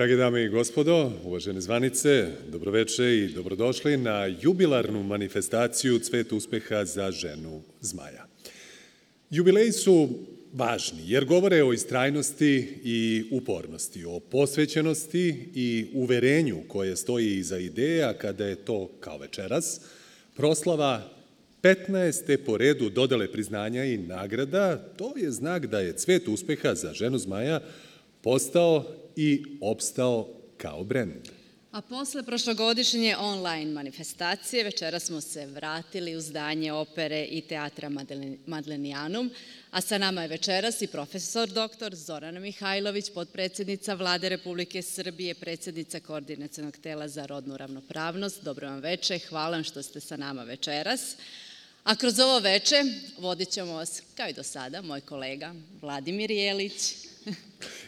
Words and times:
Drage 0.00 0.16
dame 0.16 0.44
i 0.44 0.48
gospodo, 0.48 1.12
uvažene 1.24 1.60
zvanice, 1.60 2.28
dobroveče 2.48 3.16
i 3.16 3.28
dobrodošli 3.28 3.96
na 3.96 4.26
jubilarnu 4.40 5.02
manifestaciju 5.02 5.98
Cvet 5.98 6.32
uspeha 6.32 6.84
za 6.84 7.10
ženu 7.10 7.62
zmaja. 7.80 8.26
Jubileji 9.30 9.72
su 9.72 10.08
važni 10.52 11.02
jer 11.06 11.24
govore 11.24 11.62
o 11.62 11.72
istrajnosti 11.72 12.68
i 12.84 13.24
upornosti, 13.30 14.04
o 14.04 14.20
posvećenosti 14.20 15.48
i 15.54 15.86
uverenju 15.94 16.58
koje 16.68 16.96
stoji 16.96 17.36
iza 17.36 17.58
ideja 17.58 18.12
kada 18.12 18.46
je 18.46 18.56
to 18.56 18.90
kao 19.00 19.18
večeras, 19.18 19.80
proslava 20.36 21.10
15. 21.62 22.36
po 22.46 22.56
redu 22.56 22.90
dodale 22.90 23.32
priznanja 23.32 23.84
i 23.84 23.98
nagrada, 23.98 24.76
to 24.96 25.12
je 25.16 25.30
znak 25.30 25.66
da 25.66 25.80
je 25.80 25.96
cvet 25.96 26.28
uspeha 26.28 26.74
za 26.74 26.92
ženu 26.92 27.18
zmaja 27.18 27.60
postao 28.22 28.99
i 29.16 29.44
opstao 29.60 30.28
kao 30.56 30.84
brend. 30.84 31.28
A 31.72 31.80
posle 31.80 32.22
prošlogodišnje 32.22 33.16
online 33.16 33.72
manifestacije 33.72 34.64
večera 34.64 34.98
smo 34.98 35.20
se 35.20 35.46
vratili 35.46 36.16
u 36.16 36.20
zdanje 36.20 36.72
opere 36.72 37.24
i 37.24 37.40
teatra 37.40 37.90
Madlenijanum, 38.46 39.30
a 39.70 39.80
sa 39.80 39.98
nama 39.98 40.22
je 40.22 40.28
večeras 40.28 40.82
i 40.82 40.86
profesor 40.86 41.48
dr. 41.48 41.94
Zorana 41.94 42.40
Mihajlović, 42.40 43.10
podpredsednica 43.14 43.94
Vlade 43.94 44.28
Republike 44.28 44.82
Srbije, 44.82 45.34
predsednica 45.34 46.00
Koordinacijonog 46.00 46.76
tela 46.76 47.08
za 47.08 47.26
rodnu 47.26 47.56
ravnopravnost. 47.56 48.42
Dobro 48.42 48.68
vam 48.68 48.80
veče, 48.80 49.18
hvala 49.18 49.56
vam 49.56 49.64
što 49.64 49.82
ste 49.82 50.00
sa 50.00 50.16
nama 50.16 50.42
večeras. 50.42 51.16
A 51.84 51.96
kroz 51.96 52.18
ovo 52.18 52.38
veče 52.38 52.82
vodit 53.18 53.50
ćemo 53.50 53.72
vas, 53.72 54.02
kao 54.16 54.28
i 54.28 54.32
do 54.32 54.42
sada, 54.42 54.82
moj 54.82 55.00
kolega 55.00 55.54
Vladimir 55.80 56.30
Jelić, 56.30 56.94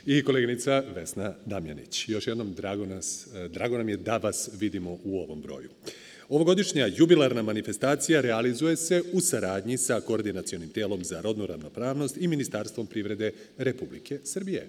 i 0.06 0.22
koleginica 0.24 0.82
Vesna 0.94 1.34
Damjanić. 1.46 2.08
Još 2.08 2.26
jednom 2.26 2.54
drago, 2.54 2.86
nas, 2.86 3.28
drago 3.50 3.78
nam 3.78 3.88
je 3.88 3.96
da 3.96 4.16
vas 4.16 4.50
vidimo 4.58 4.98
u 5.04 5.18
ovom 5.18 5.42
broju. 5.42 5.70
Ovogodišnja 6.28 6.88
jubilarna 6.96 7.42
manifestacija 7.42 8.20
realizuje 8.20 8.76
se 8.76 9.02
u 9.12 9.20
saradnji 9.20 9.78
sa 9.78 10.00
Koordinacionim 10.00 10.68
telom 10.68 11.04
za 11.04 11.20
rodnu 11.20 11.46
ravnopravnost 11.46 12.16
i 12.16 12.28
Ministarstvom 12.28 12.86
privrede 12.86 13.32
Republike 13.58 14.18
Srbije. 14.24 14.68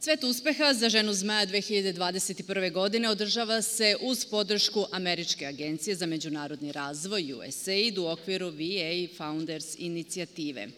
Cvet 0.00 0.24
uspeha 0.24 0.74
za 0.74 0.88
ženu 0.88 1.12
zmaja 1.12 1.46
2021. 1.46 2.72
godine 2.72 3.08
održava 3.08 3.62
se 3.62 3.96
uz 4.00 4.24
podršku 4.24 4.86
Američke 4.92 5.46
agencije 5.46 5.96
za 5.96 6.06
međunarodni 6.06 6.72
razvoj 6.72 7.32
USAID 7.32 7.98
u 7.98 8.06
okviru 8.06 8.46
VA 8.46 9.16
Founders 9.16 9.78
inicijative. 9.78 10.68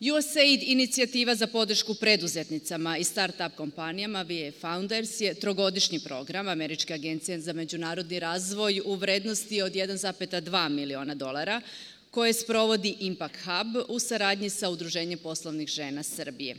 USAID 0.00 0.62
inicijativa 0.62 1.34
za 1.34 1.46
podršku 1.46 1.94
preduzetnicama 1.94 2.98
i 2.98 3.04
start-up 3.04 3.54
kompanijama 3.56 4.22
VA 4.22 4.52
Founders 4.60 5.20
je 5.20 5.34
trogodišnji 5.34 6.00
program 6.00 6.48
Američke 6.48 6.94
agencije 6.94 7.40
za 7.40 7.52
međunarodni 7.52 8.20
razvoj 8.20 8.80
u 8.84 8.94
vrednosti 8.94 9.62
od 9.62 9.72
1,2 9.72 10.68
miliona 10.68 11.14
dolara 11.14 11.60
koje 12.10 12.32
sprovodi 12.32 12.96
Impact 13.00 13.36
Hub 13.44 13.84
u 13.88 13.98
saradnji 13.98 14.50
sa 14.50 14.68
Udruženjem 14.68 15.18
poslovnih 15.18 15.68
žena 15.68 16.02
Srbije. 16.02 16.56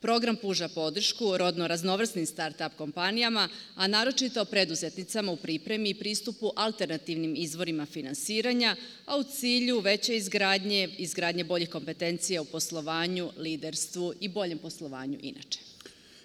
Program 0.00 0.36
puža 0.36 0.68
podršku 0.68 1.38
rodno 1.38 1.66
raznovrsnim 1.68 2.26
start-up 2.26 2.70
kompanijama, 2.76 3.48
a 3.74 3.86
naročito 3.86 4.44
preduzetnicama 4.44 5.32
u 5.32 5.36
pripremi 5.36 5.90
i 5.90 5.94
pristupu 5.94 6.52
alternativnim 6.56 7.34
izvorima 7.36 7.86
finansiranja, 7.86 8.76
a 9.06 9.16
u 9.16 9.22
cilju 9.22 9.80
veće 9.80 10.16
izgradnje, 10.16 10.88
izgradnje 10.98 11.44
boljih 11.44 11.70
kompetencija 11.70 12.42
u 12.42 12.44
poslovanju, 12.44 13.30
liderstvu 13.38 14.12
i 14.20 14.28
boljem 14.28 14.58
poslovanju 14.58 15.18
inače. 15.22 15.58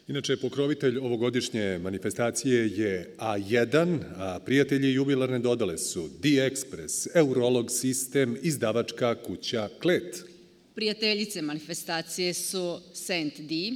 Inače, 0.08 0.38
pokrovitelj 0.38 0.98
ovogodišnje 0.98 1.80
manifestacije 1.80 2.68
je 2.68 3.16
A1, 3.18 4.00
a 4.16 4.40
prijatelji 4.46 4.94
jubilarne 4.94 5.40
dodale 5.40 5.78
su 5.78 6.10
D-Express, 6.22 7.08
Eurolog 7.16 7.72
sistem, 7.72 8.38
izdavačka 8.42 9.16
kuća 9.16 9.70
Klet. 9.82 10.31
Prijateljice 10.76 11.42
manifestacije 11.42 12.34
su 12.34 12.80
Saint 12.94 13.40
D, 13.40 13.72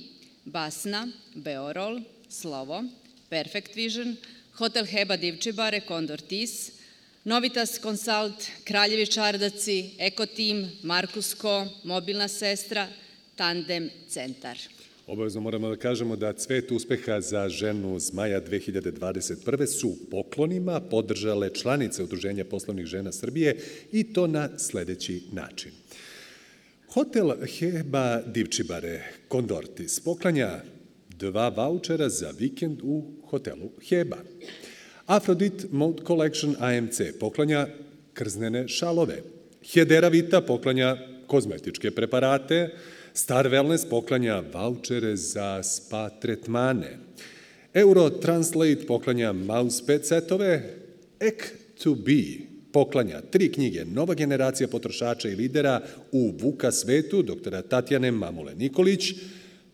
Basna, 0.46 1.08
Beorol, 1.34 2.02
Slovo, 2.30 2.84
Perfect 3.30 3.76
Vision, 3.76 4.16
Hotel 4.54 4.86
Heba 4.86 5.18
Divčibare, 5.18 5.82
Condor 5.88 6.22
Tis, 6.22 6.72
Novitas 7.24 7.80
Consult, 7.82 8.48
Kraljevi 8.64 9.06
Čardaci, 9.06 9.90
Eko 10.00 10.26
Team, 10.26 10.72
Markusko, 10.84 11.68
Mobilna 11.84 12.28
sestra, 12.28 12.88
Tandem 13.36 13.90
Centar. 14.10 14.58
Obavezno 15.08 15.42
moramo 15.42 15.70
da 15.70 15.76
kažemo 15.76 16.16
da 16.16 16.34
cvet 16.34 16.72
uspeha 16.72 17.22
za 17.22 17.50
ženu 17.50 18.00
Zmaja 18.00 18.42
2021. 18.42 19.66
su 19.66 19.96
poklonima 20.12 20.80
podržale 20.80 21.54
članice 21.54 22.04
Udruženja 22.04 22.46
poslovnih 22.46 22.86
žena 22.86 23.12
Srbije 23.12 23.58
i 23.92 24.14
to 24.14 24.28
na 24.28 24.50
sledeći 24.58 25.22
način. 25.32 25.72
Hotel 26.96 27.36
Heba 27.44 28.24
Divčibare 28.24 29.02
Kondortis 29.28 30.00
poklanja 30.00 30.62
dva 31.20 31.50
vouchera 31.50 32.08
za 32.10 32.30
vikend 32.32 32.80
u 32.84 33.02
hotelu 33.28 33.72
Heba. 33.90 34.18
Afrodit 35.06 35.66
Mode 35.72 36.06
Collection 36.08 36.56
AMC 36.60 37.02
poklanja 37.20 37.68
krznene 38.14 38.68
šalove. 38.68 39.18
Hedera 39.74 40.08
Vita 40.08 40.42
poklanja 40.42 40.96
kozmetičke 41.28 41.92
preparate. 41.92 42.70
Star 43.14 43.52
Wellness 43.52 43.90
poklanja 43.90 44.40
vouchere 44.54 45.16
za 45.16 45.64
spa 45.64 46.10
tretmane. 46.10 46.98
Euro 47.74 48.10
Translate 48.10 48.88
poklanja 48.88 49.34
mousepad 49.34 50.08
setove. 50.08 50.62
Ek 51.20 51.52
to 51.84 51.96
be 51.96 52.55
poklanja 52.75 53.22
tri 53.31 53.52
knjige 53.52 53.86
Nova 53.86 54.13
generacija 54.13 54.68
potrošača 54.68 55.30
i 55.30 55.36
lidera 55.36 55.81
u 56.12 56.34
Vuka 56.40 56.72
svetu, 56.72 57.22
doktora 57.22 57.62
Tatjane 57.62 58.12
Mamule 58.12 58.56
Nikolić, 58.56 59.13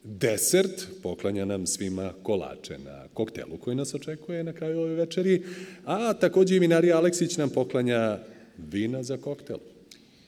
Desert 0.03 0.88
poklanja 1.03 1.45
nam 1.45 1.67
svima 1.67 2.13
kolače 2.23 2.78
na 2.78 3.07
koktelu 3.13 3.57
koji 3.57 3.75
nas 3.75 3.94
očekuje 3.94 4.44
na 4.44 4.53
kraju 4.53 4.79
ove 4.79 4.94
večeri, 4.95 5.44
a 5.85 6.13
takođe 6.13 6.56
i 6.56 6.59
Vinarija 6.59 6.97
Aleksić 6.97 7.38
nam 7.38 7.50
poklanja 7.50 8.19
vina 8.57 9.03
za 9.03 9.17
koktel. 9.17 9.57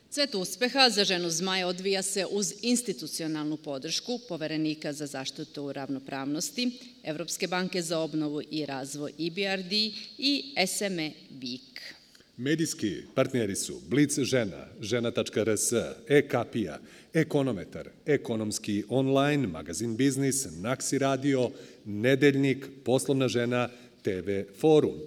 Cvet 0.09 0.35
uspeha 0.35 0.89
za 0.89 1.03
ženu 1.03 1.29
zmaja 1.29 1.67
odvija 1.67 2.01
se 2.01 2.25
uz 2.31 2.53
institucionalnu 2.61 3.57
podršku 3.57 4.19
poverenika 4.29 4.93
za 4.93 5.05
zaštitu 5.05 5.73
ravnopravnosti, 5.73 6.71
Evropske 7.03 7.47
banke 7.47 7.81
za 7.81 7.99
obnovu 7.99 8.41
i 8.51 8.65
razvoj 8.65 9.11
IBRD 9.17 9.73
i 10.17 10.55
SME 10.67 11.11
BIK. 11.29 12.02
Medijski 12.37 13.03
partneri 13.15 13.55
su 13.55 13.79
Blic 13.89 14.19
žena, 14.19 14.65
žena.rs, 14.81 15.71
e-kapija, 16.07 16.79
ekonometar, 17.13 17.89
ekonomski 18.05 18.83
online, 18.89 19.47
magazin 19.47 19.95
biznis, 19.97 20.47
Naksi 20.61 20.97
radio, 20.97 21.51
nedeljnik, 21.85 22.65
poslovna 22.85 23.27
žena, 23.27 23.69
TV 24.03 24.43
forum. 24.59 24.97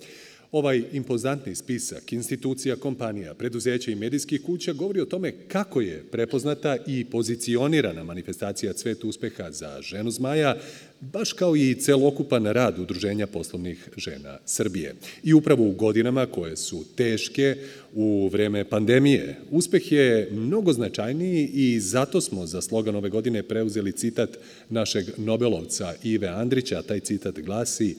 Ovaj 0.52 0.82
impozantni 0.93 1.54
spisak 1.54 2.12
institucija, 2.12 2.76
kompanija, 2.76 3.34
preduzeća 3.34 3.90
i 3.90 3.94
medijskih 3.94 4.43
kuća 4.43 4.72
govori 4.72 5.00
o 5.00 5.04
tome 5.04 5.32
kako 5.48 5.81
je 5.81 6.04
prepoznata 6.10 6.76
i 6.87 7.04
pozicionirana 7.04 8.04
manifestacija 8.04 8.72
Cvet 8.72 9.04
uspeha 9.04 9.50
za 9.50 9.82
ženu 9.82 10.10
zmaja, 10.10 10.56
baš 11.00 11.32
kao 11.32 11.56
i 11.56 11.75
celokupan 11.75 12.46
rad 12.46 12.78
Udruženja 12.78 13.26
poslovnih 13.26 13.88
žena 13.96 14.38
Srbije. 14.44 14.94
I 15.22 15.34
upravo 15.34 15.69
u 15.69 15.72
godinama 15.72 16.26
koje 16.26 16.56
su 16.56 16.84
teške 16.96 17.56
u 17.94 18.28
vreme 18.28 18.64
pandemije, 18.64 19.37
uspeh 19.50 19.93
je 19.93 20.28
mnogo 20.32 20.72
značajniji 20.72 21.50
i 21.54 21.81
zato 21.81 22.20
smo 22.20 22.46
za 22.46 22.60
slogan 22.60 22.96
ove 22.96 23.08
godine 23.08 23.43
preuzeli 23.43 23.93
citat 23.93 24.38
našeg 24.70 25.06
Nobelovca 25.16 25.94
Ive 26.02 26.28
Andrića, 26.28 26.82
taj 26.82 27.00
citat 27.00 27.38
glasi 27.40 27.96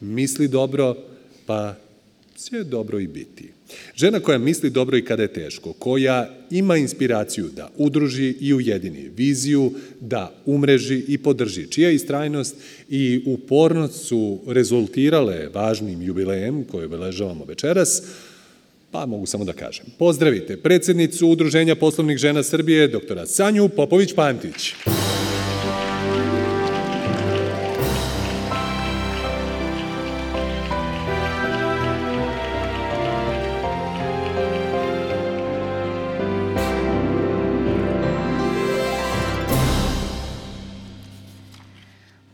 misli 0.00 0.48
dobro, 0.48 0.96
pa 1.50 1.74
će 2.36 2.64
dobro 2.64 3.00
i 3.00 3.06
biti. 3.06 3.48
Žena 3.94 4.20
koja 4.20 4.38
misli 4.38 4.70
dobro 4.70 4.96
i 4.96 5.04
kada 5.04 5.22
je 5.22 5.32
teško, 5.32 5.72
koja 5.72 6.30
ima 6.50 6.76
inspiraciju 6.76 7.48
da 7.56 7.70
udruži 7.76 8.36
i 8.40 8.54
ujedini, 8.54 9.10
viziju 9.16 9.72
da 10.00 10.34
umreži 10.46 11.04
i 11.08 11.18
podrži, 11.18 11.66
čija 11.70 11.90
istrajnost 11.90 12.56
i 12.88 13.22
upornost 13.26 14.06
su 14.06 14.38
rezultirale 14.46 15.48
važnim 15.54 16.02
jubilejem 16.02 16.64
koje 16.64 16.86
obeležavamo 16.86 17.44
večeras, 17.44 18.02
pa 18.90 19.06
mogu 19.06 19.26
samo 19.26 19.44
da 19.44 19.52
kažem. 19.52 19.86
Pozdravite 19.98 20.56
predsednicu 20.56 21.28
Udruženja 21.28 21.74
poslovnih 21.74 22.18
žena 22.18 22.42
Srbije, 22.42 22.88
doktora 22.88 23.26
Sanju 23.26 23.68
Popović-Pantić. 23.68 24.74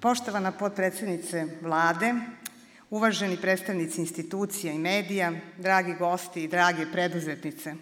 Poštovana 0.06 0.52
potpredsednice 0.52 1.46
vlade, 1.62 2.14
uvaženi 2.90 3.36
predstavnici 3.36 4.00
institucija 4.00 4.72
i 4.72 4.78
medija, 4.78 5.32
dragi 5.58 5.94
gosti 5.98 6.44
i 6.44 6.48
drage 6.48 6.86
preduzetnice, 6.92 7.74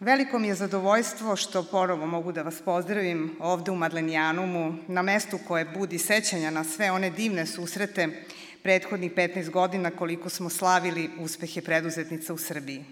Veliko 0.00 0.38
mi 0.38 0.48
je 0.48 0.54
zadovoljstvo 0.54 1.36
što 1.36 1.62
porovo 1.62 2.06
mogu 2.06 2.32
da 2.32 2.42
vas 2.42 2.60
pozdravim 2.60 3.36
ovde 3.40 3.70
u 3.70 3.76
Madlenijanumu, 3.76 4.74
na 4.88 5.02
mestu 5.02 5.38
koje 5.48 5.64
budi 5.64 5.98
sećanja 5.98 6.50
na 6.50 6.64
sve 6.64 6.90
one 6.90 7.10
divne 7.10 7.46
susrete 7.46 8.08
prethodnih 8.62 9.12
15 9.12 9.50
godina 9.50 9.90
koliko 9.90 10.28
smo 10.28 10.50
slavili 10.50 11.10
uspehe 11.18 11.62
preduzetnica 11.62 12.34
u 12.34 12.38
Srbiji. 12.38 12.84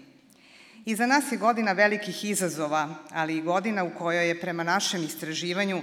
Iza 0.85 1.05
nas 1.05 1.31
je 1.31 1.37
godina 1.37 1.71
velikih 1.71 2.25
izazova, 2.25 2.95
ali 3.09 3.37
i 3.37 3.41
godina 3.41 3.83
u 3.83 3.91
kojoj 3.97 4.27
je 4.27 4.39
prema 4.41 4.63
našem 4.63 5.03
istraživanju 5.03 5.81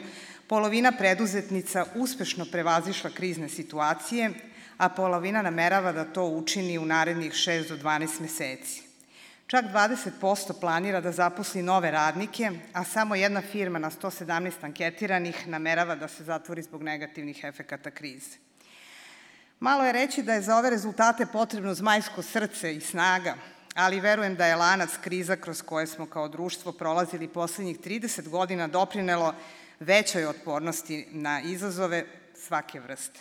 polovina 0.50 0.90
preduzetnica 0.92 1.84
uspešno 1.94 2.44
prevazišla 2.50 3.10
krizne 3.10 3.48
situacije, 3.48 4.30
a 4.78 4.88
polovina 4.88 5.42
namerava 5.42 5.92
da 5.92 6.04
to 6.04 6.24
učini 6.24 6.78
u 6.78 6.86
narednih 6.86 7.32
6 7.32 7.68
do 7.68 7.76
12 7.76 8.20
meseci. 8.20 8.82
Čak 9.46 9.64
20% 9.64 10.60
planira 10.60 11.00
da 11.00 11.12
zaposli 11.12 11.62
nove 11.62 11.90
radnike, 11.90 12.50
a 12.72 12.84
samo 12.84 13.14
jedna 13.14 13.42
firma 13.52 13.78
na 13.78 13.90
117 13.90 14.52
anketiranih 14.62 15.46
namerava 15.48 15.94
da 15.94 16.08
se 16.08 16.24
zatvori 16.24 16.62
zbog 16.62 16.82
negativnih 16.82 17.44
efekata 17.44 17.90
krize. 17.90 18.36
Malo 19.60 19.84
je 19.84 19.92
reći 19.92 20.22
da 20.22 20.34
je 20.34 20.42
za 20.42 20.56
ove 20.56 20.70
rezultate 20.70 21.26
potrebno 21.26 21.74
zmajsko 21.74 22.22
srce 22.22 22.74
i 22.74 22.80
snaga, 22.80 23.36
ali 23.74 24.00
verujem 24.00 24.34
da 24.34 24.46
je 24.46 24.56
lanac 24.56 24.90
kriza 25.00 25.36
kroz 25.36 25.62
koje 25.62 25.86
smo 25.86 26.06
kao 26.06 26.28
društvo 26.28 26.72
prolazili 26.72 27.28
poslednjih 27.28 27.78
30 27.78 28.28
godina 28.28 28.66
doprinelo 28.66 29.34
većoj 29.80 30.26
otpornosti 30.26 31.06
na 31.10 31.40
izazove 31.40 32.06
svake 32.34 32.80
vrste. 32.80 33.20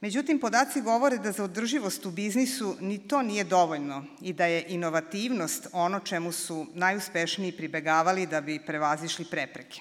Međutim, 0.00 0.40
podaci 0.40 0.80
govore 0.80 1.18
da 1.18 1.32
za 1.32 1.44
održivost 1.44 2.06
u 2.06 2.10
biznisu 2.10 2.76
ni 2.80 3.08
to 3.08 3.22
nije 3.22 3.44
dovoljno 3.44 4.04
i 4.20 4.32
da 4.32 4.46
je 4.46 4.64
inovativnost 4.68 5.66
ono 5.72 6.00
čemu 6.00 6.32
su 6.32 6.66
najuspešniji 6.74 7.52
pribegavali 7.52 8.26
da 8.26 8.40
bi 8.40 8.58
prevazišli 8.66 9.24
prepreke. 9.24 9.80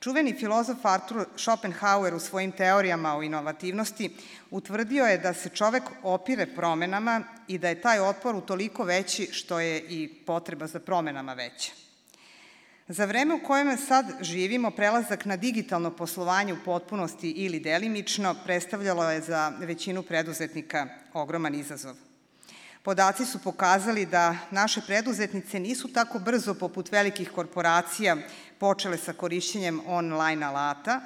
Čuveni 0.00 0.34
filozof 0.38 0.86
Arthur 0.86 1.26
Schopenhauer 1.36 2.14
u 2.14 2.20
svojim 2.20 2.52
teorijama 2.52 3.16
o 3.16 3.22
inovativnosti 3.22 4.10
utvrdio 4.50 5.04
je 5.04 5.18
da 5.18 5.34
se 5.34 5.48
čovek 5.48 5.82
opire 6.02 6.46
promenama 6.46 7.22
i 7.48 7.58
da 7.58 7.68
je 7.68 7.80
taj 7.80 8.00
otpor 8.00 8.36
utoliko 8.36 8.84
veći 8.84 9.28
što 9.32 9.60
je 9.60 9.80
i 9.80 10.08
potreba 10.26 10.66
za 10.66 10.80
promenama 10.80 11.34
veća. 11.34 11.87
Za 12.90 13.04
vreme 13.04 13.34
u 13.34 13.42
kojem 13.42 13.76
sad 13.76 14.06
živimo, 14.20 14.70
prelazak 14.70 15.24
na 15.24 15.36
digitalno 15.36 15.90
poslovanje 15.90 16.52
u 16.52 16.56
potpunosti 16.64 17.30
ili 17.30 17.60
delimično 17.60 18.34
predstavljalo 18.44 19.10
je 19.10 19.20
za 19.20 19.52
većinu 19.58 20.02
preduzetnika 20.02 20.86
ogroman 21.12 21.54
izazov. 21.54 21.94
Podaci 22.82 23.24
su 23.24 23.38
pokazali 23.38 24.06
da 24.06 24.36
naše 24.50 24.80
preduzetnice 24.86 25.60
nisu 25.60 25.92
tako 25.92 26.18
brzo 26.18 26.54
poput 26.54 26.92
velikih 26.92 27.30
korporacija 27.30 28.16
počele 28.58 28.96
sa 28.98 29.12
korišćenjem 29.12 29.80
online 29.86 30.46
alata, 30.46 31.00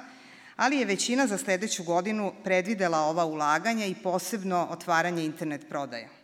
ali 0.55 0.77
je 0.77 0.85
većina 0.85 1.27
za 1.27 1.37
sledeću 1.37 1.83
godinu 1.83 2.33
predvidela 2.43 2.99
ova 2.99 3.25
ulaganja 3.25 3.85
i 3.85 3.95
posebno 3.95 4.67
otvaranje 4.71 5.25
internet 5.25 5.69
prodaja. 5.69 6.22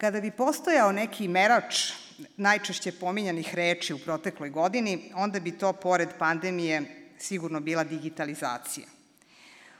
Kada 0.00 0.20
bi 0.20 0.30
postojao 0.30 0.92
neki 0.92 1.28
merač 1.28 1.92
najčešće 2.36 2.92
pominjanih 2.92 3.54
reči 3.54 3.94
u 3.94 3.98
protekloj 3.98 4.50
godini, 4.50 5.12
onda 5.14 5.40
bi 5.40 5.52
to, 5.58 5.72
pored 5.72 6.08
pandemije, 6.18 6.82
sigurno 7.18 7.60
bila 7.60 7.84
digitalizacija. 7.84 8.86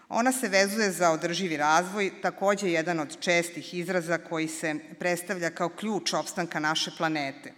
Ona 0.08 0.32
se 0.32 0.48
vezuje 0.48 0.90
za 0.90 1.10
održivi 1.10 1.56
razvoj, 1.56 2.12
takođe 2.22 2.70
jedan 2.70 3.00
od 3.00 3.20
čestih 3.20 3.74
izraza 3.74 4.18
koji 4.18 4.48
se 4.48 4.74
predstavlja 4.98 5.50
kao 5.50 5.68
ključ 5.68 6.12
opstanka 6.12 6.60
naše 6.60 6.90
planete. 6.98 7.52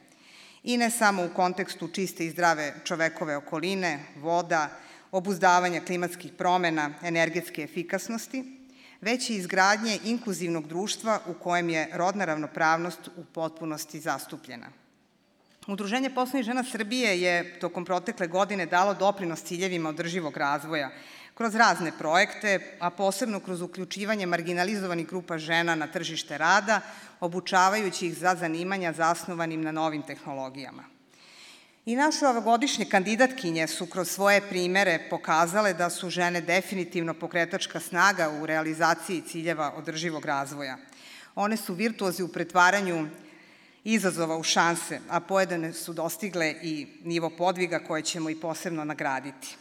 I 0.62 0.76
ne 0.76 0.90
samo 0.90 1.24
u 1.24 1.34
kontekstu 1.34 1.88
čiste 1.88 2.26
i 2.26 2.30
zdrave 2.30 2.74
čovekove 2.84 3.36
okoline, 3.36 3.98
voda, 4.16 4.68
obuzdavanja 5.10 5.80
klimatskih 5.80 6.32
promena, 6.38 6.94
energetske 7.02 7.62
efikasnosti, 7.62 8.61
već 9.02 9.30
i 9.30 9.34
izgradnje 9.34 9.98
inkluzivnog 10.04 10.68
društva 10.68 11.20
u 11.26 11.34
kojem 11.34 11.68
je 11.70 11.88
rodna 11.92 12.24
ravnopravnost 12.24 13.08
u 13.16 13.24
potpunosti 13.24 14.00
zastupljena. 14.00 14.66
Udruženje 15.66 16.10
poslovnih 16.10 16.44
žena 16.44 16.64
Srbije 16.64 17.20
je 17.20 17.60
tokom 17.60 17.84
protekle 17.84 18.26
godine 18.26 18.66
dalo 18.66 18.94
doprinos 18.94 19.42
ciljevima 19.42 19.88
održivog 19.88 20.36
razvoja 20.36 20.90
kroz 21.34 21.54
razne 21.54 21.92
projekte, 21.98 22.76
a 22.80 22.90
posebno 22.90 23.40
kroz 23.40 23.60
uključivanje 23.60 24.26
marginalizovanih 24.26 25.06
grupa 25.06 25.38
žena 25.38 25.74
na 25.74 25.86
tržište 25.86 26.38
rada, 26.38 26.80
obučavajući 27.20 28.06
ih 28.06 28.18
za 28.18 28.34
zanimanja 28.34 28.92
zasnovanim 28.92 29.62
na 29.62 29.72
novim 29.72 30.02
tehnologijama. 30.02 30.84
I 31.86 31.96
naše 31.96 32.26
ovogodišnje 32.26 32.84
kandidatkinje 32.84 33.66
su 33.66 33.86
kroz 33.86 34.10
svoje 34.10 34.40
primere 34.48 35.06
pokazale 35.10 35.74
da 35.74 35.90
su 35.90 36.10
žene 36.10 36.40
definitivno 36.40 37.14
pokretačka 37.14 37.80
snaga 37.80 38.30
u 38.30 38.46
realizaciji 38.46 39.22
ciljeva 39.28 39.72
održivog 39.76 40.24
razvoja. 40.24 40.76
One 41.34 41.56
su 41.56 41.74
virtuozi 41.74 42.22
u 42.22 42.28
pretvaranju 42.28 43.08
izazova 43.84 44.36
u 44.36 44.42
šanse, 44.42 45.00
a 45.08 45.20
pojedene 45.20 45.72
su 45.72 45.92
dostigle 45.92 46.54
i 46.62 46.86
nivo 47.04 47.30
podviga 47.30 47.78
koje 47.78 48.02
ćemo 48.02 48.30
i 48.30 48.40
posebno 48.40 48.84
nagraditi. 48.84 49.56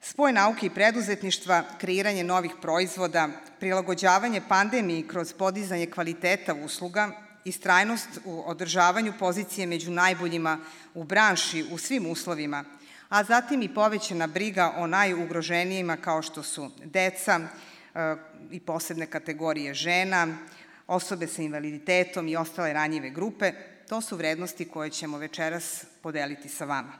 Spoj 0.00 0.32
nauke 0.32 0.66
i 0.66 0.70
preduzetništva, 0.70 1.64
kreiranje 1.78 2.24
novih 2.24 2.52
proizvoda, 2.62 3.28
prilagođavanje 3.60 4.42
pandemiji 4.48 5.08
kroz 5.08 5.32
podizanje 5.32 5.86
kvaliteta 5.86 6.54
usluga, 6.54 7.29
istrajnost 7.44 8.08
u 8.24 8.42
održavanju 8.46 9.12
pozicije 9.18 9.66
među 9.66 9.90
najboljima 9.90 10.58
u 10.94 11.04
branši 11.04 11.64
u 11.72 11.78
svim 11.78 12.06
uslovima, 12.06 12.64
a 13.08 13.24
zatim 13.24 13.62
i 13.62 13.74
povećana 13.74 14.26
briga 14.26 14.72
o 14.76 14.86
najugroženijima 14.86 15.96
kao 15.96 16.22
što 16.22 16.42
su 16.42 16.70
deca 16.84 17.40
e, 17.40 18.16
i 18.50 18.60
posebne 18.60 19.06
kategorije 19.06 19.74
žena, 19.74 20.28
osobe 20.86 21.26
sa 21.26 21.42
invaliditetom 21.42 22.28
i 22.28 22.36
ostale 22.36 22.72
ranjive 22.72 23.10
grupe, 23.10 23.52
to 23.88 24.00
su 24.00 24.16
vrednosti 24.16 24.68
koje 24.68 24.90
ćemo 24.90 25.18
večeras 25.18 25.84
podeliti 26.02 26.48
sa 26.48 26.64
vama. 26.64 26.92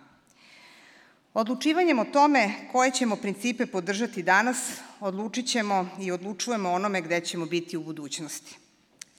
Odlučivanjem 1.35 1.99
o 1.99 2.05
tome 2.05 2.55
koje 2.73 2.91
ćemo 2.91 3.17
principe 3.17 3.67
podržati 3.67 4.23
danas, 4.23 4.81
odlučit 5.01 5.47
ćemo 5.47 5.89
i 6.01 6.11
odlučujemo 6.13 6.71
onome 6.71 7.01
gde 7.01 7.21
ćemo 7.21 7.47
biti 7.47 7.77
u 7.77 7.83
budućnosti. 7.83 8.60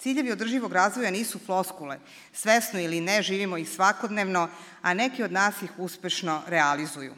Ciljevi 0.01 0.31
održivog 0.31 0.73
razvoja 0.73 1.11
nisu 1.11 1.39
floskule, 1.39 1.99
svesno 2.33 2.79
ili 2.79 3.01
ne 3.01 3.21
živimo 3.21 3.57
ih 3.57 3.69
svakodnevno, 3.69 4.49
a 4.81 4.93
neki 4.93 5.23
od 5.23 5.31
nas 5.31 5.61
ih 5.61 5.71
uspešno 5.77 6.41
realizuju. 6.47 7.13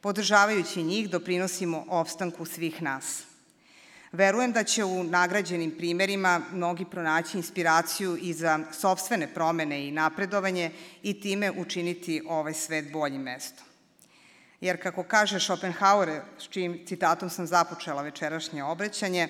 Podržavajući 0.00 0.82
njih 0.82 1.10
doprinosimo 1.10 1.84
opstanku 1.88 2.44
svih 2.44 2.82
nas. 2.82 3.22
Verujem 4.12 4.52
da 4.52 4.64
će 4.64 4.84
u 4.84 5.04
nagrađenim 5.04 5.70
primerima 5.78 6.40
mnogi 6.52 6.84
pronaći 6.84 7.36
inspiraciju 7.36 8.16
i 8.16 8.32
za 8.32 8.58
sobstvene 8.72 9.34
promene 9.34 9.88
i 9.88 9.90
napredovanje 9.90 10.70
i 11.02 11.20
time 11.20 11.50
učiniti 11.50 12.22
ovaj 12.28 12.54
svet 12.54 12.92
boljim 12.92 13.22
mestom. 13.22 13.66
Jer, 14.60 14.82
kako 14.82 15.02
kaže 15.02 15.40
Schopenhauer, 15.40 16.20
s 16.38 16.48
čim 16.48 16.86
citatom 16.86 17.30
sam 17.30 17.46
započela 17.46 18.02
večerašnje 18.02 18.64
obraćanje, 18.64 19.28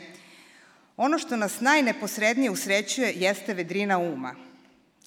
ono 0.96 1.18
što 1.18 1.36
nas 1.36 1.60
najneposrednije 1.60 2.50
usrećuje 2.50 3.12
jeste 3.16 3.54
vedrina 3.54 3.98
uma. 3.98 4.34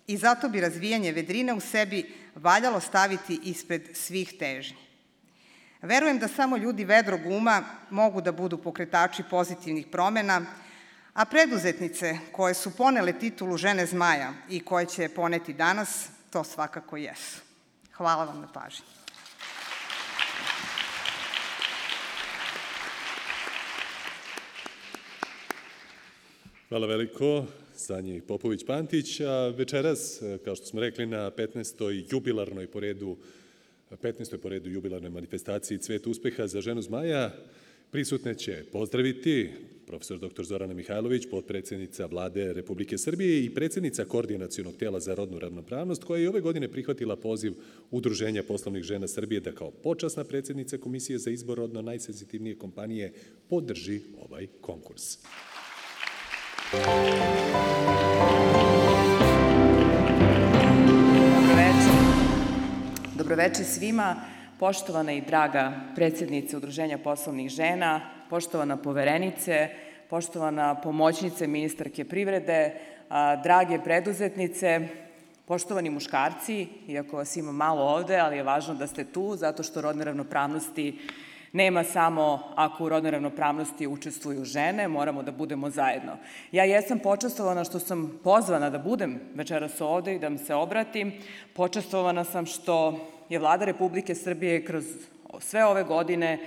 I 0.08 0.18
zato 0.18 0.50
bi 0.50 0.62
razvijanje 0.62 1.12
vedrine 1.12 1.54
u 1.54 1.60
sebi 1.60 2.14
valjalo 2.36 2.80
staviti 2.80 3.40
ispred 3.44 3.90
svih 3.94 4.34
težnji. 4.40 4.78
Verujem 5.82 6.20
da 6.20 6.28
samo 6.28 6.58
ljudi 6.58 6.86
vedrog 6.86 7.22
uma 7.26 7.64
mogu 7.90 8.22
da 8.22 8.32
budu 8.32 8.58
pokretači 8.58 9.24
pozitivnih 9.30 9.88
promena, 9.88 10.46
a 11.14 11.26
preduzetnice 11.26 12.18
koje 12.32 12.54
su 12.54 12.78
ponele 12.78 13.14
titulu 13.14 13.58
žene 13.58 13.86
zmaja 13.86 14.34
i 14.50 14.60
koje 14.60 14.86
će 14.86 15.02
je 15.02 15.16
poneti 15.16 15.54
danas, 15.54 16.08
to 16.30 16.44
svakako 16.44 16.98
jesu. 16.98 17.42
Hvala 17.94 18.26
vam 18.26 18.42
na 18.42 18.48
pažnji. 18.48 18.99
Hvala 26.70 26.88
veliko 26.88 27.46
Sanji 27.76 28.22
Popović-Pantić. 28.22 29.22
Večeras, 29.58 30.22
kao 30.46 30.56
što 30.56 30.66
smo 30.66 30.82
rekli, 30.82 31.06
na 31.06 31.32
15. 31.32 32.04
jubilarnoj 32.12 32.68
poredu 32.68 33.18
15. 33.92 34.38
po 34.38 34.50
redu 34.50 34.70
jubilarnoj 34.70 35.10
manifestaciji 35.10 35.78
Cvet 35.78 36.08
uspeha 36.08 36.48
za 36.48 36.62
ženu 36.62 36.82
zmaja. 36.82 37.32
Prisutne 37.92 38.36
će 38.36 38.64
pozdraviti 38.72 39.50
profesor 39.88 40.20
dr. 40.20 40.44
Zorana 40.44 40.74
Mihajlović, 40.74 41.30
potpredsednica 41.32 42.06
vlade 42.06 42.54
Republike 42.54 42.98
Srbije 42.98 43.46
i 43.46 43.54
predsednica 43.54 44.06
Koordinacijonog 44.06 44.76
tela 44.76 45.00
za 45.00 45.16
rodnu 45.16 45.40
ravnopravnost, 45.40 46.04
koja 46.04 46.22
je 46.22 46.30
ove 46.30 46.42
godine 46.42 46.68
prihvatila 46.68 47.16
poziv 47.16 47.54
Udruženja 47.92 48.44
poslovnih 48.44 48.84
žena 48.84 49.08
Srbije 49.08 49.42
da 49.42 49.52
kao 49.52 49.72
počasna 49.72 50.24
predsednica 50.24 50.78
Komisije 50.78 51.20
za 51.20 51.32
izbor 51.32 51.58
rodno 51.58 51.82
najsenzitivnije 51.82 52.56
kompanije 52.56 53.14
podrži 53.48 54.02
ovaj 54.30 54.48
konkurs. 54.62 55.18
Dobroveče. 63.14 63.64
Svima. 63.64 64.16
Poštovana 64.60 65.12
i 65.12 65.22
draga 65.22 65.74
predsednice 65.96 66.58
Udruženja 66.58 66.98
poslovnih 66.98 67.50
žena, 67.50 68.02
poštovana 68.30 68.78
poverenice, 68.78 69.70
poštovana 70.10 70.76
pomoćnice 70.82 71.48
ministarke 71.48 72.06
privrede, 72.06 72.74
drage 73.44 73.80
preduzetnice, 73.84 74.88
poštovani 75.46 75.90
muškarci, 75.90 76.68
iako 76.88 77.18
vas 77.18 77.36
ima 77.36 77.52
malo 77.52 77.82
ovde, 77.82 78.18
ali 78.18 78.38
je 78.38 78.44
važno 78.44 78.74
da 78.74 78.88
ste 78.88 79.04
tu, 79.04 79.36
zato 79.36 79.64
što 79.64 79.82
rodne 79.82 80.06
ravnopravnosti 80.06 81.00
nema 81.54 81.84
samo 81.84 82.40
ako 82.56 82.84
u 82.84 82.90
rodnoj 82.90 83.12
ravnopravnosti 83.12 83.88
učestvuju 83.88 84.46
žene, 84.46 84.88
moramo 84.88 85.24
da 85.24 85.32
budemo 85.32 85.70
zajedno. 85.70 86.18
Ja 86.52 86.64
jesam 86.64 87.00
počastovana 87.00 87.64
što 87.64 87.80
sam 87.80 88.20
pozvana 88.24 88.70
da 88.70 88.80
budem 88.80 89.20
večeras 89.36 89.82
ovde 89.82 90.16
i 90.16 90.20
da 90.20 90.28
vam 90.28 90.38
se 90.38 90.56
obratim. 90.56 91.14
Počastovana 91.54 92.24
sam 92.24 92.46
što 92.46 93.08
je 93.30 93.40
vlada 93.40 93.66
Republike 93.66 94.16
Srbije 94.16 94.66
kroz 94.66 94.86
sve 95.40 95.66
ove 95.66 95.84
godine, 95.84 96.40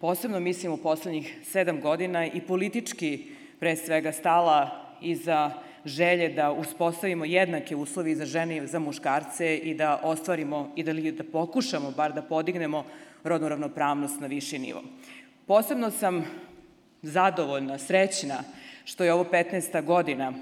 posebno 0.00 0.40
mislim 0.40 0.72
u 0.72 0.76
poslednjih 0.76 1.36
sedam 1.44 1.80
godina, 1.80 2.26
i 2.26 2.40
politički 2.40 3.30
pre 3.60 3.76
svega 3.76 4.12
stala 4.12 4.70
iza 5.00 5.50
želje 5.84 6.28
da 6.28 6.52
uspostavimo 6.52 7.24
jednake 7.24 7.76
uslovi 7.76 8.14
za 8.14 8.26
žene 8.26 8.56
i 8.56 8.66
za 8.66 8.78
muškarce 8.78 9.56
i 9.56 9.74
da 9.74 10.00
ostvarimo 10.02 10.72
i 10.76 10.82
da, 10.82 10.92
da 10.92 11.24
pokušamo 11.32 11.90
bar 11.90 12.12
da 12.12 12.22
podignemo 12.22 12.84
rodnu 13.24 13.48
ravnopravnost 13.48 14.20
na 14.20 14.26
viši 14.26 14.58
nivo. 14.58 14.82
Posebno 15.46 15.90
sam 15.90 16.24
zadovoljna, 17.02 17.78
srećna 17.78 18.36
što 18.84 19.04
je 19.04 19.12
ovo 19.12 19.24
15. 19.24 19.84
godina. 19.84 20.32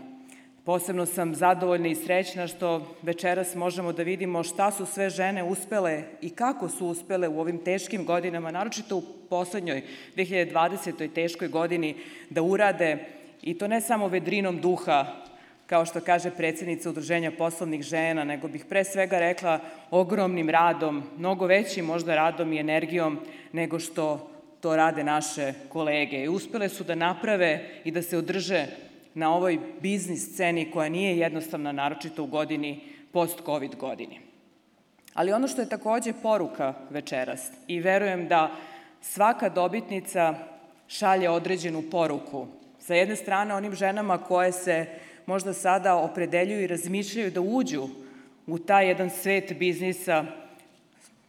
Posebno 0.65 1.07
sam 1.07 1.35
zadovoljna 1.35 1.89
i 1.89 1.95
srećna 1.95 2.47
što 2.47 2.97
večeras 3.03 3.55
možemo 3.55 3.93
da 3.93 4.03
vidimo 4.03 4.43
šta 4.43 4.71
su 4.71 4.87
sve 4.87 5.11
žene 5.11 5.45
uspele 5.45 6.03
i 6.21 6.31
kako 6.31 6.69
su 6.69 6.87
uspele 6.87 7.29
u 7.29 7.41
ovim 7.41 7.59
teškim 7.59 8.05
godinama, 8.05 8.51
naročito 8.51 8.97
u 8.97 9.03
poslednjoj 9.31 9.83
2020. 10.17 11.13
teškoj 11.15 11.49
godini, 11.49 11.95
da 12.31 12.43
urade 12.43 12.99
i 13.43 13.59
to 13.59 13.69
ne 13.69 13.81
samo 13.81 14.09
vedrinom 14.09 14.61
duha, 14.61 15.07
kao 15.67 15.87
što 15.87 16.01
kaže 16.01 16.31
predsednica 16.31 16.91
Udruženja 16.91 17.33
poslovnih 17.39 17.83
žena, 17.83 18.25
nego 18.25 18.49
bih 18.49 18.65
pre 18.69 18.85
svega 18.85 19.19
rekla 19.19 19.61
ogromnim 19.91 20.51
radom, 20.51 21.03
mnogo 21.19 21.47
većim 21.47 21.85
možda 21.85 22.15
radom 22.15 22.53
i 22.53 22.61
energijom 22.61 23.19
nego 23.53 23.79
što 23.79 24.31
to 24.61 24.77
rade 24.77 25.05
naše 25.05 25.53
kolege. 25.69 26.17
I 26.17 26.29
uspele 26.29 26.69
su 26.69 26.85
da 26.85 26.95
naprave 26.95 27.81
i 27.85 27.91
da 27.91 28.03
se 28.03 28.19
održe 28.19 28.67
na 29.15 29.35
ovoj 29.35 29.59
biznis 29.81 30.33
sceni 30.33 30.71
koja 30.71 30.89
nije 30.89 31.19
jednostavna, 31.19 31.73
naročito 31.73 32.23
u 32.23 32.27
godini, 32.27 32.81
post-covid 33.13 33.77
godini. 33.77 34.21
Ali 35.15 35.33
ono 35.33 35.49
što 35.49 35.61
je 35.61 35.69
takođe 35.69 36.13
poruka 36.23 36.75
večeras 36.91 37.51
i 37.67 37.81
verujem 37.81 38.29
da 38.29 38.51
svaka 39.01 39.49
dobitnica 39.49 40.35
šalje 40.89 41.31
određenu 41.31 41.83
poruku. 41.91 42.47
Sa 42.79 42.95
jedne 42.95 43.17
strane 43.17 43.55
onim 43.55 43.75
ženama 43.75 44.19
koje 44.19 44.53
se 44.53 44.87
možda 45.27 45.53
sada 45.53 45.95
opredeljuju 45.95 46.63
i 46.63 46.67
razmišljaju 46.67 47.31
da 47.31 47.41
uđu 47.41 47.89
u 48.47 48.59
taj 48.59 48.89
jedan 48.89 49.11
svet 49.11 49.59
biznisa, 49.59 50.25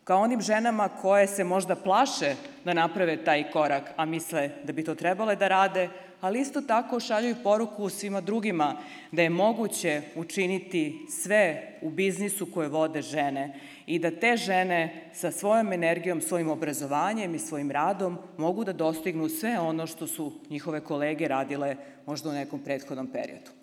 kao 0.04 0.22
onim 0.22 0.42
ženama 0.42 0.89
koje 0.89 1.27
se 1.27 1.44
možda 1.44 1.75
plaše 1.75 2.36
da 2.66 2.74
naprave 2.74 3.24
taj 3.24 3.51
korak, 3.51 3.84
a 3.96 4.06
misle 4.06 4.50
da 4.63 4.74
bi 4.74 4.84
to 4.84 4.96
trebale 4.96 5.36
da 5.36 5.48
rade, 5.48 5.89
ali 6.22 6.42
isto 6.42 6.62
tako 6.62 7.00
šaljuju 7.00 7.36
poruku 7.44 7.89
svima 7.89 8.22
drugima 8.22 8.75
da 9.12 9.22
je 9.22 9.30
moguće 9.30 10.01
učiniti 10.16 11.06
sve 11.10 11.74
u 11.82 11.89
biznisu 11.89 12.46
koje 12.54 12.70
vode 12.70 13.01
žene 13.01 13.60
i 13.86 14.00
da 14.00 14.12
te 14.12 14.38
žene 14.38 15.10
sa 15.13 15.32
svojom 15.32 15.74
energijom, 15.74 16.22
svojim 16.22 16.50
obrazovanjem 16.50 17.36
i 17.36 17.39
svojim 17.39 17.72
radom 17.72 18.18
mogu 18.38 18.63
da 18.63 18.74
dostignu 18.74 19.30
sve 19.30 19.60
ono 19.60 19.88
što 19.88 20.08
su 20.08 20.32
njihove 20.50 20.80
kolege 20.80 21.27
radile 21.27 21.75
možda 22.06 22.30
u 22.30 22.34
nekom 22.34 22.60
prethodnom 22.60 23.08
periodu. 23.08 23.57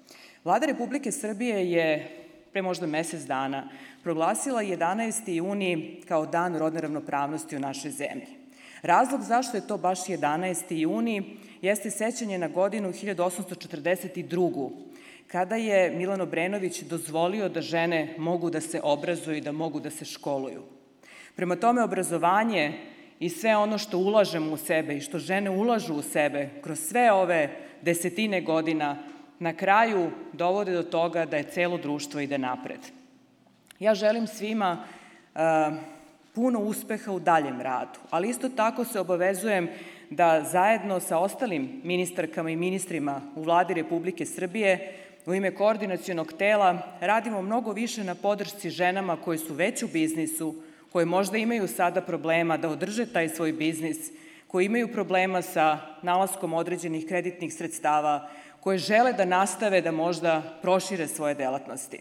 Vlada 0.44 0.66
Republike 0.66 1.12
Srbije 1.12 1.70
je 1.70 2.08
pre 2.52 2.62
možda 2.62 2.86
mesec 2.86 3.22
dana 3.22 3.68
proglasila 4.02 4.62
11. 4.62 5.32
juni 5.32 6.00
kao 6.08 6.26
dan 6.26 6.58
rodne 6.58 6.80
ravnopravnosti 6.80 7.56
u 7.56 7.60
našoj 7.60 7.90
zemlji. 7.90 8.26
Razlog 8.82 9.22
zašto 9.22 9.56
je 9.56 9.66
to 9.66 9.78
baš 9.78 10.04
11. 10.04 10.74
juni 10.74 11.36
jeste 11.62 11.90
sećanje 11.90 12.38
na 12.38 12.48
godinu 12.48 12.92
1842 12.92 14.70
kada 15.26 15.56
je 15.56 15.90
Milan 15.90 16.20
Obrenović 16.20 16.82
dozvolio 16.82 17.48
da 17.48 17.60
žene 17.60 18.14
mogu 18.18 18.50
da 18.50 18.60
se 18.60 18.80
obrazuju 18.82 19.36
i 19.36 19.40
da 19.40 19.52
mogu 19.52 19.80
da 19.80 19.90
se 19.90 20.04
školuju. 20.04 20.62
Prema 21.36 21.56
tome, 21.56 21.82
obrazovanje 21.82 22.72
i 23.20 23.28
sve 23.28 23.56
ono 23.56 23.78
što 23.78 23.98
ulažemo 23.98 24.52
u 24.52 24.56
sebe 24.56 24.96
i 24.96 25.00
što 25.00 25.18
žene 25.18 25.50
ulažu 25.50 25.94
u 25.94 26.02
sebe 26.02 26.48
kroz 26.62 26.78
sve 26.78 27.12
ove 27.12 27.50
desetine 27.82 28.40
godina 28.40 29.13
na 29.44 29.52
kraju 29.52 30.10
dovode 30.32 30.72
do 30.72 30.82
toga 30.82 31.26
da 31.26 31.36
je 31.36 31.50
celo 31.52 31.78
društvo 31.78 32.20
ide 32.20 32.38
napred. 32.38 32.80
Ja 33.78 33.94
želim 33.94 34.26
svima 34.26 34.84
uh, 35.34 35.40
puno 36.34 36.60
uspeha 36.60 37.12
u 37.12 37.20
daljem 37.20 37.60
radu, 37.60 37.98
ali 38.10 38.28
isto 38.28 38.48
tako 38.48 38.84
se 38.84 39.00
obavezujem 39.00 39.68
da 40.10 40.44
zajedno 40.52 41.00
sa 41.00 41.18
ostalim 41.18 41.80
ministarkama 41.84 42.50
i 42.50 42.56
ministrima 42.56 43.20
u 43.36 43.42
vladi 43.42 43.74
Republike 43.74 44.26
Srbije 44.26 44.92
u 45.26 45.34
ime 45.34 45.50
koordinacijonog 45.54 46.32
tela 46.32 46.78
radimo 47.00 47.42
mnogo 47.42 47.72
više 47.72 48.04
na 48.04 48.14
podršci 48.14 48.70
ženama 48.70 49.16
koje 49.16 49.38
su 49.38 49.54
već 49.54 49.82
u 49.82 49.88
biznisu, 49.88 50.54
koje 50.92 51.04
možda 51.06 51.38
imaju 51.38 51.68
sada 51.68 52.00
problema 52.00 52.56
da 52.56 52.68
održe 52.68 53.06
taj 53.06 53.28
svoj 53.28 53.52
biznis, 53.52 54.10
koji 54.48 54.66
imaju 54.66 54.92
problema 54.92 55.42
sa 55.42 55.78
nalaskom 56.02 56.54
određenih 56.54 57.06
kreditnih 57.08 57.54
sredstava, 57.54 58.28
koje 58.64 58.78
žele 58.78 59.12
da 59.12 59.24
nastave 59.24 59.80
da 59.80 59.92
možda 59.92 60.42
prošire 60.62 61.08
svoje 61.08 61.34
delatnosti. 61.34 62.00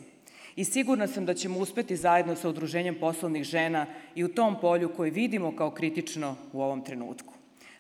I 0.56 0.64
sigurna 0.64 1.08
sam 1.08 1.26
da 1.26 1.34
ćemo 1.34 1.60
uspeti 1.60 1.96
zajedno 1.96 2.36
sa 2.36 2.50
Udruženjem 2.50 2.96
poslovnih 3.00 3.44
žena 3.44 3.86
i 4.16 4.24
u 4.24 4.28
tom 4.28 4.60
polju 4.62 4.94
koje 4.96 5.12
vidimo 5.12 5.56
kao 5.56 5.72
kritično 5.72 6.36
u 6.54 6.62
ovom 6.62 6.82
trenutku. 6.82 7.34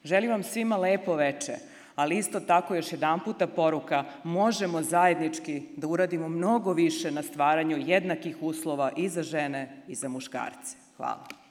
Želim 0.03 0.31
vam 0.31 0.43
svima 0.43 0.77
lepo 0.77 1.15
veče, 1.15 1.53
ali 1.95 2.17
isto 2.17 2.39
tako 2.39 2.75
još 2.75 2.91
jedan 2.91 3.19
puta 3.19 3.47
poruka, 3.47 4.03
možemo 4.23 4.81
zajednički 4.81 5.61
da 5.77 5.87
uradimo 5.87 6.29
mnogo 6.29 6.73
više 6.73 7.11
na 7.11 7.23
stvaranju 7.23 7.77
jednakih 7.77 8.37
uslova 8.41 8.91
i 8.97 9.09
za 9.09 9.23
žene 9.23 9.83
i 9.87 9.95
za 9.95 10.09
muškarce. 10.09 10.77
Hvala. 10.97 11.42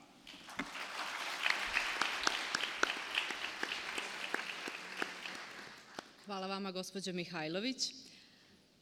Hvala 6.33 6.47
vama, 6.47 6.71
gospođo 6.71 7.12
Mihajlović. 7.12 7.77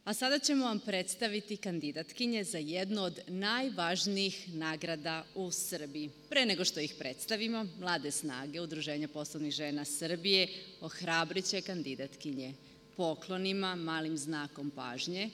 A 0.05 0.15
sada 0.15 0.39
ćemo 0.39 0.65
vam 0.65 0.81
predstaviti 0.81 1.57
kandidatkinje 1.57 2.45
za 2.45 2.59
jednu 2.59 3.03
od 3.03 3.21
najvažnijih 3.27 4.55
nagrada 4.55 5.25
u 5.35 5.51
Srbiji. 5.51 6.11
Pre 6.29 6.47
nego 6.47 6.65
što 6.65 6.81
ih 6.81 6.95
predstavimo, 6.99 7.67
Mlade 7.81 8.11
snage 8.11 8.61
Udruženja 8.61 9.09
poslovnih 9.09 9.53
žena 9.53 9.85
Srbije 9.85 10.49
ohrabriće 10.81 11.61
kandidatkinje 11.61 12.55
poklonima, 12.97 13.75
malim 13.75 14.17
znakom 14.17 14.71
pažnje. 14.71 15.31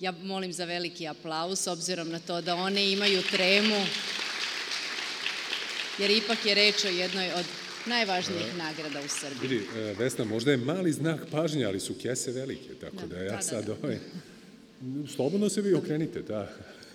Ja 0.00 0.12
molim 0.12 0.52
za 0.52 0.64
veliki 0.64 1.08
aplauz 1.08 1.68
obzirom 1.68 2.08
na 2.08 2.18
to 2.18 2.40
da 2.40 2.56
one 2.56 2.92
imaju 2.92 3.22
tremu, 3.30 3.86
jer 5.98 6.10
ipak 6.10 6.46
je 6.46 6.54
reč 6.54 6.84
o 6.84 6.88
jednoj 6.88 7.32
od 7.32 7.63
najvažnijih 7.86 8.56
nagrada 8.58 9.00
u 9.00 9.08
Srbiji. 9.08 9.48
Vidi, 9.48 9.66
e, 9.76 9.94
Vesna, 9.98 10.24
možda 10.24 10.50
je 10.50 10.56
mali 10.56 10.92
znak 10.92 11.20
pažnje, 11.30 11.64
ali 11.64 11.80
su 11.80 11.94
kese 12.02 12.32
velike, 12.32 12.74
tako 12.80 12.96
da, 12.96 13.06
da 13.06 13.22
ja 13.22 13.36
da, 13.36 13.42
sad 13.42 13.64
da, 13.64 13.74
da. 13.74 13.78
ovaj... 13.82 13.98
Slobodno 15.14 15.48
se 15.48 15.60
vi 15.60 15.74
okrenite, 15.74 16.22
da. 16.22 16.48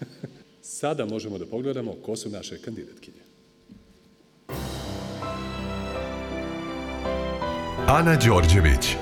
Sada 0.61 1.05
možemo 1.05 1.37
da 1.37 1.45
pogledamo 1.45 1.95
ko 2.05 2.15
su 2.15 2.29
naše 2.29 2.57
kandidatkinje. 2.57 3.19
Ana 7.87 8.19
Đorđević, 8.25 8.95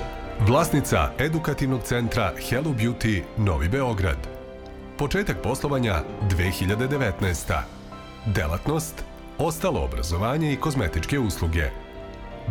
vlasnica 0.48 1.12
edukativnog 1.18 1.80
centra 1.84 2.34
Hello 2.48 2.74
Beauty 2.78 3.22
Novi 3.38 3.68
Beograd. 3.68 4.18
Početak 4.98 5.42
poslovanja 5.42 6.04
2019. 6.30 7.62
Delatnost 8.34 8.94
ostalo 9.38 9.84
obrazovanje 9.84 10.52
i 10.52 10.56
kozmetičke 10.56 11.18
usluge. 11.18 11.70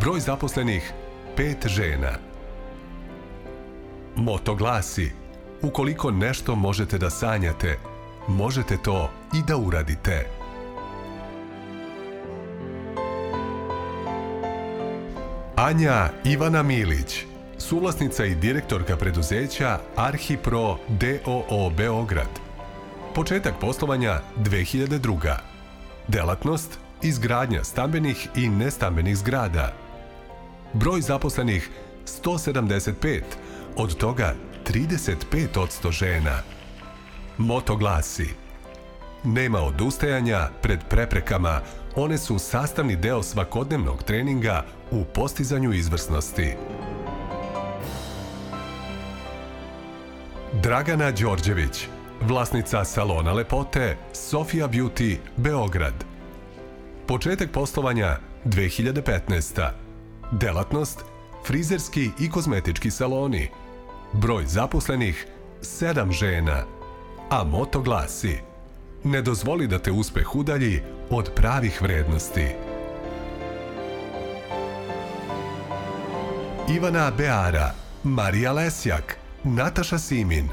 Broj 0.02 0.20
zaposlenih 0.20 0.94
5 1.38 1.68
žena. 1.68 2.12
Moto 4.16 4.56
glasi: 4.56 5.12
Ukoliko 5.62 6.12
nešto 6.12 6.56
možete 6.56 6.98
da 6.98 7.10
sanjate, 7.10 7.80
možete 8.28 8.78
to 8.78 9.10
i 9.34 9.42
da 9.48 9.58
uradite. 9.58 10.28
Anja 15.56 16.10
Ivana 16.26 16.64
Milić, 16.64 17.26
suvlasnica 17.58 18.26
i 18.26 18.36
direktorka 18.36 18.98
preduzeća 18.98 19.80
Arhipro 19.96 20.78
DOO 20.88 21.70
Beograd. 21.70 22.40
Početak 23.16 23.54
poslovanja 23.62 24.20
2002. 24.38 25.47
Delatnost 26.08 26.80
izgradnja 27.02 27.64
stambenih 27.64 28.28
i 28.36 28.50
nestambenih 28.50 29.18
zgrada. 29.18 29.74
Broj 30.74 31.02
zaposlenih 31.02 31.70
175, 32.06 33.22
od 33.76 33.96
toga 33.96 34.36
35% 34.66 35.92
žena. 35.92 36.42
Moto 37.38 37.76
glasi 37.76 38.28
Nema 39.24 39.60
odustajanja 39.60 40.50
pred 40.62 40.80
preprekama, 40.90 41.62
one 41.96 42.18
su 42.18 42.40
sastavni 42.40 42.96
deo 42.96 43.24
svakodnevnog 43.24 44.04
treninga 44.04 44.66
u 44.92 45.04
postizanju 45.04 45.74
izvrsnosti. 45.74 46.54
Dragana 50.54 51.12
Đorđević, 51.12 51.88
vlasnica 52.22 52.86
salona 52.86 53.34
lepote 53.34 53.98
Sofia 54.14 54.68
Beauty 54.68 55.18
Beograd. 55.36 55.94
Početak 57.08 57.52
poslovanja 57.52 58.18
2015. 58.46 59.70
Delatnost 60.32 61.06
frizerski 61.46 62.10
i 62.20 62.30
kozmetički 62.30 62.92
saloni. 62.92 63.50
Broj 64.14 64.46
zaposlenih 64.46 65.28
7 65.62 66.12
žena. 66.12 66.64
A 67.30 67.44
moto 67.44 67.82
glasi 67.82 68.38
Ne 69.04 69.22
dozvoli 69.22 69.68
da 69.68 69.80
te 69.80 69.92
uspeh 69.92 70.36
udalji 70.36 70.82
od 71.10 71.32
pravih 71.36 71.82
vrednosti. 71.82 72.46
Ivana 76.70 77.12
Beara, 77.18 77.72
Marija 78.04 78.52
Lesjak, 78.52 79.18
Nataša 79.44 79.98
Simin, 79.98 80.50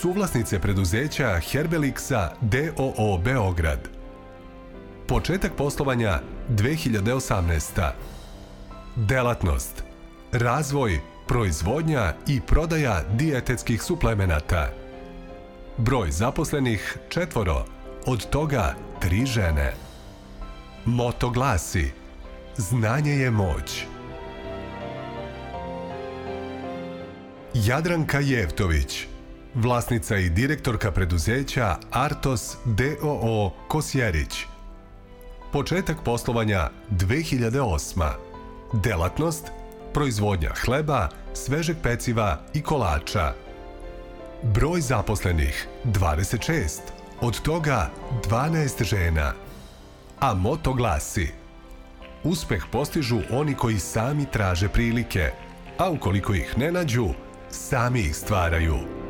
suvlasnice 0.00 0.58
preduzeća 0.58 1.24
Herbelixa 1.24 2.28
DOO 2.40 3.18
Beograd. 3.18 3.88
Početak 5.06 5.52
poslovanja 5.56 6.20
2018. 6.50 7.90
Delatnost 8.96 9.84
Razvoj, 10.32 11.00
proizvodnja 11.28 12.14
i 12.26 12.40
prodaja 12.40 13.02
dijetetskih 13.12 13.82
suplemenata. 13.82 14.68
Broj 15.76 16.10
zaposlenih 16.10 16.96
četvoro, 17.08 17.64
od 18.06 18.26
toga 18.30 18.74
tri 19.00 19.26
žene. 19.26 19.72
Moto 20.84 21.30
glasi 21.30 21.92
Znanje 22.56 23.12
je 23.12 23.30
moć. 23.30 23.84
Jadranka 27.54 28.20
Jevtović, 28.20 29.06
vlasnica 29.54 30.16
i 30.16 30.30
direktorka 30.30 30.90
preduzeća 30.92 31.76
Artos 31.90 32.56
DOO 32.64 33.50
Kosjerić. 33.68 34.46
Početak 35.52 35.96
poslovanja 36.04 36.70
2008. 36.90 38.10
Delatnost 38.72 39.44
proizvodnja 39.94 40.50
hleba, 40.64 41.08
svežeg 41.34 41.76
peciva 41.82 42.40
i 42.54 42.62
kolača. 42.62 43.32
Broj 44.42 44.80
zaposlenih 44.80 45.68
26, 45.84 46.80
od 47.20 47.40
toga 47.40 47.90
12 48.28 48.84
žena. 48.84 49.32
A 50.20 50.34
moto 50.34 50.72
glasi 50.72 51.44
Uspeh 52.24 52.64
postižu 52.72 53.20
oni 53.30 53.54
koji 53.54 53.78
sami 53.78 54.26
traže 54.32 54.68
prilike, 54.68 55.30
a 55.78 55.90
ukoliko 55.90 56.34
ih 56.34 56.58
ne 56.58 56.72
nađu, 56.72 57.08
sami 57.50 58.00
ih 58.00 58.16
stvaraju. 58.16 59.03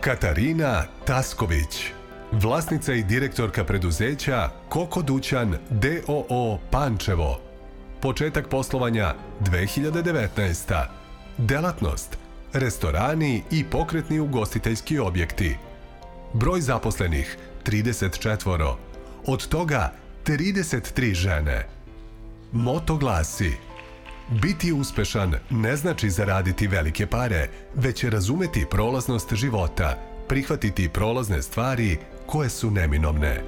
Katarina 0.00 0.84
Tasković, 1.04 1.92
vlasnica 2.32 2.94
i 2.94 3.02
direktorka 3.02 3.64
preduzeća 3.64 4.48
Koko 4.68 5.02
Dućan 5.02 5.56
DOO 5.70 6.58
Pančevo. 6.70 7.40
Početak 8.00 8.48
poslovanja 8.48 9.14
2019. 9.40 10.84
Delatnost 11.38 12.18
restorani 12.52 13.42
i 13.50 13.64
pokretni 13.64 14.20
ugostiteljski 14.20 14.98
objekti. 14.98 15.56
Broj 16.32 16.60
zaposlenih 16.60 17.38
34, 17.66 18.74
od 19.26 19.48
toga 19.48 19.92
33 20.24 21.14
žene. 21.14 21.66
Moto 22.52 22.96
glasi 22.96 23.52
Biti 24.30 24.72
uspešan 24.72 25.34
ne 25.50 25.76
znači 25.76 26.10
zaraditi 26.10 26.66
velike 26.66 27.06
pare, 27.06 27.48
već 27.74 28.04
razumeti 28.04 28.66
prolaznost 28.70 29.34
života, 29.34 29.98
prihvatiti 30.28 30.88
prolazne 30.88 31.42
stvari 31.42 31.98
koje 32.26 32.48
su 32.48 32.70
neminovne. 32.70 33.40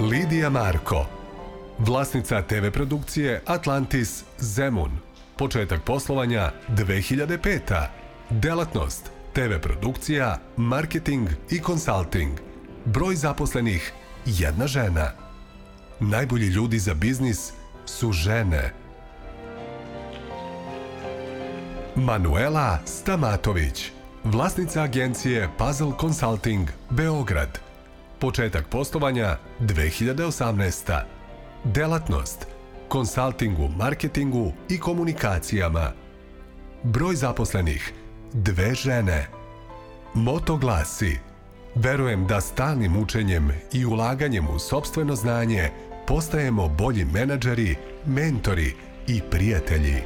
Lidija 0.00 0.50
Marko, 0.50 1.06
vlasnica 1.78 2.42
TV 2.42 2.70
produkcije 2.72 3.42
Atlantis 3.46 4.24
Zemun, 4.38 4.90
početak 5.36 5.84
poslovanja 5.84 6.52
2005. 6.68 7.86
Delatnost 8.30 9.10
TV 9.32 9.58
produkcija, 9.62 10.38
marketing 10.56 11.28
i 11.50 11.60
konsulting. 11.60 12.38
Broj 12.84 13.14
zaposlenih 13.14 13.92
jedna 14.26 14.66
žena. 14.66 15.27
Najbolji 16.00 16.46
ljudi 16.46 16.78
za 16.78 16.94
biznis 16.94 17.52
su 17.86 18.12
žene. 18.12 18.72
Manuela 21.96 22.78
Stamatović, 22.84 23.90
vlasnica 24.24 24.82
agencije 24.82 25.48
Puzzle 25.58 25.92
Consulting 26.00 26.68
Beograd. 26.90 27.58
Početak 28.18 28.68
poslovanja 28.68 29.36
2018. 29.60 31.02
Delatnost 31.64 32.46
konsultingu, 32.88 33.68
marketingu 33.68 34.52
i 34.68 34.80
komunikacijama. 34.80 35.92
Broj 36.82 37.14
zaposlenih 37.14 37.92
dve 38.32 38.74
žene. 38.74 39.26
Moto 40.14 40.56
glasi 40.56 41.18
Verujem 41.74 42.26
da 42.26 42.40
stalnim 42.40 42.96
učenjem 42.96 43.50
i 43.72 43.84
ulaganjem 43.84 44.48
u 44.48 44.58
sobstveno 44.58 45.16
znanje 45.16 45.70
postajemo 46.08 46.68
bolji 46.68 47.04
menadžeri, 47.04 47.76
mentori 48.06 48.74
i 49.06 49.20
prijatelji. 49.30 50.02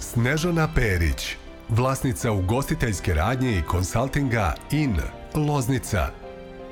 Snežana 0.00 0.68
Perić, 0.74 1.36
vlasnica 1.68 2.32
ugostiteljske 2.32 3.14
radnje 3.14 3.58
i 3.58 3.62
konsultinga 3.62 4.54
IN, 4.70 4.96
Loznica. 5.34 6.08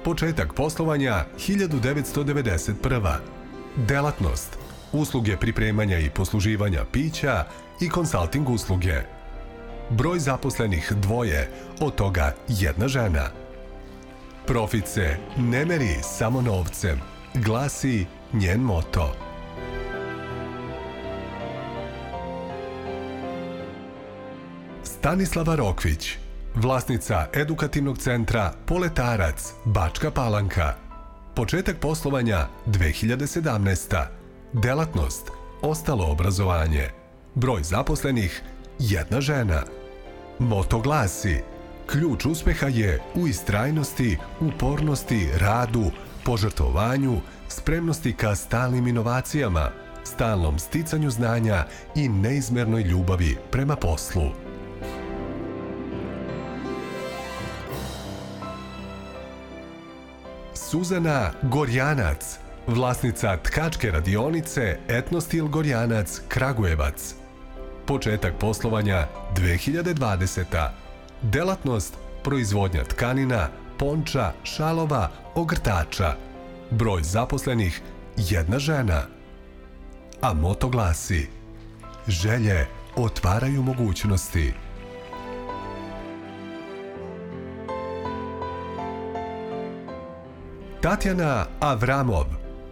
Početak 0.04 0.54
poslovanja 0.54 1.24
1991. 1.38 3.16
Delatnost 3.76 4.58
usluge 4.92 5.36
pripremanja 5.36 5.98
i 5.98 6.10
posluživanja 6.10 6.84
pića 6.92 7.44
i 7.80 7.88
konsulting 7.88 8.48
usluge. 8.48 9.17
Broj 9.90 10.18
zaposlenih 10.18 10.92
dvoje, 10.96 11.50
od 11.80 11.94
toga 11.94 12.34
jedna 12.48 12.88
žena. 12.88 13.30
Profit 14.46 14.88
se 14.88 15.16
ne 15.38 15.64
meri 15.64 15.96
samo 16.02 16.40
novcem, 16.40 17.00
glasi 17.34 18.06
njen 18.32 18.60
moto. 18.60 19.14
Stanislava 24.82 25.54
Rokvić, 25.54 26.16
vlasnica 26.54 27.26
edukativnog 27.34 27.98
centra 27.98 28.52
Poletarac, 28.66 29.52
Bačka 29.64 30.10
Palanka. 30.10 30.74
Početak 31.34 31.76
poslovanja 31.80 32.46
2017. 32.66 34.06
Delatnost 34.52 35.38
Ostalo 35.62 36.06
obrazovanje. 36.10 36.88
Broj 37.34 37.62
zaposlenih 37.62 38.42
jedna 38.78 39.20
žena. 39.20 39.62
Moto 40.38 40.80
glasi 40.80 41.42
Ključ 41.92 42.26
uspeha 42.26 42.66
je 42.66 43.00
u 43.14 43.28
istrajnosti, 43.28 44.18
upornosti, 44.40 45.28
radu, 45.38 45.90
požrtovanju, 46.24 47.20
spremnosti 47.48 48.12
ka 48.12 48.34
stalnim 48.34 48.86
inovacijama, 48.86 49.70
stalnom 50.04 50.58
sticanju 50.58 51.10
znanja 51.10 51.64
i 51.94 52.08
neizmernoj 52.08 52.82
ljubavi 52.82 53.36
prema 53.50 53.76
poslu. 53.76 54.30
Suzana 60.54 61.30
Gorjanac, 61.42 62.38
vlasnica 62.66 63.36
tkačke 63.36 63.90
radionice 63.90 64.78
Etnostil 64.88 65.48
Gorjanac 65.48 66.20
Kragujevac– 66.28 67.14
Početak 67.88 68.36
poslovanja 68.40 69.08
2020. 69.34 70.68
Delatnost 71.22 71.96
proizvodnja 72.24 72.84
tkanina, 72.84 73.48
ponča, 73.78 74.32
šalova, 74.44 75.08
ogrtača. 75.34 76.12
Broj 76.70 77.02
zaposlenih 77.02 77.80
jedna 78.16 78.58
žena. 78.58 79.02
A 80.20 80.32
moto 80.34 80.68
glasi 80.68 81.28
Želje 82.08 82.66
otvaraju 82.96 83.62
mogućnosti. 83.62 84.52
Tatjana 90.80 91.46
Avramov, 91.60 92.24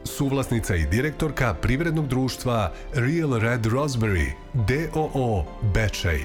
suvlasnica 0.06 0.74
i 0.74 0.86
direktorka 0.86 1.54
privrednog 1.54 2.08
društva 2.08 2.72
Real 2.94 3.38
Red 3.38 3.66
Raspberry 3.66 4.30
DOO 4.52 5.44
Bečej. 5.74 6.20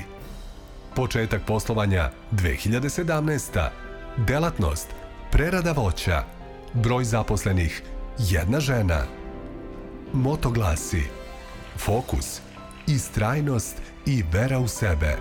Početak 0.96 1.42
poslovanja 1.48 2.12
2017. 2.32 3.70
Delatnost 4.28 4.88
prerada 5.32 5.72
voća. 5.72 6.24
Broj 6.74 7.04
zaposlenih 7.04 7.84
jedna 8.18 8.60
žena. 8.60 9.04
Moto 10.14 10.52
glasi 10.52 11.04
Fokus, 11.78 12.42
istrajnost 12.88 13.82
i 14.06 14.24
vera 14.32 14.60
u 14.60 14.68
sebe. 14.68 15.18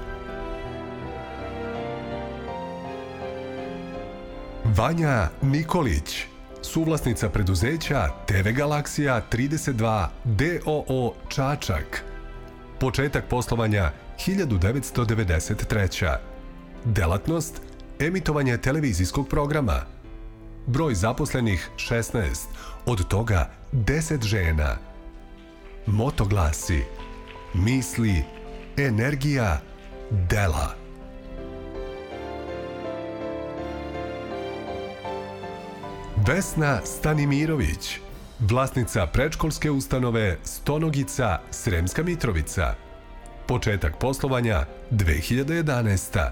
Vanja 4.65 5.29
Nikolić, 5.43 6.27
suvlasnica 6.63 7.29
preduzeća 7.29 8.09
TV 8.27 8.49
Galaksija 8.57 9.23
32 9.33 10.07
DOO 10.25 11.15
Čačak. 11.29 12.05
Početak 12.81 13.25
poslovanja 13.29 13.93
1993. 14.27 16.17
Delatnost 16.85 17.63
emitovanje 17.99 18.59
televizijskog 18.59 19.29
programa. 19.29 19.81
Broj 20.67 20.95
zaposlenih 20.95 21.71
16, 21.77 22.47
od 22.87 23.09
toga 23.09 23.51
10 23.73 24.23
žena. 24.23 24.77
Moto 25.87 26.25
glasi 26.25 26.83
misli, 27.55 28.25
energija, 28.77 29.61
dela. 30.11 30.80
Vesna 36.27 36.81
Stanimirović, 36.85 37.99
vlasnica 38.41 39.07
predškolske 39.07 39.71
ustanove 39.71 40.39
Stonogica 40.45 41.39
Sremska 41.51 42.03
Mitrovica. 42.03 42.75
Početak 43.47 43.99
poslovanja 43.99 44.65
2011. 44.91 46.31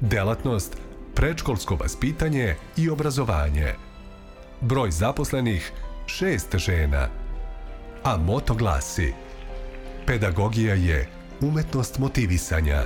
Delatnost 0.00 0.76
predškolsko 1.14 1.76
vaspitanje 1.76 2.54
i 2.76 2.90
obrazovanje. 2.90 3.74
Broj 4.60 4.90
zaposlenih 4.90 5.72
šest 6.06 6.56
žena. 6.56 7.08
A 8.04 8.16
moto 8.16 8.54
glasi 8.54 9.12
Pedagogija 10.06 10.74
je 10.74 11.08
umetnost 11.40 11.98
motivisanja. 11.98 12.82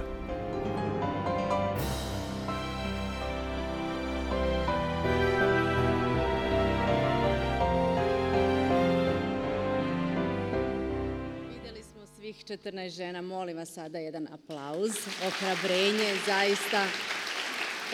14 12.51 12.97
žena, 12.97 13.23
molim 13.23 13.57
vas 13.57 13.73
sada 13.73 13.99
jedan 13.99 14.29
aplauz, 14.33 14.91
ohrabrenje, 15.27 16.09
zaista 16.27 16.83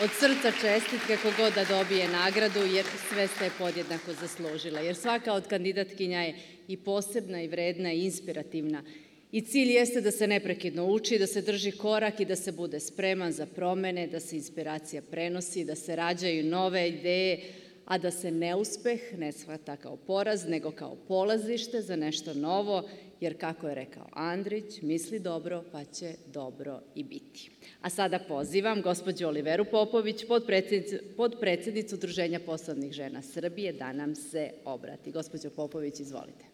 od 0.03 0.09
srca 0.19 0.51
čestitke 0.61 1.17
kogod 1.23 1.53
da 1.53 1.65
dobije 1.65 2.07
nagradu, 2.07 2.59
jer 2.59 2.85
sve 3.09 3.27
ste 3.27 3.49
podjednako 3.57 4.13
zaslužile. 4.13 4.85
Jer 4.85 4.95
svaka 4.95 5.33
od 5.33 5.47
kandidatkinja 5.47 6.21
je 6.21 6.35
i 6.67 6.77
posebna 6.77 7.41
i 7.41 7.47
vredna 7.47 7.93
i 7.93 8.05
inspirativna. 8.05 8.83
I 9.31 9.41
cilj 9.41 9.71
jeste 9.71 10.01
da 10.01 10.11
se 10.11 10.27
neprekidno 10.27 10.85
uči, 10.85 11.19
da 11.19 11.27
se 11.27 11.41
drži 11.41 11.71
korak 11.71 12.19
i 12.19 12.25
da 12.25 12.35
se 12.35 12.51
bude 12.51 12.79
spreman 12.79 13.31
za 13.31 13.45
promene, 13.45 14.07
da 14.07 14.19
se 14.19 14.35
inspiracija 14.35 15.01
prenosi, 15.01 15.65
da 15.65 15.75
se 15.75 15.95
rađaju 15.95 16.45
nove 16.45 16.89
ideje, 16.89 17.39
a 17.85 17.97
da 17.97 18.11
se 18.11 18.31
neuspeh 18.31 19.01
ne 19.17 19.31
shvata 19.31 19.75
kao 19.75 19.95
poraz, 19.95 20.45
nego 20.47 20.71
kao 20.71 20.95
polazište 21.07 21.81
za 21.81 21.95
nešto 21.95 22.33
novo, 22.33 22.89
jer 23.21 23.39
kako 23.39 23.67
je 23.67 23.75
rekao 23.75 24.07
Andrić, 24.13 24.81
misli 24.81 25.19
dobro 25.19 25.63
pa 25.71 25.83
će 25.83 26.13
dobro 26.33 26.81
i 26.95 27.03
biti. 27.03 27.51
A 27.81 27.89
sada 27.89 28.19
pozivam 28.19 28.81
gospođu 28.81 29.27
Oliveru 29.27 29.65
Popović, 29.65 30.27
podpredsednicu, 30.27 30.95
podpredsednicu 31.17 31.95
Udruženja 31.95 32.39
poslovnih 32.45 32.91
žena 32.91 33.21
Srbije, 33.21 33.73
da 33.73 33.93
nam 33.93 34.15
se 34.15 34.51
obrati. 34.65 35.11
Gospođo 35.11 35.49
Popović, 35.49 35.99
izvolite. 35.99 36.45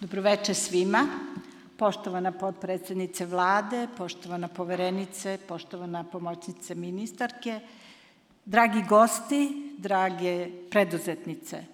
Dobroveče 0.00 0.54
svima. 0.54 1.08
Poštovana 1.76 2.32
potpredsednice 2.32 3.26
vlade, 3.26 3.86
poštovana 3.96 4.48
poverenice, 4.48 5.38
poštovana 5.48 6.04
pomoćnice 6.04 6.74
ministarke, 6.74 7.60
dragi 8.44 8.84
gosti, 8.88 9.74
drage 9.78 10.48
preduzetnice. 10.70 11.64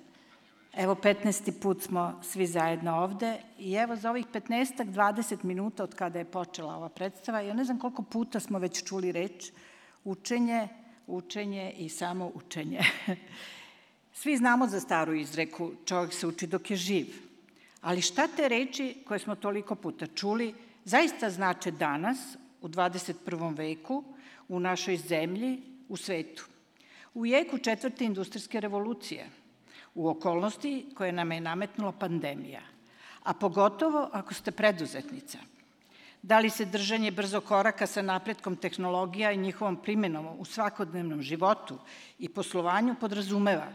Evo 0.76 0.94
15. 0.94 1.60
put 1.62 1.82
smo 1.82 2.20
svi 2.22 2.46
zajedno 2.46 2.96
ovde 2.96 3.36
i 3.58 3.74
evo 3.74 3.96
za 3.96 4.10
ovih 4.10 4.26
15-20 4.26 5.44
minuta 5.44 5.84
od 5.84 5.94
kada 5.94 6.18
je 6.18 6.24
počela 6.24 6.76
ova 6.76 6.88
predstava, 6.88 7.40
ja 7.40 7.54
ne 7.54 7.64
znam 7.64 7.78
koliko 7.78 8.02
puta 8.02 8.40
smo 8.40 8.58
već 8.58 8.84
čuli 8.84 9.12
reč 9.12 9.50
učenje, 10.04 10.68
učenje 11.06 11.72
i 11.78 11.88
samo 11.88 12.30
učenje. 12.34 12.80
Svi 14.20 14.36
znamo 14.36 14.66
za 14.66 14.80
staru 14.80 15.14
izreku, 15.14 15.72
čovjek 15.84 16.12
se 16.12 16.26
uči 16.26 16.46
dok 16.46 16.70
je 16.70 16.76
živ. 16.76 17.06
Ali 17.80 18.02
šta 18.02 18.28
te 18.36 18.48
reči 18.48 18.96
koje 19.08 19.18
smo 19.18 19.34
toliko 19.34 19.74
puta 19.74 20.06
čuli 20.06 20.54
zaista 20.84 21.30
znače 21.30 21.70
danas, 21.70 22.18
u 22.60 22.68
21. 22.68 23.56
veku, 23.56 24.04
u 24.48 24.60
našoj 24.60 24.96
zemlji, 24.96 25.62
u 25.88 25.96
svetu? 25.96 26.46
U 27.18 27.26
jeku 27.26 27.58
četvrte 27.58 28.04
industrijske 28.04 28.60
revolucije, 28.60 29.26
u 29.94 30.08
okolnosti 30.08 30.86
koje 30.94 31.12
nam 31.12 31.32
je 31.32 31.40
nametnula 31.40 31.92
pandemija, 31.92 32.60
a 33.22 33.34
pogotovo 33.34 34.08
ako 34.12 34.34
ste 34.34 34.50
preduzetnica. 34.50 35.38
Da 36.22 36.38
li 36.38 36.50
se 36.50 36.64
držanje 36.64 37.10
brzo 37.10 37.40
koraka 37.40 37.86
sa 37.86 38.02
napretkom 38.02 38.56
tehnologija 38.56 39.32
i 39.32 39.36
njihovom 39.36 39.76
primenom 39.82 40.28
u 40.38 40.44
svakodnevnom 40.44 41.22
životu 41.22 41.78
i 42.18 42.28
poslovanju 42.28 42.94
podrazumeva, 43.00 43.66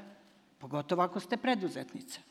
pogotovo 0.59 1.03
ako 1.03 1.19
ste 1.19 1.37
preduzetnica? 1.37 2.21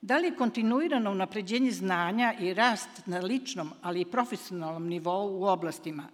Da 0.00 0.18
li 0.18 0.34
kontinuirano 0.36 1.10
unapređenje 1.10 1.70
znanja 1.70 2.34
i 2.40 2.54
rast 2.54 3.06
na 3.06 3.18
ličnom, 3.18 3.70
ali 3.82 4.00
i 4.00 4.10
profesionalnom 4.10 4.88
nivou 4.88 5.38
u 5.38 5.44
oblastima 5.44 6.08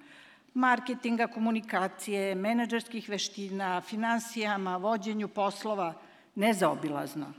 marketinga, 0.59 1.29
komunikacije, 1.31 2.35
menadžerskih 2.35 3.09
veština, 3.09 3.81
finansijama, 3.81 4.77
vođenju 4.77 5.29
poslova 5.29 5.93
nezaobilazno, 6.35 7.33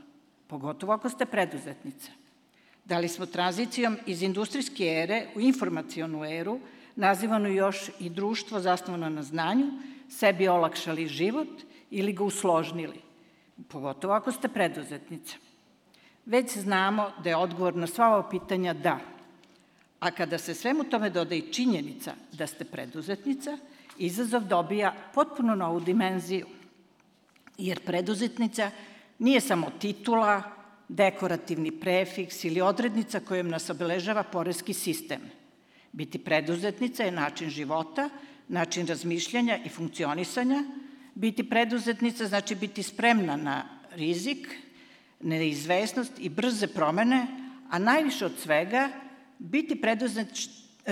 pogotovo 0.48 0.92
ako 0.92 1.10
ste 1.10 1.26
preduzetnica? 1.26 2.12
Da 2.84 2.98
li 2.98 3.08
smo 3.08 3.26
tranzicijom 3.26 3.98
iz 4.06 4.22
industrijske 4.22 4.84
ere 4.84 5.26
u 5.36 5.40
informacijonu 5.40 6.24
eru, 6.24 6.58
nazivanu 6.96 7.48
još 7.48 7.90
i 8.00 8.08
društvo 8.08 8.60
zasnovano 8.60 9.08
na 9.08 9.22
znanju, 9.22 9.66
sebi 10.08 10.48
olakšali 10.48 11.06
život 11.06 11.48
ili 11.90 12.12
ga 12.12 12.24
usložnili, 12.24 13.00
pogotovo 13.68 14.14
ako 14.14 14.32
ste 14.32 14.48
preduzetnica? 14.48 15.36
Već 16.26 16.56
znamo 16.58 17.10
da 17.24 17.28
je 17.28 17.36
odgovor 17.36 17.76
na 17.76 17.86
sva 17.86 18.08
ova 18.08 18.28
pitanja 18.28 18.74
da. 18.74 18.98
A 20.00 20.10
kada 20.10 20.38
se 20.38 20.54
svemu 20.54 20.84
tome 20.84 21.10
doda 21.10 21.34
i 21.34 21.52
činjenica 21.52 22.14
da 22.32 22.46
ste 22.46 22.64
preduzetnica, 22.64 23.58
izazov 23.98 24.44
dobija 24.44 24.94
potpuno 25.14 25.54
novu 25.54 25.80
dimenziju. 25.80 26.46
Jer 27.58 27.80
preduzetnica 27.84 28.70
nije 29.18 29.40
samo 29.40 29.70
titula, 29.80 30.42
dekorativni 30.88 31.70
prefiks 31.70 32.44
ili 32.44 32.60
odrednica 32.60 33.20
kojom 33.20 33.48
nas 33.48 33.70
obeležava 33.70 34.22
porezki 34.22 34.72
sistem. 34.72 35.20
Biti 35.92 36.18
preduzetnica 36.18 37.02
je 37.02 37.12
način 37.12 37.50
života, 37.50 38.08
način 38.48 38.86
razmišljanja 38.86 39.58
i 39.64 39.68
funkcionisanja. 39.68 40.64
Biti 41.14 41.48
preduzetnica 41.48 42.26
znači 42.26 42.54
biti 42.54 42.82
spremna 42.82 43.36
na 43.36 43.64
rizik, 43.92 44.48
neizvesnost 45.20 46.12
i 46.18 46.28
brze 46.28 46.66
promene, 46.66 47.26
a 47.70 47.78
najviše 47.78 48.26
od 48.26 48.32
svega 48.38 48.88
biti 49.40 49.82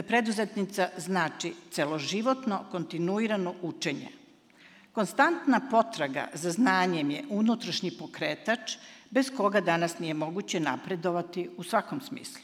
preduzetnica 0.06 0.88
znači 0.96 1.54
celoživotno 1.70 2.64
kontinuirano 2.70 3.54
učenje. 3.62 4.08
Konstantna 4.92 5.60
potraga 5.70 6.28
za 6.34 6.50
znanjem 6.50 7.10
je 7.10 7.24
unutrašnji 7.28 7.90
pokretač 7.98 8.76
bez 9.10 9.30
koga 9.36 9.60
danas 9.60 9.98
nije 9.98 10.14
moguće 10.14 10.60
napredovati 10.60 11.50
u 11.56 11.62
svakom 11.62 12.00
smislu. 12.00 12.42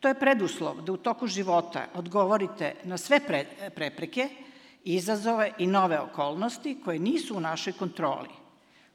To 0.00 0.08
je 0.08 0.18
preduslov 0.18 0.82
da 0.82 0.92
u 0.92 0.96
toku 0.96 1.26
života 1.26 1.86
odgovorite 1.94 2.74
na 2.84 2.98
sve 2.98 3.20
pre, 3.20 3.46
prepreke, 3.74 4.28
izazove 4.84 5.52
i 5.58 5.66
nove 5.66 6.00
okolnosti 6.00 6.78
koje 6.84 6.98
nisu 6.98 7.36
u 7.36 7.40
našoj 7.40 7.72
kontroli. 7.72 8.28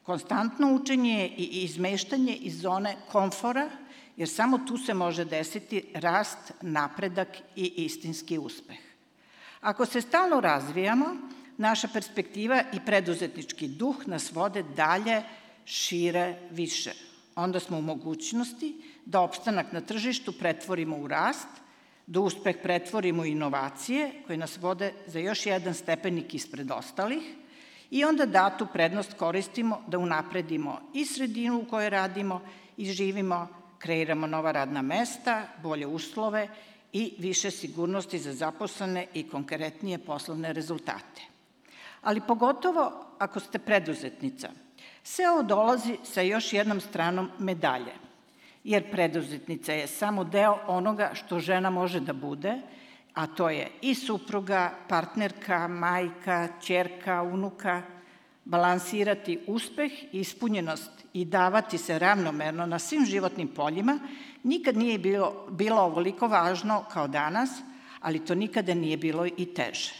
Konstantno 0.03 0.73
učenje 0.73 1.13
je 1.13 1.27
i 1.27 1.63
izmeštanje 1.63 2.35
iz 2.35 2.61
zone 2.61 2.95
komfora, 3.11 3.69
jer 4.17 4.29
samo 4.29 4.57
tu 4.57 4.77
se 4.77 4.93
može 4.93 5.25
desiti 5.25 5.83
rast, 5.93 6.53
napredak 6.61 7.27
i 7.55 7.73
istinski 7.85 8.37
uspeh. 8.37 8.77
Ako 9.61 9.85
se 9.85 10.01
stalno 10.01 10.41
razvijamo, 10.41 11.05
naša 11.57 11.87
perspektiva 11.87 12.63
i 12.73 12.79
preduzetnički 12.85 13.67
duh 13.67 14.07
nas 14.07 14.31
vode 14.31 14.63
dalje, 14.63 15.23
šire, 15.65 16.35
više. 16.51 16.91
Onda 17.35 17.59
smo 17.59 17.77
u 17.77 17.81
mogućnosti 17.81 18.75
da 19.05 19.21
opstanak 19.21 19.71
na 19.71 19.81
tržištu 19.81 20.31
pretvorimo 20.31 20.97
u 20.97 21.07
rast, 21.07 21.47
da 22.07 22.19
uspeh 22.19 22.55
pretvorimo 22.63 23.21
u 23.21 23.25
inovacije 23.25 24.11
koje 24.27 24.37
nas 24.37 24.57
vode 24.57 24.93
za 25.07 25.19
još 25.19 25.45
jedan 25.45 25.73
stepenik 25.73 26.33
ispred 26.33 26.71
ostalih 26.71 27.23
i 27.91 28.03
onda 28.03 28.25
datu 28.25 28.67
prednost 28.73 29.13
koristimo 29.13 29.81
da 29.87 29.97
unapredimo 29.97 30.81
i 30.93 31.05
sredinu 31.05 31.57
u 31.59 31.65
kojoj 31.65 31.89
radimo 31.89 32.41
i 32.77 32.85
živimo, 32.85 33.47
kreiramo 33.79 34.27
nova 34.27 34.51
radna 34.51 34.81
mesta, 34.81 35.47
bolje 35.63 35.87
uslove 35.87 36.47
i 36.93 37.13
više 37.19 37.51
sigurnosti 37.51 38.19
za 38.19 38.33
zaposlene 38.33 39.07
i 39.13 39.29
konkretnije 39.29 39.97
poslovne 39.97 40.53
rezultate. 40.53 41.21
Ali 42.01 42.21
pogotovo 42.27 43.05
ako 43.19 43.39
ste 43.39 43.59
preduzetnica, 43.59 44.49
sve 45.03 45.29
ovo 45.29 45.43
dolazi 45.43 45.97
sa 46.03 46.21
još 46.21 46.53
jednom 46.53 46.81
stranom 46.81 47.31
medalje– 47.39 47.93
jer 48.67 48.91
preduzetnica 48.91 49.73
je 49.73 49.87
samo 49.87 50.23
deo 50.23 50.57
onoga 50.67 51.11
što 51.13 51.39
žena 51.39 51.69
može 51.69 51.99
da 51.99 52.13
bude, 52.13 52.57
a 53.13 53.27
to 53.27 53.49
je 53.49 53.69
i 53.81 53.95
supruga, 53.95 54.73
partnerka, 54.89 55.67
majka, 55.67 56.47
čerka, 56.61 57.21
unuka, 57.21 57.81
balansirati 58.45 59.39
uspeh, 59.47 59.91
ispunjenost 60.11 60.96
i 61.13 61.25
davati 61.25 61.77
se 61.77 61.99
ravnomerno 61.99 62.65
na 62.65 62.79
svim 62.79 63.05
životnim 63.05 63.47
poljima, 63.47 63.99
nikad 64.43 64.77
nije 64.77 64.99
bilo, 64.99 65.47
bilo 65.49 65.81
ovoliko 65.81 66.27
važno 66.27 66.83
kao 66.93 67.07
danas, 67.07 67.49
ali 68.01 68.25
to 68.25 68.35
nikada 68.35 68.73
nije 68.73 68.97
bilo 68.97 69.25
i 69.25 69.45
teže. 69.53 69.93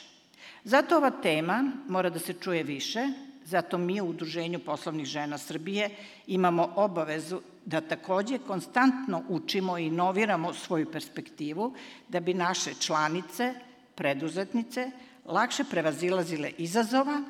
Zato 0.64 0.98
ova 0.98 1.12
tema 1.12 1.72
mora 1.88 2.10
da 2.10 2.20
se 2.20 2.34
čuje 2.34 2.64
više, 2.64 3.08
zato 3.46 3.78
mi 3.78 4.02
u 4.02 4.10
Udruženju 4.10 4.60
poslovnih 4.60 5.06
žena 5.06 5.38
Srbije 5.38 5.90
imamo 6.28 6.74
obavezu 6.76 7.42
da 7.66 7.82
takođe 7.82 8.38
konstantno 8.38 9.24
učimo 9.30 9.78
i 9.78 9.86
inoviramo 9.86 10.54
svoju 10.54 10.92
perspektivu 10.92 11.74
da 12.08 12.20
bi 12.20 12.34
naše 12.34 12.74
članice, 12.80 13.54
preduzetnice, 13.96 14.92
lakše 15.26 15.64
prevazilazile 15.64 16.52
izazova, 16.58 17.24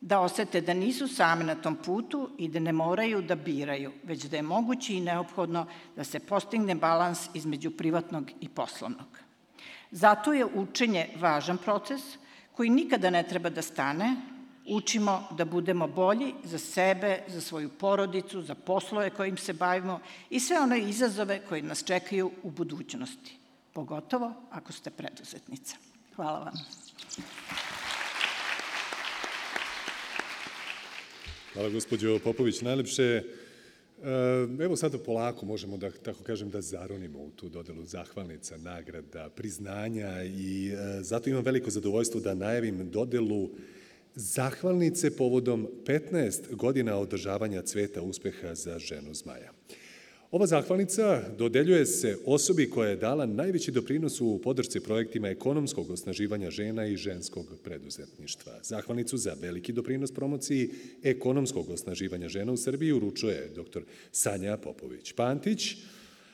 da 0.00 0.20
osete 0.20 0.60
da 0.60 0.74
nisu 0.74 1.08
same 1.08 1.44
na 1.44 1.54
tom 1.54 1.76
putu 1.76 2.30
i 2.38 2.48
da 2.48 2.60
ne 2.60 2.72
moraju 2.72 3.22
da 3.22 3.34
biraju, 3.34 3.92
već 4.04 4.24
da 4.24 4.36
je 4.36 4.42
moguće 4.42 4.94
i 4.94 5.00
neophodno 5.00 5.66
da 5.96 6.04
se 6.04 6.20
postigne 6.20 6.74
balans 6.74 7.28
između 7.34 7.70
privatnog 7.70 8.30
i 8.40 8.48
poslovnog. 8.48 9.18
Zato 9.90 10.32
je 10.32 10.46
učenje 10.46 11.08
važan 11.16 11.58
proces 11.58 12.02
koji 12.52 12.70
nikada 12.70 13.10
ne 13.10 13.22
treba 13.22 13.50
da 13.50 13.62
stane, 13.62 14.16
učimo 14.66 15.28
da 15.30 15.44
budemo 15.44 15.86
bolji 15.86 16.34
za 16.44 16.58
sebe, 16.58 17.22
za 17.28 17.40
svoju 17.40 17.68
porodicu, 17.68 18.42
za 18.42 18.54
poslove 18.54 19.10
kojim 19.10 19.36
se 19.36 19.52
bavimo 19.52 20.00
i 20.30 20.40
sve 20.40 20.60
one 20.60 20.80
izazove 20.80 21.40
koji 21.48 21.62
nas 21.62 21.84
čekaju 21.84 22.30
u 22.42 22.50
budućnosti, 22.50 23.38
pogotovo 23.72 24.32
ako 24.50 24.72
ste 24.72 24.90
preduzetnica. 24.90 25.76
Hvala 26.16 26.38
vam. 26.38 26.54
Hvala 31.56 31.70
gospođo 31.70 32.18
Popović, 32.18 32.60
najlepše. 32.60 33.02
E, 33.02 33.22
evo 34.64 34.76
sada 34.76 34.98
polako 34.98 35.46
možemo 35.46 35.76
da, 35.76 35.90
tako 35.90 36.22
kažem, 36.22 36.50
da 36.50 36.60
zaronimo 36.60 37.18
u 37.18 37.30
tu 37.30 37.48
dodelu 37.48 37.84
zahvalnica, 37.84 38.56
nagrada, 38.56 39.28
priznanja 39.36 40.24
i 40.24 40.72
e, 40.72 41.02
zato 41.02 41.30
imam 41.30 41.44
veliko 41.44 41.70
zadovoljstvo 41.70 42.20
da 42.20 42.34
najavim 42.34 42.90
dodelu 42.90 43.50
zahvalnice 44.14 45.16
povodom 45.16 45.68
15 45.84 46.54
godina 46.54 46.96
održavanja 46.96 47.62
cveta 47.62 48.02
uspeha 48.02 48.54
za 48.54 48.78
ženu 48.78 49.14
zmaja. 49.14 49.52
Ova 50.30 50.46
zahvalnica 50.46 51.22
dodeljuje 51.38 51.86
se 51.86 52.18
osobi 52.24 52.70
koja 52.70 52.90
je 52.90 52.96
dala 52.96 53.26
najveći 53.26 53.70
doprinos 53.70 54.20
u 54.20 54.40
podršci 54.44 54.80
projektima 54.80 55.28
ekonomskog 55.28 55.90
osnaživanja 55.90 56.50
žena 56.50 56.86
i 56.86 56.96
ženskog 56.96 57.46
preduzetništva. 57.64 58.52
Zahvalnicu 58.62 59.16
za 59.16 59.36
veliki 59.40 59.72
doprinos 59.72 60.12
promociji 60.12 60.70
ekonomskog 61.02 61.70
osnaživanja 61.70 62.28
žena 62.28 62.52
u 62.52 62.56
Srbiji 62.56 62.92
uručuje 62.92 63.50
dr. 63.54 63.80
Sanja 64.12 64.56
Popović-Pantić, 64.56 65.76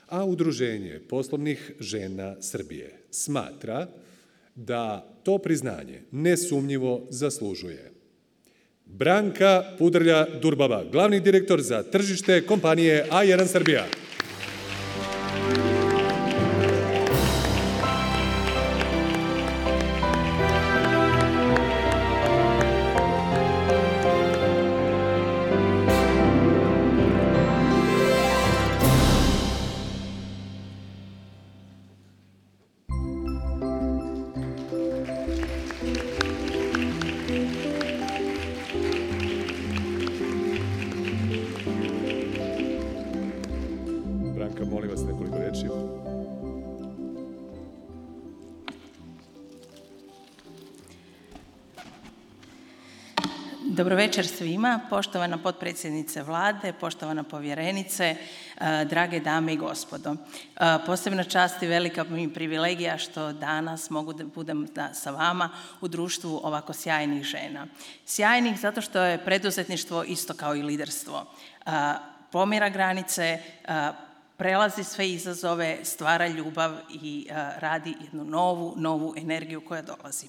a 0.07 0.25
Udruženje 0.25 0.99
poslovnih 1.09 1.71
žena 1.79 2.41
Srbije 2.41 2.97
smatra 3.11 3.87
da 4.55 5.13
to 5.23 5.37
priznanje 5.37 6.01
nesumnjivo 6.11 7.07
zaslužuje. 7.09 7.92
Branka 8.85 9.63
Pudrlja 9.77 10.25
Durbava, 10.41 10.83
glavni 10.91 11.19
direktor 11.19 11.61
za 11.61 11.83
tržište 11.83 12.41
kompanije 12.45 13.05
A1 13.11 13.47
Srbija. 13.47 13.85
Večer 54.13 54.27
svima, 54.27 54.79
poštovana 54.89 55.37
potpredsjednice 55.37 56.23
vlade, 56.23 56.73
poštovana 56.73 57.23
povjerenice, 57.23 58.15
e, 58.57 58.85
drage 58.85 59.19
dame 59.19 59.53
i 59.53 59.57
gospodo. 59.57 60.13
E, 60.13 60.77
posebna 60.85 61.23
čast 61.23 61.63
i 61.63 61.67
velika 61.67 62.03
mi 62.03 62.33
privilegija 62.33 62.97
što 62.97 63.31
danas 63.33 63.89
mogu 63.89 64.13
da 64.13 64.25
budem 64.25 64.67
da, 64.75 64.93
sa 64.93 65.11
vama 65.11 65.49
u 65.81 65.87
društvu 65.87 66.41
ovako 66.43 66.73
sjajnih 66.73 67.23
žena. 67.23 67.67
Sjajnih 68.05 68.59
zato 68.59 68.81
što 68.81 69.01
je 69.01 69.25
preduzetništvo 69.25 70.03
isto 70.03 70.33
kao 70.33 70.55
i 70.55 70.61
liderstvo. 70.61 71.25
E, 71.65 71.71
pomira 72.31 72.69
granice, 72.69 73.39
prelazi 74.37 74.83
sve 74.83 75.09
izazove, 75.09 75.79
stvara 75.83 76.27
ljubav 76.27 76.77
i 76.89 77.27
radi 77.57 77.95
jednu 78.01 78.25
novu, 78.25 78.73
novu 78.77 79.13
energiju 79.17 79.61
koja 79.65 79.81
dolazi. 79.81 80.27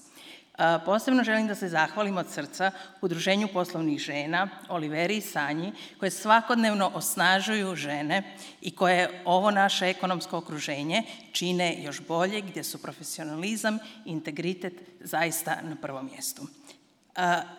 Posebno 0.85 1.23
želim 1.23 1.47
da 1.47 1.55
se 1.55 1.69
zahvalim 1.69 2.17
od 2.17 2.29
srca 2.29 2.71
Udruženju 3.01 3.47
poslovnih 3.47 3.99
žena, 3.99 4.49
Oliveri 4.69 5.17
i 5.17 5.21
Sanji, 5.21 5.73
koje 5.99 6.11
svakodnevno 6.11 6.91
osnažuju 6.93 7.75
žene 7.75 8.23
i 8.61 8.75
koje 8.75 9.21
ovo 9.25 9.51
naše 9.51 9.85
ekonomsko 9.85 10.37
okruženje 10.37 11.03
čine 11.31 11.83
još 11.83 12.01
bolje, 12.07 12.41
gdje 12.41 12.63
su 12.63 12.81
profesionalizam 12.81 13.79
i 14.05 14.09
integritet 14.11 14.73
zaista 14.99 15.57
na 15.61 15.75
prvom 15.81 16.09
mjestu. 16.13 16.47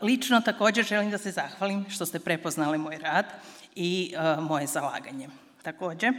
Lično 0.02 0.40
također 0.40 0.84
želim 0.84 1.10
da 1.10 1.18
se 1.18 1.30
zahvalim 1.30 1.90
što 1.90 2.06
ste 2.06 2.18
prepoznali 2.18 2.78
moj 2.78 2.98
rad 2.98 3.26
i 3.74 4.14
moje 4.40 4.66
zalaganje. 4.66 5.28
Također, 5.62 6.12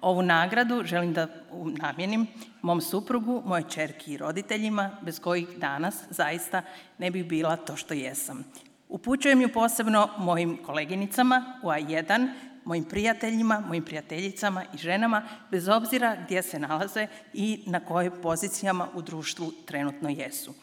Ovu 0.00 0.22
nagradu 0.22 0.82
želim 0.84 1.12
da 1.12 1.26
namjenim 1.52 2.26
mom 2.62 2.80
suprugu, 2.80 3.42
moje 3.46 3.64
čerki 3.70 4.12
i 4.12 4.16
roditeljima, 4.16 4.90
bez 5.02 5.20
kojih 5.20 5.48
danas 5.56 5.94
zaista 6.10 6.62
ne 6.98 7.10
bih 7.10 7.26
bila 7.26 7.56
to 7.56 7.76
što 7.76 7.94
jesam. 7.94 8.44
Upućujem 8.88 9.40
ju 9.40 9.52
posebno 9.52 10.08
mojim 10.18 10.58
koleginicama 10.66 11.60
u 11.62 11.66
A1, 11.66 12.28
mojim 12.64 12.84
prijateljima, 12.84 13.62
mojim 13.68 13.84
prijateljicama 13.84 14.64
i 14.74 14.78
ženama, 14.78 15.22
bez 15.50 15.68
obzira 15.68 16.16
gdje 16.24 16.42
se 16.42 16.58
nalaze 16.58 17.06
i 17.32 17.62
na 17.66 17.80
kojim 17.80 18.12
pozicijama 18.22 18.88
u 18.94 19.02
društvu 19.02 19.52
trenutno 19.66 20.08
jesu. 20.08 20.54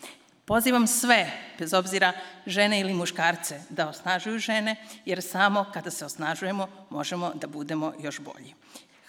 Pozivam 0.45 0.88
sve, 0.88 1.32
bez 1.60 1.73
obzira 1.73 2.13
žene 2.45 2.80
ili 2.80 2.93
muškarce, 2.93 3.62
da 3.69 3.89
osnažuju 3.89 4.39
žene, 4.39 4.76
jer 5.06 5.21
samo 5.21 5.65
kada 5.73 5.91
se 5.91 6.06
osnažujemo 6.06 6.67
možemo 6.89 7.32
da 7.36 7.47
budemo 7.47 7.93
još 8.00 8.19
bolji. 8.19 8.54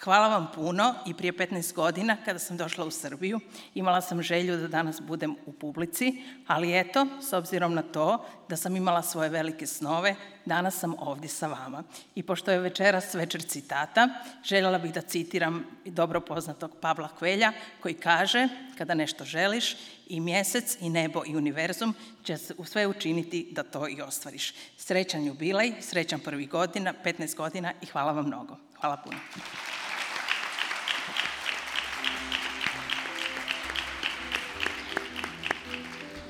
Hvala 0.03 0.27
vam 0.27 0.47
puno 0.55 0.95
i 1.05 1.13
prije 1.13 1.33
15 1.33 1.73
godina 1.73 2.17
kada 2.25 2.39
sam 2.39 2.57
došla 2.57 2.85
u 2.85 2.91
Srbiju 2.91 3.39
imala 3.75 4.01
sam 4.01 4.21
želju 4.21 4.57
da 4.57 4.67
danas 4.67 5.01
budem 5.01 5.35
u 5.45 5.51
publici, 5.51 6.23
ali 6.47 6.79
eto, 6.79 7.07
s 7.29 7.33
obzirom 7.33 7.73
na 7.73 7.81
to 7.81 8.25
da 8.49 8.55
sam 8.55 8.75
imala 8.75 9.01
svoje 9.01 9.29
velike 9.29 9.67
snove, 9.67 10.15
danas 10.45 10.79
sam 10.79 10.95
ovdje 10.99 11.29
sa 11.29 11.47
vama. 11.47 11.83
I 12.15 12.23
pošto 12.23 12.51
je 12.51 12.59
večeras 12.59 13.13
večer 13.13 13.41
citata, 13.41 14.09
željela 14.43 14.77
bih 14.77 14.93
da 14.93 15.01
citiram 15.01 15.65
dobro 15.85 16.21
poznatog 16.21 16.71
Pavla 16.81 17.09
Kvelja 17.19 17.53
koji 17.81 17.93
kaže 17.93 18.47
kada 18.77 18.93
nešto 18.93 19.25
želiš 19.25 19.77
i 20.07 20.19
mjesec 20.19 20.77
i 20.81 20.89
nebo 20.89 21.23
i 21.27 21.35
univerzum 21.35 21.95
će 22.23 22.37
se 22.37 22.53
sve 22.65 22.87
učiniti 22.87 23.47
da 23.51 23.63
to 23.63 23.87
i 23.87 24.01
ostvariš. 24.01 24.53
Srećan 24.77 25.25
jubilej, 25.25 25.73
srećan 25.81 26.19
prvi 26.19 26.45
godina, 26.45 26.93
15 27.05 27.35
godina 27.35 27.73
i 27.81 27.85
hvala 27.85 28.11
vam 28.11 28.25
mnogo. 28.25 28.57
Hvala 28.81 28.97
puno. 28.97 29.17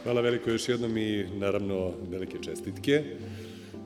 Hvala 0.04 0.22
veliko 0.22 0.50
još 0.50 0.70
jednom 0.70 0.98
i 0.98 1.26
naravno 1.40 1.92
velike 2.12 2.38
čestitke. 2.42 3.04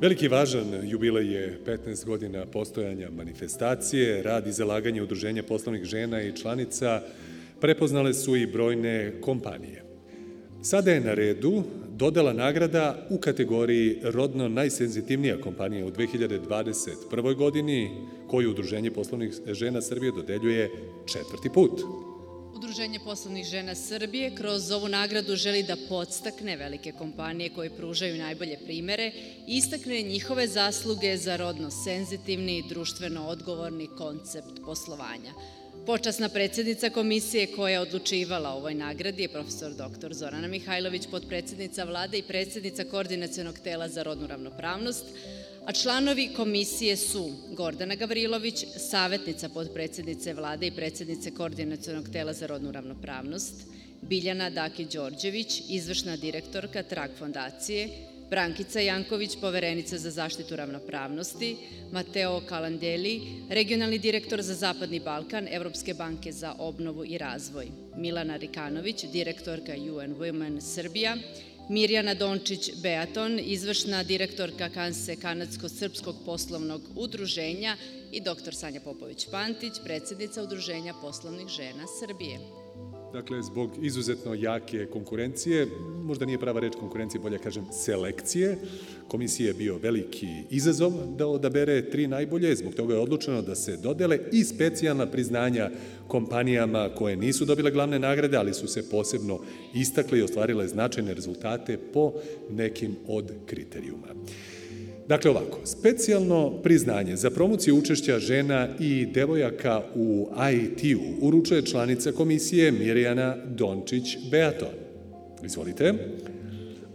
Veliki 0.02 0.28
važan 0.28 0.66
jubilej 0.84 1.34
je 1.34 1.60
15 1.66 2.06
godina 2.06 2.46
postojanja 2.46 3.10
manifestacije, 3.10 4.24
rad 4.24 4.48
i 4.48 4.52
zalaganje 4.52 5.04
udruženja 5.04 5.44
poslovnih 5.44 5.84
žena 5.84 6.22
i 6.22 6.36
članica 6.36 7.02
prepoznale 7.62 8.14
su 8.14 8.36
i 8.36 8.48
brojne 8.48 9.14
kompanije. 9.22 9.84
Sada 10.62 10.92
je 10.92 11.02
na 11.02 11.14
redu 11.14 11.64
dodela 11.90 12.34
nagrada 12.34 13.08
u 13.10 13.18
kategoriji 13.18 13.98
rodno 14.04 14.48
najsenzitivnija 14.48 15.42
kompanija 15.42 15.86
u 15.86 15.92
2021. 15.92 17.36
godini, 17.36 17.90
koju 18.28 18.50
Udruženje 18.50 18.92
poslovnih 18.92 19.34
žena 19.52 19.82
Srbije 19.82 20.12
dodeljuje 20.12 20.70
četvrti 21.06 21.50
put. 21.54 21.82
Udruženje 22.64 23.00
poslovnih 23.00 23.46
žena 23.46 23.76
Srbije 23.76 24.36
kroz 24.36 24.72
ovu 24.72 24.88
nagradu 24.88 25.36
želi 25.36 25.64
da 25.64 25.76
podstakne 25.90 26.56
velike 26.56 26.92
kompanije 26.92 27.50
koje 27.50 27.70
pružaju 27.70 28.18
najbolje 28.18 28.58
primere 28.66 29.12
i 29.48 29.58
istakne 29.58 30.02
njihove 30.02 30.48
zasluge 30.48 31.18
za 31.18 31.36
rodno 31.36 31.72
senzitivni 31.72 32.58
i 32.58 32.64
društveno 32.70 33.28
odgovorni 33.28 33.88
koncept 33.98 34.64
poslovanja. 34.66 35.34
Počasna 35.86 36.30
predsjednica 36.30 36.90
komisije 36.90 37.48
koja 37.48 37.74
je 37.74 37.80
odlučivala 37.80 38.50
o 38.50 38.58
ovoj 38.58 38.74
nagradi 38.74 39.22
je 39.22 39.30
profesor 39.30 39.74
dr. 39.74 40.14
Zorana 40.14 40.48
Mihajlović, 40.48 41.08
podpredsjednica 41.12 41.84
vlade 41.84 42.18
i 42.18 42.28
predsjednica 42.28 42.84
Koordinacijonog 42.84 43.60
tela 43.60 43.90
za 43.90 44.04
rodnu 44.04 44.28
ravnopravnost, 44.28 45.06
a 45.66 45.72
članovi 45.72 46.30
komisije 46.36 46.98
su 46.98 47.32
Gordana 47.52 47.96
Gavrilović, 47.96 48.66
savjetnica 48.78 49.50
podpredsjednice 49.50 50.34
vlade 50.34 50.68
i 50.68 50.72
predsjednice 50.72 51.32
Koordinacijonog 51.32 52.10
tela 52.10 52.34
za 52.34 52.48
rodnu 52.48 52.72
ravnopravnost, 52.72 53.54
Biljana 54.02 54.52
Daki-Đorđević, 54.52 55.62
izvršna 55.70 56.16
direktorka 56.16 56.84
Trag 56.84 57.12
fondacije, 57.20 57.90
Brankica 58.30 58.80
Janković, 58.80 59.38
poverenica 59.42 59.98
za 59.98 60.12
zaštitu 60.12 60.56
ravnopravnosti, 60.56 61.56
Mateo 61.92 62.42
Kalandeli, 62.50 63.22
regionalni 63.50 64.00
direktor 64.00 64.42
za 64.42 64.54
Zapadni 64.54 65.00
Balkan 65.00 65.48
Evropske 65.52 65.94
banke 65.94 66.32
za 66.32 66.56
obnovu 66.60 67.06
i 67.06 67.18
razvoj, 67.18 67.68
Milana 67.98 68.36
Rikanović, 68.38 69.04
direktorka 69.04 69.72
UN 69.74 70.16
Women 70.16 70.62
Srbija, 70.62 71.18
Mirjana 71.70 72.14
Dončić 72.14 72.72
Beaton, 72.82 73.40
izvršna 73.40 74.04
direktorka 74.04 74.70
Kanse 74.70 75.16
Kanadsko-Srpskog 75.16 76.16
poslovnog 76.26 76.82
udruženja 76.96 77.78
i 78.12 78.22
dr. 78.22 78.56
Sanja 78.56 78.82
Popović-Pantić, 78.86 79.84
predsjednica 79.84 80.44
Udruženja 80.44 80.94
poslovnih 81.02 81.48
žena 81.48 81.86
Srbije. 82.00 82.63
Dakle, 83.14 83.42
zbog 83.42 83.72
izuzetno 83.82 84.34
jake 84.34 84.86
konkurencije, 84.86 85.68
možda 86.04 86.26
nije 86.26 86.40
prava 86.40 86.60
reč 86.60 86.74
konkurencije, 86.80 87.22
bolje 87.22 87.38
kažem 87.38 87.66
selekcije, 87.72 88.58
komisije 89.08 89.48
je 89.48 89.54
bio 89.54 89.78
veliki 89.78 90.28
izazov 90.50 90.92
da 91.18 91.28
odabere 91.28 91.90
tri 91.90 92.08
najbolje, 92.08 92.56
zbog 92.56 92.74
toga 92.74 92.94
je 92.94 93.00
odlučeno 93.00 93.42
da 93.42 93.56
se 93.56 93.78
dodele 93.78 94.20
i 94.32 94.44
specijalna 94.44 95.06
priznanja 95.06 95.70
kompanijama 96.08 96.90
koje 96.96 97.16
nisu 97.16 97.46
dobile 97.46 97.72
glavne 97.72 98.00
nagrade, 98.00 98.38
ali 98.38 98.54
su 98.54 98.68
se 98.68 98.90
posebno 98.90 99.40
istakle 99.74 100.20
i 100.20 100.24
ostvarile 100.24 100.68
značajne 100.68 101.14
rezultate 101.14 101.78
po 101.94 102.14
nekim 102.50 102.96
od 103.08 103.32
kriterijuma. 103.46 104.08
Dakle, 105.08 105.32
ovako, 105.32 105.60
specijalno 105.66 106.62
priznanje 106.64 107.16
za 107.16 107.30
promociju 107.30 107.78
učešća 107.78 108.20
žena 108.20 108.68
i 108.80 109.06
devojaka 109.06 109.82
u 109.96 110.30
IT-u 110.54 111.26
uručuje 111.28 111.66
članica 111.66 112.12
komisije 112.12 112.72
Mirjana 112.72 113.36
Dončić-Beaton. 113.58 114.74
Izvolite. 115.46 115.94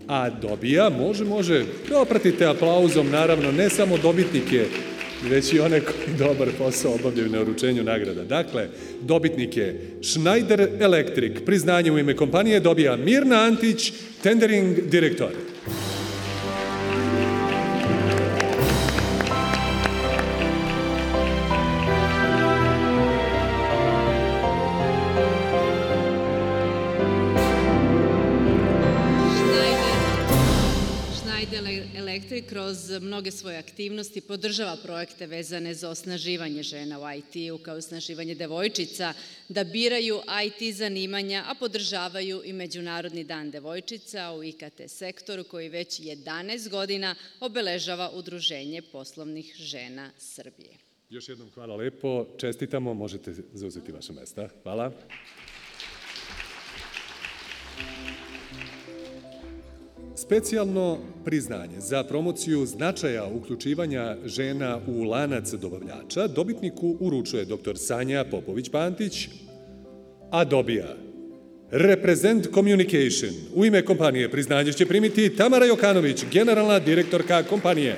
A 0.07 0.31
dobija, 0.31 0.91
može, 0.91 1.25
može, 1.25 1.65
propratite 1.89 2.47
aplauzom, 2.47 3.11
naravno, 3.11 3.53
ne 3.53 3.71
samo 3.71 3.99
dobitnike, 3.99 4.65
već 5.31 5.53
i 5.53 5.61
one 5.61 5.81
koji 5.81 6.17
dobar 6.19 6.49
posao 6.59 6.95
obavljaju 6.95 7.31
na 7.31 7.41
uručenju 7.41 7.85
nagrada. 7.85 8.25
Dakle, 8.25 8.69
dobitnike 9.03 9.75
Schneider 10.03 10.69
Electric, 10.81 11.33
priznanje 11.47 11.93
u 11.93 11.99
ime 11.99 12.17
kompanije 12.17 12.61
dobija 12.61 12.97
Mirna 12.97 13.37
Antić, 13.37 13.93
tendering 14.23 14.81
direktor. 14.91 15.33
Kroz 32.49 32.91
mnoge 33.01 33.31
svoje 33.31 33.59
aktivnosti 33.59 34.21
podržava 34.21 34.77
projekte 34.83 35.27
vezane 35.27 35.75
za 35.75 35.91
osnaživanje 35.91 36.63
žena 36.63 37.01
u 37.01 37.03
IT-u 37.19 37.59
kao 37.59 37.77
osnaživanje 37.77 38.35
devojčica 38.35 39.13
da 39.49 39.65
biraju 39.65 40.21
IT 40.47 40.75
zanimanja, 40.75 41.45
a 41.47 41.55
podržavaju 41.55 42.43
i 42.45 42.53
Međunarodni 42.53 43.25
dan 43.25 43.51
devojčica 43.51 44.33
u 44.33 44.45
IKT 44.45 44.81
sektoru 44.87 45.45
koji 45.45 45.69
već 45.69 46.01
11 46.01 46.69
godina 46.69 47.15
obeležava 47.41 48.11
Udruženje 48.11 48.83
poslovnih 48.83 49.55
žena 49.57 50.11
Srbije. 50.19 50.73
Još 51.11 51.29
jednom 51.29 51.51
hvala 51.51 51.77
lepo, 51.77 52.27
čestitamo, 52.39 52.95
možete 52.95 53.35
zauzeti 53.53 53.93
vaše 53.93 54.13
mesta. 54.13 54.49
Hvala. 54.63 54.93
Specijalno 60.21 60.99
priznanje 61.25 61.81
za 61.81 62.05
promociju 62.05 62.67
značaja 62.67 63.27
uključivanja 63.27 64.17
žena 64.25 64.81
u 64.87 65.03
lanac 65.03 65.51
dobavljača 65.53 66.27
dobitniku 66.27 66.97
uručuje 67.01 67.45
dr. 67.45 67.77
Sanja 67.77 68.25
Popović-Pantić, 68.31 69.29
a 70.31 70.45
dobija 70.45 70.97
Represent 71.71 72.47
Communication. 72.55 73.31
U 73.55 73.65
ime 73.65 73.85
kompanije 73.85 74.31
priznanje 74.31 74.73
će 74.73 74.87
primiti 74.87 75.37
Tamara 75.37 75.67
Jokanović, 75.67 76.25
generalna 76.33 76.79
direktorka 76.79 77.43
kompanije. 77.43 77.97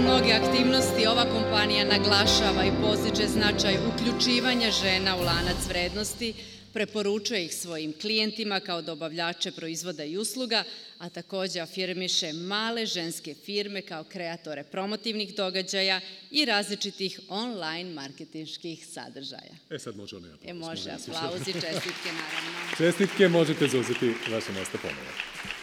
mnoge 0.00 0.32
aktivnosti 0.32 1.06
ova 1.06 1.22
kompanija 1.22 1.49
naglašava 1.78 2.64
i 2.64 2.72
postiče 2.82 3.28
značaj 3.28 3.74
uključivanja 3.88 4.70
žena 4.70 5.16
u 5.16 5.20
lanac 5.20 5.66
vrednosti, 5.68 6.34
preporučuje 6.72 7.44
ih 7.44 7.54
svojim 7.54 7.92
klijentima 8.00 8.60
kao 8.60 8.82
dobavljače 8.82 9.52
proizvoda 9.52 10.04
i 10.04 10.16
usluga, 10.16 10.64
a 10.98 11.08
takođe 11.08 11.60
afirmiše 11.60 12.32
male 12.32 12.86
ženske 12.86 13.34
firme 13.34 13.82
kao 13.82 14.04
kreatore 14.04 14.64
promotivnih 14.64 15.34
događaja 15.34 16.00
i 16.30 16.44
različitih 16.44 17.20
online 17.28 17.90
marketinških 17.90 18.86
sadržaja. 18.86 19.54
E 19.70 19.78
sad 19.78 19.96
može 19.96 20.16
ono 20.16 20.26
ja. 20.26 20.34
E 20.44 20.54
može, 20.54 20.90
aplauzi, 20.90 21.52
čestitke 21.52 22.08
naravno. 22.12 22.76
Čestitke, 22.78 23.28
možete 23.28 23.68
zauzeti 23.68 24.14
vaše 24.30 24.52
mesto 24.52 24.78
ponovo. 24.82 25.59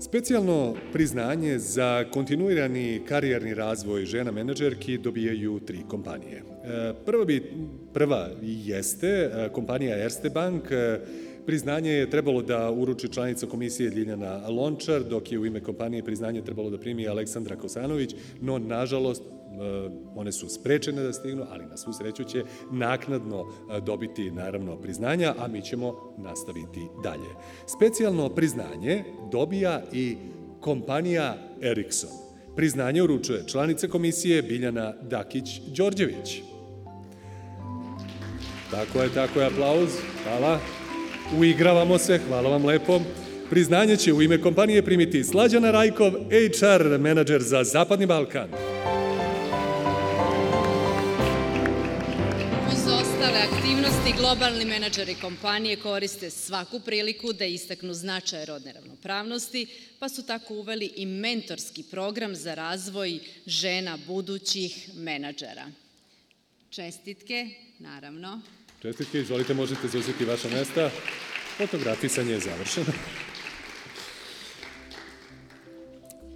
Specijalno 0.00 0.74
priznanje 0.92 1.58
za 1.58 2.04
kontinuirani 2.12 3.00
karijerni 3.08 3.54
razvoj 3.54 4.04
žena 4.04 4.30
menadžerki 4.30 4.98
dobijaju 4.98 5.60
tri 5.60 5.78
kompanije. 5.88 6.36
E, 6.36 6.92
prva, 7.06 7.24
bi, 7.24 7.52
prva 7.92 8.28
jeste 8.42 9.06
e, 9.06 9.48
kompanija 9.52 9.98
Erste 9.98 10.30
Bank, 10.30 10.64
Priznanje 11.46 11.90
je 11.90 12.10
trebalo 12.10 12.42
da 12.42 12.70
uruči 12.70 13.08
članica 13.08 13.46
komisije 13.46 13.90
Ljiljana 13.90 14.48
Lončar, 14.48 15.04
dok 15.04 15.32
je 15.32 15.38
u 15.38 15.46
ime 15.46 15.60
kompanije 15.60 16.04
priznanje 16.04 16.42
trebalo 16.42 16.70
da 16.70 16.78
primi 16.78 17.08
Aleksandra 17.08 17.56
Kosanović, 17.56 18.14
no 18.40 18.58
nažalost 18.58 19.22
one 20.14 20.32
su 20.32 20.48
sprečene 20.48 21.02
da 21.02 21.12
stignu, 21.12 21.44
ali 21.50 21.66
na 21.66 21.76
svu 21.76 21.92
sreću 21.92 22.24
će 22.24 22.44
naknadno 22.72 23.46
dobiti 23.86 24.30
naravno 24.30 24.76
priznanja, 24.76 25.34
a 25.38 25.48
mi 25.48 25.62
ćemo 25.62 26.14
nastaviti 26.18 26.80
dalje. 27.02 27.30
Specijalno 27.66 28.28
priznanje 28.28 29.04
dobija 29.32 29.82
i 29.92 30.16
kompanija 30.60 31.36
Ericsson. 31.62 32.10
Priznanje 32.56 33.02
uručuje 33.02 33.44
članica 33.46 33.88
komisije 33.88 34.42
Biljana 34.42 34.94
Dakić-Đorđević. 35.02 36.40
Tako 38.70 39.02
je, 39.02 39.14
tako 39.14 39.40
je, 39.40 39.46
aplauz. 39.46 39.90
Hvala. 40.24 40.58
Uigravamo 41.40 41.98
se, 41.98 42.20
hvala 42.28 42.50
vam 42.50 42.64
lepo. 42.64 43.00
Priznanje 43.50 43.96
će 43.96 44.12
u 44.12 44.22
ime 44.22 44.40
kompanije 44.40 44.84
primiti 44.84 45.24
Slađana 45.24 45.70
Rajkov, 45.70 46.12
HR 46.60 46.98
menadžer 46.98 47.42
za 47.42 47.64
Zapadni 47.64 48.06
Balkan. 48.06 48.48
Aktivnosti 54.10 54.36
globalni 54.36 54.64
menadžeri 54.64 55.14
kompanije 55.14 55.76
koriste 55.76 56.30
svaku 56.30 56.80
priliku 56.80 57.32
da 57.32 57.44
istaknu 57.44 57.94
značaj 57.94 58.44
rodne 58.44 58.72
ravnopravnosti, 58.72 59.66
pa 59.98 60.08
su 60.08 60.26
tako 60.26 60.54
uveli 60.54 60.90
i 60.96 61.06
mentorski 61.06 61.82
program 61.82 62.34
za 62.34 62.54
razvoj 62.54 63.18
žena 63.46 63.98
budućih 64.06 64.90
menadžera. 64.94 65.66
Čestitke, 66.70 67.50
naravno. 67.78 68.40
Čestitke, 68.82 69.20
izvolite, 69.20 69.54
možete 69.54 69.88
zauzeti 69.88 70.24
vaša 70.24 70.48
mesta. 70.48 70.90
Fotografisanje 71.56 72.32
je 72.32 72.40
završeno. 72.40 72.92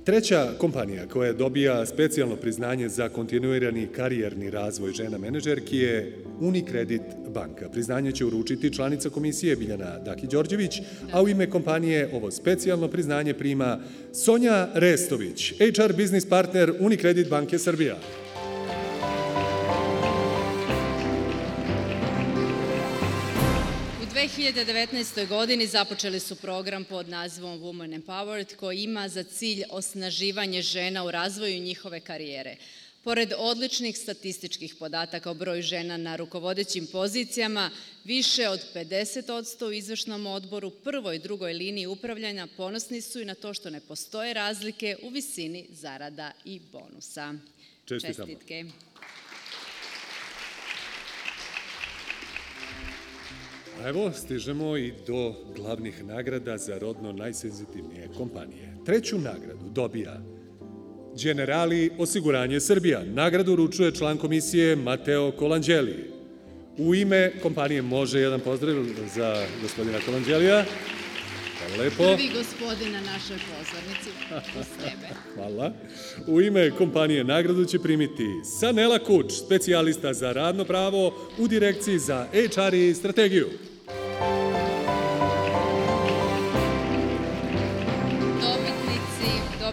Treća 0.05 0.52
kompanija 0.59 1.07
koja 1.09 1.32
dobija 1.32 1.86
specijalno 1.86 2.36
priznanje 2.36 2.88
za 2.88 3.09
kontinuirani 3.09 3.86
karijerni 3.86 4.50
razvoj 4.50 4.92
žena 4.92 5.18
menedžerki 5.18 5.76
je 5.76 6.16
Unicredit 6.40 7.02
banka. 7.34 7.68
Priznanje 7.68 8.12
će 8.12 8.24
uručiti 8.24 8.72
članica 8.72 9.11
komisije 9.11 9.57
Biljana 9.57 10.00
Daki-Đorđević, 10.05 10.82
a 11.12 11.22
u 11.22 11.28
ime 11.28 11.50
kompanije 11.50 12.11
ovo 12.12 12.30
specijalno 12.30 12.88
priznanje 12.88 13.34
prima 13.34 13.80
Sonja 14.12 14.68
Restović, 14.74 15.52
HR 15.59 15.92
biznis 15.96 16.28
partner 16.28 16.72
Unicredit 16.80 17.28
banke 17.28 17.59
Srbija. 17.59 17.96
2019. 24.14 25.28
godini 25.28 25.66
započeli 25.66 26.20
su 26.20 26.36
program 26.36 26.84
pod 26.84 27.08
nazivom 27.08 27.60
Women 27.60 28.02
Empowered 28.02 28.56
koji 28.56 28.82
ima 28.82 29.08
za 29.08 29.22
cilj 29.22 29.62
osnaživanje 29.70 30.62
žena 30.62 31.04
u 31.04 31.10
razvoju 31.10 31.60
njihove 31.60 32.00
karijere. 32.00 32.56
Pored 33.04 33.32
odličnih 33.38 33.98
statističkih 33.98 34.74
podataka 34.74 35.30
o 35.30 35.34
broju 35.34 35.62
žena 35.62 35.96
na 35.96 36.16
rukovodećim 36.16 36.86
pozicijama, 36.86 37.70
više 38.04 38.48
od 38.48 38.60
50% 38.74 39.66
u 39.66 39.72
izvršnom 39.72 40.26
odboru, 40.26 40.70
prvoj 40.70 41.16
i 41.16 41.18
drugoj 41.18 41.52
liniji 41.52 41.86
upravljanja 41.86 42.48
ponosni 42.56 43.00
su 43.00 43.20
i 43.20 43.24
na 43.24 43.34
to 43.34 43.54
što 43.54 43.70
ne 43.70 43.80
postoje 43.80 44.34
razlike 44.34 44.96
u 45.02 45.08
visini 45.08 45.66
zarada 45.70 46.32
i 46.44 46.60
bonusa. 46.72 47.34
Čestitamo. 47.84 48.28
Čestitke. 48.28 48.64
A 53.83 53.89
evo, 53.89 54.12
stižemo 54.12 54.77
i 54.77 54.93
do 55.07 55.35
glavnih 55.57 56.05
nagrada 56.05 56.59
za 56.59 56.79
rodno 56.79 57.12
najsenzitivnije 57.12 58.09
kompanije. 58.16 58.77
Treću 58.85 59.18
nagradu 59.18 59.68
dobija 59.75 60.20
Generali 61.22 61.91
osiguranje 61.99 62.61
Srbija. 62.61 63.03
Nagradu 63.05 63.53
uručuje 63.53 63.95
član 63.95 64.18
komisije 64.18 64.77
Mateo 64.77 65.33
Kolanđeli. 65.33 66.11
U 66.79 66.95
ime 66.95 67.33
kompanije 67.43 67.83
može 67.83 68.20
jedan 68.20 68.41
pozdrav 68.41 68.75
za 69.14 69.47
gospodina 69.62 69.99
Kolanđelija. 70.07 70.64
Lepo. 71.79 72.05
Prvi 72.05 72.31
gospodin 72.35 72.93
na 72.93 73.01
našoj 73.01 73.37
pozornici 73.37 74.11
u 74.61 74.64
sebe. 74.64 75.09
Hvala. 75.35 75.72
U 76.27 76.41
ime 76.41 76.70
kompanije 76.70 77.25
nagradu 77.25 77.64
će 77.64 77.79
primiti 77.79 78.27
Sanela 78.61 78.99
Kuč, 78.99 79.33
specijalista 79.33 80.14
za 80.14 80.33
radno 80.33 80.64
pravo 80.64 81.14
u 81.39 81.49
direkciji 81.49 81.99
za 81.99 82.27
HR 82.33 82.75
i 82.75 82.95
strategiju. 82.95 83.49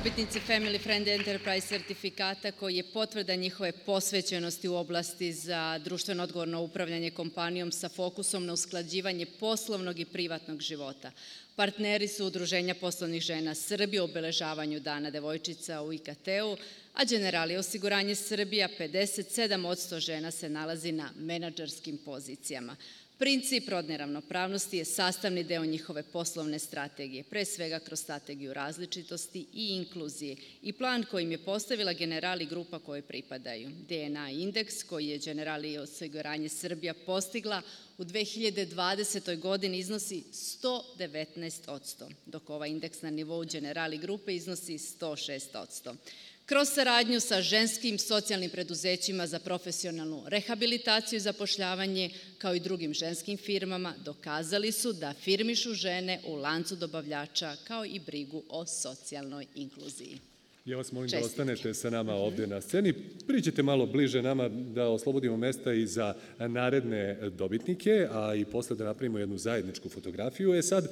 Dobitnici 0.03 0.39
Family 0.39 0.79
Friend 0.79 1.07
Enterprise 1.07 1.67
sertifikata 1.67 2.51
koji 2.51 2.75
je 2.75 2.83
potvrda 2.83 3.35
njihove 3.35 3.71
posvećenosti 3.71 4.67
u 4.67 4.75
oblasti 4.75 5.33
za 5.33 5.77
društveno 5.77 6.23
odgovorno 6.23 6.61
upravljanje 6.61 7.11
kompanijom 7.11 7.71
sa 7.71 7.89
fokusom 7.89 8.45
na 8.45 8.53
usklađivanje 8.53 9.25
poslovnog 9.39 9.99
i 9.99 10.05
privatnog 10.05 10.61
života. 10.61 11.11
Partneri 11.55 12.07
su 12.07 12.25
Udruženja 12.25 12.75
poslovnih 12.75 13.21
žena 13.21 13.55
Srbije 13.55 14.01
u 14.01 14.05
obeležavanju 14.05 14.79
Dana 14.79 15.09
devojčica 15.09 15.81
u 15.81 15.93
IKT-u, 15.93 16.57
a 16.93 17.05
Generali 17.05 17.57
osiguranje 17.57 18.15
Srbija 18.15 18.69
57% 18.79 19.99
žena 19.99 20.31
se 20.31 20.49
nalazi 20.49 20.91
na 20.91 21.09
menadžerskim 21.19 21.97
pozicijama. 21.97 22.75
Princip 23.21 23.69
rodne 23.69 23.97
ravnopravnosti 23.97 24.77
je 24.77 24.85
sastavni 24.85 25.43
deo 25.43 25.65
njihove 25.65 26.03
poslovne 26.03 26.59
strategije, 26.59 27.23
pre 27.23 27.45
svega 27.45 27.79
kroz 27.79 27.99
strategiju 27.99 28.53
različitosti 28.53 29.45
i 29.53 29.67
inkluzije 29.67 30.35
i 30.61 30.73
plan 30.73 31.03
kojim 31.11 31.31
je 31.31 31.37
postavila 31.37 31.93
generali 31.93 32.45
grupa 32.45 32.79
koje 32.79 33.01
pripadaju. 33.01 33.69
DNA 33.89 34.29
indeks 34.29 34.83
koji 34.83 35.07
je 35.07 35.17
generali 35.17 35.77
osiguranje 35.77 36.49
Srbija 36.49 36.93
postigla 37.05 37.61
u 37.97 38.03
2020. 38.03 39.39
godini 39.39 39.77
iznosi 39.77 40.23
119%, 40.31 42.11
dok 42.25 42.49
ovaj 42.49 42.69
indeks 42.69 43.01
na 43.01 43.09
nivou 43.09 43.45
generali 43.45 43.97
grupe 43.97 44.35
iznosi 44.35 44.77
106%. 44.77 45.95
Kroz 46.45 46.69
saradnju 46.69 47.19
sa 47.19 47.41
ženskim 47.41 47.99
socijalnim 47.99 48.49
preduzećima 48.49 49.27
za 49.27 49.39
profesionalnu 49.39 50.23
rehabilitaciju 50.27 51.17
i 51.17 51.19
zapošljavanje, 51.19 52.09
kao 52.37 52.55
i 52.55 52.59
drugim 52.59 52.93
ženskim 52.93 53.37
firmama, 53.37 53.93
dokazali 54.05 54.71
su 54.71 54.93
da 54.93 55.13
firmišu 55.13 55.73
žene 55.73 56.19
u 56.25 56.35
lancu 56.35 56.75
dobavljača 56.75 57.55
kao 57.63 57.85
i 57.85 57.99
brigu 57.99 58.43
o 58.49 58.65
socijalnoj 58.65 59.45
inkluziji. 59.55 60.30
Ja 60.65 60.77
vas 60.77 60.91
molim 60.91 61.09
Čestitke. 61.09 61.21
da 61.21 61.25
ostanete 61.25 61.73
sa 61.73 61.89
nama 61.89 62.13
ovde 62.13 62.47
na 62.47 62.61
sceni. 62.61 62.93
Priđete 63.27 63.63
malo 63.63 63.85
bliže 63.85 64.21
nama 64.21 64.49
da 64.49 64.89
oslobodimo 64.89 65.37
mesta 65.37 65.73
i 65.73 65.87
za 65.87 66.13
naredne 66.39 67.29
dobitnike, 67.29 68.07
a 68.11 68.35
i 68.35 68.45
posle 68.45 68.75
da 68.75 68.83
napravimo 68.83 69.19
jednu 69.19 69.37
zajedničku 69.37 69.89
fotografiju. 69.89 70.53
E 70.53 70.61
sad, 70.61 70.87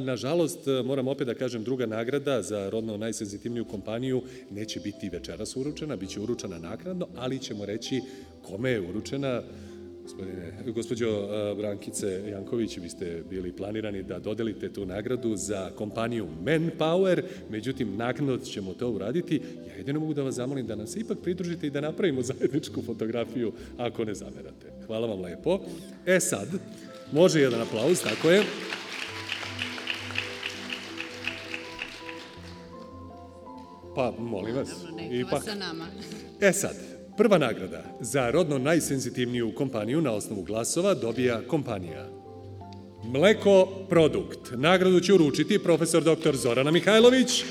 nažalost, 0.00 0.58
moram 0.84 1.08
opet 1.08 1.26
da 1.26 1.34
kažem, 1.34 1.64
druga 1.64 1.86
nagrada 1.86 2.42
za 2.42 2.70
rodno 2.70 2.96
najsenzitivniju 2.96 3.64
kompaniju 3.64 4.22
neće 4.50 4.80
biti 4.80 5.08
večeras 5.08 5.56
uručena, 5.56 5.96
bit 5.96 6.10
će 6.10 6.20
uručena 6.20 6.58
nakradno, 6.58 7.08
ali 7.16 7.38
ćemo 7.38 7.66
reći 7.66 8.00
kome 8.42 8.70
je 8.70 8.80
uručena 8.80 9.42
Gospodine, 10.08 10.52
gospođo 10.74 11.28
Brankice 11.56 12.30
Janković, 12.30 12.76
vi 12.78 12.88
ste 12.88 13.22
bili 13.30 13.52
planirani 13.52 14.02
da 14.02 14.18
dodelite 14.18 14.72
tu 14.72 14.86
nagradu 14.86 15.36
za 15.36 15.70
kompaniju 15.70 16.26
Manpower, 16.44 17.22
međutim, 17.50 17.96
naknad 17.96 18.44
ćemo 18.44 18.74
to 18.74 18.90
uraditi. 18.90 19.40
Ja 19.68 19.74
jedino 19.74 20.00
mogu 20.00 20.14
da 20.14 20.22
vas 20.22 20.34
zamolim 20.34 20.66
da 20.66 20.76
nam 20.76 20.86
se 20.86 21.00
ipak 21.00 21.18
pridružite 21.18 21.66
i 21.66 21.70
da 21.70 21.80
napravimo 21.80 22.22
zajedničku 22.30 22.82
fotografiju, 22.82 23.52
ako 23.78 24.04
ne 24.04 24.14
zamerate. 24.14 24.66
Hvala 24.86 25.06
vam 25.06 25.20
lepo. 25.20 25.60
E 26.06 26.20
sad, 26.20 26.48
može 27.12 27.40
jedan 27.40 27.60
aplauz, 27.60 28.02
tako 28.02 28.30
je. 28.30 28.42
Pa, 33.94 34.12
molim 34.18 34.56
vas. 34.56 34.68
Naravno, 34.68 34.96
neka 34.96 35.34
vas 35.34 35.44
sa 35.44 35.54
nama. 35.54 35.86
E 36.40 36.52
sad, 36.52 36.97
Prva 37.18 37.38
nagrada 37.38 37.82
za 38.00 38.30
rodno 38.30 38.58
najsenzitivniju 38.58 39.52
kompaniju 39.54 40.00
na 40.00 40.12
osnovu 40.12 40.42
glasova 40.42 40.94
dobija 40.94 41.40
kompanija 41.48 42.06
Mleko 43.04 43.68
Produkt. 43.88 44.50
Nagradu 44.56 45.00
će 45.00 45.14
uručiti 45.14 45.58
profesor 45.58 46.02
dr. 46.02 46.36
Zorana 46.36 46.70
Mihajlović, 46.70 47.44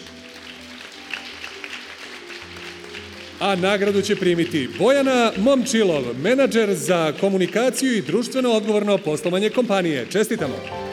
a 3.39 3.55
nagradu 3.55 4.01
će 4.01 4.15
primiti 4.15 4.69
Bojana 4.79 5.31
Momčilov, 5.37 6.03
menadžer 6.23 6.73
za 6.73 7.13
komunikaciju 7.19 7.97
i 7.97 8.01
društveno 8.01 8.51
odgovorno 8.51 8.97
poslovanje 8.97 9.49
kompanije. 9.49 10.05
Čestitamo! 10.09 10.86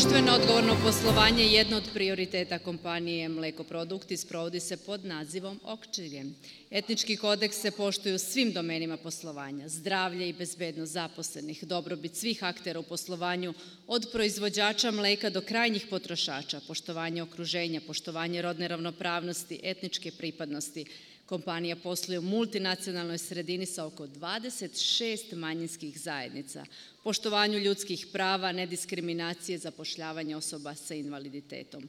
Društveno 0.00 0.32
odgovorno 0.34 0.76
poslovanje 0.84 1.42
je 1.42 1.52
jedno 1.52 1.76
od 1.76 1.90
prioriteta 1.94 2.58
kompanije 2.58 3.28
Mleko 3.28 3.64
Produkti 3.64 4.16
sprovodi 4.16 4.60
se 4.60 4.76
pod 4.76 5.04
nazivom 5.04 5.60
Okčiljem. 5.64 6.34
Etnički 6.70 7.16
kodeks 7.16 7.56
se 7.56 7.70
poštuju 7.70 8.18
svim 8.18 8.52
domenima 8.52 8.96
poslovanja, 8.96 9.68
zdravlje 9.68 10.28
i 10.28 10.32
bezbednost 10.32 10.92
zaposlenih, 10.92 11.64
dobrobit 11.64 12.16
svih 12.16 12.44
aktera 12.44 12.80
u 12.80 12.82
poslovanju, 12.82 13.54
od 13.86 14.06
proizvođača 14.12 14.90
mleka 14.90 15.30
do 15.30 15.40
krajnjih 15.40 15.86
potrošača, 15.90 16.60
poštovanje 16.66 17.22
okruženja, 17.22 17.80
poštovanje 17.86 18.42
rodne 18.42 18.68
ravnopravnosti, 18.68 19.60
etničke 19.62 20.10
pripadnosti, 20.10 20.84
Kompanija 21.30 21.76
posluje 21.76 22.18
u 22.18 22.22
multinacionalnoj 22.22 23.18
sredini 23.18 23.66
sa 23.66 23.84
oko 23.86 24.06
26 24.06 25.34
manjinskih 25.34 26.00
zajednica, 26.00 26.64
poštovanju 27.04 27.58
ljudskih 27.58 28.06
prava, 28.12 28.50
nediskriminacije, 28.52 29.58
zapošljavanje 29.58 30.36
osoba 30.36 30.74
sa 30.74 30.94
invaliditetom. 30.94 31.88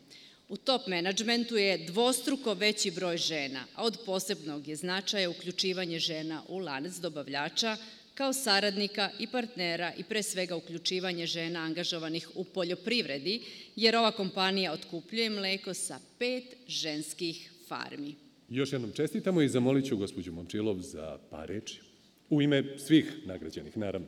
U 0.49 0.57
top 0.57 0.87
menadžmentu 0.87 1.57
je 1.57 1.77
dvostruko 1.87 2.53
veći 2.53 2.91
broj 2.91 3.17
žena, 3.17 3.65
a 3.75 3.83
od 3.83 3.97
posebnog 4.05 4.67
je 4.67 4.75
značaja 4.75 5.29
uključivanje 5.29 5.99
žena 5.99 6.43
u 6.47 6.57
lanac 6.57 6.95
dobavljača 6.95 7.77
kao 8.13 8.33
saradnika 8.33 9.09
i 9.19 9.27
partnera 9.27 9.93
i 9.97 10.03
pre 10.03 10.23
svega 10.23 10.55
uključivanje 10.55 11.25
žena 11.25 11.59
angažovanih 11.59 12.29
u 12.35 12.43
poljoprivredi, 12.43 13.41
jer 13.75 13.95
ova 13.95 14.11
kompanija 14.11 14.73
otkupljuje 14.73 15.29
mleko 15.29 15.73
sa 15.73 15.99
pet 16.19 16.55
ženskih 16.67 17.49
farmi. 17.67 18.30
Još 18.54 18.74
jednom 18.74 18.91
čestitamo 18.91 19.41
i 19.41 19.49
zamolit 19.49 19.86
ću 19.86 19.97
gospođu 19.97 20.32
Momčilov 20.32 20.80
za 20.80 21.18
par 21.30 21.49
reči. 21.49 21.82
U 22.30 22.41
ime 22.41 22.78
svih 22.78 23.14
nagrađenih, 23.26 23.78
naravno. 23.78 24.08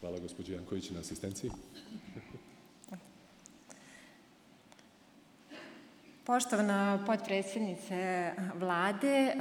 Hvala 0.00 0.18
gospođo 0.18 0.52
Janković 0.52 0.90
na 0.90 1.00
asistenciji. 1.00 1.50
Poštovana 6.24 7.04
potpredsjednice 7.06 8.32
vlade, 8.54 9.34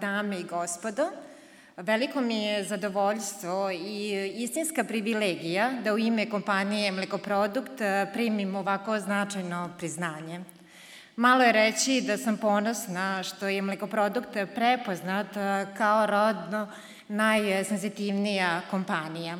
dame 0.00 0.40
i 0.40 0.44
gospodo, 0.44 1.02
Veliko 1.76 2.20
mi 2.20 2.42
je 2.42 2.64
zadovoljstvo 2.64 3.70
i 3.70 4.32
istinska 4.36 4.84
privilegija 4.84 5.70
da 5.84 5.94
u 5.94 5.98
ime 5.98 6.30
kompanije 6.30 6.92
Mlekoprodukt 6.92 7.80
eh, 7.80 8.06
primim 8.12 8.56
ovako 8.56 9.00
značajno 9.00 9.70
priznanje. 9.78 10.40
Malo 11.16 11.42
je 11.42 11.52
reći 11.52 12.00
da 12.06 12.16
sam 12.18 12.36
ponosna 12.36 13.22
što 13.22 13.48
je 13.48 13.62
Mlekoprodukt 13.62 14.36
prepoznat 14.54 15.36
eh, 15.36 15.66
kao 15.76 16.06
rodno 16.06 16.68
najsenzitivnija 17.08 18.60
kompanija. 18.70 19.38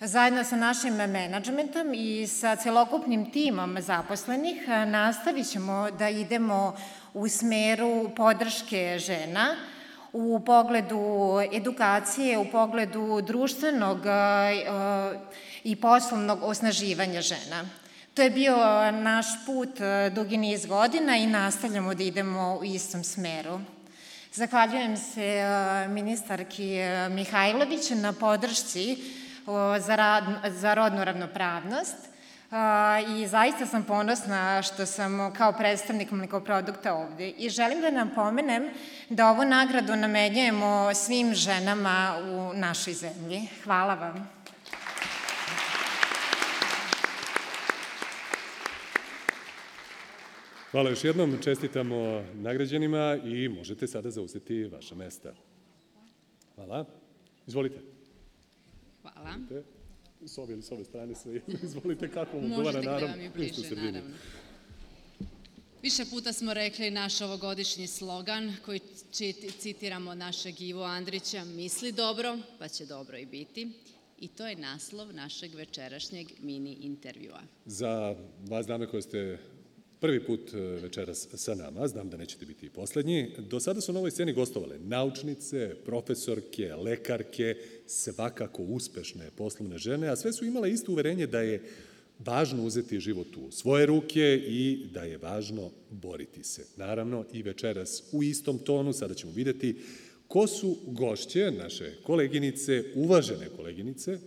Zajedno 0.00 0.44
sa 0.44 0.56
našim 0.56 0.94
menadžmentom 0.94 1.94
i 1.94 2.26
sa 2.26 2.56
celokupnim 2.56 3.30
timom 3.30 3.76
zaposlenih 3.80 4.62
eh, 4.68 4.86
nastavit 4.86 5.50
ćemo 5.50 5.90
da 5.90 6.08
idemo 6.08 6.76
u 7.14 7.28
smeru 7.28 8.10
podrške 8.16 8.98
žena, 8.98 9.56
u 10.16 10.40
pogledu 10.40 11.00
edukacije, 11.52 12.38
u 12.38 12.50
pogledu 12.50 13.20
društvenog 13.20 13.98
i 15.64 15.76
poslovnog 15.76 16.42
osnaživanja 16.42 17.20
žena. 17.20 17.68
To 18.14 18.22
je 18.22 18.30
bio 18.30 18.56
naš 18.92 19.26
put 19.46 19.68
dugi 20.14 20.36
niz 20.36 20.66
godina 20.66 21.16
i 21.16 21.26
nastavljamo 21.26 21.94
da 21.94 22.02
idemo 22.02 22.58
u 22.60 22.64
istom 22.64 23.04
smeru. 23.04 23.60
Zahvaljujem 24.32 24.96
se 24.96 25.42
ministarki 25.88 26.78
Mihajlović 27.10 27.90
na 27.90 28.12
podršci 28.12 28.96
za, 29.80 29.96
rad, 29.96 30.24
za 30.48 30.74
rodnu 30.74 31.04
ravnopravnost 31.04 31.96
i 33.08 33.26
zaista 33.26 33.66
sam 33.66 33.84
ponosna 33.84 34.62
što 34.62 34.86
sam 34.86 35.32
kao 35.32 35.52
predstavnik 35.52 36.10
mlikoprodukta 36.10 36.94
ovde. 36.94 37.28
I 37.28 37.48
želim 37.48 37.80
da 37.80 37.90
nam 37.90 38.10
pomenem 38.14 38.70
da 39.08 39.30
ovu 39.30 39.44
nagradu 39.44 39.96
namenjujemo 39.96 40.94
svim 40.94 41.34
ženama 41.34 42.16
u 42.24 42.58
našoj 42.58 42.92
zemlji. 42.94 43.48
Hvala 43.64 43.94
vam. 43.94 44.30
Hvala 50.70 50.90
još 50.90 51.04
jednom, 51.04 51.38
čestitamo 51.44 52.24
nagrađenima 52.34 53.18
i 53.24 53.48
možete 53.48 53.86
sada 53.86 54.10
zauzeti 54.10 54.64
vaša 54.64 54.94
mesta. 54.94 55.32
Hvala. 56.54 56.84
Izvolite. 57.46 57.78
Hvala. 59.02 59.30
Izvolite 59.30 59.75
s 60.28 60.38
ove 60.38 60.52
ili 60.52 60.62
s 60.62 60.72
ove 60.72 60.84
strane 60.84 61.14
sve 61.14 61.40
Izvolite 61.62 62.10
kako 62.10 62.36
vam 62.36 62.44
odgovara, 62.52 62.82
naravno. 62.82 63.06
Možete 63.36 63.62
gde 63.62 63.76
vam 63.76 63.84
je 63.86 63.92
naravno. 63.92 64.16
Više 65.82 66.04
puta 66.10 66.32
smo 66.32 66.54
rekli 66.54 66.90
naš 66.90 67.20
ovogodišnji 67.20 67.86
slogan 67.86 68.56
koji 68.64 68.80
citiramo 69.58 70.14
našeg 70.14 70.60
Ivo 70.60 70.84
Andrića, 70.84 71.44
misli 71.44 71.92
dobro, 71.92 72.38
pa 72.58 72.68
će 72.68 72.86
dobro 72.86 73.18
i 73.18 73.26
biti. 73.26 73.68
I 74.18 74.28
to 74.28 74.46
je 74.46 74.56
naslov 74.56 75.14
našeg 75.14 75.54
večerašnjeg 75.54 76.26
mini 76.40 76.76
intervjua. 76.80 77.40
Za 77.66 78.16
vas 78.48 78.66
dame 78.66 78.86
koje 78.86 79.02
ste 79.02 79.38
prvi 80.00 80.24
put 80.24 80.54
e, 80.54 80.58
večeras 80.58 81.28
sa 81.34 81.54
nama, 81.54 81.88
znam 81.88 82.10
da 82.10 82.16
nećete 82.16 82.46
biti 82.46 82.66
i 82.66 82.70
poslednji. 82.70 83.30
Do 83.38 83.60
sada 83.60 83.80
su 83.80 83.92
na 83.92 83.98
ovoj 83.98 84.10
sceni 84.10 84.32
gostovale 84.32 84.78
naučnice, 84.78 85.74
profesorke, 85.84 86.74
lekarke, 86.74 87.56
svakako 87.86 88.62
uspešne 88.62 89.30
poslovne 89.36 89.78
žene, 89.78 90.08
a 90.08 90.16
sve 90.16 90.32
su 90.32 90.44
imale 90.44 90.70
isto 90.70 90.92
uverenje 90.92 91.26
da 91.26 91.40
je 91.40 91.62
važno 92.18 92.64
uzeti 92.64 93.00
život 93.00 93.36
u 93.36 93.50
svoje 93.50 93.86
ruke 93.86 94.42
i 94.48 94.86
da 94.92 95.02
je 95.02 95.18
važno 95.18 95.70
boriti 95.90 96.44
se. 96.44 96.64
Naravno, 96.76 97.24
i 97.32 97.42
večeras 97.42 98.02
u 98.12 98.22
istom 98.22 98.58
tonu, 98.58 98.92
sada 98.92 99.14
ćemo 99.14 99.32
videti 99.32 99.76
ko 100.28 100.46
su 100.46 100.76
gošće 100.86 101.50
naše 101.50 101.92
koleginice, 102.02 102.84
uvažene 102.94 103.48
koleginice, 103.56 104.18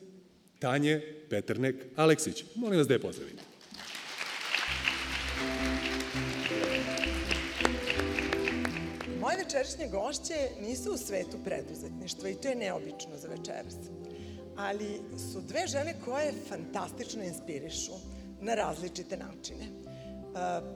Tanje 0.59 1.01
Peternek 1.29 1.75
Aleksić. 1.95 2.43
Molim 2.55 2.77
vas 2.77 2.87
da 2.87 2.93
je 2.93 2.99
pozdravite. 2.99 3.48
Moje 9.21 9.37
večerašnje 9.37 9.87
gošće 9.91 10.33
nisu 10.61 10.93
u 10.93 10.97
svetu 10.97 11.37
preduzetništva 11.43 12.29
i 12.29 12.35
to 12.35 12.47
je 12.47 12.55
neobično 12.55 13.17
za 13.17 13.27
večeras. 13.27 13.75
Ali 14.57 15.01
su 15.31 15.41
dve 15.41 15.67
žene 15.67 15.95
koje 16.05 16.33
fantastično 16.49 17.23
inspirišu 17.23 17.91
na 18.41 18.55
različite 18.55 19.17
načine. 19.17 19.65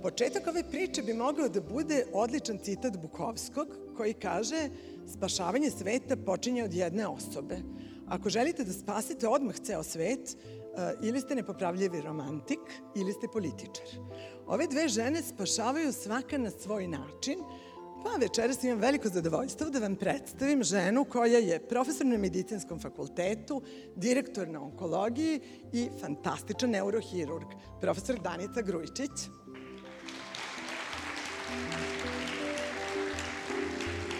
Početak 0.01 0.47
ove 0.47 0.63
priče 0.71 1.01
bi 1.01 1.13
mogao 1.13 1.49
da 1.49 1.61
bude 1.61 2.05
odličan 2.13 2.57
citat 2.57 2.97
Bukovskog 2.97 3.67
koji 3.97 4.13
kaže 4.13 4.69
spašavanje 5.13 5.69
sveta 5.69 6.15
počinje 6.25 6.63
od 6.63 6.73
jedne 6.73 7.07
osobe. 7.07 7.57
Ako 8.07 8.29
želite 8.29 8.63
da 8.63 8.73
spasite 8.73 9.27
odmah 9.27 9.55
ceo 9.55 9.83
svet, 9.83 10.37
ili 11.01 11.21
ste 11.21 11.35
nepopravljivi 11.35 12.01
romantik 12.01 12.59
ili 12.95 13.13
ste 13.13 13.27
političar. 13.27 13.87
Ove 14.47 14.67
dve 14.67 14.87
žene 14.87 15.21
spašavaju 15.21 15.93
svaka 15.93 16.37
na 16.37 16.49
svoj 16.49 16.87
način, 16.87 17.39
Pa 18.03 18.09
večeras 18.19 18.63
imam 18.63 18.79
veliko 18.79 19.09
zadovoljstvo 19.09 19.69
da 19.69 19.79
vam 19.79 19.95
predstavim 19.95 20.63
ženu 20.63 21.05
koja 21.05 21.37
je 21.37 21.59
profesor 21.67 22.05
na 22.05 22.17
medicinskom 22.17 22.79
fakultetu, 22.79 23.61
direktor 23.95 24.47
na 24.47 24.61
onkologiji 24.61 25.39
i 25.73 25.89
fantastičan 26.01 26.69
neurohirurg, 26.69 27.47
profesor 27.81 28.19
Danica 28.19 28.61
Grujičić. 28.61 29.11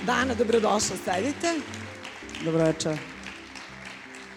Dana, 0.05 0.33
dobrodošla, 0.35 0.97
sedite. 1.05 1.53
Dobro 2.45 2.63
večer. 2.63 3.12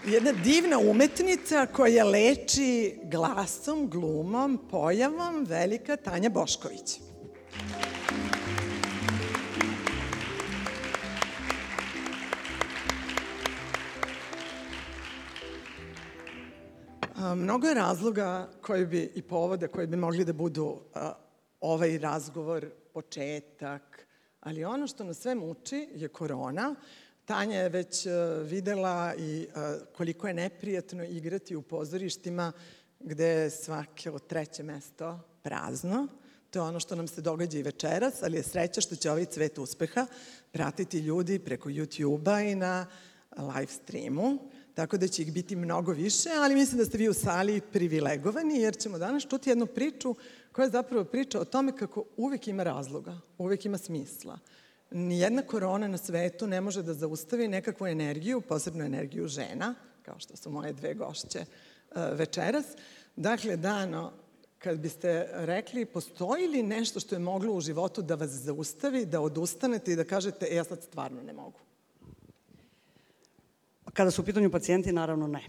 Jedna 0.07 0.33
divna 0.33 0.79
umetnica 0.79 1.67
koja 1.67 2.05
leči 2.05 2.99
glasom, 3.05 3.91
glumom, 3.91 4.59
pojavom, 4.71 5.45
velika 5.45 5.97
Tanja 5.97 6.31
Bošković. 6.31 7.01
Mnogo 17.35 17.67
je 17.67 17.75
razloga 17.75 18.51
koji 18.63 18.87
bi 18.87 19.13
i 19.15 19.23
povoda 19.23 19.69
koji 19.69 19.87
bi 19.87 19.97
mogli 19.97 20.25
da 20.25 20.33
budu 20.33 20.81
ovaj 21.61 21.99
razgovor, 21.99 22.71
početak, 22.95 24.07
ali 24.41 24.65
ono 24.65 24.87
što 24.87 25.05
nas 25.05 25.19
sve 25.19 25.35
muči 25.35 25.89
je 25.95 26.09
korona. 26.09 26.75
Tanja 27.27 27.61
je 27.61 27.69
već 27.69 28.07
videla 28.45 29.15
i 29.19 29.47
koliko 29.97 30.29
je 30.29 30.35
neprijatno 30.35 31.05
igrati 31.05 31.57
u 31.57 31.63
pozorištima 31.63 32.53
gde 33.01 33.27
je 33.27 33.51
svake 33.51 34.11
od 34.11 34.27
treće 34.27 34.63
mesto 34.63 35.21
prazno. 35.43 36.09
to 36.51 36.59
je 36.59 36.63
ono 36.63 36.81
što 36.81 36.95
nam 36.95 37.09
se 37.09 37.21
događa 37.21 37.59
i 37.59 37.63
večeras, 37.63 38.23
ali 38.23 38.37
je 38.37 38.43
sreća 38.43 38.81
što 38.81 38.97
će 38.97 39.11
ovaj 39.11 39.25
cvet 39.25 39.59
uspeha 39.59 40.07
pratiti 40.53 40.99
ljudi 40.99 41.39
preko 41.39 41.69
YouTube-a 41.69 42.43
i 42.43 42.55
na 42.55 42.87
live 43.37 43.73
streamu, 43.73 44.39
tako 44.75 44.97
da 44.97 45.09
će 45.09 45.23
ih 45.23 45.33
biti 45.33 45.57
mnogo 45.57 45.93
više, 45.93 46.29
ali 46.39 46.55
mislim 46.55 46.79
da 46.79 46.85
ste 46.85 46.99
vi 46.99 47.09
u 47.09 47.15
sali 47.15 47.61
privilegovani, 47.61 48.61
jer 48.61 48.77
ćemo 48.77 48.99
danas 48.99 49.27
čuti 49.27 49.51
jednu 49.51 49.67
priču 49.67 50.15
koja 50.53 50.65
je 50.65 50.71
zapravo 50.71 51.05
priča 51.05 51.41
o 51.41 51.45
tome 51.45 51.77
kako 51.77 52.05
uvek 52.17 52.49
ima 52.49 52.63
razloga, 52.63 53.21
uvek 53.39 53.65
ima 53.65 53.79
smisla. 53.79 54.39
Nijedna 54.91 55.43
korona 55.43 55.89
na 55.89 55.99
svetu 55.99 56.47
ne 56.47 56.61
može 56.61 56.83
da 56.83 56.95
zaustavi 56.95 57.49
nekakvu 57.49 57.87
energiju, 57.87 58.41
posebno 58.41 58.85
energiju 58.85 59.29
žena, 59.29 59.75
kao 60.03 60.19
što 60.19 60.37
su 60.37 60.51
moje 60.51 60.73
dve 60.73 60.95
gošće 60.95 61.39
e, 61.39 61.47
večeras. 62.13 62.67
Dakle, 63.17 63.57
Dano, 63.57 64.13
kad 64.59 64.79
biste 64.79 65.29
rekli, 65.33 65.85
postoji 65.85 66.47
li 66.49 66.63
nešto 66.63 67.01
što 67.01 67.15
je 67.15 67.19
moglo 67.19 67.55
u 67.55 67.61
životu 67.61 68.03
da 68.03 68.15
vas 68.15 68.31
zaustavi, 68.31 69.07
da 69.07 69.21
odustanete 69.21 69.93
i 69.93 69.97
da 69.97 70.05
kažete, 70.05 70.47
e, 70.51 70.55
ja 70.55 70.65
sad 70.65 70.83
stvarno 70.83 71.23
ne 71.23 71.33
mogu? 71.33 71.59
Kada 73.93 74.11
su 74.11 74.23
u 74.23 74.25
pitanju 74.25 74.51
pacijenti, 74.51 74.93
naravno 74.93 75.27
ne. 75.27 75.43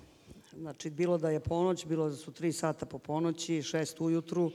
Znači, 0.58 0.90
bilo 0.90 1.18
da 1.18 1.30
je 1.30 1.40
ponoć, 1.40 1.86
bilo 1.86 2.10
da 2.10 2.16
su 2.16 2.32
tri 2.32 2.54
sata 2.54 2.86
po 2.86 3.00
ponoći, 3.00 3.64
šest 3.64 4.02
ujutru, 4.02 4.52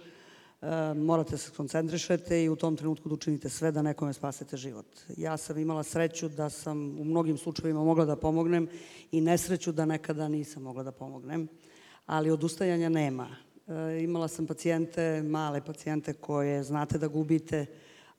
morate 0.96 1.30
da 1.30 1.38
se 1.38 1.50
koncentrišete 1.50 2.44
i 2.44 2.48
u 2.48 2.56
tom 2.56 2.76
trenutku 2.76 3.08
da 3.08 3.14
učinite 3.14 3.48
sve 3.48 3.72
da 3.72 3.82
nekome 3.82 4.12
spasete 4.12 4.56
život. 4.56 4.86
Ja 5.16 5.36
sam 5.36 5.58
imala 5.58 5.82
sreću 5.82 6.28
da 6.28 6.50
sam 6.50 7.00
u 7.00 7.04
mnogim 7.04 7.38
slučajevima 7.38 7.84
mogla 7.84 8.04
da 8.04 8.16
pomognem 8.16 8.68
i 9.12 9.20
nesreću 9.20 9.72
da 9.72 9.84
nekada 9.84 10.28
nisam 10.28 10.62
mogla 10.62 10.82
da 10.82 10.92
pomognem, 10.92 11.48
ali 12.06 12.30
odustajanja 12.30 12.88
nema. 12.88 13.28
E, 13.68 14.02
imala 14.02 14.28
sam 14.28 14.46
pacijente, 14.46 15.22
male 15.22 15.64
pacijente 15.64 16.12
koje 16.12 16.62
znate 16.62 16.98
da 16.98 17.08
gubite, 17.08 17.66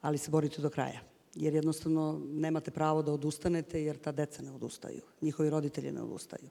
ali 0.02 0.18
se 0.18 0.32
borite 0.32 0.62
do 0.62 0.70
kraja 0.70 1.14
jer 1.36 1.54
jednostavno 1.54 2.22
nemate 2.30 2.72
pravo 2.72 3.02
da 3.02 3.12
odustanete 3.12 3.84
jer 3.84 3.98
ta 3.98 4.12
deca 4.12 4.42
ne 4.42 4.52
odustaju, 4.52 5.02
njihovi 5.22 5.50
roditelji 5.50 5.92
ne 5.92 6.02
odustaju. 6.02 6.50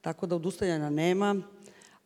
Tako 0.00 0.26
da 0.26 0.36
odustajanja 0.36 0.90
nema, 0.90 1.42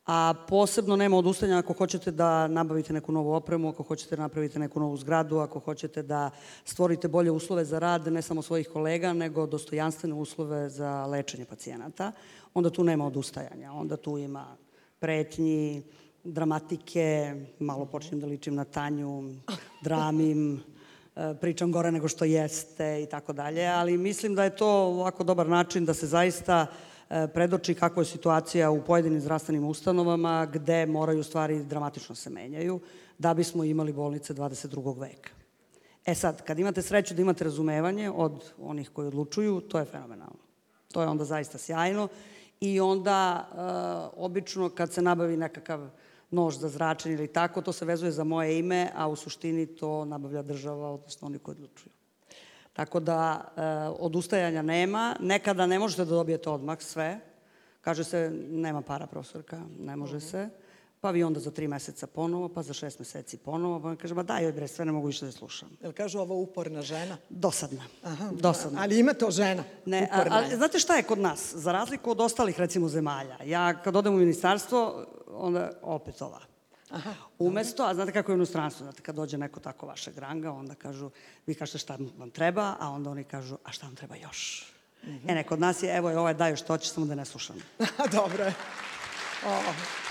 a 0.07 0.35
posebno 0.49 0.97
nema 0.97 1.17
odustajanja 1.17 1.59
ako 1.59 1.73
hoćete 1.73 2.11
da 2.11 2.49
nabavite 2.49 2.93
neku 2.93 3.13
novu 3.13 3.33
opremu, 3.33 3.69
ako 3.69 3.83
hoćete 3.83 4.17
da 4.17 4.23
napravite 4.23 4.59
neku 4.59 4.81
novu 4.81 4.97
zgradu, 4.97 5.39
ako 5.39 5.59
hoćete 5.59 6.03
da 6.03 6.31
stvorite 6.65 7.09
bolje 7.09 7.31
uslove 7.31 7.65
za 7.65 7.79
rad, 7.79 8.07
ne 8.07 8.23
samo 8.23 8.43
svojih 8.43 8.69
kolega, 8.69 9.13
nego 9.13 9.47
dostojanstvene 9.47 10.15
uslove 10.15 10.69
za 10.69 11.07
lečenje 11.07 11.45
pacijenata, 11.45 12.13
onda 12.55 12.71
tu 12.71 12.85
nema 12.85 13.07
odustajanja. 13.07 13.73
Onda 13.73 13.97
tu 13.97 14.19
ima 14.19 14.57
pretnji, 14.99 15.83
dramatike, 16.25 17.35
malo 17.59 17.85
počnem 17.87 18.21
da 18.21 18.27
ličim 18.27 18.55
na 18.55 18.65
Tanju, 18.65 19.35
dramim, 19.83 20.63
E, 21.17 21.35
pričam 21.41 21.73
gore 21.73 21.93
nego 21.93 22.09
što 22.09 22.25
jeste 22.25 23.03
i 23.03 23.07
tako 23.07 23.33
dalje, 23.33 23.67
ali 23.67 23.99
mislim 23.99 24.35
da 24.35 24.45
je 24.45 24.57
to 24.57 24.69
ovako 24.69 25.25
dobar 25.25 25.49
način 25.49 25.85
da 25.85 25.95
se 25.95 26.07
zaista 26.07 26.67
e, 26.67 26.96
predoči 27.09 27.75
kakva 27.75 28.03
je 28.03 28.07
situacija 28.07 28.71
u 28.71 28.83
pojedinim 28.83 29.21
zdravstvenim 29.21 29.65
ustanovama 29.65 30.47
gde 30.53 30.87
moraju 30.87 31.23
stvari 31.23 31.65
dramatično 31.65 32.15
se 32.15 32.31
menjaju 32.31 32.81
da 33.19 33.35
bismo 33.35 33.65
imali 33.65 33.93
bolnice 33.93 34.35
22. 34.35 35.01
veka. 35.01 35.31
E 36.07 36.15
sad, 36.15 36.43
kad 36.43 36.59
imate 36.59 36.83
sreću 36.83 37.15
da 37.15 37.23
imate 37.23 37.45
razumevanje 37.45 38.11
od 38.11 38.53
onih 38.59 38.91
koji 38.91 39.09
odlučuju, 39.09 39.61
to 39.61 39.79
je 39.79 39.85
fenomenalno. 39.85 40.47
To 40.93 41.03
je 41.03 41.09
onda 41.09 41.25
zaista 41.25 41.59
sjajno 41.59 42.09
i 42.61 42.81
onda 42.81 43.49
e, 43.49 43.57
obično 44.17 44.69
kad 44.69 44.93
se 44.93 45.03
nabavi 45.03 45.37
nekakav 45.37 45.89
nož 46.31 46.57
za 46.57 46.69
zračenje 46.69 47.15
ili 47.15 47.33
tako, 47.33 47.63
to 47.63 47.73
se 47.73 47.85
vezuje 47.85 48.13
za 48.13 48.25
moje 48.25 48.59
ime, 48.59 48.91
a 48.95 49.09
u 49.09 49.17
suštini 49.17 49.67
to 49.67 50.05
nabavlja 50.05 50.43
država, 50.43 50.91
odnosno 50.91 51.27
oni 51.27 51.39
koji 51.39 51.55
odlučuju. 51.55 51.93
Tako 52.77 53.01
da 53.01 53.41
e, 53.57 53.61
odustajanja 53.99 54.63
nema. 54.63 55.17
Nekada 55.21 55.67
ne 55.67 55.79
možete 55.79 56.05
da 56.05 56.11
dobijete 56.11 56.51
odmah 56.51 56.83
sve. 56.83 57.21
Kaže 57.81 58.05
se, 58.05 58.31
nema 58.51 58.83
para 58.83 59.07
profesorka, 59.07 59.61
ne 59.79 59.97
može 59.97 60.21
se. 60.21 60.49
Pa 61.01 61.11
vi 61.11 61.23
onda 61.25 61.41
za 61.41 61.51
tri 61.51 61.69
meseca 61.69 62.07
ponovo, 62.07 62.49
pa 62.49 62.63
za 62.63 62.73
šest 62.73 62.99
meseci 62.99 63.37
ponovo, 63.37 63.81
pa 63.81 63.97
kaže, 63.97 64.15
ba 64.15 64.23
daj 64.23 64.45
joj 64.45 64.53
bre, 64.53 64.69
sve 64.69 64.85
ne 64.85 64.93
mogu 64.93 65.07
više 65.07 65.25
da 65.25 65.33
slušam. 65.33 65.69
Jel 65.83 65.93
kažu 65.93 66.19
ovo 66.19 66.35
uporna 66.35 66.83
žena? 66.83 67.17
Dosadna. 67.29 67.83
Aha, 68.03 68.31
Dosadna. 68.33 68.81
Ali 68.83 68.99
ima 68.99 69.15
to 69.15 69.31
žena. 69.31 69.65
Ne, 69.87 70.09
a, 70.13 70.25
ali 70.31 70.57
znate 70.57 70.79
šta 70.79 70.97
je 70.97 71.03
kod 71.03 71.19
nas? 71.19 71.55
Za 71.55 71.73
razliku 71.73 72.11
od 72.11 72.21
ostalih, 72.21 72.59
recimo, 72.59 72.89
zemalja. 72.89 73.37
Ja 73.45 73.83
kad 73.83 73.97
odem 73.97 74.15
u 74.15 74.19
ministarstvo, 74.19 75.07
onda 75.29 75.71
opet 75.83 76.23
ova. 76.23 76.41
Aha, 76.91 77.15
Umesto, 77.39 77.85
a 77.85 77.95
znate 77.95 78.13
kako 78.13 78.33
je 78.33 78.35
u 78.35 78.37
inostranstvu, 78.37 78.85
znate 78.85 79.03
kad 79.03 79.15
dođe 79.15 79.39
neko 79.39 79.61
tako 79.61 79.87
vašeg 79.87 80.19
ranga, 80.19 80.53
onda 80.53 80.75
kažu, 80.75 81.11
vi 81.47 81.55
kažete 81.55 81.79
šta 81.79 81.99
vam 82.19 82.31
treba, 82.31 82.77
a 82.81 82.91
onda 82.91 83.11
oni 83.11 83.25
kažu, 83.25 83.57
a 83.65 83.73
šta 83.73 83.87
vam 83.87 83.97
treba 83.97 84.17
još? 84.17 84.67
Mm 85.03 85.09
-hmm. 85.09 85.31
E, 85.31 85.35
ne, 85.35 85.45
kod 85.45 85.61
nas 85.61 85.83
je, 85.83 85.97
evo 85.97 86.11
je 86.11 86.19
ovaj 86.19 86.35
daju 86.35 86.57
što 86.57 86.73
hoće, 86.73 86.89
samo 86.89 87.07
da 87.07 87.15
ne 87.15 87.25
slušam. 87.25 87.57
Dobro 88.19 88.45
je. 88.45 88.55
Oh. 89.47 90.06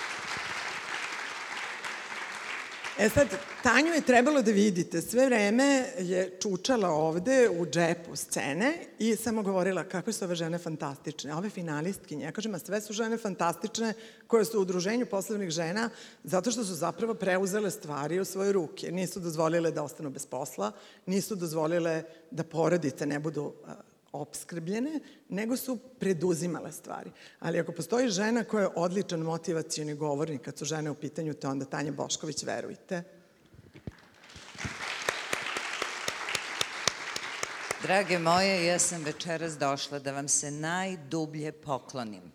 E 3.00 3.10
sad, 3.10 3.28
Tanju 3.64 3.94
je 3.94 4.02
trebalo 4.02 4.42
da 4.42 4.52
vidite. 4.52 5.02
Sve 5.02 5.26
vreme 5.26 5.86
je 6.00 6.38
čučala 6.42 6.90
ovde 6.90 7.50
u 7.60 7.66
džepu 7.66 8.16
scene 8.16 8.74
i 9.00 9.16
samo 9.16 9.44
govorila 9.44 9.84
kako 9.84 10.12
su 10.12 10.26
ove 10.26 10.36
žene 10.36 10.58
fantastične. 10.58 11.36
Ove 11.36 11.50
finalistkinje, 11.50 12.26
ja 12.26 12.32
kažem, 12.32 12.56
a 12.56 12.60
sve 12.60 12.82
su 12.82 12.94
žene 12.94 13.18
fantastične 13.18 13.94
koje 14.28 14.46
su 14.46 14.60
u 14.60 14.62
udruženju 14.62 15.06
poslovnih 15.06 15.50
žena 15.50 15.90
zato 16.24 16.52
što 16.52 16.66
su 16.66 16.74
zapravo 16.74 17.14
preuzele 17.14 17.72
stvari 17.72 18.20
u 18.20 18.26
svoje 18.26 18.52
ruke. 18.52 18.92
Nisu 18.92 19.20
dozvolile 19.20 19.72
da 19.72 19.84
ostanu 19.84 20.10
bez 20.10 20.26
posla, 20.26 20.72
nisu 21.06 21.36
dozvolile 21.36 22.04
da 22.32 22.44
porodice 22.44 23.06
ne 23.06 23.20
budu 23.20 23.54
opskrbljene, 24.16 25.00
nego 25.30 25.58
su 25.58 25.78
preduzimale 26.00 26.72
stvari. 26.72 27.12
Ali 27.40 27.60
ako 27.60 27.72
postoji 27.72 28.10
žena 28.10 28.44
koja 28.44 28.62
je 28.62 28.70
odličan 28.76 29.20
motivacijani 29.20 29.94
govornik, 29.94 30.42
kad 30.42 30.58
su 30.58 30.66
žene 30.66 30.92
u 30.92 30.96
pitanju, 30.96 31.34
to 31.34 31.50
onda 31.50 31.66
Tanja 31.66 31.92
Bošković, 31.92 32.44
verujte. 32.44 33.04
Drage 37.86 38.20
moje, 38.20 38.66
ja 38.66 38.80
sam 38.80 39.04
večeras 39.04 39.58
došla 39.58 40.00
da 40.00 40.12
vam 40.12 40.28
se 40.28 40.52
najdublje 40.52 41.52
poklonim. 41.52 42.32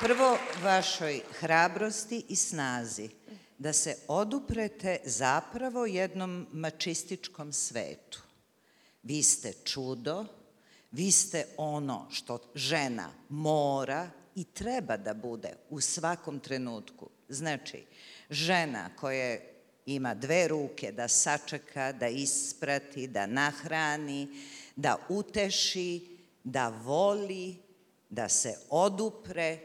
Prvo, 0.00 0.38
vašoj 0.62 1.20
hrabrosti 1.40 2.24
i 2.28 2.36
snazi– 2.36 3.08
da 3.58 3.72
se 3.72 3.96
oduprete 4.08 4.98
zapravo 5.04 5.86
jednom 5.86 6.46
mačističkom 6.52 7.52
svetu. 7.52 8.22
Vi 9.02 9.22
ste 9.22 9.52
čudo, 9.64 10.24
vi 10.90 11.10
ste 11.10 11.46
ono 11.56 12.06
što 12.10 12.38
žena 12.54 13.12
mora 13.28 14.10
i 14.34 14.44
treba 14.44 14.96
da 14.96 15.14
bude 15.14 15.52
u 15.70 15.80
svakom 15.80 16.40
trenutku. 16.40 17.08
Znači, 17.28 17.84
žena 18.30 18.90
koja 18.96 19.38
ima 19.86 20.14
dve 20.14 20.48
ruke 20.48 20.92
da 20.92 21.08
sačeka, 21.08 21.92
da 21.92 22.08
isprati, 22.08 23.06
da 23.06 23.26
nahrani, 23.26 24.28
da 24.76 24.96
uteši, 25.08 26.18
da 26.44 26.68
voli, 26.68 27.56
da 28.10 28.28
se 28.28 28.58
odupre, 28.70 29.58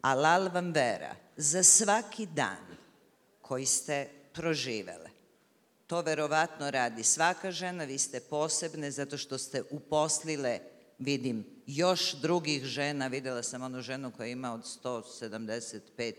alal 0.00 0.48
vam 0.48 0.72
vera, 0.72 1.16
za 1.36 1.62
svaki 1.62 2.26
dan 2.26 2.69
koji 3.50 3.66
ste 3.66 4.06
proživele. 4.32 5.10
To 5.86 6.00
verovatno 6.00 6.70
radi 6.70 7.02
svaka 7.02 7.50
žena, 7.50 7.84
vi 7.84 7.98
ste 7.98 8.20
posebne 8.20 8.90
zato 8.90 9.18
što 9.18 9.38
ste 9.38 9.62
uposlile, 9.70 10.60
vidim, 10.98 11.44
još 11.66 12.14
drugih 12.22 12.64
žena, 12.64 13.06
videla 13.06 13.42
sam 13.42 13.62
onu 13.62 13.82
ženu 13.82 14.12
koja 14.16 14.26
ima 14.26 14.52
od 14.54 14.62
175 14.84 15.80
e, 16.00 16.14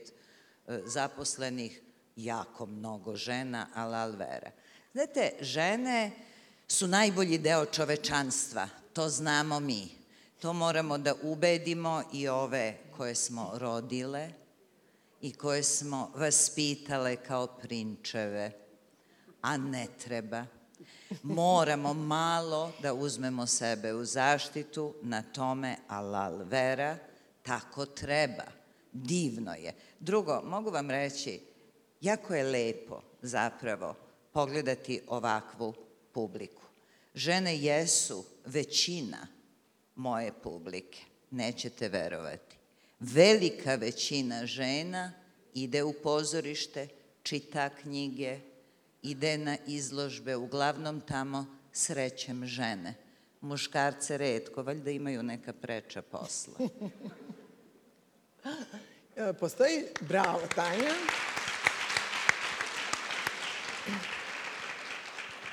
zaposlenih, 0.86 1.82
jako 2.16 2.66
mnogo 2.66 3.16
žena, 3.16 3.68
ali 3.76 3.96
alvera. 3.96 4.52
Znate, 4.94 5.32
žene 5.42 6.12
su 6.68 6.88
najbolji 6.88 7.38
deo 7.38 7.66
čovečanstva, 7.66 8.68
to 8.94 9.10
znamo 9.10 9.60
mi. 9.60 9.88
To 10.40 10.54
moramo 10.54 10.98
da 10.98 11.16
ubedimo 11.24 12.04
i 12.14 12.28
ove 12.28 12.78
koje 12.98 13.16
smo 13.16 13.52
rodile, 13.54 14.41
i 15.22 15.34
koje 15.34 15.64
smo 15.64 16.12
vaspitale 16.16 17.16
kao 17.16 17.48
prinčeve, 17.48 18.52
a 19.42 19.58
ne 19.58 19.88
treba. 20.04 20.46
Moramo 21.24 21.94
malo 21.94 22.72
da 22.82 22.94
uzmemo 22.94 23.48
sebe 23.48 23.94
u 23.94 24.06
zaštitu, 24.06 24.94
na 25.02 25.22
tome 25.22 25.76
alal 25.88 26.38
vera, 26.44 26.98
tako 27.44 27.86
treba. 27.86 28.44
Divno 28.92 29.54
je. 29.54 29.74
Drugo, 30.00 30.42
mogu 30.46 30.70
vam 30.70 30.90
reći, 30.90 31.42
jako 32.02 32.36
je 32.36 32.44
lepo 32.44 33.02
zapravo 33.22 33.96
pogledati 34.32 35.02
ovakvu 35.08 35.74
publiku. 36.12 36.64
Žene 37.16 37.58
jesu 37.58 38.26
većina 38.46 39.28
moje 39.96 40.34
publike, 40.44 41.00
nećete 41.32 41.90
verovati 41.90 42.61
velika 43.02 43.76
većina 43.76 44.46
žena 44.46 45.12
ide 45.54 45.84
u 45.84 45.94
pozorište, 45.94 46.88
čita 47.24 47.70
knjige, 47.70 48.40
ide 49.02 49.38
na 49.38 49.58
izložbe, 49.68 50.36
uglavnom 50.36 51.02
tamo 51.02 51.46
srećem 51.74 52.46
žene. 52.46 52.94
Muškarce 53.42 54.18
redko, 54.18 54.64
valjda 54.64 54.92
imaju 54.92 55.24
neka 55.24 55.54
preča 55.54 56.02
posla. 56.02 56.54
Postoji, 59.40 59.84
bravo 60.02 60.42
Tanja. 60.56 60.94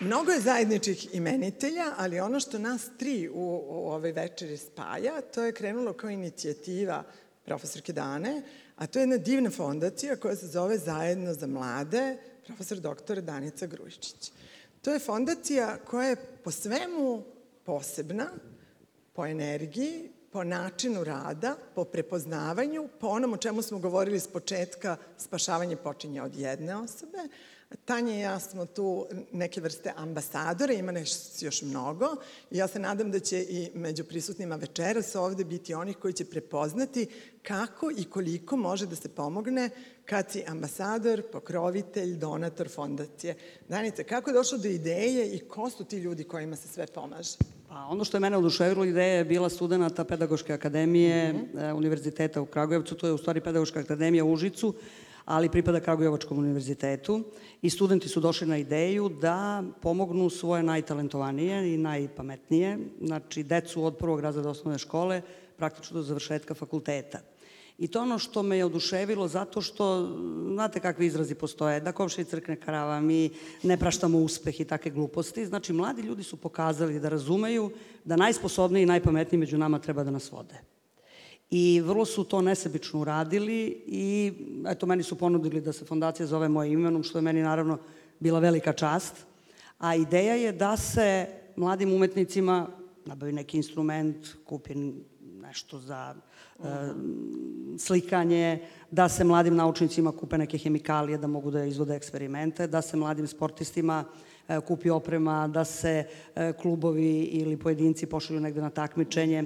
Mnogo 0.01 0.33
je 0.33 0.41
zajedničkih 0.41 1.15
imenitelja, 1.15 1.85
ali 1.97 2.21
ono 2.21 2.41
što 2.41 2.59
nas 2.59 2.91
tri 2.99 3.29
u, 3.29 3.63
u 3.69 3.91
ovoj 3.91 4.13
večeri 4.13 4.57
spaja, 4.57 5.21
to 5.21 5.45
je 5.45 5.53
krenulo 5.53 5.93
kao 5.93 6.11
inicijativa 6.11 7.05
profesorke 7.49 7.93
Dane, 7.93 8.43
a 8.77 8.87
to 8.87 8.99
je 8.99 9.03
jedna 9.03 9.17
divna 9.17 9.51
fondacija 9.51 10.17
koja 10.17 10.37
se 10.37 10.47
zove 10.47 10.79
Zajedno 10.79 11.35
za 11.35 11.47
mlade, 11.47 12.17
profesor 12.47 12.81
doktor 12.81 13.21
Danica 13.21 13.67
Grujičić. 13.67 14.33
To 14.83 14.93
je 14.93 14.99
fondacija 14.99 15.77
koja 15.85 16.09
je 16.09 16.17
po 16.45 16.51
svemu 16.51 17.23
posebna, 17.65 18.31
po 19.13 19.27
energiji, 19.27 20.11
po 20.33 20.45
načinu 20.45 21.05
rada, 21.05 21.57
po 21.75 21.85
prepoznavanju, 21.85 22.89
po 23.01 23.09
onom 23.09 23.33
o 23.33 23.37
čemu 23.37 23.63
smo 23.63 23.79
govorili 23.79 24.21
s 24.21 24.29
početka, 24.29 24.97
spašavanje 25.19 25.77
počinje 25.77 26.23
od 26.23 26.37
jedne 26.37 26.77
osobe, 26.77 27.19
Tanja 27.85 28.15
i 28.15 28.21
ja 28.21 28.41
smo 28.41 28.67
tu 28.67 29.07
neke 29.33 29.61
vrste 29.61 29.93
ambasadora, 29.97 30.73
ima 30.73 30.93
nešto 30.93 31.45
još 31.45 31.63
mnogo 31.63 32.07
ja 32.51 32.69
se 32.69 32.79
nadam 32.79 33.11
da 33.11 33.21
će 33.21 33.43
i 33.43 33.71
među 33.75 34.05
prisutnima 34.05 34.57
večeras 34.57 35.15
ovde 35.15 35.45
biti 35.45 35.75
onih 35.75 35.97
koji 35.97 36.13
će 36.13 36.25
prepoznati 36.25 37.07
kako 37.43 37.91
i 37.97 38.05
koliko 38.05 38.57
može 38.57 38.87
da 38.87 38.97
se 38.97 39.09
pomogne 39.09 39.71
kad 40.05 40.31
si 40.31 40.45
ambasador, 40.47 41.23
pokrovitelj, 41.33 42.17
donator 42.17 42.69
fondacije. 42.69 43.35
Danica, 43.69 44.03
kako 44.03 44.31
je 44.31 44.35
došlo 44.35 44.59
do 44.59 44.69
ideje 44.69 45.35
i 45.35 45.39
ko 45.39 45.71
su 45.71 45.85
ti 45.85 45.97
ljudi 45.97 46.25
kojima 46.25 46.57
se 46.57 46.69
sve 46.69 46.87
pomaže? 46.87 47.37
Pa 47.69 47.87
ono 47.91 48.05
što 48.05 48.17
je 48.17 48.21
mene 48.21 48.37
oduševilo 48.37 48.85
ideja 48.85 49.15
je 49.15 49.25
bila 49.25 49.49
studenta 49.49 50.05
Pedagoške 50.05 50.53
akademije 50.53 51.33
mm 51.33 51.37
-hmm. 51.37 51.73
Univerziteta 51.73 52.41
u 52.41 52.47
Kragujevcu, 52.47 52.95
to 52.95 53.07
je 53.07 53.13
u 53.13 53.19
stvari 53.19 53.41
Pedagoška 53.41 53.81
akademija 53.81 54.25
u 54.25 54.33
Užicu, 54.33 54.75
ali 55.29 55.49
pripada 55.49 55.81
Kragujevačkom 55.81 56.39
univerzitetu 56.39 57.23
i 57.63 57.71
studenti 57.71 58.09
su 58.09 58.21
došli 58.21 58.47
na 58.47 58.57
ideju 58.59 59.09
da 59.09 59.63
pomognu 59.83 60.31
svoje 60.31 60.63
najtalentovanije 60.63 61.75
i 61.75 61.77
najpametnije, 61.77 62.79
znači 63.01 63.43
decu 63.43 63.85
od 63.85 63.97
prvog 63.97 64.21
razreda 64.21 64.49
osnovne 64.49 64.79
škole 64.79 65.23
praktično 65.57 65.97
do 65.97 66.03
završetka 66.03 66.55
fakulteta. 66.55 67.21
I 67.79 67.89
to 67.89 68.01
ono 68.03 68.19
što 68.19 68.43
me 68.43 68.57
je 68.57 68.65
oduševilo 68.65 69.29
zato 69.29 69.61
što, 69.61 70.17
znate 70.53 70.81
kakvi 70.81 71.07
izrazi 71.07 71.35
postoje, 71.35 71.81
da 71.81 71.93
komši 71.93 72.25
crkne 72.25 72.57
karava, 72.57 73.01
mi 73.01 73.31
ne 73.63 73.77
praštamo 73.77 74.19
uspeh 74.19 74.61
i 74.61 74.65
take 74.65 74.91
gluposti. 74.91 75.47
Znači, 75.47 75.73
mladi 75.73 76.03
ljudi 76.03 76.23
su 76.23 76.37
pokazali 76.37 77.01
da 77.01 77.09
razumeju 77.09 77.71
da 78.05 78.17
najsposobniji 78.17 78.83
i 78.83 78.87
najpametniji 78.97 79.39
među 79.39 79.59
nama 79.59 79.79
treba 79.79 80.05
da 80.05 80.11
nas 80.11 80.33
vode. 80.33 80.78
I 81.51 81.81
vrlo 81.81 82.05
su 82.05 82.25
to 82.25 82.43
nesebično 82.43 83.01
uradili 83.01 83.83
i 83.87 84.33
eto, 84.69 84.87
meni 84.87 85.03
su 85.03 85.19
ponudili 85.19 85.61
da 85.61 85.73
se 85.73 85.85
fondacija 85.85 86.27
zove 86.27 86.49
mojim 86.49 86.73
imenom, 86.73 87.03
što 87.03 87.19
je 87.19 87.23
meni 87.23 87.43
naravno 87.43 87.79
bila 88.21 88.39
velika 88.39 88.73
čast. 88.73 89.15
A 89.79 89.95
ideja 89.95 90.35
je 90.35 90.53
da 90.53 90.77
se 90.77 91.27
mladim 91.57 91.93
umetnicima 91.93 92.67
nabavi 93.05 93.33
neki 93.33 93.57
instrument, 93.57 94.29
kupi 94.45 94.75
nešto 95.43 95.79
za 95.79 96.15
uh, 96.59 96.65
slikanje, 97.79 98.59
da 98.91 99.09
se 99.09 99.25
mladim 99.25 99.57
naučnicima 99.57 100.13
kupe 100.13 100.39
neke 100.39 100.59
hemikalije 100.59 101.19
da 101.19 101.27
mogu 101.27 101.51
da 101.51 101.65
izvode 101.65 101.97
eksperimente, 101.97 102.67
da 102.67 102.83
se 102.83 102.97
mladim 102.97 103.27
sportistima 103.27 104.05
uh, 104.05 104.59
kupi 104.67 104.91
oprema, 104.91 105.49
da 105.49 105.65
se 105.65 106.05
uh, 106.05 106.61
klubovi 106.61 107.23
ili 107.23 107.57
pojedinci 107.57 108.07
pošalju 108.07 108.41
negde 108.41 108.61
na 108.61 108.71
takmičenje. 108.71 109.45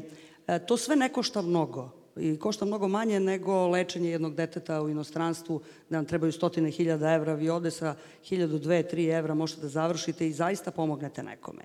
E, 0.57 0.67
to 0.67 0.77
sve 0.77 0.97
ne 0.97 1.09
košta 1.09 1.43
mnogo 1.43 1.91
i 2.17 2.37
košta 2.37 2.65
mnogo 2.65 2.89
manje 2.89 3.21
nego 3.21 3.69
lečenje 3.69 4.11
jednog 4.11 4.35
deteta 4.35 4.83
u 4.83 4.89
inostranstvu, 4.89 5.61
da 5.91 5.97
vam 5.97 6.05
trebaju 6.07 6.33
stotine 6.33 6.71
hiljada 6.71 7.13
evra, 7.13 7.35
vi 7.35 7.49
ovde 7.49 7.71
sa 7.71 7.95
hiljadu, 8.25 8.59
dve, 8.59 8.83
tri 8.83 9.07
evra 9.07 9.35
možete 9.35 9.61
da 9.61 9.69
završite 9.69 10.29
i 10.29 10.33
zaista 10.33 10.71
pomognete 10.71 11.23
nekome. 11.23 11.63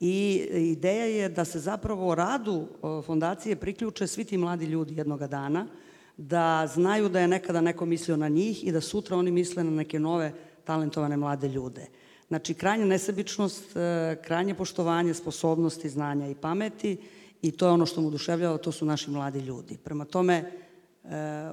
I 0.00 0.46
ideja 0.52 1.04
je 1.04 1.28
da 1.28 1.44
se 1.44 1.58
zapravo 1.58 2.14
radu 2.14 2.66
fondacije 3.06 3.56
priključe 3.56 4.06
svi 4.06 4.24
ti 4.24 4.36
mladi 4.36 4.66
ljudi 4.66 4.96
jednoga 4.96 5.26
dana, 5.26 5.66
da 6.16 6.66
znaju 6.74 7.08
da 7.08 7.20
je 7.20 7.28
nekada 7.28 7.60
neko 7.60 7.86
mislio 7.86 8.16
na 8.16 8.28
njih 8.28 8.64
i 8.66 8.72
da 8.72 8.80
sutra 8.80 9.16
oni 9.16 9.30
misle 9.30 9.64
na 9.64 9.70
neke 9.70 9.98
nove 9.98 10.32
talentovane 10.64 11.16
mlade 11.16 11.48
ljude. 11.48 11.86
Znači, 12.28 12.54
krajnja 12.54 12.84
nesebičnost, 12.84 13.76
e, 13.76 14.16
krajnje 14.24 14.54
poštovanje, 14.54 15.14
sposobnosti, 15.14 15.88
znanja 15.88 16.28
i 16.28 16.34
pameti 16.34 16.98
i 17.44 17.50
to 17.50 17.66
je 17.66 17.72
ono 17.72 17.86
što 17.86 18.00
mu 18.00 18.08
oduševljava, 18.08 18.58
to 18.58 18.72
su 18.72 18.86
naši 18.86 19.10
mladi 19.10 19.40
ljudi. 19.40 19.76
Prema 19.76 20.04
tome, 20.04 20.34
e, 20.34 20.48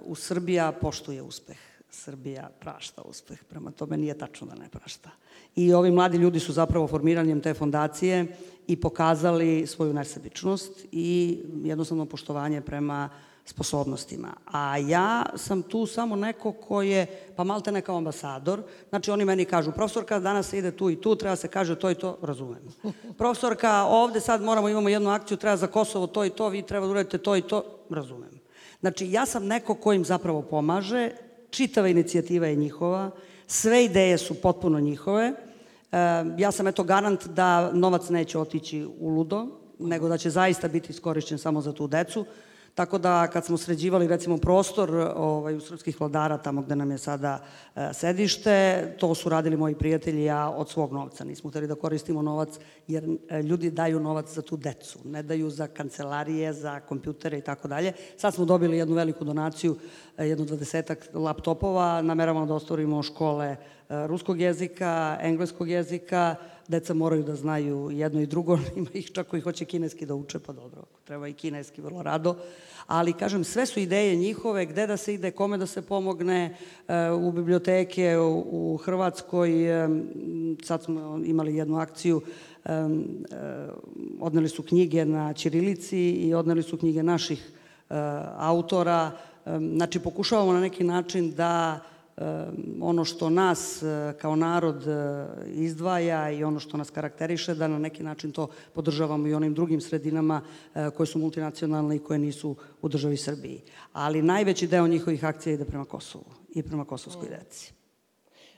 u 0.05 0.15
Srbija 0.15 0.71
poštuje 0.71 1.21
uspeh. 1.21 1.57
Srbija 1.89 2.49
prašta 2.59 3.01
uspeh. 3.01 3.43
Prema 3.43 3.71
tome 3.71 3.97
nije 3.97 4.17
tačno 4.17 4.47
da 4.47 4.55
ne 4.55 4.69
prašta. 4.69 5.09
I 5.55 5.73
ovi 5.73 5.91
mladi 5.91 6.17
ljudi 6.17 6.39
su 6.39 6.53
zapravo 6.53 6.87
formiranjem 6.87 7.41
te 7.41 7.53
fondacije 7.53 8.27
i 8.67 8.75
pokazali 8.75 9.67
svoju 9.67 9.93
nesebičnost 9.93 10.85
i 10.91 11.39
jednostavno 11.63 12.05
poštovanje 12.05 12.61
prema 12.61 13.09
sposobnostima. 13.45 14.33
A 14.45 14.77
ja 14.77 15.25
sam 15.35 15.61
tu 15.61 15.85
samo 15.85 16.15
neko 16.15 16.51
ko 16.51 16.81
je, 16.81 17.05
pa 17.35 17.43
malte 17.43 17.71
ne 17.71 17.81
kao 17.81 17.97
ambasador, 17.97 18.61
znači 18.89 19.11
oni 19.11 19.25
meni 19.25 19.45
kažu, 19.45 19.71
profesorka 19.71 20.19
danas 20.19 20.49
se 20.49 20.57
ide 20.57 20.71
tu 20.71 20.89
i 20.89 21.01
tu, 21.01 21.15
treba 21.15 21.35
se 21.35 21.47
kaže 21.47 21.79
to 21.79 21.91
i 21.91 21.95
to, 21.95 22.17
razumem. 22.21 22.61
Profesorka, 23.17 23.83
ovde 23.83 24.19
sad 24.19 24.41
moramo, 24.41 24.69
imamo 24.69 24.89
jednu 24.89 25.09
akciju, 25.09 25.37
treba 25.37 25.57
za 25.57 25.67
Kosovo 25.67 26.07
to 26.07 26.25
i 26.25 26.29
to, 26.29 26.49
vi 26.49 26.61
treba 26.61 26.85
da 26.85 26.91
uradite 26.91 27.17
to 27.17 27.35
i 27.35 27.41
to, 27.41 27.63
razumem. 27.89 28.41
Znači, 28.79 29.11
ja 29.11 29.25
sam 29.25 29.45
neko 29.45 29.75
ko 29.75 29.93
im 29.93 30.05
zapravo 30.05 30.41
pomaže, 30.41 31.11
čitava 31.49 31.87
inicijativa 31.87 32.47
je 32.47 32.55
njihova, 32.55 33.11
sve 33.47 33.85
ideje 33.85 34.17
su 34.17 34.41
potpuno 34.41 34.79
njihove, 34.79 35.33
ja 36.37 36.51
sam 36.51 36.67
eto 36.67 36.83
garant 36.83 37.27
da 37.27 37.71
novac 37.73 38.09
neće 38.09 38.39
otići 38.39 38.85
u 38.99 39.09
ludo, 39.09 39.47
nego 39.79 40.09
da 40.09 40.17
će 40.17 40.29
zaista 40.29 40.67
biti 40.67 40.91
iskorišćen 40.91 41.37
samo 41.37 41.61
za 41.61 41.73
tu 41.73 41.87
decu. 41.87 42.25
Tako 42.75 42.97
da 42.97 43.27
kad 43.27 43.45
smo 43.45 43.57
sređivali 43.57 44.07
recimo 44.07 44.37
prostor 44.37 45.11
ovaj, 45.15 45.55
u 45.55 45.59
srpskih 45.59 45.99
vladara, 46.01 46.37
tamo 46.37 46.61
gde 46.61 46.75
nam 46.75 46.91
je 46.91 46.97
sada 46.97 47.39
e, 47.75 47.89
sedište, 47.93 48.85
to 48.99 49.15
su 49.15 49.29
radili 49.29 49.57
moji 49.57 49.75
prijatelji 49.75 50.23
ja 50.23 50.49
od 50.49 50.69
svog 50.69 50.93
novca. 50.93 51.23
Nismo 51.23 51.49
hteli 51.49 51.67
da 51.67 51.75
koristimo 51.75 52.21
novac 52.21 52.49
jer 52.87 53.03
e, 53.29 53.41
ljudi 53.41 53.71
daju 53.71 53.99
novac 53.99 54.33
za 54.33 54.41
tu 54.41 54.57
decu, 54.57 54.99
ne 55.05 55.23
daju 55.23 55.49
za 55.49 55.67
kancelarije, 55.67 56.53
za 56.53 56.79
kompjutere 56.79 57.37
i 57.37 57.41
tako 57.41 57.67
dalje. 57.67 57.93
Sad 58.17 58.33
smo 58.33 58.45
dobili 58.45 58.77
jednu 58.77 58.95
veliku 58.95 59.25
donaciju, 59.25 59.77
e, 60.17 60.27
jedno 60.27 60.45
dvadesetak 60.45 61.09
laptopova, 61.13 62.01
nameravamo 62.01 62.45
da 62.45 62.53
ostvorimo 62.53 63.03
škole 63.03 63.55
ruskog 64.07 64.41
jezika, 64.41 65.17
engleskog 65.21 65.69
jezika, 65.69 66.35
deca 66.67 66.93
moraju 66.93 67.23
da 67.23 67.35
znaju 67.35 67.89
jedno 67.91 68.21
i 68.21 68.25
drugo, 68.25 68.59
ima 68.75 68.89
ih 68.93 69.11
čak 69.11 69.27
koji 69.27 69.41
hoće 69.41 69.65
kineski 69.65 70.05
da 70.05 70.15
uče, 70.15 70.39
pa 70.39 70.53
dobro, 70.53 70.83
treba 71.03 71.27
i 71.27 71.33
kineski 71.33 71.81
vrlo 71.81 72.03
rado, 72.03 72.35
ali 72.87 73.13
kažem, 73.13 73.43
sve 73.43 73.65
su 73.65 73.79
ideje 73.79 74.15
njihove, 74.15 74.65
gde 74.65 74.87
da 74.87 74.97
se 74.97 75.13
ide, 75.13 75.31
kome 75.31 75.57
da 75.57 75.65
se 75.67 75.81
pomogne, 75.81 76.57
e, 76.87 77.11
u 77.11 77.31
biblioteke 77.31 78.17
u, 78.17 78.77
Hrvatskoj, 78.77 79.83
e, 79.83 79.89
sad 80.63 80.83
smo 80.83 81.21
imali 81.25 81.55
jednu 81.55 81.77
akciju, 81.77 82.21
e, 82.65 82.69
odneli 84.19 84.49
su 84.49 84.63
knjige 84.63 85.05
na 85.05 85.33
Ćirilici 85.33 86.11
i 86.11 86.33
odneli 86.33 86.63
su 86.63 86.77
knjige 86.77 87.03
naših 87.03 87.51
autora, 88.37 89.11
znači 89.75 89.99
pokušavamo 89.99 90.53
na 90.53 90.59
neki 90.59 90.83
način 90.83 91.31
da 91.31 91.79
ono 92.81 93.05
što 93.05 93.29
nas 93.29 93.83
e, 93.83 94.13
kao 94.21 94.35
narod 94.35 94.87
e, 94.87 95.27
izdvaja 95.47 96.31
i 96.31 96.43
ono 96.43 96.59
što 96.59 96.77
nas 96.77 96.89
karakteriše, 96.89 97.55
da 97.55 97.67
na 97.67 97.79
neki 97.79 98.03
način 98.03 98.31
to 98.31 98.47
podržavamo 98.73 99.27
i 99.27 99.33
onim 99.33 99.53
drugim 99.53 99.81
sredinama 99.81 100.41
e, 100.75 100.89
koje 100.89 101.07
su 101.07 101.19
multinacionalne 101.19 101.95
i 101.95 101.99
koje 101.99 102.19
nisu 102.19 102.55
u 102.81 102.89
državi 102.89 103.17
Srbiji. 103.17 103.61
Ali 103.93 104.21
najveći 104.21 104.67
deo 104.67 104.87
njihovih 104.87 105.25
akcija 105.25 105.53
ide 105.53 105.65
prema 105.65 105.85
Kosovu 105.85 106.25
i 106.49 106.63
prema 106.63 106.85
kosovskoj 106.85 107.29
deci. 107.29 107.73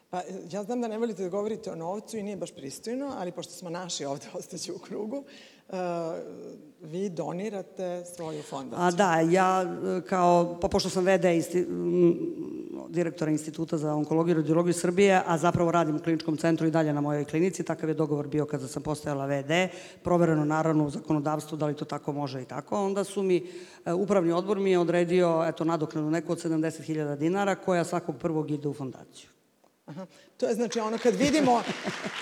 Pa 0.09 0.21
ja 0.51 0.63
znam 0.63 0.81
da 0.81 0.87
ne 0.87 0.97
volite 0.97 1.23
da 1.23 1.29
govorite 1.29 1.71
o 1.71 1.75
novcu 1.75 2.17
i 2.17 2.23
nije 2.23 2.37
baš 2.37 2.51
pristojno, 2.51 3.13
ali 3.17 3.31
pošto 3.31 3.53
smo 3.53 3.69
naši 3.69 4.05
ovde, 4.05 4.25
ostaće 4.39 4.73
u 4.73 4.77
krugu, 4.77 5.23
vi 6.81 7.09
donirate 7.09 8.03
svoju 8.15 8.41
fondaciju. 8.41 8.85
A 8.85 8.91
da, 8.91 9.19
ja 9.19 9.75
kao, 10.09 10.57
pa 10.61 10.67
pošto 10.67 10.89
sam 10.89 11.03
vede 11.03 11.37
isti, 11.37 11.65
direktora 12.89 13.31
Instituta 13.31 13.77
za 13.77 13.93
onkologiju 13.93 14.31
i 14.31 14.35
radiologiju 14.35 14.73
Srbije, 14.73 15.21
a 15.25 15.37
zapravo 15.37 15.71
radim 15.71 15.95
u 15.95 15.99
kliničkom 15.99 16.37
centru 16.37 16.67
i 16.67 16.71
dalje 16.71 16.93
na 16.93 17.01
mojoj 17.01 17.25
klinici. 17.25 17.63
Takav 17.63 17.89
je 17.89 17.95
dogovor 17.95 18.27
bio 18.27 18.45
kada 18.45 18.67
sam 18.67 18.83
postajala 18.83 19.25
VD, 19.25 19.51
provereno 20.03 20.45
naravno 20.45 20.85
u 20.85 20.89
zakonodavstvu 20.89 21.57
da 21.57 21.65
li 21.65 21.75
to 21.75 21.85
tako 21.85 22.11
može 22.11 22.41
i 22.41 22.45
tako. 22.45 22.85
Onda 22.85 23.03
su 23.03 23.23
mi, 23.23 23.47
e, 23.85 23.93
upravni 23.93 24.31
odbor 24.31 24.59
mi 24.59 24.71
je 24.71 24.79
odredio 24.79 25.43
eto, 25.47 25.63
nadoknadu 25.63 26.09
neku 26.09 26.31
od 26.31 26.43
70.000 26.43 27.15
dinara 27.15 27.55
koja 27.55 27.83
svakog 27.83 28.15
prvog 28.17 28.51
ide 28.51 28.67
u 28.67 28.73
fondaciju. 28.73 29.32
Aha. 29.85 30.05
To 30.37 30.47
je 30.47 30.55
znači 30.55 30.79
ono 30.79 30.97
kad 30.97 31.15
vidimo, 31.15 31.61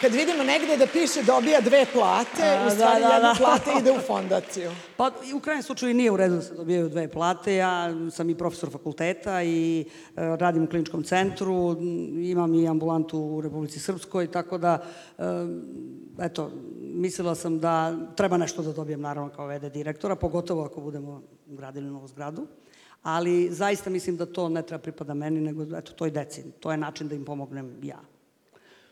kad 0.01 0.11
vidimo 0.11 0.43
negde 0.43 0.77
da 0.77 0.87
piše 0.87 1.23
dobija 1.23 1.61
dve 1.61 1.85
plate, 1.93 2.43
A, 2.43 2.61
u 2.61 2.65
da, 2.65 2.71
stvari 2.71 3.01
da, 3.01 3.07
da, 3.07 3.13
jedna 3.13 3.33
da. 3.33 3.39
plata 3.39 3.79
ide 3.79 3.91
u 3.91 3.99
fondaciju. 4.07 4.71
Pa 4.97 5.11
u 5.35 5.39
krajnjem 5.39 5.63
slučaju 5.63 5.93
nije 5.93 6.11
u 6.11 6.17
redu 6.17 6.35
da 6.35 6.41
se 6.41 6.53
dobijaju 6.53 6.89
dve 6.89 7.07
plate. 7.07 7.55
Ja 7.55 7.89
sam 8.11 8.29
i 8.29 8.37
profesor 8.37 8.69
fakulteta 8.69 9.43
i 9.43 9.81
e, 9.81 9.85
radim 10.15 10.63
u 10.63 10.67
kliničkom 10.67 11.03
centru, 11.03 11.77
imam 12.21 12.53
i 12.53 12.67
ambulantu 12.67 13.19
u 13.19 13.41
Republici 13.41 13.79
Srpskoj, 13.79 14.31
tako 14.31 14.57
da 14.57 14.83
e, 15.17 15.23
eto, 16.21 16.51
mislila 16.79 17.35
sam 17.35 17.59
da 17.59 17.95
treba 18.15 18.37
nešto 18.37 18.61
da 18.61 18.73
dobijem 18.73 19.01
naravno 19.01 19.29
kao 19.29 19.47
VD 19.47 19.71
direktora, 19.71 20.15
pogotovo 20.15 20.63
ako 20.63 20.81
budemo 20.81 21.21
gradili 21.45 21.89
novu 21.89 22.07
zgradu 22.07 22.47
ali 23.03 23.49
zaista 23.51 23.89
mislim 23.89 24.17
da 24.17 24.25
to 24.25 24.49
ne 24.49 24.61
treba 24.61 24.81
pripada 24.81 25.13
meni, 25.13 25.41
nego 25.41 25.77
eto, 25.77 25.93
toj 25.93 26.11
deci. 26.11 26.43
To 26.59 26.71
je 26.71 26.77
način 26.77 27.07
da 27.07 27.15
im 27.15 27.25
pomognem 27.25 27.79
ja. 27.83 27.99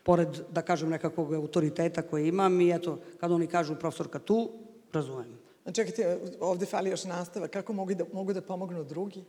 Pored, 0.04 0.30
da 0.52 0.62
kažem, 0.62 0.90
nekakvog 0.90 1.34
autoriteta 1.34 2.02
koje 2.02 2.28
imam 2.28 2.62
i 2.62 2.72
eto, 2.72 3.00
kad 3.20 3.32
oni 3.32 3.48
kažu 3.48 3.76
profesorka 3.76 4.20
tu, 4.20 4.50
razumem. 4.94 5.40
A 5.66 5.72
čekajte, 5.72 6.20
ovde 6.40 6.66
fali 6.66 6.90
još 6.90 7.04
nastava. 7.06 7.48
Kako 7.48 7.74
mogu 7.74 7.94
da, 7.94 8.06
mogu 8.14 8.34
da 8.34 8.42
pomognu 8.42 8.84
drugi? 8.84 9.24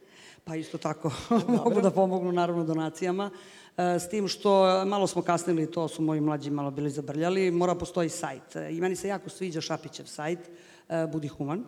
Pa 0.44 0.56
isto 0.56 0.78
tako, 0.78 1.10
mogu 1.64 1.80
da 1.80 1.90
pomognu 1.90 2.32
naravno 2.32 2.64
donacijama. 2.64 3.30
E, 3.76 3.82
s 3.82 4.08
tim 4.08 4.28
što 4.28 4.84
malo 4.86 5.06
smo 5.06 5.22
kasnili, 5.22 5.70
to 5.70 5.88
su 5.88 6.02
moji 6.02 6.20
mlađi 6.20 6.50
malo 6.50 6.70
bili 6.70 6.90
zabrljali, 6.90 7.50
mora 7.50 7.74
postoji 7.74 8.08
sajt. 8.08 8.56
I 8.70 8.80
meni 8.80 8.96
se 8.96 9.08
jako 9.08 9.30
sviđa 9.30 9.60
Šapićev 9.60 10.04
sajt, 10.04 10.38
e, 10.88 11.06
Budi 11.12 11.28
human. 11.28 11.64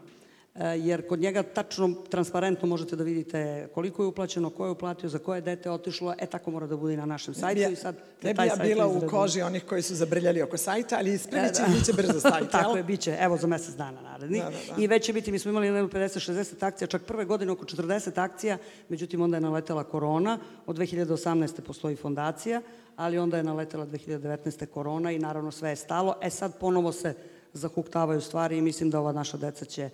E, 0.55 0.65
jer 0.79 1.09
kod 1.09 1.21
njega 1.21 1.43
tačno, 1.43 1.95
transparentno 2.11 2.69
možete 2.69 2.97
da 2.97 3.05
vidite 3.05 3.69
koliko 3.75 4.03
je 4.03 4.07
uplaćeno, 4.07 4.51
ko 4.51 4.65
je 4.65 4.71
uplatio, 4.71 5.09
za 5.09 5.19
koje 5.19 5.41
dete 5.41 5.71
otišlo, 5.71 6.15
e 6.19 6.27
tako 6.27 6.51
mora 6.51 6.67
da 6.67 6.77
bude 6.77 6.95
i 6.95 6.97
na 6.97 7.07
našem 7.07 7.35
sajtu 7.35 7.73
i 7.73 7.77
sad 7.77 7.97
ne 8.23 8.35
bi 8.35 8.43
ja 8.47 8.57
bila 8.57 8.87
u 8.87 9.01
koži 9.09 9.43
onih 9.43 9.65
koji 9.65 9.83
su 9.83 9.95
zabrljali 9.95 10.43
oko 10.43 10.57
sajta, 10.57 10.97
ali 10.99 11.13
ispravit 11.13 11.55
će, 11.55 11.63
e, 11.63 11.67
da. 11.67 11.75
biće 11.75 11.93
brzo 11.93 12.21
sajt, 12.31 12.51
Tako 12.51 12.77
je, 12.77 12.83
biće, 12.83 13.17
evo 13.21 13.37
za 13.37 13.47
mesec 13.47 13.75
dana 13.75 14.01
naredni. 14.01 14.39
Da, 14.39 14.45
da, 14.45 14.51
da. 14.77 14.83
I 14.83 14.87
već 14.87 15.05
će 15.05 15.13
biti, 15.13 15.33
mi 15.33 15.39
smo 15.39 15.51
imali 15.51 15.69
50-60 15.69 16.67
akcija, 16.67 16.89
čak 16.89 17.03
prve 17.03 17.25
godine 17.25 17.53
oko 17.53 17.65
40 17.65 18.21
akcija, 18.21 18.59
međutim 18.89 19.23
onda 19.23 19.37
je 19.37 19.41
naletela 19.41 19.85
korona, 19.85 20.39
od 20.67 20.77
2018. 20.77 21.61
postoji 21.61 21.97
fondacija, 21.97 22.63
ali 22.97 23.19
onda 23.19 23.37
je 23.37 23.45
naletela 23.45 23.87
2019. 23.87 24.67
korona 24.67 25.13
i 25.13 25.19
naravno 25.19 25.51
sve 25.51 25.71
je 25.71 25.77
stalo. 25.77 26.15
E 26.23 26.31
sad 26.31 26.59
ponovo 26.59 26.93
se 26.93 27.15
zahuktavaju 27.53 28.21
stvari 28.21 28.59
i 28.59 28.63
mislim 28.63 28.91
da 28.91 29.01
ova 29.01 29.13
naša 29.13 29.37
deca 29.37 29.65
će 29.65 29.91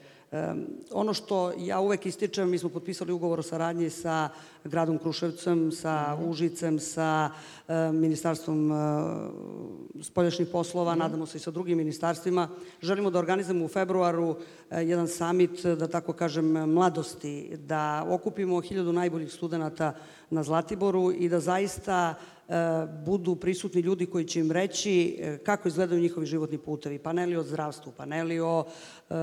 ono 0.92 1.14
što 1.14 1.52
ja 1.58 1.80
uvek 1.80 2.06
ističem, 2.06 2.50
mi 2.50 2.58
smo 2.58 2.68
potpisali 2.68 3.12
ugovor 3.12 3.38
o 3.38 3.42
saradnji 3.42 3.90
sa 3.90 4.28
gradom 4.64 4.98
Kruševcem, 4.98 5.72
sa 5.72 6.16
mhm. 6.16 6.30
Užicem, 6.30 6.78
sa 6.80 7.30
Ministarstvom 7.92 8.72
spoljašnjih 10.02 10.48
poslova, 10.52 10.92
mhm. 10.92 10.98
nadamo 10.98 11.26
se 11.26 11.36
i 11.36 11.40
sa 11.40 11.50
drugim 11.50 11.78
ministarstvima. 11.78 12.48
Želimo 12.82 13.10
da 13.10 13.18
organizujemo 13.18 13.64
u 13.64 13.68
februaru 13.68 14.36
e, 14.70 14.82
jedan 14.82 15.08
samit, 15.08 15.66
da 15.66 15.88
tako 15.88 16.12
kažem, 16.12 16.46
mladosti, 16.52 17.56
da 17.56 18.06
okupimo 18.08 18.60
hiljadu 18.60 18.92
najboljih 18.92 19.32
studenta 19.32 19.94
na 20.30 20.42
Zlatiboru 20.42 21.12
i 21.12 21.28
da 21.28 21.40
zaista 21.40 22.14
budu 23.04 23.36
prisutni 23.36 23.80
ljudi 23.80 24.06
koji 24.06 24.24
će 24.24 24.40
im 24.40 24.52
reći 24.52 25.18
e, 25.20 25.38
kako 25.38 25.68
izgledaju 25.68 26.00
njihovi 26.00 26.26
životni 26.26 26.58
putevi. 26.58 26.98
Paneli 26.98 27.36
o 27.36 27.42
zdravstvu, 27.42 27.92
paneli 27.96 28.40
o 28.40 28.64
e, 29.10 29.14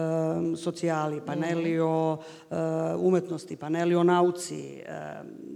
socijali, 0.57 1.21
paneli 1.26 1.80
o 1.80 2.17
e, 2.17 2.55
umetnosti, 2.99 3.55
paneli 3.55 3.95
o 3.95 4.03
nauci, 4.03 4.59
e, 4.59 4.84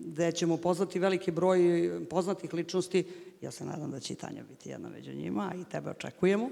gde 0.05 0.31
ćemo 0.31 0.57
pozvati 0.57 0.99
veliki 0.99 1.31
broj 1.31 1.59
poznatih 2.09 2.53
ličnosti. 2.53 3.07
Ja 3.41 3.51
se 3.51 3.65
nadam 3.65 3.91
da 3.91 3.99
će 3.99 4.13
i 4.13 4.17
Tanja 4.17 4.43
biti 4.49 4.69
jedna 4.69 4.89
među 4.89 5.13
njima 5.13 5.53
i 5.61 5.71
tebe 5.71 5.89
očekujemo 5.89 6.49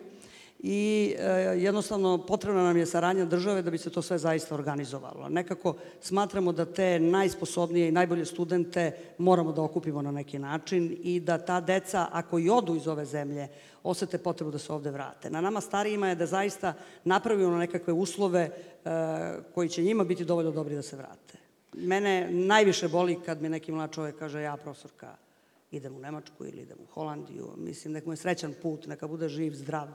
i 0.59 1.15
e, 1.17 1.23
jednostavno 1.57 2.17
potrebna 2.17 2.63
nam 2.63 2.77
je 2.77 2.85
saradnja 2.85 3.25
države 3.25 3.61
da 3.61 3.71
bi 3.71 3.77
se 3.77 3.89
to 3.89 4.01
sve 4.01 4.17
zaista 4.17 4.55
organizovalo. 4.55 5.29
Nekako 5.29 5.75
smatramo 6.01 6.51
da 6.51 6.65
te 6.65 6.99
najsposobnije 6.99 7.87
i 7.87 7.91
najbolje 7.91 8.25
studente 8.25 8.91
moramo 9.17 9.51
da 9.51 9.61
okupimo 9.61 10.01
na 10.01 10.11
neki 10.11 10.39
način 10.39 10.97
i 11.03 11.19
da 11.19 11.37
ta 11.37 11.61
deca, 11.61 12.07
ako 12.11 12.39
i 12.39 12.49
odu 12.49 12.75
iz 12.75 12.87
ove 12.87 13.05
zemlje, 13.05 13.47
osete 13.83 14.17
potrebu 14.17 14.51
da 14.51 14.57
se 14.57 14.73
ovde 14.73 14.91
vrate. 14.91 15.29
Na 15.29 15.41
nama 15.41 15.61
starijima 15.61 16.09
je 16.09 16.15
da 16.15 16.25
zaista 16.25 16.73
napravimo 17.03 17.57
nekakve 17.57 17.93
uslove 17.93 18.41
e, 18.41 18.51
koji 19.53 19.69
će 19.69 19.83
njima 19.83 20.03
biti 20.03 20.25
dovoljno 20.25 20.51
dobri 20.51 20.75
da 20.75 20.81
se 20.81 20.95
vrate. 20.95 21.37
Mene 21.73 22.29
najviše 22.31 22.87
boli 22.87 23.19
kad 23.25 23.41
mi 23.41 23.49
neki 23.49 23.71
mlad 23.71 23.91
čovjek 23.91 24.19
kaže 24.19 24.41
ja 24.41 24.57
profesorka 24.57 25.15
idem 25.71 25.95
u 25.95 25.99
Nemačku 25.99 26.45
ili 26.45 26.61
idem 26.61 26.77
u 26.83 26.93
Holandiju. 26.93 27.49
Mislim, 27.57 27.93
nek 27.93 28.05
mu 28.05 28.13
je 28.13 28.17
srećan 28.17 28.53
put, 28.61 28.87
neka 28.87 29.07
bude 29.07 29.29
živ, 29.29 29.53
zdrav, 29.53 29.87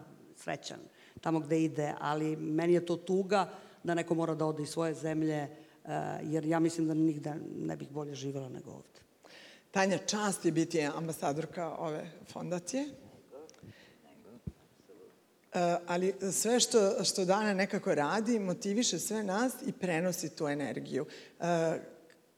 srećan 0.43 0.80
tamo 1.20 1.40
gde 1.40 1.62
ide, 1.62 1.95
ali 2.01 2.36
meni 2.36 2.72
je 2.72 2.86
to 2.86 2.97
tuga 2.97 3.51
da 3.84 3.95
neko 3.95 4.14
mora 4.14 4.34
da 4.34 4.47
ode 4.47 4.62
iz 4.62 4.68
svoje 4.68 4.95
zemlje, 4.95 5.36
eh, 5.36 5.49
jer 6.22 6.45
ja 6.45 6.61
mislim 6.61 6.88
da 6.88 6.95
nigde 6.95 7.34
ne 7.57 7.76
bih 7.76 7.90
bolje 7.90 8.14
živela 8.14 8.49
nego 8.49 8.70
ovde. 8.70 9.01
Tanja, 9.70 9.99
čast 9.99 10.45
je 10.45 10.53
biti 10.53 10.82
ambasadorka 10.82 11.76
ove 11.78 12.11
fondacije. 12.32 12.84
Uh, 15.55 15.59
ali 15.86 16.14
sve 16.32 16.61
što, 16.61 17.05
što 17.05 17.24
Dana 17.24 17.55
nekako 17.55 17.95
radi, 17.95 18.38
motiviše 18.38 18.99
sve 18.99 19.22
nas 19.22 19.53
i 19.66 19.72
prenosi 19.72 20.36
tu 20.36 20.49
energiju. 20.49 21.07
Uh, 21.38 21.47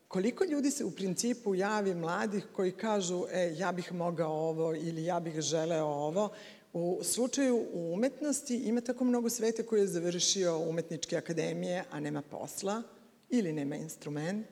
koliko 0.09 0.45
ljudi 0.45 0.71
se 0.71 0.85
u 0.85 0.91
principu 0.91 1.55
javi 1.55 1.95
mladih 1.95 2.47
koji 2.53 2.73
kažu 2.73 3.25
e, 3.33 3.55
ja 3.57 3.73
bih 3.73 3.93
mogao 3.93 4.33
ovo 4.33 4.75
ili 4.75 5.05
ja 5.05 5.21
bih 5.21 5.41
želeo 5.41 5.87
ovo 5.87 6.31
U 6.75 7.01
slučaju 7.03 7.67
u 7.73 7.93
umetnosti 7.93 8.57
ima 8.57 8.81
tako 8.81 9.05
mnogo 9.05 9.31
sveta 9.31 9.63
koji 9.63 9.81
je 9.81 9.87
završio 9.87 10.59
umetničke 10.59 11.17
akademije, 11.17 11.85
a 11.91 12.01
nema 12.01 12.23
posla, 12.23 12.83
ili 13.31 13.53
nema 13.53 13.77
instrument, 13.77 14.47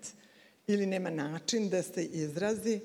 ili 0.66 0.86
nema 0.86 1.10
način 1.10 1.68
da 1.68 1.82
se 1.82 2.04
izrazi. 2.04 2.80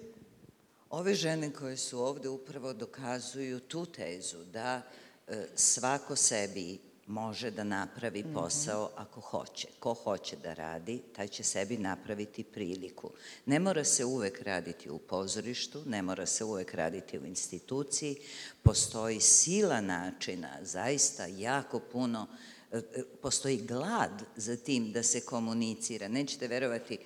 Ove 0.89 1.13
žene 1.13 1.53
koje 1.53 1.77
su 1.77 1.99
ovde 1.99 2.29
upravo 2.29 2.73
dokazuju 2.73 3.59
tu 3.59 3.85
tezu 3.85 4.43
da 4.53 4.81
e, 5.27 5.45
svako 5.55 6.15
sebi 6.15 6.79
može 7.07 7.51
da 7.51 7.63
napravi 7.63 8.19
mhm. 8.23 8.33
posao 8.33 8.89
ako 8.95 9.21
hoće. 9.21 9.67
Ko 9.79 9.93
hoće 9.93 10.35
da 10.35 10.53
radi, 10.53 11.01
taj 11.15 11.27
će 11.27 11.43
sebi 11.43 11.77
napraviti 11.77 12.43
priliku. 12.43 13.09
Ne 13.45 13.59
mora 13.59 13.83
se 13.83 14.05
uvek 14.05 14.41
raditi 14.41 14.89
u 14.89 14.97
pozorištu, 14.97 15.83
ne 15.85 16.01
mora 16.01 16.25
se 16.25 16.43
uvek 16.43 16.73
raditi 16.73 17.19
u 17.19 17.25
instituciji. 17.25 18.17
Postoji 18.63 19.19
sila 19.19 19.81
načina, 19.81 20.49
zaista 20.61 21.25
jako 21.25 21.79
puno 21.79 22.27
e, 22.71 22.77
e, 22.77 23.03
postoji 23.21 23.57
glad 23.57 24.23
za 24.35 24.55
tim 24.55 24.91
da 24.91 25.03
se 25.03 25.21
komunicira. 25.21 26.07
Nećete 26.07 26.47
verovati, 26.47 26.97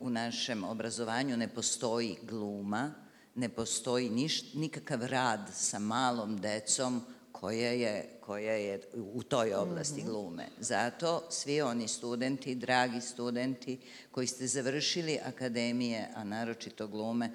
u 0.00 0.10
našem 0.10 0.64
obrazovanju 0.64 1.36
ne 1.36 1.48
postoji 1.48 2.16
gluma, 2.22 2.94
ne 3.34 3.48
postoji 3.48 4.10
niš, 4.10 4.54
nikakav 4.54 5.04
rad 5.04 5.50
sa 5.54 5.78
malom 5.78 6.40
decom 6.40 7.02
koja 7.44 7.70
je, 7.70 8.08
koja 8.20 8.52
je 8.52 8.80
u 8.94 9.22
toj 9.22 9.54
oblasti 9.54 10.00
mhm. 10.00 10.10
glume. 10.10 10.46
Zato 10.60 11.22
svi 11.30 11.60
oni 11.60 11.88
studenti, 11.88 12.54
dragi 12.54 13.00
studenti 13.00 13.78
koji 14.10 14.26
ste 14.26 14.46
završili 14.46 15.18
akademije, 15.24 16.08
a 16.14 16.24
naročito 16.24 16.86
glume, 16.86 17.30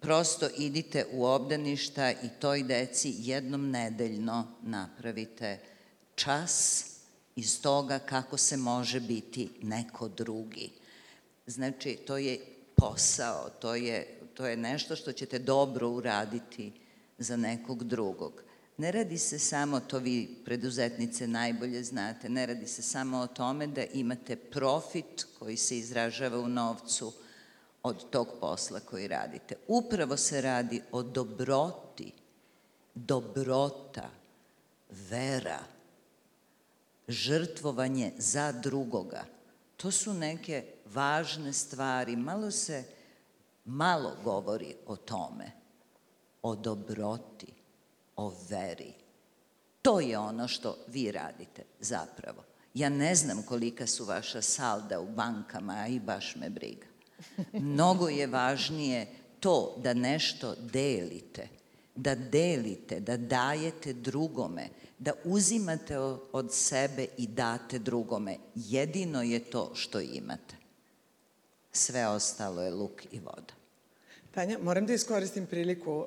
prosto 0.00 0.48
idite 0.58 1.06
u 1.12 1.24
obdaništa 1.24 2.10
i 2.10 2.28
toj 2.40 2.62
deci 2.62 3.14
jednom 3.18 3.70
nedeljno 3.70 4.46
napravite 4.62 5.58
čas 6.14 6.84
iz 7.36 7.62
toga 7.62 7.98
kako 7.98 8.36
se 8.36 8.56
može 8.56 9.00
biti 9.00 9.50
neko 9.62 10.08
drugi. 10.08 10.70
Znači, 11.46 11.98
to 12.06 12.18
je 12.18 12.38
posao, 12.76 13.50
to 13.60 13.74
je, 13.74 14.18
to 14.34 14.46
je 14.46 14.56
nešto 14.56 14.96
što 14.96 15.12
ćete 15.12 15.38
dobro 15.38 15.88
uraditi 15.88 16.72
za 17.18 17.36
nekog 17.36 17.84
drugog. 17.84 18.51
Ne 18.76 18.92
radi 18.92 19.18
se 19.18 19.38
samo, 19.38 19.80
to 19.80 19.98
vi 19.98 20.36
preduzetnice 20.44 21.26
najbolje 21.26 21.84
znate, 21.84 22.28
ne 22.28 22.46
radi 22.46 22.66
se 22.66 22.82
samo 22.82 23.18
o 23.18 23.26
tome 23.26 23.66
da 23.66 23.84
imate 23.84 24.36
profit 24.36 25.26
koji 25.38 25.56
se 25.56 25.78
izražava 25.78 26.38
u 26.38 26.48
novcu 26.48 27.12
od 27.82 28.10
tog 28.10 28.28
posla 28.40 28.80
koji 28.80 29.08
radite. 29.08 29.56
Upravo 29.68 30.16
se 30.16 30.40
radi 30.40 30.82
o 30.92 31.02
dobroti, 31.02 32.12
dobrota, 32.94 34.10
vera, 34.90 35.58
žrtvovanje 37.08 38.12
za 38.18 38.52
drugoga. 38.52 39.24
To 39.76 39.90
su 39.90 40.14
neke 40.14 40.64
važne 40.94 41.52
stvari. 41.52 42.16
Malo 42.16 42.50
se 42.50 42.84
malo 43.64 44.16
govori 44.24 44.74
o 44.86 44.96
tome, 44.96 45.50
o 46.42 46.54
dobroti, 46.54 47.61
o 48.16 48.34
veri. 48.48 48.92
To 49.82 50.00
je 50.00 50.18
ono 50.18 50.48
što 50.48 50.76
vi 50.86 51.12
radite 51.12 51.62
zapravo. 51.80 52.44
Ja 52.74 52.88
ne 52.88 53.14
znam 53.14 53.42
kolika 53.42 53.86
su 53.86 54.04
vaša 54.04 54.42
salda 54.42 55.00
u 55.00 55.06
bankama, 55.06 55.72
a 55.72 55.86
i 55.86 56.00
baš 56.00 56.36
me 56.36 56.50
briga. 56.50 56.86
Mnogo 57.52 58.08
je 58.08 58.26
važnije 58.26 59.06
to 59.40 59.76
da 59.82 59.94
nešto 59.94 60.54
delite, 60.54 61.48
da 61.94 62.14
delite, 62.14 63.00
da 63.00 63.16
dajete 63.16 63.92
drugome, 63.92 64.68
da 64.98 65.12
uzimate 65.24 65.98
od 66.32 66.54
sebe 66.54 67.06
i 67.18 67.26
date 67.26 67.78
drugome. 67.78 68.36
Jedino 68.54 69.22
je 69.22 69.38
to 69.38 69.70
što 69.74 70.00
imate. 70.00 70.56
Sve 71.72 72.06
ostalo 72.06 72.62
je 72.62 72.70
luk 72.70 73.02
i 73.12 73.18
voda. 73.18 73.61
Tanja, 74.34 74.58
moram 74.62 74.86
da 74.86 74.94
iskoristim 74.94 75.46
priliku 75.46 76.06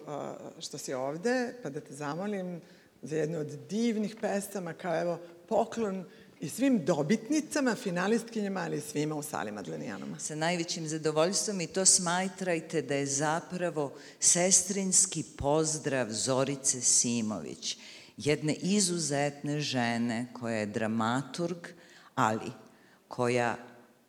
što 0.59 0.77
si 0.77 0.93
ovde, 0.93 1.53
pa 1.63 1.69
da 1.69 1.79
te 1.79 1.93
zamolim 1.93 2.61
za 3.01 3.15
jednu 3.15 3.39
od 3.39 3.47
divnih 3.69 4.15
pesama, 4.21 4.73
kao 4.73 5.01
evo 5.01 5.19
poklon 5.47 6.05
i 6.39 6.49
svim 6.49 6.85
dobitnicama, 6.85 7.75
finalistkinjama, 7.75 8.59
ali 8.59 8.77
i 8.77 8.81
svima 8.81 9.15
u 9.15 9.23
sali 9.23 9.51
Madlenijanoma. 9.51 10.19
Sa 10.19 10.35
najvećim 10.35 10.87
zadovoljstvom 10.87 11.61
i 11.61 11.67
to 11.67 11.85
smajtrajte 11.85 12.81
da 12.81 12.95
je 12.95 13.05
zapravo 13.05 13.93
sestrinski 14.19 15.23
pozdrav 15.37 16.07
Zorice 16.09 16.81
Simović, 16.81 17.77
jedne 18.17 18.53
izuzetne 18.53 19.59
žene 19.59 20.27
koja 20.33 20.55
je 20.55 20.65
dramaturg, 20.65 21.67
ali 22.15 22.51
koja 23.07 23.57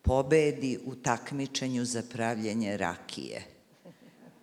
pobedi 0.01 0.79
u 0.85 0.95
takmičenju 0.95 1.85
za 1.85 2.03
pravljenje 2.11 2.77
rakije. 2.77 3.56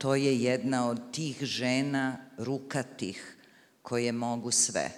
To 0.05 0.15
je 0.15 0.43
jedna 0.43 0.89
od 0.89 1.01
tih 1.13 1.39
žena 1.41 2.17
rukatih 2.37 3.37
koje 3.83 4.13
mogu 4.13 4.51
sve, 4.51 4.91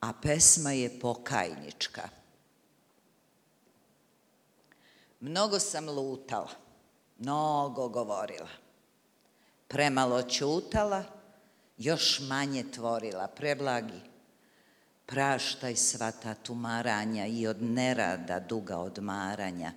a 0.00 0.12
pesma 0.22 0.72
je 0.72 1.00
pokajnička. 1.00 2.08
Mnogo 5.20 5.58
sam 5.58 5.88
lutala, 5.88 6.50
mnogo 7.18 7.88
govorila, 7.88 8.48
premalo 9.68 10.22
ćutala, 10.22 11.04
još 11.78 12.20
manje 12.28 12.64
tvorila, 12.70 13.26
preblagi. 13.26 14.00
Praštaj 15.06 15.76
sva 15.76 16.10
ta 16.10 16.34
tumaranja 16.34 17.26
i 17.26 17.46
od 17.46 17.62
nerada 17.62 18.40
duga 18.40 18.78
odmaranja. 18.78 19.72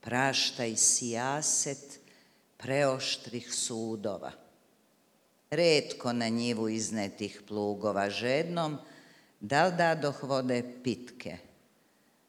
Praštaj 0.00 0.76
sijaset 0.76 2.01
preoštrih 2.62 3.54
sudova. 3.54 4.32
Redko 5.50 6.12
na 6.12 6.28
njivu 6.28 6.68
iznetih 6.68 7.42
plugova 7.48 8.10
žednom, 8.10 8.78
da 9.40 9.66
li 9.66 9.72
da 9.76 10.12
vode 10.22 10.62
pitke, 10.84 11.38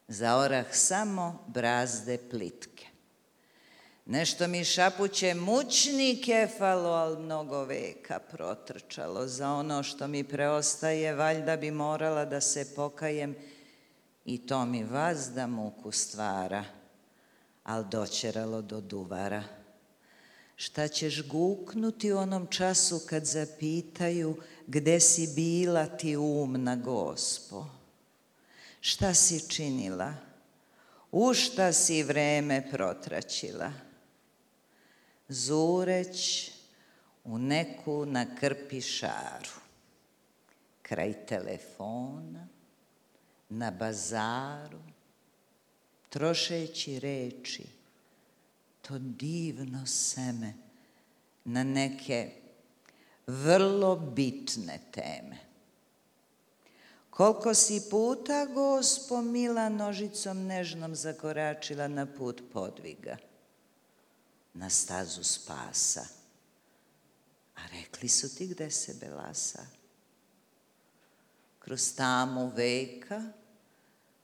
za 0.08 0.38
orah 0.38 0.66
samo 0.72 1.46
brazde 1.48 2.18
plitke. 2.30 2.86
Nešto 4.06 4.48
mi 4.48 4.64
šapuće 4.64 5.34
mučni 5.34 6.22
kefalo, 6.26 6.90
al 6.90 7.20
mnogo 7.20 7.64
veka 7.64 8.20
protrčalo. 8.20 9.28
Za 9.28 9.52
ono 9.52 9.84
što 9.84 10.08
mi 10.08 10.24
preostaje, 10.24 11.16
valjda 11.16 11.58
bi 11.58 11.72
morala 11.72 12.26
da 12.26 12.42
se 12.42 12.76
pokajem 12.76 13.36
i 14.26 14.48
to 14.48 14.66
mi 14.66 14.84
vazda 14.84 15.48
muku 15.48 15.92
stvara, 15.92 16.64
al 17.64 17.84
doćeralo 17.84 18.62
do 18.62 18.82
duvara. 18.82 19.63
Šta 20.64 20.88
ćeš 20.88 21.28
guknuti 21.28 22.12
u 22.12 22.18
onom 22.18 22.48
času 22.48 23.02
kad 23.10 23.26
zapitaju 23.26 24.38
gde 24.68 25.00
si 25.00 25.28
bila 25.36 25.86
ti 25.86 26.18
umna 26.18 26.76
gospo? 26.76 27.66
Šta 28.80 29.14
si 29.14 29.50
činila? 29.50 30.14
U 31.12 31.34
šta 31.34 31.74
si 31.74 32.04
vreme 32.04 32.70
protraćila? 32.72 33.72
Zureć 35.28 36.52
u 37.24 37.38
neku 37.38 38.06
na 38.06 38.36
krpi 38.36 38.82
šaru, 38.82 39.60
kraj 40.82 41.26
telefona, 41.26 42.48
na 43.50 43.72
bazaru, 43.72 44.80
trošeći 46.10 47.00
reči, 47.00 47.64
to 48.84 49.00
divno 49.00 49.86
seme 49.86 50.54
na 51.46 51.64
neke 51.64 52.32
vrlo 53.28 53.96
bitne 53.96 54.80
teme. 54.92 55.40
Koliko 57.10 57.54
si 57.54 57.90
puta, 57.90 58.46
gospo, 58.46 59.22
mila 59.22 59.70
nožicom 59.70 60.48
nežnom 60.48 60.96
zakoračila 60.96 61.88
na 61.88 62.06
put 62.06 62.42
podviga, 62.54 63.18
na 64.54 64.70
stazu 64.70 65.24
spasa. 65.24 66.04
A 67.56 67.62
rekli 67.70 68.10
su 68.10 68.36
ti 68.36 68.48
gde 68.48 68.72
se 68.72 68.94
belasa? 68.94 69.66
Kroz 71.60 71.96
tamu 71.96 72.52
veka, 72.56 73.22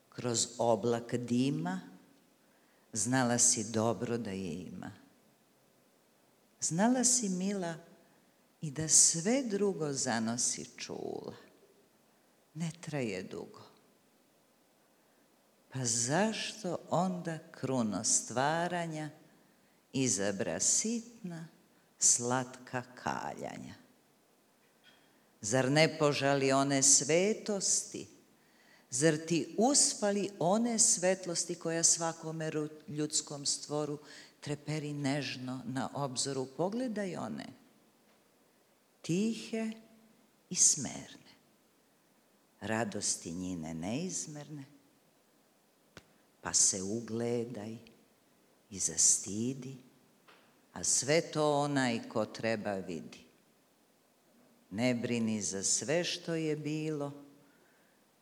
kroz 0.10 0.48
oblak 0.58 1.16
dima, 1.16 1.89
znala 2.94 3.38
si 3.38 3.64
dobro 3.64 4.18
da 4.18 4.32
je 4.32 4.54
ima. 4.54 4.92
Znala 6.62 7.04
si, 7.04 7.30
mila, 7.30 7.76
i 8.62 8.72
da 8.72 8.88
sve 8.88 9.44
drugo 9.44 9.94
zanosi 9.94 10.66
čula. 10.78 11.34
Ne 12.54 12.72
traje 12.82 13.24
dugo. 13.24 13.62
Pa 15.74 15.86
zašto 15.86 16.78
onda 16.90 17.38
kruno 17.52 18.04
stvaranja 18.04 19.10
izabra 19.94 20.60
sitna, 20.60 21.48
slatka 22.00 22.84
kaljanja? 23.04 23.76
Zar 25.42 25.72
ne 25.72 25.98
požali 26.00 26.52
one 26.52 26.84
svetosti, 26.84 28.08
Zar 28.92 29.18
ti 29.18 29.56
uspali 29.58 30.30
one 30.40 30.80
svetlosti 30.80 31.56
koja 31.56 31.84
svakome 31.84 32.52
ljudskom 32.88 33.46
stvoru 33.46 33.98
treperi 34.40 34.94
nežno 34.94 35.62
na 35.66 35.90
obzoru? 35.94 36.46
Pogledaj 36.58 37.16
one, 37.16 37.46
tihe 39.02 39.72
i 40.50 40.56
smerne, 40.56 41.30
radosti 42.62 43.32
njine 43.32 43.74
neizmerne, 43.74 44.66
pa 46.42 46.54
se 46.54 46.82
ugledaj 46.82 47.78
i 48.70 48.80
zastidi, 48.80 49.78
a 50.74 50.84
sve 50.84 51.22
to 51.22 51.54
onaj 51.54 52.10
ko 52.10 52.26
treba 52.26 52.74
vidi. 52.74 53.20
Ne 54.72 54.96
brini 54.96 55.42
za 55.42 55.64
sve 55.64 56.04
što 56.04 56.36
je 56.36 56.56
bilo, 56.56 57.29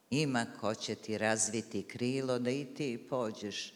Ima 0.10 0.46
ko 0.62 0.76
će 0.76 0.96
ti 0.96 1.18
razviti 1.18 1.84
krilo 1.84 2.40
da 2.40 2.50
i 2.50 2.66
ti 2.66 3.08
pođeš 3.10 3.74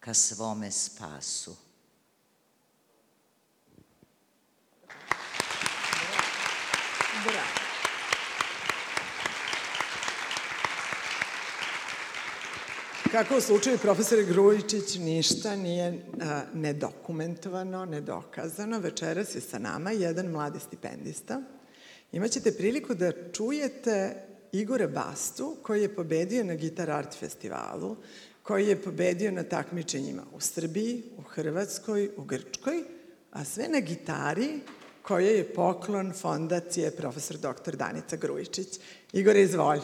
ka 0.00 0.14
svome 0.14 0.70
spasu. 0.70 1.56
Kako 13.12 13.36
u 13.36 13.40
slučaju 13.40 13.78
profesora 13.78 14.22
Grujičić 14.22 14.94
ništa 14.98 15.56
nije 15.56 16.06
a, 16.20 16.42
nedokumentovano, 16.54 17.84
nedokazano. 17.84 18.78
Večeras 18.78 19.34
je 19.34 19.40
sa 19.40 19.58
nama 19.58 19.90
jedan 19.90 20.26
mladi 20.26 20.60
stipendista 20.60 21.42
imaćete 22.12 22.52
priliku 22.52 22.94
da 22.94 23.12
čujete 23.32 24.14
Igora 24.52 24.86
Bastu, 24.86 25.56
koji 25.62 25.82
je 25.82 25.94
pobedio 25.94 26.44
na 26.44 26.54
Gitar 26.54 26.90
Art 26.90 27.14
festivalu, 27.18 27.96
koji 28.42 28.66
je 28.66 28.82
pobedio 28.82 29.30
na 29.30 29.42
takmičenjima 29.42 30.22
u 30.32 30.40
Srbiji, 30.40 31.02
u 31.18 31.22
Hrvatskoj, 31.22 32.10
u 32.16 32.24
Grčkoj, 32.24 32.84
a 33.30 33.44
sve 33.44 33.68
na 33.68 33.80
gitari 33.80 34.60
koja 35.02 35.28
je 35.28 35.54
poklon 35.54 36.12
fondacije 36.12 36.90
profesor 36.90 37.36
dr. 37.36 37.76
Danica 37.76 38.16
Grujičić. 38.16 38.68
Igor, 39.12 39.36
izvoli. 39.36 39.80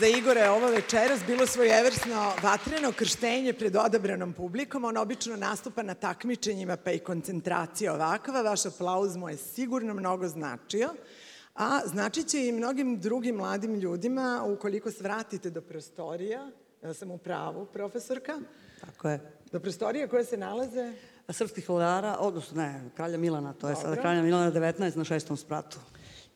Za 0.00 0.06
Igora 0.06 0.40
je 0.40 0.50
ovo 0.50 0.66
večeras 0.66 1.20
bilo 1.26 1.46
svojevrsno 1.46 2.32
vatreno 2.42 2.92
krštenje 2.92 3.52
pred 3.52 3.76
odabranom 3.76 4.32
publikom. 4.32 4.84
On 4.84 4.96
obično 4.96 5.36
nastupa 5.36 5.82
na 5.82 5.94
takmičenjima, 5.94 6.76
pa 6.76 6.90
i 6.90 6.98
koncentracija 6.98 7.94
ovakva. 7.94 8.42
Vaš 8.42 8.66
aplauz 8.66 9.16
mu 9.16 9.28
je 9.28 9.36
sigurno 9.36 9.94
mnogo 9.94 10.28
značio. 10.28 10.88
A 11.54 11.80
značit 11.86 12.26
će 12.26 12.46
i 12.46 12.52
mnogim 12.52 13.00
drugim 13.00 13.36
mladim 13.36 13.74
ljudima 13.74 14.44
ukoliko 14.46 14.90
svratite 14.90 15.50
do 15.50 15.60
prostorija, 15.60 16.50
ja 16.82 16.94
sam 16.94 17.10
u 17.10 17.18
pravu, 17.18 17.66
profesorka, 17.66 18.38
Tako 18.80 19.08
je. 19.08 19.20
do 19.52 19.60
prostorija 19.60 20.08
koje 20.08 20.24
se 20.24 20.36
nalaze 20.36 20.92
Srpskih 21.28 21.68
vladara, 21.68 22.16
odnosno 22.20 22.62
ne, 22.62 22.90
kralja 22.96 23.18
Milana, 23.18 23.52
to 23.52 23.68
je 23.68 23.74
Dobro. 23.74 23.88
sada 23.88 24.00
kralja 24.00 24.22
Milana 24.22 24.52
19 24.52 24.96
na 24.96 25.04
šestom 25.04 25.36
spratu. 25.36 25.78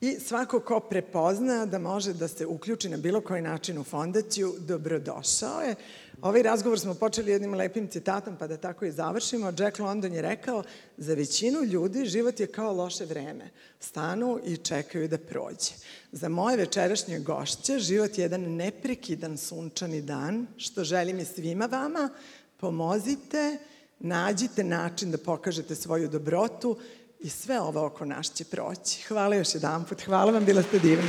I 0.03 0.21
svako 0.21 0.61
ko 0.61 0.81
prepozna 0.81 1.67
da 1.67 1.79
može 1.79 2.13
da 2.13 2.29
se 2.29 2.47
uključi 2.47 2.89
na 2.89 2.97
bilo 2.97 3.21
koji 3.21 3.43
način 3.43 3.79
u 3.79 3.85
fondaciju, 3.85 4.55
dobrodošao 4.59 5.61
je. 5.61 5.75
Ovaj 6.23 6.43
razgovor 6.43 6.81
smo 6.81 6.95
počeli 6.95 7.31
jednim 7.31 7.55
lepim 7.55 7.89
citatom, 7.89 8.37
pa 8.37 8.47
da 8.47 8.57
tako 8.57 8.85
i 8.85 8.93
završimo. 8.93 9.53
Jack 9.59 9.79
London 9.79 10.13
je 10.13 10.23
rekao, 10.23 10.63
za 10.97 11.15
većinu 11.15 11.63
ljudi 11.63 12.05
život 12.05 12.41
je 12.41 12.47
kao 12.47 12.73
loše 12.73 13.05
vreme. 13.05 13.51
Stanu 13.81 14.41
i 14.45 14.57
čekaju 14.57 15.09
da 15.09 15.19
prođe. 15.19 15.75
Za 16.13 16.29
moje 16.29 16.57
večerašnje 16.57 17.19
gošće 17.19 17.79
život 17.79 18.19
je 18.19 18.23
jedan 18.23 18.43
neprekidan 18.43 19.39
sunčani 19.39 20.03
dan, 20.03 20.47
što 20.57 20.85
želim 20.85 21.19
i 21.19 21.25
svima 21.25 21.67
vama. 21.67 22.11
Pomozite, 22.57 23.59
nađite 24.01 24.65
način 24.65 25.11
da 25.11 25.19
pokažete 25.19 25.75
svoju 25.75 26.09
dobrotu 26.09 26.79
i 27.23 27.29
sve 27.29 27.61
ovo 27.61 27.87
oko 27.87 28.05
nas 28.05 28.35
će 28.35 28.45
proći. 28.45 29.03
Hvala 29.09 29.37
još 29.37 29.55
jedan 29.55 29.85
put. 29.85 30.03
Hvala 30.03 30.33
vam, 30.33 30.45
bila 30.45 30.63
ste 30.63 30.79
divni. 30.79 31.09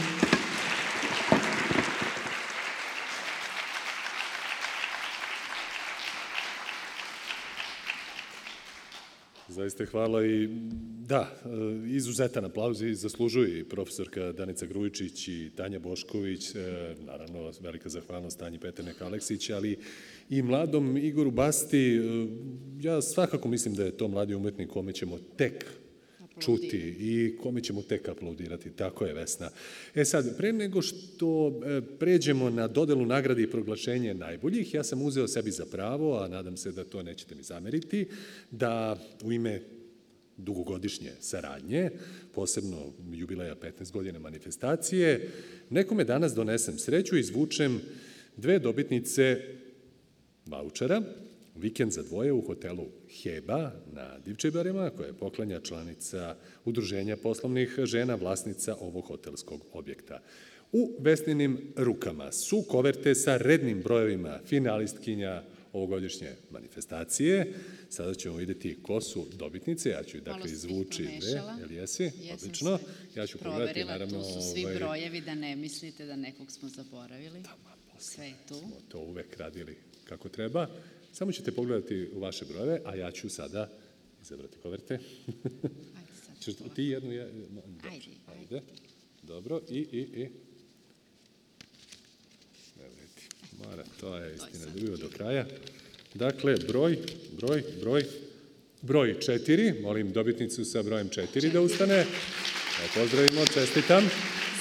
Zaista 9.48 9.86
hvala 9.86 10.26
i 10.26 10.48
da, 11.08 11.36
e, 11.46 11.50
izuzetan 11.88 12.46
aplauz 12.46 12.82
i 12.82 12.96
zaslužuje 12.96 13.60
i 13.60 13.64
profesorka 13.64 14.32
Danica 14.32 14.66
Grujičić 14.66 15.28
i 15.28 15.52
Tanja 15.56 15.80
Bošković, 15.80 16.56
e, 16.56 16.96
naravno 17.00 17.52
velika 17.62 17.90
zahvalnost 17.90 18.40
Tanji 18.40 18.60
Peternek 18.60 19.02
Aleksić, 19.02 19.50
ali 19.50 19.80
i 20.30 20.42
mladom 20.42 20.98
Igoru 20.98 21.32
Basti. 21.32 21.96
E, 21.96 22.02
Ja 22.82 23.02
svakako 23.02 23.48
mislim 23.48 23.76
da 23.76 23.84
je 23.84 23.98
to 23.98 24.08
mladi 24.08 24.36
umetnik 24.36 24.70
kome 24.70 24.94
ćemo 24.94 25.20
tek 25.38 25.83
čuti 26.40 26.96
i 27.00 27.38
kome 27.42 27.62
ćemo 27.62 27.82
tek 27.82 28.10
aplaudirati. 28.10 28.72
Tako 28.72 29.06
je, 29.06 29.14
Vesna. 29.14 29.50
E 29.96 30.06
sad, 30.06 30.38
pre 30.38 30.54
nego 30.54 30.82
što 30.82 31.48
e, 31.48 31.82
pređemo 32.00 32.50
na 32.50 32.68
dodelu 32.68 33.06
nagrade 33.06 33.44
i 33.44 33.50
proglašenje 33.50 34.14
najboljih, 34.14 34.74
ja 34.74 34.84
sam 34.84 35.02
uzeo 35.02 35.28
sebi 35.28 35.52
za 35.52 35.66
pravo, 35.66 36.18
a 36.18 36.28
nadam 36.28 36.58
se 36.58 36.72
da 36.72 36.84
to 36.84 37.04
nećete 37.04 37.36
mi 37.36 37.44
zameriti, 37.44 38.08
da 38.52 39.00
u 39.24 39.32
ime 39.32 39.62
dugogodišnje 40.38 41.12
saradnje, 41.20 41.90
posebno 42.34 42.94
jubileja 43.12 43.56
15 43.56 43.92
godina 43.92 44.20
manifestacije, 44.20 45.30
nekome 45.70 46.04
danas 46.04 46.34
donesem 46.34 46.78
sreću 46.78 47.18
i 47.18 47.20
izvučem 47.20 47.82
dve 48.38 48.60
dobitnice 48.60 49.42
vouchera, 50.46 51.02
vikend 51.56 51.92
za 51.92 52.04
dvoje 52.04 52.32
u 52.32 52.42
hotelu 52.42 52.88
Heba 53.22 53.72
na 53.94 54.20
Divčebarima, 54.26 54.90
koja 54.90 55.08
je 55.08 55.14
poklanja 55.14 55.60
članica 55.60 56.36
Udruženja 56.66 57.18
poslovnih 57.18 57.80
žena, 57.84 58.16
vlasnica 58.16 58.76
ovog 58.80 59.06
hotelskog 59.06 59.62
objekta. 59.74 60.22
U 60.72 60.96
Vesninim 61.00 61.74
rukama 61.76 62.32
su 62.32 62.64
koverte 62.70 63.16
sa 63.16 63.38
rednim 63.38 63.82
brojevima 63.82 64.40
finalistkinja 64.46 65.44
ovogodišnje 65.74 66.32
manifestacije. 66.52 67.54
Sada 67.90 68.14
ćemo 68.14 68.36
videti 68.36 68.78
ko 68.84 69.02
su 69.02 69.26
dobitnice. 69.38 69.90
Ja 69.90 70.04
ću 70.04 70.18
ih 70.18 70.24
dakle 70.24 70.52
izvući 70.52 71.04
dve. 71.04 71.42
Jel 71.60 71.72
jesi? 71.72 72.04
Jesam 72.04 72.34
Odlično. 72.34 72.80
Ja 73.16 73.28
ću 73.28 73.38
pogledati, 73.38 73.84
naravno... 73.84 74.24
tu 74.24 74.24
su 74.24 74.52
svi 74.54 74.66
ovaj, 74.66 74.76
brojevi 74.76 75.22
da 75.22 75.36
ne 75.36 75.56
mislite 75.56 76.06
da 76.06 76.16
nekog 76.16 76.52
smo 76.52 76.70
zaboravili. 76.70 77.44
Sve 78.00 78.26
je 78.26 78.34
tu. 78.48 78.56
smo 78.56 78.76
to 78.90 79.00
uvek 79.00 79.38
radili 79.38 79.76
kako 80.06 80.30
treba. 80.30 80.68
Samo 81.14 81.32
ćete 81.32 81.52
pogledati 81.52 82.10
u 82.14 82.20
vaše 82.20 82.46
brojeve, 82.46 82.82
a 82.86 82.96
ja 82.96 83.12
ću 83.12 83.30
sada 83.30 83.70
izabrati 84.22 84.58
koverte. 84.58 85.00
Ćeš 86.42 86.54
ti 86.76 86.84
jednu? 86.84 87.12
Je, 87.12 87.26
no, 87.34 87.62
dobro, 87.66 87.90
Ajde, 87.92 88.12
ajde. 88.28 88.62
Dobro, 89.24 89.62
i, 89.70 89.78
i, 89.78 90.00
i. 90.00 90.30
Ti, 93.16 93.28
mora, 93.66 93.84
to 94.00 94.18
je 94.18 94.36
istina, 94.36 94.66
da 94.66 94.72
bio 94.72 94.98
do 94.98 95.10
kraja. 95.10 95.46
Dakle, 96.14 96.56
broj, 96.68 96.98
broj, 97.32 97.64
broj, 97.80 98.06
broj 98.82 99.20
četiri, 99.20 99.74
molim 99.82 100.12
dobitnicu 100.12 100.66
sa 100.66 100.84
brojem 100.84 101.10
četiri 101.10 101.50
da 101.50 101.62
ustane. 101.62 101.96
Evo, 101.96 102.90
pozdravimo, 102.96 103.46
čestitam. 103.46 104.04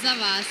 Za 0.03 0.13
vas. 0.15 0.47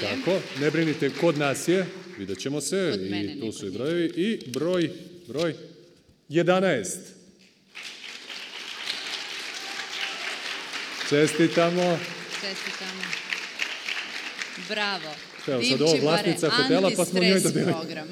Tako, 0.00 0.40
ne 0.60 0.70
brinite, 0.70 1.10
kod 1.20 1.38
nas 1.38 1.68
je, 1.68 1.86
vidjet 2.22 2.38
ćemo 2.38 2.60
se, 2.60 2.98
i 3.02 3.40
tu 3.40 3.52
su 3.52 3.66
i 3.66 3.70
brojevi, 3.70 4.06
i 4.06 4.50
broj, 4.50 4.90
broj 5.28 5.54
11. 6.28 6.96
Čestitamo. 11.08 11.98
Čestitamo. 12.40 13.02
Bravo. 14.68 15.14
Evo, 15.46 15.62
sad 15.62 15.78
Divči 15.78 15.82
ovo 15.84 15.96
vlasnica 16.02 16.50
hotela, 16.50 16.90
pa 16.96 17.04
smo 17.04 17.20
njoj 17.20 17.40
dobili. 17.40 17.64
program. 17.64 18.08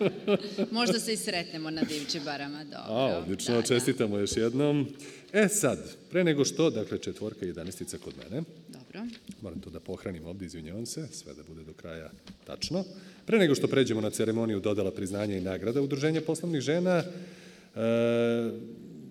Možda 0.78 0.98
se 0.98 1.12
i 1.12 1.16
sretnemo 1.16 1.70
na 1.70 1.82
Divčibarama, 1.82 2.64
dobro. 2.64 2.94
A, 2.94 3.18
odlično, 3.18 3.54
Da, 3.54 3.60
da. 3.60 3.66
čestitamo 3.66 4.18
još 4.18 4.36
jednom. 4.36 4.88
E 5.32 5.48
sad, 5.48 5.78
pre 6.10 6.24
nego 6.24 6.44
što, 6.44 6.70
dakle, 6.70 6.98
četvorka 6.98 7.44
i 7.44 7.48
jedanestica 7.48 7.98
kod 7.98 8.14
mene, 8.18 8.42
Dobro. 8.68 9.00
moram 9.42 9.60
to 9.60 9.70
da 9.70 9.80
pohranim 9.80 10.26
ovde, 10.26 10.46
izvinjavam 10.46 10.86
se, 10.86 11.08
sve 11.12 11.34
da 11.34 11.42
bude 11.42 11.62
do 11.64 11.72
kraja 11.72 12.10
tačno. 12.46 12.84
Pre 13.26 13.38
nego 13.38 13.54
što 13.54 13.66
pređemo 13.66 14.00
na 14.00 14.10
ceremoniju 14.10 14.60
dodala 14.60 14.90
priznanja 14.90 15.36
i 15.36 15.40
nagrada 15.40 15.82
Udruženja 15.82 16.20
poslovnih 16.20 16.60
žena, 16.60 16.96
e, 16.98 17.04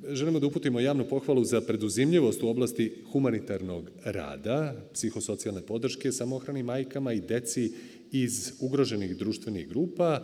želimo 0.09 0.39
da 0.39 0.47
uputimo 0.47 0.79
javnu 0.79 1.05
pohvalu 1.09 1.43
za 1.43 1.61
preduzimljivost 1.61 2.43
u 2.43 2.49
oblasti 2.49 2.93
humanitarnog 3.11 3.89
rada, 4.03 4.75
psihosocijalne 4.93 5.61
podrške 5.61 6.11
samohranim 6.11 6.65
majkama 6.65 7.13
i 7.13 7.21
deci 7.21 7.71
iz 8.11 8.51
ugroženih 8.59 9.17
društvenih 9.17 9.69
grupa, 9.69 10.23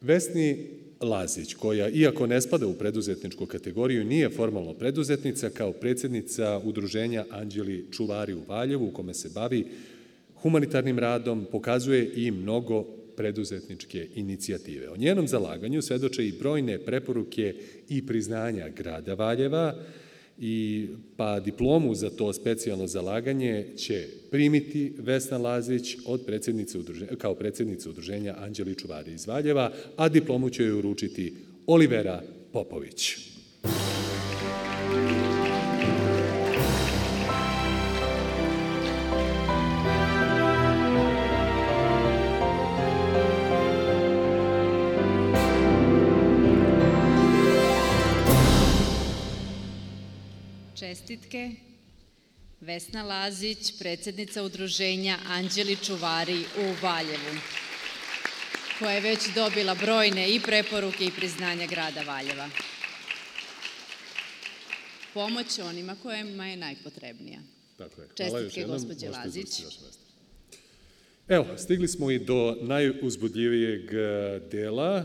Vesni 0.00 0.68
Lazić, 1.00 1.54
koja, 1.54 1.88
iako 1.88 2.26
ne 2.26 2.40
spada 2.40 2.66
u 2.66 2.74
preduzetničku 2.74 3.46
kategoriju, 3.46 4.04
nije 4.04 4.30
formalno 4.30 4.74
preduzetnica, 4.74 5.50
kao 5.50 5.72
predsjednica 5.72 6.60
udruženja 6.64 7.24
Anđeli 7.30 7.86
Čuvari 7.90 8.34
u 8.34 8.42
Valjevu, 8.48 8.88
u 8.88 8.90
kome 8.92 9.14
se 9.14 9.28
bavi 9.34 9.66
humanitarnim 10.42 10.98
radom, 10.98 11.46
pokazuje 11.52 12.10
i 12.14 12.30
mnogo 12.30 12.82
preduzetničke 13.16 14.08
inicijative. 14.14 14.90
O 14.90 14.96
njenom 14.96 15.28
zalaganju 15.28 15.82
svedoče 15.82 16.26
i 16.26 16.32
brojne 16.38 16.78
preporuke 16.78 17.54
i 17.88 18.06
priznanja 18.06 18.68
grada 18.68 19.14
Valjeva, 19.14 19.74
i 20.38 20.86
pa 21.16 21.40
diplomu 21.40 21.94
za 21.94 22.10
to 22.10 22.32
specijalno 22.32 22.86
zalaganje 22.86 23.66
će 23.76 24.06
primiti 24.30 24.92
Vesna 24.98 25.38
Lazić 25.38 25.96
od 26.06 26.26
predsjednice 26.26 26.78
udruženja, 26.78 27.16
kao 27.18 27.34
predsjednica 27.34 27.90
udruženja 27.90 28.34
Anđeli 28.38 28.74
Čuvari 28.74 29.12
iz 29.12 29.26
Valjeva, 29.26 29.72
a 29.96 30.08
diplomu 30.08 30.50
će 30.50 30.62
joj 30.62 30.78
uručiti 30.78 31.34
Olivera 31.66 32.22
Popović. 32.52 33.31
Čestitke. 51.12 51.50
Vesna 52.60 53.02
Lazić, 53.02 53.78
predsjednica 53.78 54.42
udruženja 54.42 55.18
Anđeli 55.28 55.76
Čuvari 55.76 56.38
u 56.38 56.74
Valjevu, 56.82 57.34
koja 58.78 58.90
je 58.92 59.00
već 59.00 59.18
dobila 59.34 59.74
brojne 59.74 60.34
i 60.34 60.40
preporuke 60.40 61.04
i 61.04 61.10
priznanja 61.10 61.66
grada 61.66 62.02
Valjeva. 62.02 62.48
Pomoć 65.14 65.58
onima 65.58 65.96
kojima 66.02 66.46
je 66.46 66.56
najpotrebnija. 66.56 67.40
Tako 67.78 68.00
je. 68.00 68.08
Čestitke, 68.14 68.62
Hvala 68.64 68.78
gospođe 68.78 69.08
Lazić. 69.08 69.62
Evo, 71.28 71.46
stigli 71.58 71.88
smo 71.88 72.10
i 72.10 72.18
do 72.18 72.58
najuzbudljivijeg 72.60 73.92
e, 73.92 74.40
dela. 74.50 75.04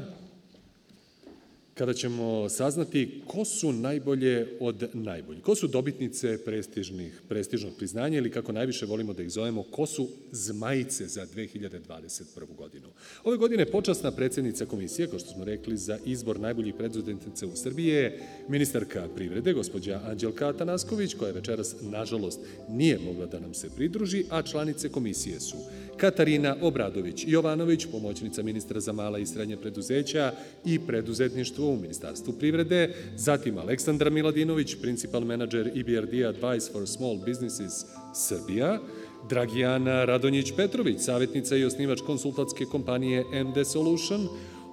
Kada 1.77 1.93
ćemo 1.93 2.49
saznati 2.49 3.21
ko 3.27 3.45
su 3.45 3.71
najbolje 3.71 4.47
od 4.59 4.89
najboljih. 4.93 5.43
Ko 5.43 5.55
su 5.55 5.67
dobitnice 5.67 6.37
prestižnih, 6.45 7.21
prestižnog 7.27 7.73
priznanja 7.77 8.17
ili 8.17 8.31
kako 8.31 8.51
najviše 8.51 8.85
volimo 8.85 9.13
da 9.13 9.23
ih 9.23 9.31
zovemo, 9.31 9.63
ko 9.63 9.85
su 9.85 10.07
zmajice 10.31 11.07
za 11.07 11.25
2021. 11.35 12.55
godinu. 12.57 12.87
Ove 13.23 13.37
godine 13.37 13.65
počasna 13.65 14.11
predsednica 14.11 14.65
komisije, 14.65 15.07
kao 15.07 15.19
što 15.19 15.29
smo 15.29 15.45
rekli, 15.45 15.77
za 15.77 15.97
izbor 16.05 16.39
najboljih 16.39 16.75
preduzetnice 16.75 17.45
u 17.45 17.55
Srbiji 17.55 17.87
je 17.87 18.19
ministarka 18.49 19.07
privrede, 19.15 19.53
gospođa 19.53 20.01
Anđelka 20.05 20.47
Atanasković, 20.47 21.13
koja 21.13 21.31
večeras, 21.31 21.75
nažalost, 21.81 22.39
nije 22.69 22.99
mogla 22.99 23.25
da 23.25 23.39
nam 23.39 23.53
se 23.53 23.69
pridruži, 23.75 24.25
a 24.29 24.41
članice 24.41 24.89
komisije 24.89 25.39
su 25.39 25.57
Katarina 25.97 26.55
Obradović 26.61 27.23
Jovanović, 27.27 27.85
pomoćnica 27.91 28.43
ministra 28.43 28.79
za 28.79 28.91
mala 28.91 29.19
i 29.19 29.25
srednje 29.25 29.57
preduzeća 29.57 30.31
i 30.65 30.79
preduzetništvo 30.79 31.69
u 31.69 31.77
Ministarstvu 31.77 32.33
privrede, 32.33 32.93
zatim 33.15 33.57
Aleksandra 33.57 34.09
Miladinović, 34.09 34.75
principal 34.81 35.21
menadžer 35.21 35.67
EBRD 35.67 36.13
Advice 36.25 36.71
for 36.71 36.87
Small 36.87 37.17
Businesses 37.25 37.85
Srbija, 38.15 38.79
Dragijana 39.29 40.05
Radonjić-Petrović, 40.05 40.99
savjetnica 40.99 41.55
i 41.55 41.65
osnivač 41.65 42.01
konsultatske 42.01 42.65
kompanije 42.65 43.23
MD 43.43 43.65
Solution, 43.65 44.27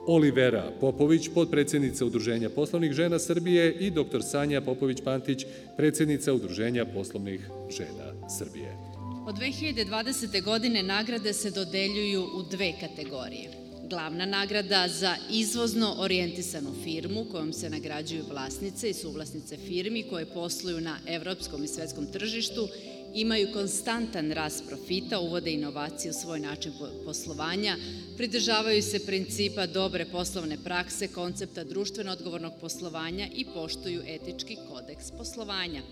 Olivera 0.07 0.71
Popović, 0.81 1.29
podpredsednica 1.35 2.05
Udruženja 2.05 2.51
poslovnih 2.51 2.93
žena 2.93 3.19
Srbije 3.19 3.73
i 3.73 3.91
dr. 3.91 4.23
Sanja 4.23 4.61
Popović-Pantić, 4.61 5.47
predsednica 5.77 6.33
Udruženja 6.33 6.85
poslovnih 6.95 7.49
žena 7.71 8.29
Srbije. 8.39 8.84
Od 9.27 9.35
2020. 9.39 10.43
godine 10.43 10.83
nagrade 10.83 11.33
se 11.33 11.51
dodeljuju 11.51 12.25
u 12.35 12.43
dve 12.43 12.73
kategorije. 12.81 13.51
Glavna 13.91 14.27
nagrada 14.27 14.89
za 14.89 15.17
izvozno 15.31 15.95
orijentisanu 15.99 16.75
firmu 16.85 17.27
kojom 17.31 17.53
se 17.53 17.71
nagrađuju 17.71 18.25
vlasnice 18.31 18.91
i 18.91 18.95
suvlasnice 18.95 19.57
firmi 19.57 20.03
koje 20.03 20.27
posluju 20.27 20.81
na 20.81 20.99
evropskom 21.07 21.65
i 21.65 21.69
svetskom 21.69 22.07
tržištu, 22.07 22.69
imaju 23.15 23.53
konstantan 23.53 24.33
rast 24.33 24.65
profita, 24.69 25.21
uvode 25.21 25.51
inovacije 25.51 26.11
u 26.11 26.15
svoj 26.15 26.41
način 26.41 26.73
poslovanja, 27.05 27.77
pridržavaju 28.17 28.83
se 28.83 29.07
principa 29.07 29.67
dobre 29.67 30.05
poslovne 30.05 30.57
prakse, 30.65 31.09
koncepta 31.09 31.65
društveno 31.65 32.13
odgovornog 32.13 32.53
poslovanja 32.61 33.29
i 33.35 33.45
poštuju 33.55 34.03
etički 34.07 34.57
kodeks 34.69 35.11
poslovanja. 35.11 35.83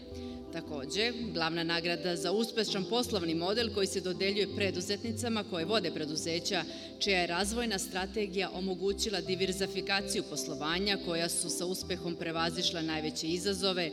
Takođe, 0.52 1.12
glavna 1.32 1.62
nagrada 1.64 2.16
za 2.16 2.32
uspešan 2.32 2.84
poslovni 2.84 3.34
model 3.34 3.74
koji 3.74 3.86
se 3.86 4.00
dodeljuje 4.00 4.54
preduzetnicama 4.56 5.44
koje 5.50 5.64
vode 5.64 5.90
preduzeća, 5.90 6.64
čija 6.98 7.20
je 7.20 7.26
razvojna 7.26 7.78
strategija 7.78 8.50
omogućila 8.54 9.20
diverzifikaciju 9.20 10.22
poslovanja 10.30 10.98
koja 11.06 11.28
su 11.28 11.50
sa 11.50 11.66
uspehom 11.66 12.14
prevazišla 12.14 12.82
najveće 12.82 13.26
izazove, 13.26 13.90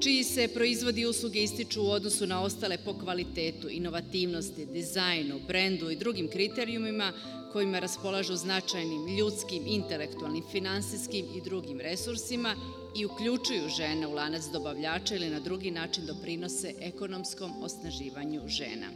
čiji 0.00 0.24
se 0.24 0.48
proizvodi 0.48 1.00
i 1.00 1.06
usluge 1.06 1.42
ističu 1.42 1.82
u 1.82 1.90
odnosu 1.90 2.26
na 2.26 2.42
ostale 2.42 2.78
po 2.84 2.94
kvalitetu, 2.98 3.68
inovativnosti, 3.68 4.66
dizajnu, 4.66 5.40
brendu 5.46 5.90
i 5.90 5.96
drugim 5.96 6.28
kriterijumima 6.28 7.12
kojima 7.52 7.78
raspolažu 7.78 8.36
značajnim 8.36 9.16
ljudskim, 9.18 9.62
intelektualnim, 9.66 10.44
finansijskim 10.52 11.26
i 11.36 11.40
drugim 11.40 11.80
resursima 11.80 12.54
i 12.98 13.04
uključuju 13.04 13.68
žene 13.68 14.06
u 14.06 14.12
lanac 14.12 14.42
dobavljača 14.52 15.14
ili 15.14 15.30
na 15.30 15.40
drugi 15.40 15.70
način 15.70 16.06
doprinose 16.06 16.74
ekonomskom 16.80 17.52
osnaživanju 17.62 18.40
žena. 18.46 18.86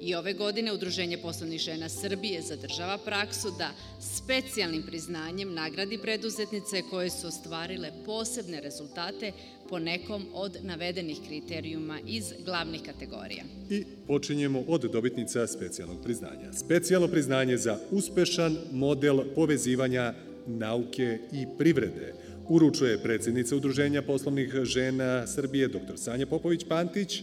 I 0.00 0.14
ove 0.14 0.32
godine 0.32 0.72
Udruženje 0.72 1.18
poslovnih 1.18 1.60
žena 1.60 1.88
Srbije 1.88 2.42
zadržava 2.42 2.98
praksu 2.98 3.48
da 3.58 3.70
specijalnim 4.00 4.82
priznanjem 4.82 5.54
nagradi 5.54 5.98
preduzetnice 5.98 6.82
koje 6.90 7.10
su 7.10 7.26
ostvarile 7.26 7.90
posebne 8.06 8.60
rezultate 8.60 9.32
po 9.68 9.78
nekom 9.78 10.26
od 10.32 10.56
navedenih 10.62 11.18
kriterijuma 11.28 11.98
iz 12.06 12.32
glavnih 12.44 12.80
kategorija. 12.82 13.44
I 13.70 13.84
počinjemo 14.06 14.64
od 14.68 14.80
dobitnica 14.80 15.46
specijalnog 15.46 16.02
priznanja. 16.02 16.52
Specijalno 16.52 17.08
priznanje 17.08 17.56
za 17.56 17.78
uspešan 17.90 18.56
model 18.72 19.20
povezivanja 19.34 20.14
nauke 20.46 21.18
i 21.32 21.46
privrede 21.58 22.14
uručuje 22.52 22.98
predsednica 22.98 23.56
Udruženja 23.56 24.02
poslovnih 24.02 24.54
žena 24.62 25.26
Srbije, 25.26 25.68
dr. 25.68 25.96
Sanja 25.96 26.26
Popović-Pantić, 26.26 27.22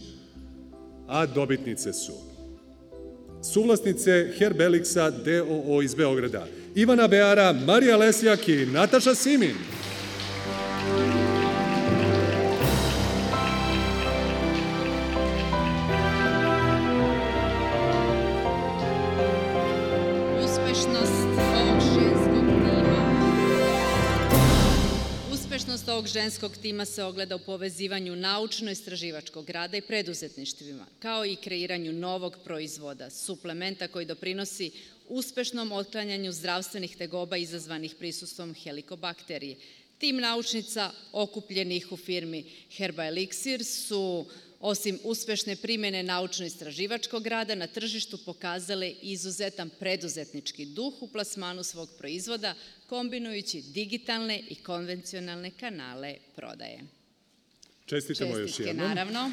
a 1.06 1.26
dobitnice 1.26 1.92
su 1.92 2.12
suvlasnice 3.42 4.32
Herbelixa 4.38 5.10
DOO 5.10 5.82
iz 5.82 5.94
Beograda, 5.94 6.46
Ivana 6.74 7.08
Beara, 7.08 7.52
Marija 7.52 7.96
Lesjak 7.96 8.48
i 8.48 8.66
Nataša 8.66 9.14
Simin. 9.14 9.54
Ženskog 26.12 26.56
tima 26.56 26.84
se 26.84 27.04
ogleda 27.04 27.36
u 27.36 27.38
povezivanju 27.38 28.16
naučno-istraživačkog 28.16 29.50
rada 29.50 29.76
i 29.76 29.80
preduzetništvima, 29.80 30.86
kao 30.98 31.26
i 31.26 31.36
kreiranju 31.36 31.92
novog 31.92 32.36
proizvoda, 32.44 33.10
suplementa 33.10 33.88
koji 33.88 34.06
doprinosi 34.06 34.70
uspešnom 35.08 35.72
otklanjanju 35.72 36.32
zdravstvenih 36.32 36.96
tegoba 36.96 37.36
izazvanih 37.36 37.94
prisustvom 37.98 38.54
helikobakterije. 38.54 39.56
Tim 39.98 40.16
naučnica 40.16 40.90
okupljenih 41.12 41.92
u 41.92 41.96
firmi 41.96 42.44
Herba 42.70 43.02
Elixir 43.02 43.62
su 43.64 44.26
osim 44.60 44.98
uspešne 45.04 45.56
primene 45.56 46.02
naučno-istraživačkog 46.02 47.26
rada 47.26 47.54
na 47.54 47.66
tržištu 47.66 48.18
pokazale 48.24 48.90
izuzetan 49.02 49.70
preduzetnički 49.78 50.66
duh 50.66 51.02
u 51.02 51.08
plasmanu 51.08 51.62
svog 51.62 51.88
proizvoda, 51.98 52.54
kombinujući 52.86 53.62
digitalne 53.62 54.42
i 54.48 54.54
konvencionalne 54.54 55.50
kanale 55.50 56.14
prodaje. 56.36 56.80
Čestitamo 57.86 58.36
još 58.36 58.60
jednom. 58.60 58.88
naravno. 58.88 59.30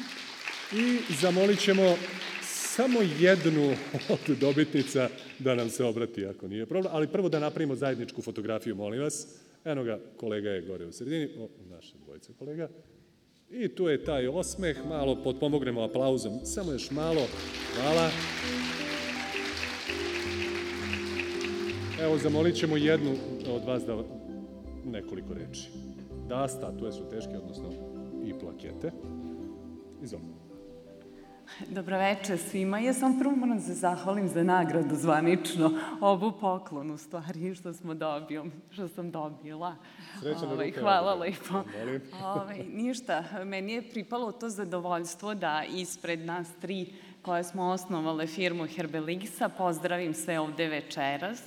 I 0.72 0.98
zamolit 1.20 1.60
ćemo 1.60 1.96
samo 2.42 2.98
jednu 3.20 3.76
od 4.08 4.36
dobitnica 4.40 5.08
da 5.38 5.54
nam 5.54 5.70
se 5.70 5.84
obrati, 5.84 6.26
ako 6.26 6.48
nije 6.48 6.66
problem, 6.66 6.94
ali 6.94 7.08
prvo 7.08 7.28
da 7.28 7.38
napravimo 7.38 7.76
zajedničku 7.76 8.22
fotografiju, 8.22 8.74
molim 8.74 9.00
vas. 9.00 9.26
Eno 9.64 9.84
ga, 9.84 10.00
kolega 10.16 10.50
je 10.50 10.62
gore 10.62 10.86
u 10.86 10.92
sredini, 10.92 11.28
o, 11.38 11.48
naše 11.70 11.92
dvojice 12.04 12.32
kolega. 12.38 12.68
I 13.50 13.68
tu 13.68 13.88
je 13.88 14.04
taj 14.04 14.28
osmeh, 14.28 14.76
malo 14.88 15.16
potpomognemo 15.24 15.82
aplauzom, 15.82 16.32
samo 16.44 16.72
još 16.72 16.90
malo, 16.90 17.20
hvala. 17.74 18.10
Evo, 22.02 22.18
zamolit 22.18 22.56
ćemo 22.56 22.76
jednu 22.76 23.10
od 23.54 23.64
vas 23.64 23.82
da 23.84 24.02
nekoliko 24.84 25.34
reči. 25.34 25.70
Da, 26.28 26.48
statue 26.48 26.92
su 26.92 27.08
teške, 27.10 27.38
odnosno 27.38 27.70
i 28.24 28.38
plakete. 28.40 28.92
Izvolite. 30.02 30.37
Dobroveče 31.68 32.36
svima. 32.36 32.78
Ja 32.78 32.92
sam 32.92 33.18
prvo 33.18 33.36
moram 33.36 33.56
da 33.56 33.62
se 33.62 33.74
zahvalim 33.74 34.28
za 34.28 34.42
nagradu 34.42 34.96
zvanično, 34.96 35.70
ovu 36.00 36.32
poklonu 36.40 36.94
u 36.94 36.98
stvari 36.98 37.54
što 37.54 37.72
smo 37.72 37.94
dobio, 37.94 38.46
što 38.70 38.88
sam 38.88 39.10
dobila. 39.10 39.76
Srećan 40.20 40.52
ovaj. 40.52 40.72
Hvala 40.72 41.14
lepo. 41.14 41.64
Ovaj, 42.24 42.64
ništa, 42.72 43.24
meni 43.44 43.72
je 43.72 43.90
pripalo 43.90 44.32
to 44.32 44.48
zadovoljstvo 44.48 45.34
da 45.34 45.64
ispred 45.74 46.20
nas 46.20 46.48
tri 46.60 46.92
koje 47.22 47.44
smo 47.44 47.68
osnovale 47.68 48.26
firmu 48.26 48.64
Herbelixa 48.64 49.48
pozdravim 49.58 50.14
sve 50.14 50.38
ovde 50.40 50.66
večeras 50.66 51.42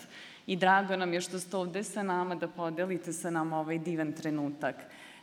i 0.48 0.56
drago 0.56 0.96
nam 0.96 1.14
je 1.14 1.22
što 1.22 1.40
ste 1.40 1.58
ovde 1.58 1.84
sa 1.84 2.04
nama 2.04 2.36
da 2.36 2.48
podelite 2.48 3.14
sa 3.14 3.30
nama 3.30 3.60
ovaj 3.60 3.80
divan 3.80 4.14
trenutak. 4.14 4.76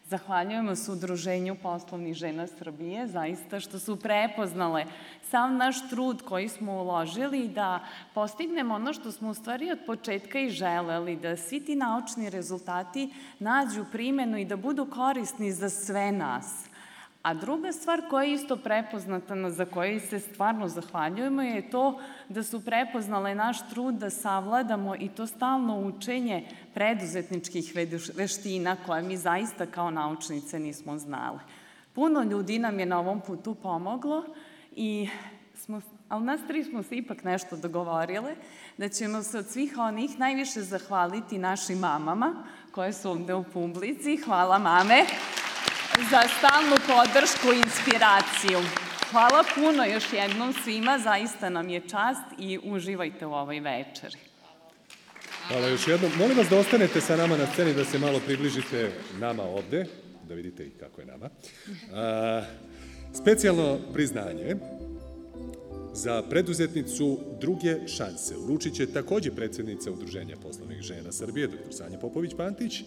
Zahvaljujemo 0.09 0.75
se 0.77 0.93
Udruženju 0.93 1.57
poslovnih 1.63 2.15
žena 2.15 2.47
Srbije, 2.47 3.07
zaista 3.07 3.61
što 3.61 3.79
su 3.79 3.97
prepoznale 3.97 4.85
sam 5.23 5.57
naš 5.57 5.89
trud 5.91 6.23
koji 6.23 6.49
smo 6.49 6.73
uložili 6.73 7.49
da 7.49 7.85
postignemo 8.15 8.75
ono 8.75 8.93
što 8.93 9.13
smo 9.13 9.31
u 9.31 9.35
stvari 9.35 9.71
od 9.71 9.79
početka 9.87 10.41
i 10.41 10.51
želeli, 10.51 11.17
da 11.17 11.37
svi 11.37 11.61
ti 11.61 11.77
naučni 11.77 12.31
rezultati 12.31 13.11
nađu 13.39 13.85
primenu 13.93 14.39
i 14.39 14.45
da 14.45 14.57
budu 14.57 14.87
korisni 14.91 15.53
za 15.53 15.71
sve 15.71 16.13
nas. 16.13 16.68
A 17.23 17.35
druga 17.35 17.73
stvar 17.73 18.03
koja 18.11 18.25
je 18.25 18.33
isto 18.33 18.57
prepoznata, 18.57 19.51
za 19.51 19.65
koje 19.65 20.01
se 20.01 20.21
stvarno 20.21 20.69
zahvaljujemo, 20.69 21.43
je 21.43 21.71
to 21.71 22.01
da 22.29 22.43
su 22.43 22.65
prepoznale 22.65 23.35
naš 23.35 23.69
trud 23.71 23.95
da 23.95 24.11
savladamo 24.11 24.97
i 24.97 25.09
to 25.09 25.27
stalno 25.27 25.81
učenje 25.81 26.49
preduzetničkih 26.75 27.73
veština 28.15 28.77
koje 28.87 29.03
mi 29.03 29.17
zaista 29.17 29.67
kao 29.67 29.91
naučnice 29.91 30.59
nismo 30.59 30.99
znali. 30.99 31.39
Puno 31.93 32.23
ljudi 32.23 32.59
nam 32.59 32.81
je 32.81 32.87
na 32.87 32.99
ovom 32.99 33.21
putu 33.21 33.55
pomoglo 33.55 34.25
i 34.73 35.09
smo, 35.55 35.81
ali 36.09 36.25
nas 36.25 36.41
tri 36.49 36.65
smo 36.65 36.83
se 36.83 36.97
ipak 36.97 37.25
nešto 37.25 37.57
dogovorile, 37.57 38.35
da 38.77 38.89
ćemo 38.89 39.23
se 39.23 39.39
od 39.39 39.47
svih 39.47 39.79
onih 39.79 40.19
najviše 40.19 40.63
zahvaliti 40.63 41.39
našim 41.39 41.79
mamama, 41.79 42.45
koje 42.71 42.93
su 42.93 43.11
ovde 43.11 43.35
u 43.35 43.45
publici. 43.45 44.17
Hvala 44.17 44.59
mame 44.59 45.05
za 46.11 46.23
stalnu 46.39 46.77
podršku 46.87 47.53
i 47.53 47.59
inspiraciju. 47.59 48.59
Hvala 49.11 49.45
puno 49.55 49.85
još 49.85 50.13
jednom 50.13 50.55
svima, 50.65 50.99
zaista 50.99 51.49
nam 51.49 51.69
je 51.69 51.81
čast 51.81 52.27
i 52.39 52.59
uživajte 52.65 53.27
u 53.27 53.33
ovoj 53.33 53.61
večeri. 53.61 54.19
Hvala 55.49 55.67
još 55.67 55.89
jednom. 55.89 56.13
Molim 56.19 56.37
vas 56.37 56.49
da 56.49 56.59
ostanete 56.59 57.01
sa 57.01 57.17
nama 57.17 57.37
na 57.37 57.47
sceni, 57.47 57.75
da 57.75 57.85
se 57.85 57.99
malo 57.99 58.21
približite 58.27 58.93
nama 59.21 59.43
ovde, 59.43 59.87
da 60.29 60.35
vidite 60.35 60.67
i 60.67 60.71
kako 60.71 61.01
je 61.01 61.07
nama. 61.07 61.31
A, 61.95 62.43
specijalno 63.15 63.79
priznanje 63.93 64.57
za 65.93 66.23
preduzetnicu 66.23 67.19
druge 67.41 67.89
šanse 67.89 68.37
uručit 68.37 68.75
će 68.75 68.87
takođe 68.87 69.31
predsednica 69.31 69.91
Udruženja 69.93 70.37
poslovnih 70.43 70.81
žena 70.81 71.13
Srbije, 71.13 71.47
dr. 71.47 71.75
Sanja 71.75 71.99
Popović-Pantić, 71.99 72.83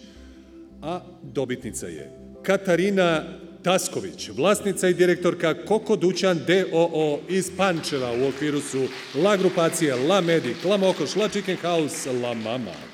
a 0.81 1.01
dobitnica 1.23 1.87
je 1.87 2.30
Katarina 2.43 3.23
Tasković, 3.63 4.29
vlasnica 4.29 4.87
i 4.87 4.93
direktorka 4.93 5.65
Koko 5.65 5.95
Dućan 5.95 6.39
DOO 6.47 7.19
iz 7.29 7.51
Pančeva 7.57 8.11
u 8.11 8.27
okviru 8.27 8.61
su 8.61 8.87
La 9.23 9.37
grupacija, 9.37 9.95
La 9.95 10.21
Medic, 10.21 10.63
La 10.63 10.77
Mokoš, 10.77 11.15
La 11.15 11.27
Chicken 11.27 11.57
House, 11.57 12.11
La 12.11 12.33
Mama. 12.33 12.90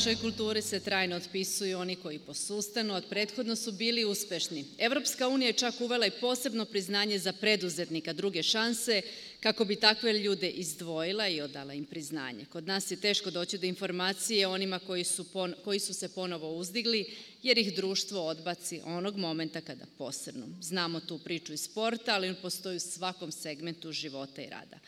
Našoj 0.00 0.16
kulturi 0.16 0.62
se 0.62 0.80
trajno 0.80 1.16
otpisuju 1.16 1.78
oni 1.78 1.96
koji 1.96 2.18
posustanu, 2.18 2.94
od 2.94 3.04
prethodno 3.08 3.56
su 3.56 3.72
bili 3.72 4.04
uspešni. 4.04 4.64
Evropska 4.78 5.28
unija 5.28 5.46
je 5.46 5.52
čak 5.52 5.80
uvela 5.80 6.06
i 6.06 6.10
posebno 6.20 6.64
priznanje 6.64 7.18
za 7.18 7.32
preduzetnika 7.32 8.12
druge 8.12 8.42
šanse, 8.42 9.02
kako 9.40 9.64
bi 9.64 9.76
takve 9.76 10.12
ljude 10.12 10.50
izdvojila 10.50 11.28
i 11.28 11.40
odala 11.40 11.74
im 11.74 11.84
priznanje. 11.84 12.44
Kod 12.44 12.66
nas 12.66 12.90
je 12.90 13.00
teško 13.00 13.30
doći 13.30 13.58
do 13.58 13.66
informacije 13.66 14.46
onima 14.46 14.78
koji 14.78 15.04
su, 15.04 15.24
pon, 15.24 15.54
koji 15.64 15.78
su 15.78 15.94
se 15.94 16.08
ponovo 16.08 16.56
uzdigli, 16.56 17.16
jer 17.42 17.58
ih 17.58 17.76
društvo 17.76 18.26
odbaci 18.26 18.80
onog 18.84 19.16
momenta 19.16 19.60
kada 19.60 19.84
posrnu. 19.98 20.46
Znamo 20.60 21.00
tu 21.00 21.18
priču 21.18 21.52
iz 21.52 21.62
sporta, 21.62 22.14
ali 22.14 22.28
on 22.28 22.36
postoji 22.42 22.76
u 22.76 22.80
svakom 22.80 23.32
segmentu 23.32 23.92
života 23.92 24.42
i 24.42 24.50
rada. 24.50 24.78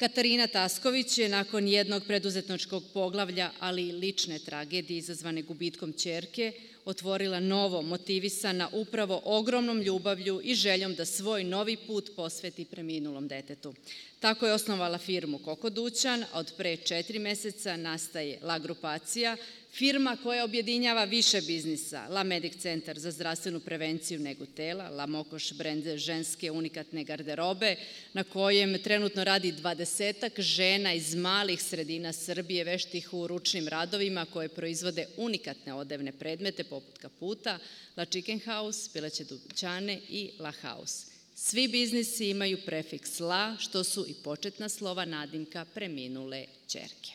Katarina 0.00 0.46
Tasković 0.46 1.18
je 1.18 1.28
nakon 1.28 1.68
jednog 1.68 2.02
preduzetnočkog 2.06 2.84
poglavlja, 2.94 3.50
ali 3.58 3.88
i 3.88 3.92
lične 3.92 4.38
tragedije 4.38 4.98
izazvane 4.98 5.42
gubitkom 5.42 5.92
čerke, 5.92 6.52
otvorila 6.84 7.40
novo, 7.40 7.82
motivisana 7.82 8.68
upravo 8.72 9.22
ogromnom 9.24 9.82
ljubavlju 9.82 10.40
i 10.44 10.54
željom 10.54 10.94
da 10.94 11.04
svoj 11.04 11.44
novi 11.44 11.76
put 11.76 12.10
posveti 12.16 12.64
preminulom 12.64 13.28
detetu. 13.28 13.74
Tako 14.20 14.46
je 14.46 14.52
osnovala 14.52 14.98
firmu 14.98 15.38
Koko 15.38 15.70
Dućan, 15.70 16.22
a 16.22 16.38
od 16.38 16.52
pre 16.56 16.76
četiri 16.76 17.18
meseca 17.18 17.76
nastaje 17.76 18.38
La 18.42 18.58
Grupacija, 18.58 19.36
Firma 19.72 20.16
koja 20.22 20.44
objedinjava 20.44 21.04
više 21.04 21.40
biznisa, 21.40 22.06
La 22.08 22.22
Medic 22.22 22.62
Centar 22.62 22.98
za 22.98 23.10
zdravstvenu 23.10 23.60
prevenciju 23.60 24.20
negu 24.20 24.46
tela, 24.46 24.88
La 24.88 25.06
Mokoš 25.06 25.52
brend 25.52 25.96
ženske 25.96 26.50
unikatne 26.50 27.04
garderobe, 27.04 27.76
na 28.12 28.24
kojem 28.24 28.82
trenutno 28.82 29.24
radi 29.24 29.52
dvadesetak 29.52 30.40
žena 30.40 30.92
iz 30.94 31.14
malih 31.14 31.62
sredina 31.62 32.12
Srbije 32.12 32.64
veštih 32.64 33.14
u 33.14 33.26
ručnim 33.26 33.68
radovima 33.68 34.26
koje 34.32 34.48
proizvode 34.48 35.06
unikatne 35.16 35.74
odevne 35.74 36.12
predmete 36.12 36.64
poput 36.64 36.98
kaputa, 36.98 37.58
La 37.96 38.04
Chicken 38.04 38.40
House, 38.44 38.90
pileće 38.92 39.24
dućane 39.24 40.00
i 40.08 40.30
La 40.38 40.52
House. 40.62 41.06
Svi 41.34 41.68
biznisi 41.68 42.28
imaju 42.28 42.58
prefiks 42.66 43.20
La, 43.20 43.56
što 43.58 43.84
su 43.84 44.06
i 44.08 44.14
početna 44.14 44.68
slova 44.68 45.04
nadimka 45.04 45.64
preminule 45.74 46.44
čerke. 46.66 47.10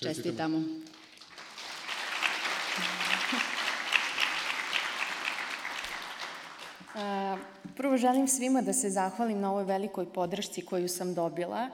Čestitamo. 0.00 0.64
Prvo 7.76 7.96
želim 7.96 8.28
svima 8.28 8.62
da 8.62 8.72
se 8.72 8.90
zahvalim 8.90 9.40
na 9.40 9.50
ovoj 9.50 9.64
velikoj 9.64 10.12
podršci 10.12 10.62
koju 10.62 10.88
sam 10.88 11.14
dobila 11.14 11.68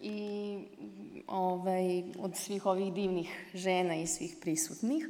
i 0.00 0.58
ovaj, 1.26 2.02
od 2.18 2.36
svih 2.36 2.66
ovih 2.66 2.92
divnih 2.92 3.46
žena 3.54 3.94
i 3.94 4.06
svih 4.06 4.36
prisutnih. 4.40 5.08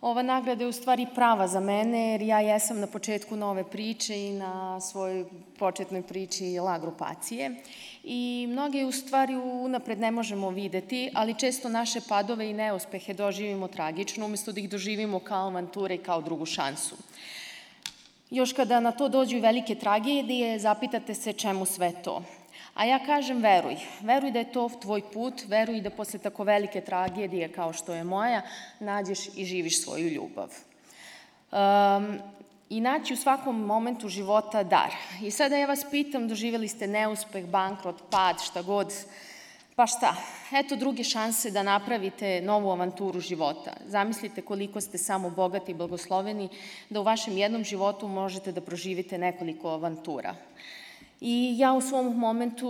Ova 0.00 0.22
nagrada 0.22 0.64
je 0.64 0.68
u 0.68 0.72
stvari 0.72 1.06
prava 1.14 1.48
za 1.48 1.60
mene 1.60 2.10
jer 2.10 2.22
ja 2.22 2.40
jesam 2.40 2.80
na 2.80 2.86
početku 2.86 3.36
nove 3.36 3.70
priče 3.70 4.20
i 4.20 4.32
na 4.32 4.80
svojoj 4.80 5.24
početnoj 5.58 6.02
priči 6.02 6.58
la 6.58 6.78
grupacije 6.78 7.62
i 8.08 8.46
mnoge 8.48 8.84
u 8.84 8.92
stvari 8.92 9.36
unapred 9.36 9.98
ne 9.98 10.10
možemo 10.10 10.50
videti, 10.50 11.10
ali 11.14 11.38
često 11.38 11.68
naše 11.68 12.00
padove 12.08 12.50
i 12.50 12.54
neuspehe 12.54 13.14
doživimo 13.14 13.68
tragično 13.68 14.26
umesto 14.26 14.52
da 14.52 14.60
ih 14.60 14.70
doživimo 14.70 15.18
kao 15.18 15.46
avanture 15.46 15.94
i 15.94 15.98
kao 15.98 16.22
drugu 16.22 16.46
šansu. 16.46 16.96
Još 18.30 18.52
kada 18.52 18.80
na 18.80 18.92
to 18.92 19.08
dođu 19.08 19.40
velike 19.40 19.74
tragedije, 19.74 20.58
zapitate 20.58 21.14
se 21.14 21.32
čemu 21.32 21.66
sve 21.66 21.92
to. 22.04 22.22
A 22.74 22.84
ja 22.84 22.98
kažem 23.06 23.42
veruj, 23.42 23.76
veruj 24.00 24.30
da 24.30 24.38
je 24.38 24.52
to 24.52 24.70
tvoj 24.82 25.02
put, 25.12 25.42
veruj 25.48 25.80
da 25.80 25.90
posle 25.90 26.18
tako 26.18 26.44
velike 26.44 26.80
tragedije 26.80 27.48
kao 27.52 27.72
što 27.72 27.94
je 27.94 28.04
moja, 28.04 28.42
nađeš 28.80 29.26
i 29.36 29.44
živiš 29.44 29.82
svoju 29.82 30.08
ljubav. 30.08 30.52
Um, 31.52 32.18
I 32.70 32.80
naći 32.80 33.14
u 33.14 33.16
svakom 33.16 33.60
momentu 33.60 34.08
života 34.08 34.62
dar. 34.62 34.90
I 35.22 35.30
sada 35.30 35.56
ja 35.56 35.66
vas 35.66 35.84
pitam, 35.90 36.28
doživjeli 36.28 36.68
ste 36.68 36.86
neuspeh, 36.86 37.46
bankrot, 37.46 38.02
pad, 38.10 38.42
šta 38.42 38.62
god, 38.62 38.92
Pa 39.76 39.84
šta, 39.86 40.14
eto 40.52 40.76
druge 40.76 41.04
šanse 41.04 41.50
da 41.50 41.62
napravite 41.62 42.40
novu 42.40 42.70
avanturu 42.72 43.20
života. 43.20 43.74
Zamislite 43.86 44.40
koliko 44.42 44.80
ste 44.80 44.98
samo 44.98 45.30
bogati 45.30 45.72
i 45.72 45.74
blagosloveni 45.74 46.48
da 46.90 47.00
u 47.00 47.04
vašem 47.04 47.36
jednom 47.36 47.64
životu 47.64 48.08
možete 48.08 48.52
da 48.52 48.60
proživite 48.60 49.18
nekoliko 49.18 49.68
avantura. 49.68 50.34
I 51.20 51.54
ja 51.58 51.72
u 51.72 51.80
svom 51.80 52.18
momentu, 52.18 52.68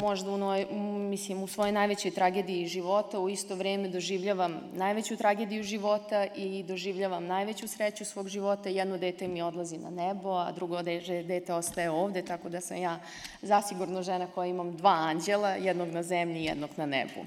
možda 0.00 0.30
u, 0.30 0.38
noj, 0.38 0.66
mislim, 1.10 1.42
u 1.42 1.46
svojoj 1.46 1.72
najvećoj 1.72 2.10
tragediji 2.10 2.66
života, 2.66 3.20
u 3.20 3.28
isto 3.28 3.54
vreme 3.54 3.88
doživljavam 3.88 4.60
najveću 4.72 5.16
tragediju 5.16 5.62
života 5.62 6.26
i 6.36 6.62
doživljavam 6.62 7.26
najveću 7.26 7.68
sreću 7.68 8.04
svog 8.04 8.28
života. 8.28 8.68
Jedno 8.68 8.98
dete 8.98 9.28
mi 9.28 9.42
odlazi 9.42 9.78
na 9.78 9.90
nebo, 9.90 10.30
a 10.30 10.52
drugo 10.52 10.82
dete 10.82 11.54
ostaje 11.54 11.90
ovde, 11.90 12.22
tako 12.22 12.48
da 12.48 12.60
sam 12.60 12.76
ja 12.76 13.00
zasigurno 13.42 14.02
žena 14.02 14.26
koja 14.26 14.46
imam 14.46 14.76
dva 14.76 14.90
anđela, 14.90 15.50
jednog 15.50 15.88
na 15.88 16.02
zemlji 16.02 16.40
i 16.40 16.44
jednog 16.44 16.70
na 16.76 16.86
nebu. 16.86 17.26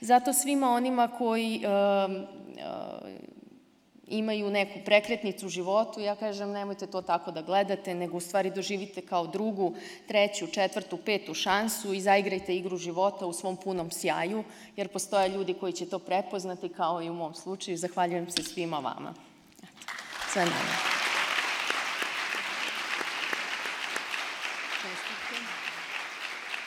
Zato 0.00 0.32
svima 0.32 0.70
onima 0.70 1.08
koji 1.08 1.56
uh, 1.56 2.12
uh, 2.12 3.37
imaju 4.10 4.50
neku 4.50 4.78
prekretnicu 4.84 5.46
u 5.46 5.48
životu, 5.48 6.00
ja 6.00 6.16
kažem 6.16 6.50
nemojte 6.50 6.86
to 6.86 7.02
tako 7.02 7.30
da 7.30 7.42
gledate, 7.42 7.94
nego 7.94 8.16
u 8.16 8.20
stvari 8.20 8.50
doživite 8.50 9.00
kao 9.00 9.26
drugu, 9.26 9.74
treću, 10.08 10.46
četvrtu, 10.46 10.96
petu 10.96 11.34
šansu 11.34 11.94
i 11.94 12.00
zaigrajte 12.00 12.56
igru 12.56 12.76
života 12.76 13.26
u 13.26 13.32
svom 13.32 13.56
punom 13.56 13.90
sjaju, 13.90 14.44
jer 14.76 14.88
postoje 14.88 15.28
ljudi 15.28 15.54
koji 15.54 15.72
će 15.72 15.86
to 15.86 15.98
prepoznati 15.98 16.68
kao 16.68 17.02
i 17.02 17.10
u 17.10 17.14
mom 17.14 17.34
slučaju. 17.34 17.76
Zahvaljujem 17.76 18.30
se 18.30 18.42
svima 18.42 18.78
vama. 18.78 19.14
Sve 20.32 20.44
nama. 20.44 20.98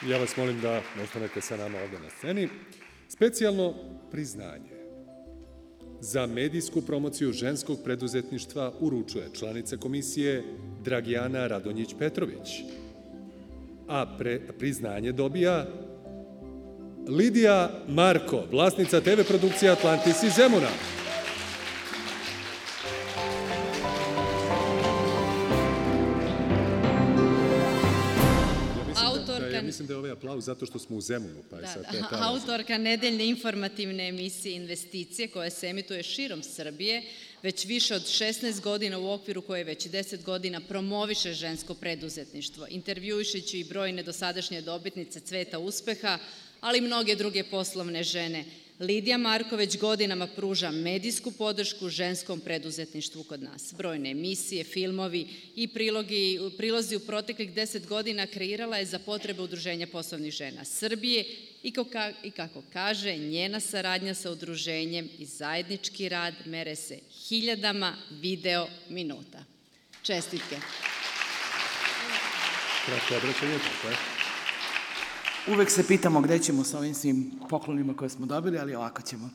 Ja 0.06 0.18
vas 0.18 0.36
molim 0.36 0.60
da 0.60 0.80
ostanete 1.02 1.40
sa 1.40 1.56
nama 1.56 1.78
ovde 1.78 1.98
na 1.98 2.10
sceni. 2.10 2.48
Specijalno 3.08 3.74
priznanje 4.10 4.71
za 6.02 6.26
medijsku 6.26 6.82
promociju 6.82 7.32
ženskog 7.32 7.78
preduzetništva 7.84 8.72
uručuje 8.80 9.28
članica 9.38 9.76
komisije 9.76 10.44
Dragijana 10.84 11.48
Radonjić-Petrović. 11.48 12.62
A 13.88 14.16
pre, 14.18 14.40
priznanje 14.58 15.12
dobija 15.12 15.66
Lidija 17.08 17.70
Marko, 17.88 18.44
vlasnica 18.52 19.00
TV 19.00 19.20
produkcija 19.28 19.72
Atlantis 19.72 20.22
iz 20.22 20.32
Zemuna. 20.36 20.68
Aplauz 30.32 30.44
zato 30.44 30.66
što 30.66 30.78
smo 30.78 30.96
u 30.96 31.00
Zemunu, 31.00 31.42
pa 31.50 31.56
je 31.56 31.62
da, 31.62 31.68
sad 31.68 31.82
da. 31.92 32.08
ta 32.08 32.18
Autorka 32.30 32.78
nedeljne 32.78 33.26
informativne 33.26 34.08
emisije 34.08 34.56
Investicije 34.56 35.28
koja 35.28 35.50
se 35.50 35.68
emituje 35.68 36.02
širom 36.02 36.42
Srbije 36.42 37.02
već 37.42 37.64
više 37.64 37.94
od 37.94 38.02
16 38.02 38.60
godina 38.60 38.98
u 38.98 39.10
okviru 39.10 39.42
koje 39.42 39.64
već 39.64 39.86
10 39.86 40.22
godina 40.22 40.60
promoviše 40.60 41.34
žensko 41.34 41.74
preduzetništvo, 41.74 42.66
intervjuišeći 42.70 43.58
i 43.58 43.64
brojne 43.64 44.02
dosadašnje 44.02 44.62
dobitnice 44.62 45.20
cveta 45.20 45.58
uspeha, 45.58 46.18
ali 46.60 46.78
i 46.78 46.80
mnoge 46.80 47.16
druge 47.16 47.44
poslovne 47.44 48.02
žene. 48.02 48.44
Lidija 48.82 49.18
Marković 49.18 49.78
godinama 49.78 50.26
pruža 50.26 50.70
medijsku 50.70 51.30
podršku 51.30 51.88
ženskom 51.88 52.40
preduzetništvu 52.40 53.22
kod 53.22 53.42
nas. 53.42 53.74
Brojne 53.76 54.10
emisije, 54.10 54.64
filmovi 54.64 55.26
i 55.56 55.68
prilogi, 55.68 56.40
prilozi 56.56 56.96
u 56.96 57.00
proteklih 57.00 57.52
deset 57.52 57.86
godina 57.86 58.26
kreirala 58.26 58.76
je 58.76 58.86
za 58.86 58.98
potrebe 58.98 59.42
Udruženja 59.42 59.86
poslovnih 59.86 60.32
žena 60.32 60.64
Srbije 60.64 61.24
i, 61.62 61.72
i 62.22 62.30
kako 62.30 62.62
kaže, 62.72 63.16
njena 63.16 63.60
saradnja 63.60 64.14
sa 64.14 64.30
udruženjem 64.30 65.08
i 65.18 65.26
zajednički 65.26 66.08
rad 66.08 66.34
mere 66.44 66.76
se 66.76 66.98
hiljadama 67.28 67.96
video 68.10 68.68
minuta. 68.88 69.44
Čestitke. 70.02 70.56
Kratko 72.86 73.16
obraćanje, 73.16 73.58
tako 73.58 73.88
je. 73.88 74.21
Uvek 75.48 75.70
se 75.70 75.86
pitamo 75.86 76.20
gde 76.20 76.38
ćemo 76.38 76.64
sa 76.64 76.78
ovim 76.78 76.94
svim 76.94 77.30
poklonima 77.48 77.94
koje 77.96 78.08
smo 78.08 78.26
dobili, 78.26 78.58
ali 78.58 78.74
ovako 78.74 79.02
ćemo. 79.02 79.30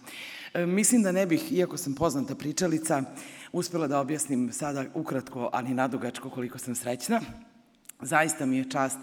E, 0.53 0.65
mislim 0.65 1.03
da 1.03 1.11
ne 1.11 1.25
bih, 1.25 1.51
iako 1.51 1.77
sam 1.77 1.95
poznata 1.95 2.35
pričalica, 2.35 3.03
uspela 3.51 3.87
da 3.87 3.99
objasnim 3.99 4.51
sada 4.53 4.85
ukratko, 4.93 5.49
ali 5.53 5.73
nadugačko 5.73 6.29
koliko 6.29 6.57
sam 6.57 6.75
srećna. 6.75 7.21
Zaista 8.01 8.45
mi 8.45 8.57
je 8.57 8.69
čast 8.69 8.97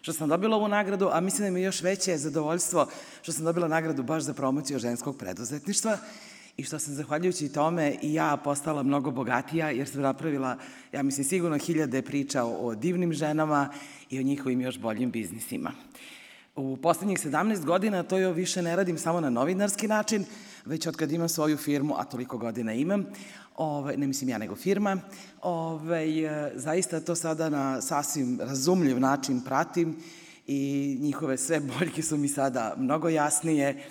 što 0.00 0.12
sam 0.12 0.28
dobila 0.28 0.56
ovu 0.56 0.68
nagradu, 0.68 1.08
a 1.12 1.20
mislim 1.20 1.46
da 1.46 1.50
mi 1.50 1.60
je 1.60 1.64
još 1.64 1.82
veće 1.82 2.16
zadovoljstvo 2.16 2.86
što 3.22 3.32
sam 3.32 3.44
dobila 3.44 3.68
nagradu 3.68 4.02
baš 4.02 4.22
za 4.22 4.34
promociju 4.34 4.78
ženskog 4.78 5.18
preduzetništva 5.18 5.98
i 6.56 6.64
što 6.64 6.78
sam 6.78 6.94
zahvaljujući 6.94 7.52
tome 7.52 7.96
i 8.02 8.14
ja 8.14 8.36
postala 8.36 8.82
mnogo 8.82 9.10
bogatija 9.10 9.70
jer 9.70 9.88
sam 9.88 10.02
napravila, 10.02 10.56
ja 10.92 11.02
mislim, 11.02 11.24
sigurno 11.24 11.58
hiljade 11.58 12.02
priča 12.02 12.44
o, 12.44 12.68
o 12.68 12.74
divnim 12.74 13.12
ženama 13.12 13.72
i 14.10 14.18
o 14.18 14.22
njihovim 14.22 14.60
još 14.60 14.78
boljim 14.78 15.10
biznisima. 15.10 15.72
U 16.60 16.76
poslednjih 16.76 17.18
17 17.18 17.64
godina 17.64 18.02
to 18.02 18.18
jo 18.18 18.32
više 18.32 18.62
ne 18.62 18.76
radim 18.76 18.98
samo 18.98 19.20
na 19.20 19.30
novinarski 19.30 19.88
način, 19.88 20.24
već 20.64 20.86
od 20.86 20.96
kad 20.96 21.12
imam 21.12 21.28
svoju 21.28 21.56
firmu, 21.56 21.94
a 21.98 22.04
toliko 22.04 22.38
godina 22.38 22.72
imam, 22.72 23.06
ove, 23.56 23.96
ne 23.96 24.06
mislim 24.06 24.30
ja 24.30 24.38
nego 24.38 24.56
firma, 24.56 25.00
ove, 25.42 26.06
zaista 26.54 27.00
to 27.00 27.14
sada 27.14 27.48
na 27.48 27.80
sasvim 27.80 28.38
razumljiv 28.40 29.00
način 29.00 29.40
pratim 29.40 29.96
i 30.46 30.96
njihove 31.00 31.36
sve 31.36 31.60
boljke 31.78 32.02
su 32.02 32.16
mi 32.16 32.28
sada 32.28 32.74
mnogo 32.78 33.08
jasnije 33.08 33.82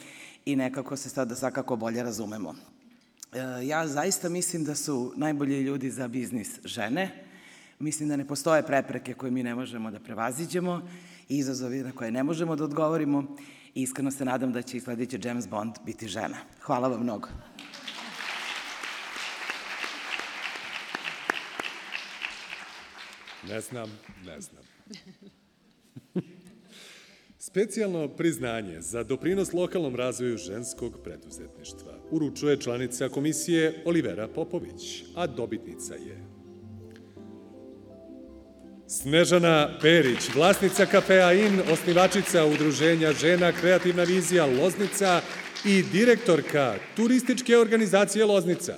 i 0.46 0.56
nekako 0.56 0.98
se 0.98 1.10
sada 1.10 1.36
svakako 1.36 1.76
bolje 1.76 2.04
razumemo. 2.04 2.56
E, 3.34 3.66
ja 3.66 3.88
zaista 3.88 4.30
mislim 4.30 4.64
da 4.64 4.76
su 4.76 5.14
najbolji 5.16 5.62
ljudi 5.62 5.90
za 5.90 6.08
biznis 6.08 6.60
žene. 6.66 7.26
Mislim 7.80 8.10
da 8.10 8.16
ne 8.16 8.28
postoje 8.28 8.64
prepreke 8.64 9.14
koje 9.14 9.32
mi 9.32 9.44
ne 9.44 9.56
možemo 9.56 9.92
da 9.92 10.00
prevaziđemo 10.00 10.82
i 11.30 11.38
izazovi 11.38 11.84
na 11.84 11.92
koje 11.92 12.12
ne 12.12 12.24
možemo 12.24 12.56
da 12.56 12.64
odgovorimo. 12.64 13.36
Iskreno 13.74 14.12
se 14.12 14.26
nadam 14.26 14.54
da 14.54 14.62
će 14.62 14.78
i 14.78 14.80
sledeći 14.80 15.20
James 15.24 15.48
Bond 15.48 15.74
biti 15.86 16.08
žena. 16.08 16.38
Hvala 16.62 16.88
vam 16.88 17.04
mnogo. 17.04 17.28
Ne 23.48 23.62
znam, 23.62 24.00
ne 24.26 24.42
znam. 24.42 24.64
Specijalno 27.38 28.08
priznanje 28.08 28.82
za 28.82 29.04
doprinos 29.04 29.54
lokalnom 29.54 29.96
razvoju 29.96 30.38
ženskog 30.38 30.98
preduzetništva 31.04 31.94
uručuje 32.12 32.62
članica 32.62 33.10
komisije 33.10 33.84
Olivera 33.86 34.28
Popović, 34.28 35.04
a 35.16 35.28
dobitnica 35.28 35.94
je 35.94 36.29
Snežana 38.90 39.78
Perić, 39.82 40.30
vlasnica 40.36 40.86
kafea 40.86 41.34
IN, 41.34 41.62
osnivačica 41.72 42.46
Udruženja 42.46 43.14
žena 43.14 43.52
Kreativna 43.52 44.04
vizija 44.04 44.46
Loznica 44.46 45.22
i 45.66 45.84
direktorka 45.92 46.76
turističke 46.96 47.58
organizacije 47.58 48.26
Loznica. 48.26 48.76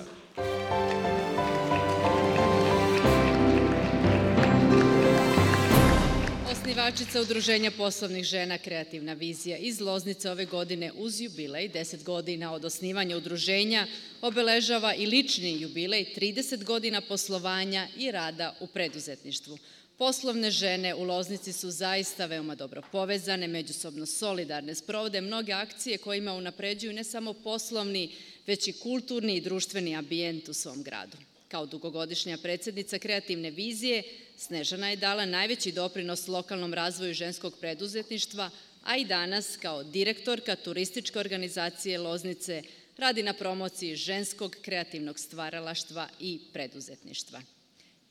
Osnivačica 6.52 7.20
Udruženja 7.20 7.70
poslovnih 7.70 8.24
žena 8.24 8.58
Kreativna 8.58 9.12
vizija 9.12 9.56
iz 9.56 9.80
Loznice 9.80 10.30
ove 10.30 10.44
godine 10.44 10.92
uz 10.96 11.20
jubilej 11.20 11.70
10 11.74 12.02
godina 12.02 12.52
od 12.52 12.64
osnivanja 12.64 13.16
udruženja 13.16 13.86
obeležava 14.22 14.94
i 14.94 15.06
lični 15.06 15.60
jubilej 15.60 16.06
30 16.16 16.64
godina 16.64 17.00
poslovanja 17.00 17.88
i 17.96 18.10
rada 18.10 18.54
u 18.60 18.66
preduzetništvu. 18.66 19.58
Poslovne 20.02 20.50
žene 20.50 20.94
u 20.94 21.04
Loznici 21.04 21.52
su 21.52 21.70
zaista 21.70 22.26
veoma 22.26 22.54
dobro 22.54 22.82
povezane, 22.92 23.48
međusobno 23.48 24.06
solidarne, 24.06 24.74
sprovode 24.74 25.20
mnoge 25.20 25.52
akcije 25.52 25.98
kojima 25.98 26.32
unapređuju 26.32 26.92
ne 26.92 27.04
samo 27.04 27.32
poslovni, 27.32 28.10
već 28.46 28.68
i 28.68 28.72
kulturni 28.72 29.36
i 29.36 29.40
društveni 29.40 29.96
ambijent 29.96 30.48
u 30.48 30.54
svom 30.54 30.82
gradu. 30.82 31.16
Kao 31.48 31.66
dugogodišnja 31.66 32.38
predsednica 32.42 32.98
kreativne 32.98 33.50
vizije, 33.50 34.02
Snežana 34.36 34.90
je 34.90 34.96
dala 34.96 35.26
najveći 35.26 35.72
doprinos 35.72 36.28
lokalnom 36.28 36.74
razvoju 36.74 37.14
ženskog 37.14 37.54
preduzetništva, 37.60 38.50
a 38.82 38.96
i 38.96 39.04
danas 39.04 39.56
kao 39.56 39.84
direktorka 39.84 40.56
turističke 40.56 41.18
organizacije 41.18 41.98
Loznice 41.98 42.62
radi 42.98 43.22
na 43.22 43.32
promociji 43.32 43.96
ženskog 43.96 44.56
kreativnog 44.62 45.18
stvaralaštva 45.18 46.08
i 46.20 46.40
preduzetništva. 46.52 47.42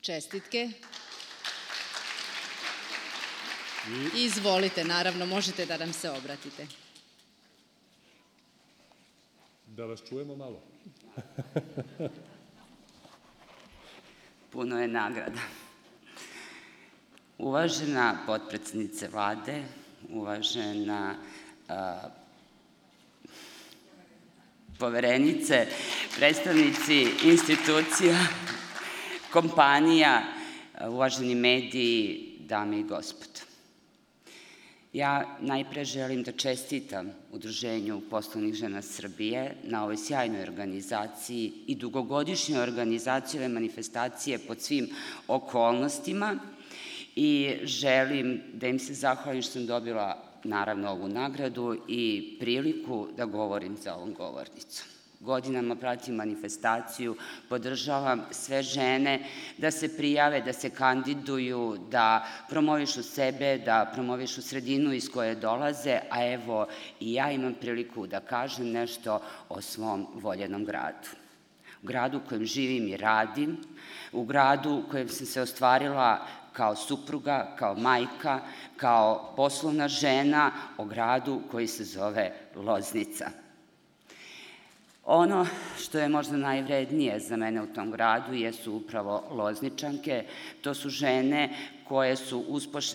Čestitke 0.02 0.70
Izvolite, 4.16 4.84
naravno, 4.84 5.26
možete 5.26 5.66
da 5.66 5.78
nam 5.78 5.94
se 5.94 6.10
obratite. 6.10 6.68
Da 9.68 9.86
vas 9.86 10.00
čujemo 10.10 10.36
malo. 10.36 10.62
Puno 14.52 14.82
je 14.82 14.88
nagrada. 14.88 15.42
Uvažena 17.38 18.24
potpredsednice 18.26 19.08
vlade, 19.08 19.64
uvažena 20.10 21.16
a, 21.68 22.10
poverenice, 24.80 25.68
predstavnici 26.16 27.08
institucija, 27.24 28.18
kompanija, 29.32 30.24
uvaženi 30.88 31.36
mediji, 31.36 32.38
dame 32.40 32.80
i 32.80 32.84
gospodo. 32.84 33.51
Ja 34.94 35.38
najpre 35.40 35.86
želim 35.86 36.24
da 36.24 36.32
čestitam 36.32 37.12
Udruženju 37.32 38.02
poslovnih 38.10 38.54
žena 38.54 38.82
Srbije 38.82 39.56
na 39.64 39.84
ovoj 39.84 39.98
sjajnoj 39.98 40.42
organizaciji 40.42 41.54
i 41.68 41.76
dugogodišnjoj 41.76 42.64
organizaciji 42.64 43.40
ove 43.40 43.48
manifestacije 43.48 44.40
pod 44.40 44.62
svim 44.62 44.90
okolnostima 45.28 46.40
i 47.16 47.58
želim 47.64 48.42
da 48.54 48.68
im 48.68 48.80
se 48.80 48.94
zahvalim 48.94 49.42
što 49.42 49.52
sam 49.52 49.66
dobila 49.66 50.24
naravno 50.44 50.92
ovu 50.92 51.08
nagradu 51.08 51.78
i 51.88 52.36
priliku 52.40 53.08
da 53.18 53.26
govorim 53.26 53.78
za 53.78 53.96
ovom 53.96 54.14
govornicom 54.14 55.01
godinama 55.22 55.76
pratim 55.76 56.16
manifestaciju, 56.16 57.16
podržavam 57.50 58.26
sve 58.32 58.64
žene 58.64 59.20
da 59.58 59.72
se 59.72 59.98
prijave, 59.98 60.42
da 60.42 60.54
se 60.54 60.70
kandiduju, 60.70 61.78
da 61.92 62.26
promovišu 62.50 63.04
sebe, 63.04 63.58
da 63.58 63.92
promovišu 63.94 64.42
sredinu 64.42 64.94
iz 64.94 65.10
koje 65.10 65.36
dolaze, 65.36 66.00
a 66.10 66.26
evo 66.34 66.68
i 67.00 67.14
ja 67.14 67.32
imam 67.32 67.54
priliku 67.54 68.08
da 68.08 68.20
kažem 68.20 68.72
nešto 68.72 69.22
o 69.50 69.62
svom 69.62 70.08
voljenom 70.14 70.66
gradu. 70.66 71.10
U 71.84 71.88
gradu 71.88 72.18
u 72.18 72.30
kojem 72.30 72.46
živim 72.46 72.88
i 72.88 72.98
radim, 72.98 73.58
u 74.12 74.24
gradu 74.24 74.72
u 74.72 74.90
kojem 74.92 75.10
sam 75.10 75.26
se 75.26 75.42
ostvarila 75.42 76.28
kao 76.54 76.76
supruga, 76.76 77.56
kao 77.60 77.76
majka, 77.76 78.40
kao 78.78 79.34
poslovna 79.36 79.88
žena, 79.88 80.52
o 80.78 80.86
gradu 80.86 81.42
koji 81.52 81.68
se 81.68 81.84
zove 81.84 82.34
Loznica. 82.56 83.30
Ono 85.14 85.46
što 85.78 86.00
je 86.00 86.10
možda 86.10 86.38
najvrednije 86.38 87.20
za 87.20 87.36
mene 87.36 87.62
u 87.62 87.68
tom 87.68 87.92
gradu 87.92 88.34
jesu 88.34 88.74
upravo 88.74 89.24
lozničanke. 89.32 90.24
To 90.62 90.74
su 90.74 90.90
žene 90.90 91.50
koje 91.92 92.16
su 92.16 92.44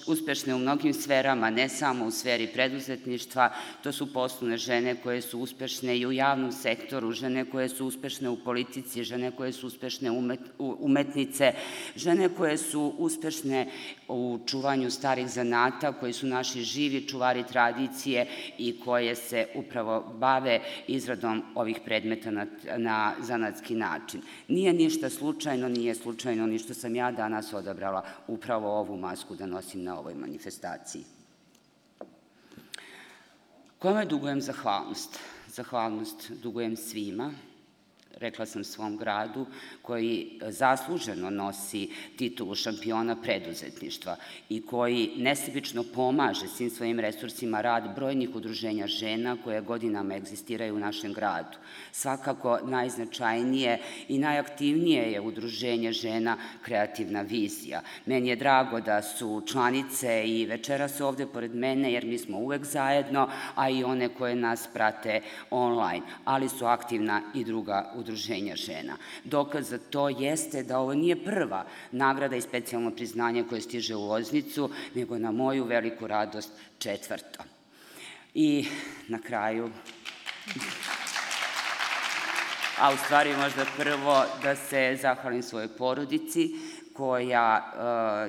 uspešne 0.07 0.55
u 0.55 0.59
mnogim 0.59 0.95
sferama, 0.95 1.51
ne 1.51 1.69
samo 1.69 2.07
u 2.07 2.11
sferi 2.11 2.47
preduzetništva, 2.47 3.51
to 3.83 3.93
su 3.93 4.13
poslovne 4.13 4.57
žene 4.57 4.95
koje 5.03 5.21
su 5.23 5.41
uspešne 5.41 5.99
i 5.99 6.07
u 6.07 6.13
javnom 6.13 6.53
sektoru, 6.53 7.13
žene 7.13 7.45
koje 7.45 7.69
su 7.69 7.87
uspešne 7.87 8.29
u 8.29 8.37
politici, 8.37 9.05
žene 9.05 9.31
koje 9.37 9.53
su 9.53 9.67
uspešne 9.67 10.11
umetnice, 10.59 11.53
žene 11.97 12.29
koje 12.29 12.57
su 12.57 12.95
uspešne 12.99 13.67
u 14.09 14.39
čuvanju 14.47 14.91
starih 14.91 15.29
zanata, 15.29 15.93
koji 15.93 16.13
su 16.13 16.27
naši 16.27 16.63
živi 16.63 17.05
čuvari 17.09 17.45
tradicije 17.53 18.27
i 18.59 18.81
koje 18.81 19.15
se 19.15 19.47
upravo 19.55 20.15
bave 20.19 20.61
izradom 20.89 21.43
ovih 21.55 21.81
predmeta 21.85 22.31
na, 22.31 22.47
na 22.77 23.13
zanatski 23.21 23.75
način. 23.75 24.23
Nije 24.49 24.73
ništa 24.73 25.11
slučajno, 25.11 25.69
nije 25.69 25.95
slučajno 25.95 26.47
ni 26.47 26.59
što 26.59 26.75
sam 26.75 26.97
ja 26.97 27.13
danas 27.13 27.53
odabrala 27.53 28.03
upravo 28.29 28.86
ovu 28.86 28.86
masku 28.95 29.35
da 29.35 29.47
nosim 29.47 29.83
na 29.83 29.99
ovoj 29.99 30.15
manifestaciji. 30.15 31.05
Kome 33.79 34.07
dugujem 34.07 34.41
zahvalnost? 34.41 35.19
Zahvalnost 35.49 36.31
dugujem 36.43 36.77
svima, 36.77 37.33
rekla 38.17 38.47
sam 38.47 38.65
svom 38.65 38.97
gradu, 38.97 39.47
koji 39.83 40.41
zasluženo 40.49 41.31
nosi 41.31 41.89
titulu 42.17 42.55
šampiona 42.55 43.17
preduzetništva 43.17 44.17
i 44.49 44.67
koji 44.67 45.11
nesebično 45.17 45.85
pomaže 45.95 46.49
svim 46.49 46.71
svojim 46.71 47.01
resursima 47.01 47.61
rad 47.61 47.95
brojnih 47.95 48.35
udruženja 48.35 48.87
žena 48.87 49.37
koje 49.45 49.61
godinama 49.61 50.15
egzistiraju 50.15 50.75
u 50.75 50.79
našem 50.79 51.13
gradu. 51.13 51.59
Svakako 51.93 52.59
najznačajnije 52.65 53.81
i 54.09 54.19
najaktivnije 54.19 55.13
je 55.13 55.21
udruženje 55.21 55.93
žena 55.93 56.37
Kreativna 56.63 57.23
vizija. 57.23 57.83
Meni 58.07 58.29
je 58.29 58.37
drago 58.37 58.81
da 58.81 59.03
su 59.03 59.43
članice 59.47 60.25
i 60.27 60.47
večera 60.47 60.89
su 60.89 61.07
ovde 61.07 61.27
pored 61.27 61.55
mene 61.55 61.93
jer 61.93 62.05
mi 62.05 62.19
smo 62.19 62.39
uvek 62.39 62.65
zajedno, 62.65 63.29
a 63.55 63.71
i 63.71 63.85
one 63.85 64.09
koje 64.09 64.35
nas 64.35 64.69
prate 64.73 65.21
online, 65.51 66.07
ali 66.25 66.49
su 66.49 66.67
aktivna 66.67 67.23
i 67.35 67.45
druga 67.45 67.93
udruženja 67.95 68.06
udruženja 68.07 68.57
žena. 68.57 68.97
Dokaz 69.25 69.71
za 69.71 69.79
to 69.79 70.09
jeste 70.09 70.63
da 70.63 70.79
ovo 70.79 70.95
nije 70.95 71.25
prva 71.25 71.67
nagrada 71.93 72.37
i 72.37 72.41
specijalno 72.41 72.91
priznanje 72.91 73.45
koje 73.49 73.61
stiže 73.61 73.97
u 73.97 74.07
Loznicu, 74.07 74.71
nego 74.95 75.19
na 75.19 75.31
moju 75.31 75.65
veliku 75.65 76.07
radost 76.07 76.53
četvrto. 76.79 77.43
I 78.35 78.67
na 79.09 79.19
kraju, 79.19 79.71
a 82.79 82.93
u 82.93 82.97
stvari 82.97 83.37
možda 83.37 83.67
prvo 83.77 84.25
da 84.43 84.57
se 84.57 84.99
zahvalim 85.03 85.43
svojoj 85.43 85.69
porodici, 85.69 86.51
koja 86.97 87.73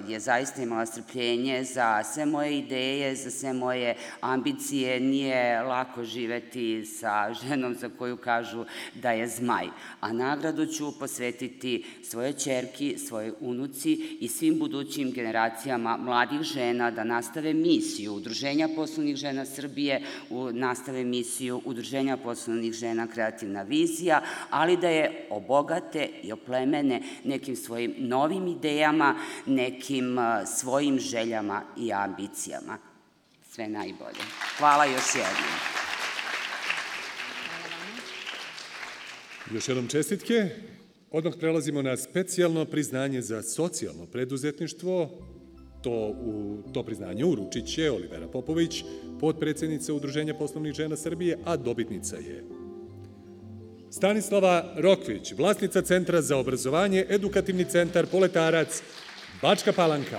uh, 0.03 0.09
je 0.09 0.19
zaista 0.19 0.61
imala 0.61 0.85
strpljenje 0.85 1.63
za 1.63 2.03
sve 2.03 2.25
moje 2.25 2.57
ideje, 2.57 3.15
za 3.15 3.31
sve 3.31 3.53
moje 3.53 3.95
ambicije. 4.21 4.99
Nije 4.99 5.61
lako 5.61 6.03
živeti 6.03 6.85
sa 6.85 7.33
ženom 7.33 7.75
za 7.75 7.89
koju 7.97 8.17
kažu 8.17 8.65
da 8.95 9.11
je 9.11 9.27
zmaj. 9.27 9.67
A 9.99 10.13
nagradu 10.13 10.65
ću 10.65 10.99
posvetiti 10.99 11.85
svoje 12.03 12.33
čerki, 12.33 12.97
svoje 12.97 13.33
unuci 13.39 14.17
i 14.19 14.27
svim 14.27 14.59
budućim 14.59 15.11
generacijama 15.11 15.97
mladih 15.97 16.41
žena 16.41 16.91
da 16.91 17.03
nastave 17.03 17.53
misiju 17.53 18.13
Udruženja 18.13 18.69
poslovnih 18.75 19.15
žena 19.15 19.45
Srbije, 19.45 20.01
u, 20.29 20.51
nastave 20.51 21.03
misiju 21.03 21.61
Udruženja 21.65 22.17
poslovnih 22.17 22.73
žena 22.73 23.07
Kreativna 23.07 23.61
vizija, 23.61 24.21
ali 24.49 24.77
da 24.77 24.89
je 24.89 25.27
obogate 25.29 26.09
i 26.23 26.31
oplemene 26.31 27.01
nekim 27.23 27.55
svojim 27.55 27.93
novim 27.97 28.47
idejama, 28.47 28.56
nekim 29.45 30.17
svojim 30.45 30.99
željama 30.99 31.61
i 31.77 31.93
ambicijama. 31.93 32.77
Sve 33.51 33.67
najbolje. 33.67 34.21
Hvala 34.57 34.85
još 34.85 35.15
jednom. 35.15 35.51
Još 39.53 39.67
jednom 39.67 39.87
čestitke. 39.87 40.49
Odmah 41.11 41.33
prelazimo 41.39 41.81
na 41.81 41.97
specijalno 41.97 42.65
priznanje 42.65 43.21
za 43.21 43.41
socijalno 43.41 44.05
preduzetništvo. 44.05 45.09
To, 45.83 46.15
u, 46.21 46.57
to 46.73 46.83
priznanje 46.83 47.25
uručit 47.25 47.65
će 47.65 47.91
Olivera 47.91 48.27
Popović, 48.27 48.83
podpredsednica 49.19 49.93
Udruženja 49.93 50.33
poslovnih 50.33 50.73
žena 50.73 50.95
Srbije, 50.95 51.37
a 51.45 51.57
dobitnica 51.57 52.15
je 52.15 52.43
Stanislava 53.91 54.73
Rokvić, 54.77 55.33
vlasnica 55.33 55.81
Centra 55.81 56.21
za 56.21 56.37
obrazovanje, 56.37 57.05
edukativni 57.09 57.65
centar 57.65 58.05
Poletarac, 58.05 58.81
Bačka 59.41 59.73
Palanka. 59.73 60.17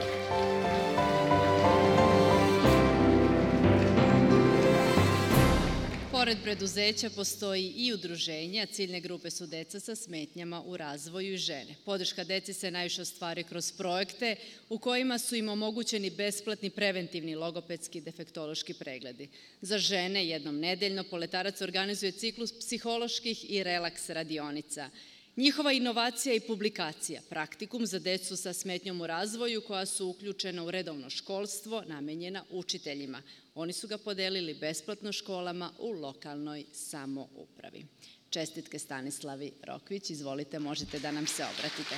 Pored 6.29 6.43
preduzeća 6.43 7.11
postoji 7.11 7.73
i 7.77 7.93
udruženja, 7.93 8.67
ciljne 8.67 9.01
grupe 9.01 9.31
su 9.31 9.47
deca 9.47 9.81
sa 9.81 9.95
smetnjama 9.95 10.63
u 10.63 10.77
razvoju 10.77 11.35
i 11.35 11.37
žene. 11.37 11.75
Podrška 11.85 12.25
deci 12.25 12.53
se 12.53 12.71
najviše 12.71 13.03
ostvari 13.03 13.45
kroz 13.45 13.73
projekte 13.73 14.37
u 14.69 14.79
kojima 14.79 15.19
su 15.19 15.37
im 15.37 15.49
omogućeni 15.49 16.11
besplatni 16.11 16.71
preventivni 16.71 17.35
logopedski 17.35 18.01
defektološki 18.01 18.75
pregledi. 18.75 19.29
Za 19.61 19.79
žene 19.79 20.27
jednom 20.27 20.61
nedeljno 20.61 21.05
Poletarac 21.05 21.61
organizuje 21.61 22.13
ciklus 22.13 22.53
psiholoških 22.53 23.51
i 23.51 23.65
relaks 23.65 24.11
radionica– 24.11 24.91
Njihova 25.39 25.73
inovacija 25.73 26.35
i 26.35 26.41
publikacija, 26.41 27.21
praktikum 27.29 27.87
za 27.87 27.99
decu 27.99 28.37
sa 28.37 28.53
smetnjom 28.53 29.01
u 29.01 29.07
razvoju 29.07 29.61
koja 29.61 29.87
su 29.87 30.09
uključena 30.09 30.65
u 30.65 30.71
redovno 30.71 31.11
školstvo 31.11 31.83
namenjena 31.87 32.45
učiteljima. 32.51 33.23
Oni 33.59 33.73
su 33.73 33.89
ga 33.89 33.99
podelili 33.99 34.55
besplatno 34.55 35.13
školama 35.13 35.71
u 35.79 35.91
lokalnoj 35.91 36.65
samoupravi. 36.73 37.87
Čestitke 38.31 38.79
Stanislavi 38.79 39.53
Rokvić, 39.63 40.11
izvolite, 40.11 40.59
možete 40.59 40.99
da 40.99 41.11
nam 41.11 41.27
se 41.27 41.45
obratite. 41.45 41.97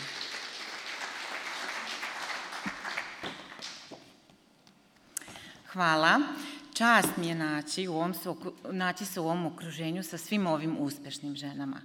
Hvala. 5.66 6.20
Čast 6.74 7.16
mi 7.16 7.28
je 7.28 7.34
naći, 7.34 7.88
u 7.88 7.94
ovom, 7.94 8.14
naći 8.70 9.06
se 9.06 9.20
u 9.20 9.24
ovom 9.24 9.46
okruženju 9.46 10.02
sa 10.02 10.18
svim 10.18 10.46
ovim 10.46 10.76
uspešnim 10.78 11.36
ženama. 11.36 11.82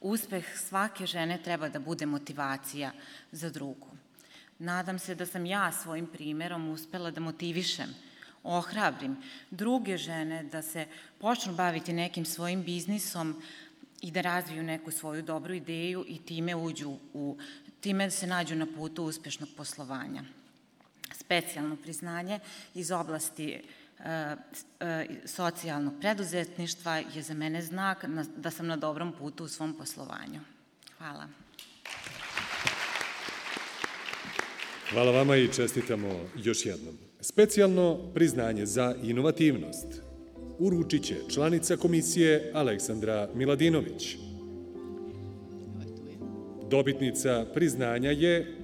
Uspeh 0.00 0.58
svake 0.68 1.06
žene 1.06 1.42
treba 1.42 1.68
da 1.68 1.78
bude 1.78 2.06
motivacija 2.06 2.92
za 3.32 3.50
drugu. 3.50 3.88
Nadam 4.58 4.98
se 4.98 5.14
da 5.14 5.26
sam 5.26 5.46
ja 5.46 5.72
svojim 5.72 6.06
primerom 6.06 6.68
uspela 6.68 7.10
da 7.10 7.20
motivišem, 7.20 7.94
ohrabrim 8.46 9.16
druge 9.50 9.96
žene 9.96 10.42
da 10.42 10.62
se 10.62 10.86
počnu 11.18 11.54
baviti 11.54 11.92
nekim 11.92 12.24
svojim 12.24 12.62
biznisom 12.62 13.42
i 14.02 14.10
da 14.10 14.20
razviju 14.20 14.62
neku 14.62 14.90
svoju 14.90 15.22
dobru 15.22 15.54
ideju 15.54 16.04
i 16.08 16.18
time 16.18 16.54
uđu 16.54 16.96
u, 17.14 17.36
time 17.80 18.10
se 18.10 18.26
nađu 18.26 18.54
na 18.54 18.66
putu 18.76 19.04
uspešnog 19.04 19.48
poslovanja. 19.56 20.22
Specijalno 21.12 21.76
priznanje 21.76 22.40
iz 22.74 22.90
oblasti 22.90 23.62
E, 24.04 24.36
e, 24.80 25.06
socijalnog 25.24 25.94
preduzetništva 26.00 26.96
je 27.14 27.22
za 27.22 27.34
mene 27.34 27.62
znak 27.62 28.04
da 28.36 28.50
sam 28.50 28.66
na 28.66 28.76
dobrom 28.76 29.12
putu 29.12 29.44
u 29.44 29.48
svom 29.48 29.74
poslovanju. 29.74 30.40
Hvala. 30.98 31.28
Hvala 34.90 35.12
vama 35.12 35.36
i 35.36 35.52
čestitamo 35.52 36.28
još 36.36 36.66
jednom. 36.66 37.05
Specijalno 37.20 37.98
priznanje 38.14 38.66
za 38.66 38.94
inovativnost 39.02 39.86
uručit 40.58 41.02
će 41.02 41.14
članica 41.34 41.76
komisije 41.76 42.50
Aleksandra 42.54 43.28
Miladinović. 43.34 44.16
Dobitnica 46.70 47.46
priznanja 47.54 48.10
je 48.10 48.56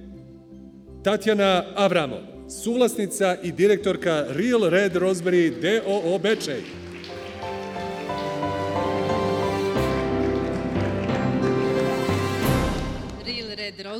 Tatjana 1.03 1.63
Avramov 1.75 2.19
suvlasnica 2.63 3.37
i 3.43 3.51
direktorka 3.51 4.25
Real 4.29 4.69
Red 4.69 4.93
Roseberry 4.93 5.51
DOO 5.61 6.19
Bečej. 6.19 6.82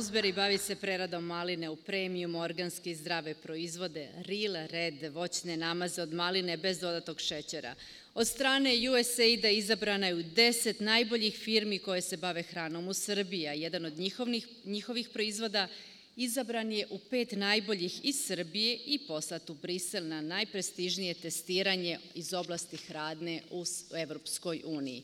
Roseberry 0.04 0.32
bavi 0.32 0.58
se 0.58 0.76
preradom 0.76 1.24
maline 1.24 1.70
u 1.70 1.76
premium, 1.76 2.34
organske 2.34 2.90
i 2.90 2.94
zdrave 2.94 3.34
proizvode. 3.34 4.08
Real 4.16 4.66
Red 4.66 5.12
voćne 5.12 5.56
namaze 5.56 6.02
od 6.02 6.12
maline 6.12 6.56
bez 6.56 6.80
dodatog 6.80 7.20
šećera. 7.20 7.74
Od 8.14 8.28
strane 8.28 8.70
USAID-a 8.90 9.48
izabrana 9.48 10.06
je 10.06 10.14
u 10.14 10.22
10 10.22 10.80
najboljih 10.80 11.34
firmi 11.34 11.78
koje 11.78 12.00
se 12.00 12.16
bave 12.16 12.42
hranom 12.42 12.88
u 12.88 12.94
Srbiji, 12.94 13.48
a 13.48 13.52
jedan 13.52 13.84
od 13.84 13.98
njihovih, 13.98 14.48
njihovih 14.64 15.08
proizvoda 15.08 15.68
Izabran 16.16 16.72
je 16.72 16.86
u 16.90 16.98
pet 16.98 17.32
najboljih 17.32 18.04
iz 18.04 18.24
Srbije 18.26 18.78
i 18.86 18.98
poslat 18.98 19.50
u 19.50 19.54
Brisel 19.54 20.08
na 20.08 20.20
najprestižnije 20.20 21.14
testiranje 21.14 21.98
iz 22.14 22.34
oblasti 22.34 22.76
hradne 22.76 23.42
u 23.50 23.64
Evropskoj 23.96 24.62
uniji. 24.64 25.02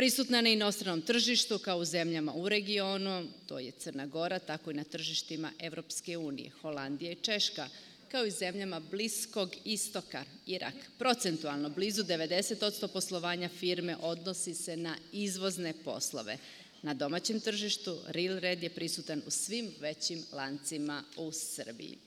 Prisutna 0.00 0.40
na 0.40 0.48
inostranom 0.48 1.02
tržištu 1.02 1.58
kao 1.58 1.78
u 1.78 1.84
zemljama 1.84 2.32
u 2.32 2.48
regionu, 2.48 3.26
to 3.46 3.58
je 3.58 3.70
Crna 3.70 4.06
Gora, 4.06 4.38
tako 4.38 4.70
i 4.70 4.74
na 4.74 4.84
tržištima 4.84 5.52
Evropske 5.58 6.16
unije, 6.16 6.50
Holandija 6.62 7.12
i 7.12 7.14
Češka, 7.22 7.68
kao 8.10 8.26
i 8.26 8.30
zemljama 8.30 8.80
Bliskog 8.80 9.50
istoka, 9.64 10.24
Irak. 10.46 10.74
Procentualno 10.98 11.68
blizu 11.68 12.02
90% 12.02 12.88
poslovanja 12.88 13.48
firme 13.48 13.96
odnosi 14.00 14.54
se 14.54 14.76
na 14.76 14.96
izvozne 15.12 15.74
poslove– 15.84 16.38
Na 16.82 16.94
domaćem 16.94 17.40
tržištu 17.40 17.98
Real 18.06 18.38
Red 18.38 18.62
je 18.62 18.70
prisutan 18.70 19.22
u 19.26 19.30
svim 19.30 19.70
većim 19.80 20.22
lancima 20.32 21.04
u 21.16 21.32
Srbiji. 21.32 21.98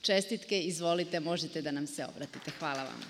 Čestitke, 0.00 0.62
izvolite, 0.62 1.20
možete 1.20 1.62
da 1.62 1.70
nam 1.70 1.86
se 1.86 2.04
obratite. 2.04 2.50
Hvala 2.58 2.82
vam. 2.82 3.00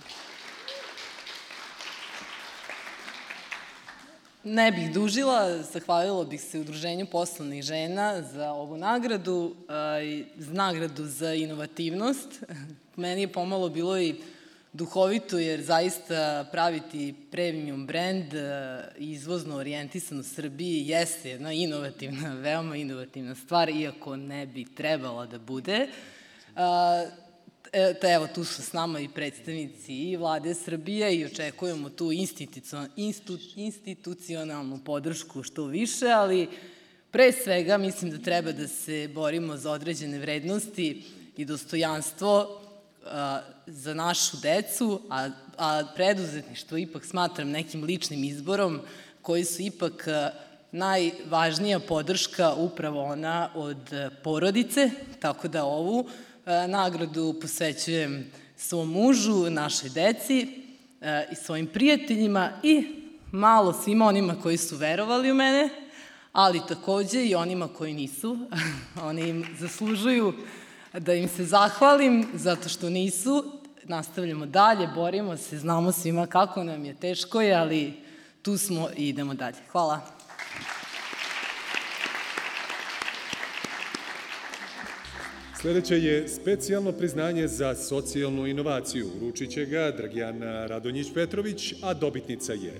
Ne 4.45 4.73
bih 4.73 4.93
dužila, 4.93 5.63
zahvalila 5.63 6.25
bih 6.25 6.41
se 6.41 6.59
Udruženju 6.59 7.07
poslovnih 7.07 7.63
žena 7.63 8.23
za 8.23 8.51
ovu 8.53 8.77
nagradu, 8.77 9.55
nagradu 10.37 11.05
za 11.05 11.35
inovativnost. 11.35 12.43
Meni 12.97 13.21
je 13.21 13.33
pomalo 13.33 13.69
bilo 13.69 13.99
i 13.99 14.15
duhovito 14.73 15.39
jer 15.39 15.63
zaista 15.63 16.45
praviti 16.53 17.15
premium 17.31 17.87
brand 17.87 18.25
izvozno 18.97 19.57
orijentisan 19.57 20.21
u 20.21 20.23
Srbiji 20.23 20.89
jeste 20.89 21.31
jedna 21.31 21.53
inovativna, 21.53 22.35
veoma 22.35 22.77
inovativna 22.77 23.35
stvar, 23.35 23.69
iako 23.69 24.17
ne 24.17 24.47
bi 24.47 24.75
trebala 24.75 25.27
da 25.27 25.39
bude. 25.39 25.89
E, 27.75 27.95
evo, 28.03 28.29
tu 28.35 28.45
su 28.45 28.63
s 28.63 28.73
nama 28.73 29.01
i 29.01 29.09
predstavnici 29.09 29.95
i 29.95 30.17
vlade 30.17 30.55
Srbije 30.55 31.17
i 31.17 31.25
očekujemo 31.25 31.91
tu 31.91 32.11
institucionalnu 33.57 34.79
podršku 34.85 35.43
što 35.43 35.65
više, 35.65 36.07
ali 36.07 36.49
pre 37.11 37.33
svega 37.33 37.79
mislim 37.79 38.11
da 38.11 38.19
treba 38.19 38.53
da 38.53 38.69
se 38.69 39.09
borimo 39.15 39.57
za 39.57 39.71
određene 39.71 40.19
vrednosti 40.19 41.05
i 41.37 41.45
dostojanstvo 41.45 42.61
a, 43.07 43.41
za 43.67 43.95
našu 43.95 44.37
decu, 44.37 45.01
a, 45.11 45.31
a 45.59 45.83
preduzetništvo 45.95 46.79
ipak 46.79 47.05
smatram 47.05 47.51
nekim 47.51 47.85
ličnim 47.85 48.25
izborom 48.25 48.81
koji 49.23 49.45
su 49.45 49.63
ipak 49.63 50.09
a, 50.09 50.31
najvažnija 50.73 51.81
podrška 51.81 52.55
upravo 52.55 53.05
ona 53.05 53.51
od 53.55 53.93
porodice, 54.23 54.91
tako 55.21 55.49
da 55.49 55.65
ovu 55.65 56.09
E, 56.09 56.32
nagradu 56.47 57.35
posvećujem 57.41 58.31
svom 58.57 58.91
mužu, 58.91 59.51
našoj 59.51 59.91
deci 59.91 60.49
e, 61.01 61.29
i 61.33 61.35
svojim 61.35 61.67
prijateljima 61.67 62.51
i 62.63 62.85
malo 63.33 63.73
svima 63.73 64.07
onima 64.07 64.35
koji 64.43 64.57
su 64.57 64.77
verovali 64.77 65.33
u 65.33 65.35
mene, 65.35 65.69
ali 66.33 66.61
takođe 66.69 67.25
i 67.25 67.35
onima 67.35 67.69
koji 67.69 67.95
nisu. 67.95 68.39
Oni 69.09 69.29
im 69.29 69.47
zaslužuju 69.59 70.33
da 70.93 71.15
im 71.15 71.29
se 71.29 71.45
zahvalim 71.45 72.29
zato 72.35 72.69
što 72.69 72.91
nisu. 72.91 73.45
Nastavljamo 73.85 74.47
dalje, 74.47 74.89
borimo 74.95 75.37
se, 75.37 75.59
znamo 75.59 75.93
svima 75.93 76.27
kako 76.27 76.65
nam 76.65 76.85
je 76.85 76.95
teško 76.95 77.39
ali 77.39 77.93
tu 78.43 78.59
smo 78.59 78.89
i 78.97 79.09
idemo 79.09 79.35
dalje. 79.35 79.57
Hvala. 79.73 80.22
Sledeće 85.63 85.99
je 85.99 86.29
specijalno 86.29 86.93
priznanje 86.93 87.49
za 87.49 87.75
socijalnu 87.75 88.47
inovaciju. 88.47 89.07
Uručit 89.17 89.51
će 89.51 89.65
ga 89.65 89.91
Dragijana 89.97 90.67
Radonjić-Petrović, 90.67 91.75
a 91.83 91.95
dobitnica 91.95 92.53
je 92.53 92.73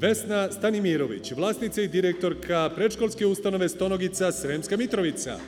Vesna 0.00 0.52
Stanimirović, 0.52 1.32
vlasnica 1.32 1.82
i 1.82 1.88
direktorka 1.88 2.70
predškolske 2.74 3.26
ustanove 3.26 3.68
Stonogica 3.68 4.32
Sremska 4.32 4.76
Mitrovica. 4.76 5.38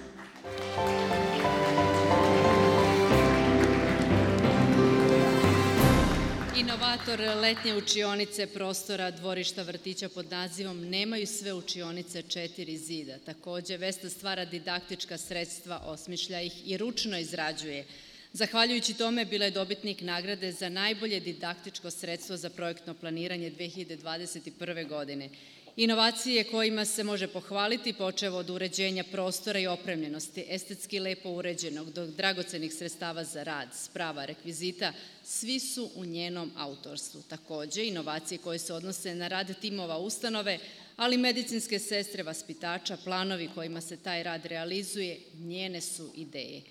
Inovator 6.62 7.20
letnje 7.20 7.74
učionice 7.74 8.46
prostora 8.46 9.10
dvorišta 9.10 9.62
vrtića 9.62 10.08
pod 10.08 10.30
nazivom 10.30 10.88
Nemaju 10.88 11.26
sve 11.26 11.52
učionice 11.52 12.22
četiri 12.22 12.76
zida. 12.78 13.18
Takođe, 13.18 13.76
Vesta 13.76 14.08
stvara 14.08 14.44
didaktička 14.44 15.18
sredstva, 15.18 15.80
osmišlja 15.84 16.40
ih 16.40 16.70
i 16.70 16.76
ručno 16.76 17.18
izrađuje. 17.18 17.84
Zahvaljujući 18.32 18.94
tome, 18.94 19.24
bila 19.24 19.44
je 19.44 19.50
dobitnik 19.50 20.00
nagrade 20.00 20.52
za 20.52 20.68
najbolje 20.68 21.20
didaktičko 21.20 21.90
sredstvo 21.90 22.36
za 22.36 22.50
projektno 22.50 22.94
planiranje 22.94 23.50
2021. 23.50 24.88
godine. 24.88 25.28
Inovacije 25.76 26.44
kojima 26.44 26.84
se 26.84 27.04
može 27.04 27.28
pohvaliti 27.28 27.92
počevo 27.92 28.38
od 28.38 28.50
uređenja 28.50 29.04
prostora 29.12 29.58
i 29.58 29.66
opremljenosti, 29.66 30.44
estetski 30.48 31.00
lepo 31.00 31.30
uređenog, 31.30 31.90
do 31.90 32.06
dragocenih 32.06 32.74
sredstava 32.74 33.24
za 33.24 33.42
rad, 33.42 33.68
sprava, 33.74 34.24
rekvizita, 34.24 34.92
svi 35.24 35.60
su 35.60 35.90
u 35.94 36.04
njenom 36.04 36.50
autorstvu. 36.56 37.22
Takođe, 37.28 37.86
inovacije 37.86 38.38
koje 38.38 38.58
se 38.58 38.74
odnose 38.74 39.14
na 39.14 39.28
rad 39.28 39.60
timova 39.60 39.98
ustanove, 39.98 40.58
ali 40.96 41.16
medicinske 41.16 41.78
sestre, 41.78 42.22
vaspitača, 42.22 42.96
planovi 43.04 43.50
kojima 43.54 43.80
se 43.80 43.96
taj 43.96 44.22
rad 44.22 44.46
realizuje, 44.46 45.20
njene 45.34 45.80
su 45.80 46.10
ideje 46.16 46.62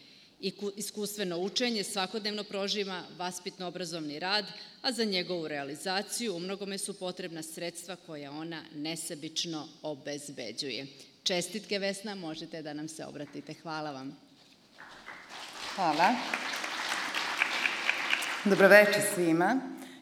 iskustveno 0.76 1.38
učenje 1.38 1.84
svakodnevno 1.84 2.43
proživa 2.43 3.03
vaspitno-obrazovni 3.18 4.19
rad, 4.19 4.45
a 4.81 4.91
za 4.91 5.03
njegovu 5.03 5.47
realizaciju 5.47 6.35
umnogome 6.35 6.77
su 6.77 6.99
potrebna 6.99 7.43
sredstva 7.43 7.95
koja 7.95 8.31
ona 8.31 8.63
nesebično 8.76 9.68
obezbeđuje. 9.81 10.88
Čestitke 11.23 11.80
Vesna, 11.80 12.15
možete 12.15 12.61
da 12.61 12.73
nam 12.73 12.88
se 12.88 13.05
obratite. 13.05 13.53
Hvala 13.53 13.91
vam. 13.91 14.18
Hvala. 15.76 16.13
Dobroveče 18.45 19.01
svima. 19.15 19.59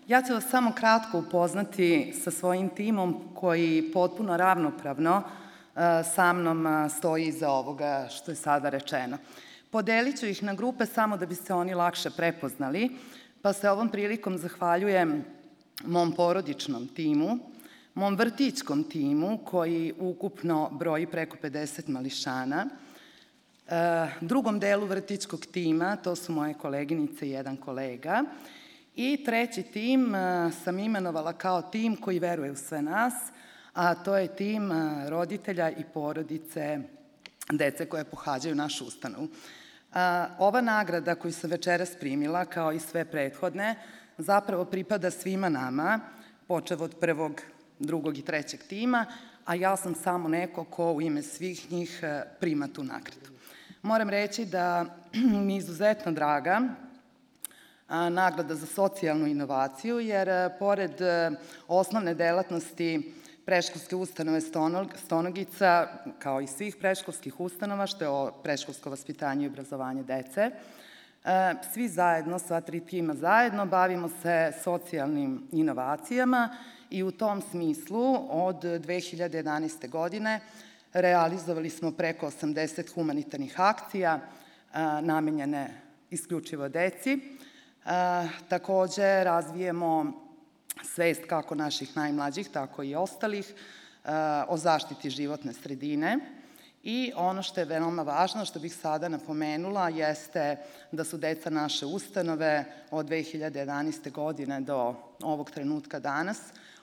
Ja 0.08 0.22
ću 0.28 0.34
vas 0.34 0.50
samo 0.50 0.74
kratko 0.74 1.20
upoznati 1.20 2.14
sa 2.24 2.32
svojim 2.32 2.70
timom 2.70 3.36
koji 3.36 3.92
potpuno 3.94 4.38
ravnopravno 4.38 5.24
e, 5.24 5.80
sa 6.16 6.34
mnom 6.34 6.68
e, 6.68 6.90
stoji 6.90 7.28
iza 7.28 7.50
ovoga 7.50 8.08
što 8.12 8.32
je 8.32 8.36
sada 8.36 8.70
rečeno. 8.70 9.18
Podelit 9.72 10.20
ću 10.20 10.26
ih 10.26 10.44
na 10.44 10.54
grupe 10.54 10.86
samo 10.86 11.18
da 11.18 11.26
bi 11.26 11.36
se 11.36 11.54
oni 11.54 11.74
lakše 11.74 12.10
prepoznali, 12.10 12.90
pa 13.42 13.54
se 13.54 13.70
ovom 13.70 13.90
prilikom 13.90 14.38
zahvaljujem 14.38 15.26
mom 15.86 16.12
porodičnom 16.12 16.88
timu, 16.88 17.40
mom 17.94 18.16
vrtićkom 18.16 18.84
timu 18.84 19.38
koji 19.46 19.94
ukupno 20.00 20.70
broji 20.72 21.06
preko 21.06 21.38
50 21.44 21.88
mališana, 21.90 22.66
e, 23.68 24.08
drugom 24.22 24.60
delu 24.60 24.86
vrtićkog 24.86 25.46
tima, 25.46 25.96
to 25.96 26.16
su 26.16 26.32
moje 26.32 26.54
koleginice 26.54 27.28
i 27.28 27.32
jedan 27.32 27.58
kolega, 27.58 28.24
i 28.96 29.24
treći 29.26 29.64
tim 29.64 30.16
e, 30.16 30.52
sam 30.64 30.80
imenovala 30.80 31.34
kao 31.34 31.62
tim 31.62 31.96
koji 31.96 32.20
veruje 32.20 32.52
u 32.52 32.56
sve 32.56 32.82
nas, 32.82 33.14
a 33.74 33.96
to 33.96 34.18
je 34.18 34.36
tim 34.36 34.72
e, 34.72 35.10
roditelja 35.10 35.70
i 35.70 35.84
porodice 35.94 36.80
dece 37.52 37.86
koje 37.86 38.04
pohađaju 38.04 38.56
našu 38.56 38.86
ustanovu. 38.86 39.28
Ova 40.38 40.62
nagrada 40.62 41.16
koju 41.16 41.34
sam 41.34 41.50
večeras 41.50 41.96
primila, 42.00 42.46
kao 42.46 42.72
i 42.74 42.80
sve 42.80 43.06
prethodne, 43.06 43.76
zapravo 44.18 44.66
pripada 44.66 45.12
svima 45.12 45.50
nama, 45.50 46.00
počev 46.48 46.84
od 46.84 46.96
prvog, 47.00 47.42
drugog 47.80 48.18
i 48.18 48.22
trećeg 48.22 48.60
tima, 48.64 49.06
a 49.46 49.56
ja 49.56 49.76
sam 49.76 49.96
samo 49.96 50.30
neko 50.30 50.64
ko 50.64 50.92
u 50.92 51.02
ime 51.02 51.22
svih 51.22 51.72
njih 51.72 52.00
e, 52.04 52.24
prima 52.40 52.68
tu 52.68 52.84
nagradu. 52.84 53.30
Moram 53.82 54.10
reći 54.10 54.46
da 54.46 54.86
mi 55.46 55.54
je 55.54 55.58
izuzetno 55.58 56.12
draga 56.12 56.62
nagrada 57.90 58.56
za 58.56 58.66
socijalnu 58.66 59.28
inovaciju, 59.28 60.00
jer 60.00 60.30
e, 60.30 60.50
pored 60.60 61.02
e, 61.02 61.32
osnovne 61.68 62.14
delatnosti 62.14 63.14
preškolske 63.50 63.96
ustanove 63.96 64.42
Stonogica, 64.96 65.88
kao 66.20 66.42
i 66.42 66.48
svih 66.48 66.76
preškolskih 66.76 67.40
ustanova, 67.40 67.88
što 67.88 68.06
je 68.06 68.32
preškolsko 68.44 68.90
vaspitanje 68.90 69.46
i 69.46 69.48
obrazovanje 69.48 70.04
dece. 70.04 70.42
E, 70.42 70.52
svi 71.74 71.88
zajedno, 71.88 72.40
sva 72.40 72.62
tri 72.62 72.80
tima 72.80 73.14
zajedno, 73.14 73.66
bavimo 73.66 74.10
se 74.22 74.52
socijalnim 74.64 75.48
inovacijama 75.52 76.50
i 76.90 77.04
u 77.04 77.12
tom 77.12 77.42
smislu 77.42 78.28
od 78.30 78.64
2011. 78.64 79.90
godine 79.90 80.40
realizovali 80.94 81.70
smo 81.70 81.92
preko 81.92 82.28
80 82.28 82.94
humanitarnih 82.94 83.60
akcija 83.60 84.20
e, 84.20 84.80
namenjene 85.02 85.82
isključivo 86.10 86.70
deci. 86.70 87.14
E, 87.14 87.20
takođe 88.50 89.24
razvijemo 89.24 90.29
svest 90.84 91.22
kako 91.28 91.56
naših 91.56 91.98
najmlađih, 91.98 92.50
tako 92.50 92.84
i 92.84 92.96
ostalih, 92.96 93.54
e, 94.06 94.10
o 94.48 94.58
zaštiti 94.58 95.10
životne 95.10 95.54
sredine. 95.54 96.20
I 96.84 97.12
ono 97.16 97.44
što 97.44 97.60
je 97.60 97.66
veoma 97.66 98.04
važno, 98.04 98.46
što 98.46 98.60
bih 98.60 98.76
sada 98.76 99.10
napomenula, 99.10 99.90
jeste 99.90 100.58
da 100.92 101.04
su 101.04 101.18
deca 101.18 101.50
naše 101.50 101.86
ustanove 101.86 102.66
od 102.92 103.06
2011. 103.06 104.12
godine 104.12 104.62
do 104.62 104.96
ovog 105.22 105.52
trenutka 105.52 106.00
danas 106.00 106.40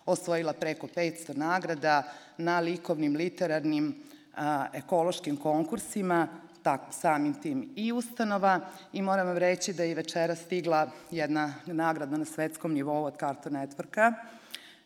osvojila 0.07 0.53
preko 0.53 0.87
500 0.87 1.37
nagrada 1.37 2.03
na 2.39 2.61
likovnim, 2.61 3.17
literarnim, 3.17 4.03
ekološkim 4.73 5.37
konkursima, 5.37 6.29
tako, 6.67 6.93
samim 6.93 7.35
tim 7.35 7.73
i 7.77 7.93
ustanova 7.93 8.61
i 8.93 9.03
moram 9.03 9.27
vam 9.27 9.37
reći 9.37 9.73
da 9.73 9.83
je 9.83 9.95
večera 9.95 10.35
stigla 10.35 10.91
jedna 11.11 11.55
nagrada 11.67 12.17
na 12.17 12.25
svetskom 12.25 12.73
nivou 12.73 13.05
od 13.05 13.19
Cartoon 13.19 13.55
Networka. 13.55 14.13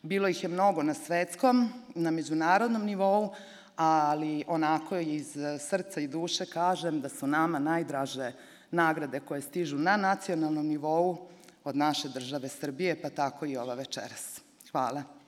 Bilo 0.01 0.27
ih 0.27 0.43
je 0.43 0.49
mnogo 0.49 0.83
na 0.83 0.93
svetskom, 0.93 1.69
na 1.95 2.11
međunarodnom 2.11 2.85
nivou, 2.85 3.33
ali 3.75 4.43
onako 4.47 4.97
iz 4.97 5.37
srca 5.59 6.01
i 6.01 6.07
duše 6.07 6.45
kažem 6.45 7.01
da 7.01 7.09
su 7.09 7.27
nama 7.27 7.59
najdraže 7.59 8.31
nagrade 8.71 9.19
koje 9.19 9.41
stižu 9.41 9.77
na 9.77 9.97
nacionalnom 9.97 10.67
nivou 10.67 11.17
od 11.63 11.75
naše 11.75 12.09
države 12.09 12.49
Srbije, 12.49 13.01
pa 13.01 13.09
tako 13.09 13.45
i 13.45 13.57
ova 13.57 13.73
večeras. 13.73 14.41
Hvala. 14.71 15.20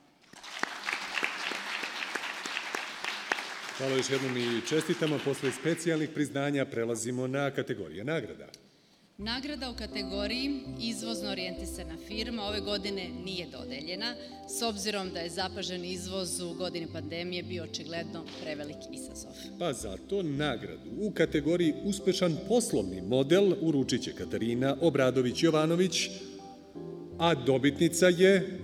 Hvala 3.78 3.96
još 3.96 4.10
jednom 4.10 4.36
i 4.36 4.68
čestitama. 4.68 5.18
Posle 5.24 5.52
specijalnih 5.52 6.08
priznanja 6.14 6.64
prelazimo 6.64 7.26
na 7.26 7.50
kategorije 7.50 8.04
nagrada. 8.04 8.46
Nagrada 9.18 9.70
u 9.70 9.76
kategoriji 9.76 10.60
izvozno 10.80 11.30
orijentisana 11.30 11.96
firma 12.08 12.42
ove 12.42 12.60
godine 12.60 13.08
nije 13.24 13.46
dodeljena, 13.46 14.14
s 14.58 14.62
obzirom 14.62 15.10
da 15.10 15.20
je 15.20 15.30
zapažen 15.30 15.84
izvoz 15.84 16.40
u 16.40 16.54
godini 16.54 16.86
pandemije 16.92 17.42
bio 17.42 17.64
očigledno 17.64 18.24
prevelik 18.42 18.76
izazov. 18.92 19.32
Pa 19.58 19.72
zato 19.72 20.22
nagradu 20.22 20.90
u 21.00 21.10
kategoriji 21.10 21.74
uspešan 21.84 22.36
poslovni 22.48 23.02
model 23.02 23.52
uručit 23.60 24.02
će 24.02 24.12
Katarina 24.12 24.76
Obradović-Jovanović, 24.80 26.10
a 27.18 27.34
dobitnica 27.34 28.08
je 28.08 28.63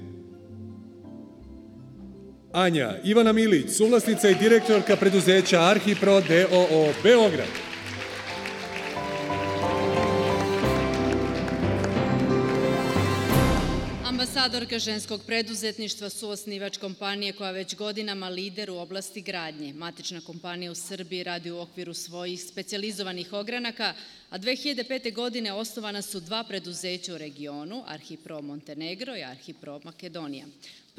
Anja 2.52 2.96
Ivana 3.04 3.32
Milić, 3.32 3.70
suvlasnica 3.70 4.30
i 4.30 4.34
direktorka 4.34 4.96
preduzeća 4.96 5.60
Arhipro 5.60 6.20
DOO 6.20 6.92
Beograd. 7.02 7.48
Ambasadorka 14.04 14.78
ženskog 14.78 15.20
preduzetništva 15.26 16.08
su 16.10 16.28
osnivač 16.28 16.76
kompanije 16.76 17.32
koja 17.32 17.50
već 17.50 17.76
godinama 17.76 18.28
lider 18.28 18.70
u 18.70 18.78
oblasti 18.78 19.20
gradnje. 19.20 19.72
Matična 19.72 20.20
kompanija 20.20 20.72
u 20.72 20.74
Srbiji 20.74 21.22
radi 21.22 21.50
u 21.50 21.58
okviru 21.58 21.94
svojih 21.94 22.42
specializovanih 22.42 23.32
ogranaka, 23.32 23.94
a 24.30 24.38
2005. 24.38 25.14
godine 25.14 25.52
osnovana 25.52 26.02
su 26.02 26.20
dva 26.20 26.44
preduzeća 26.44 27.14
u 27.14 27.18
regionu, 27.18 27.82
Arhipro 27.86 28.42
Montenegro 28.42 29.16
i 29.16 29.22
Arhipro 29.22 29.80
Makedonija. 29.84 30.46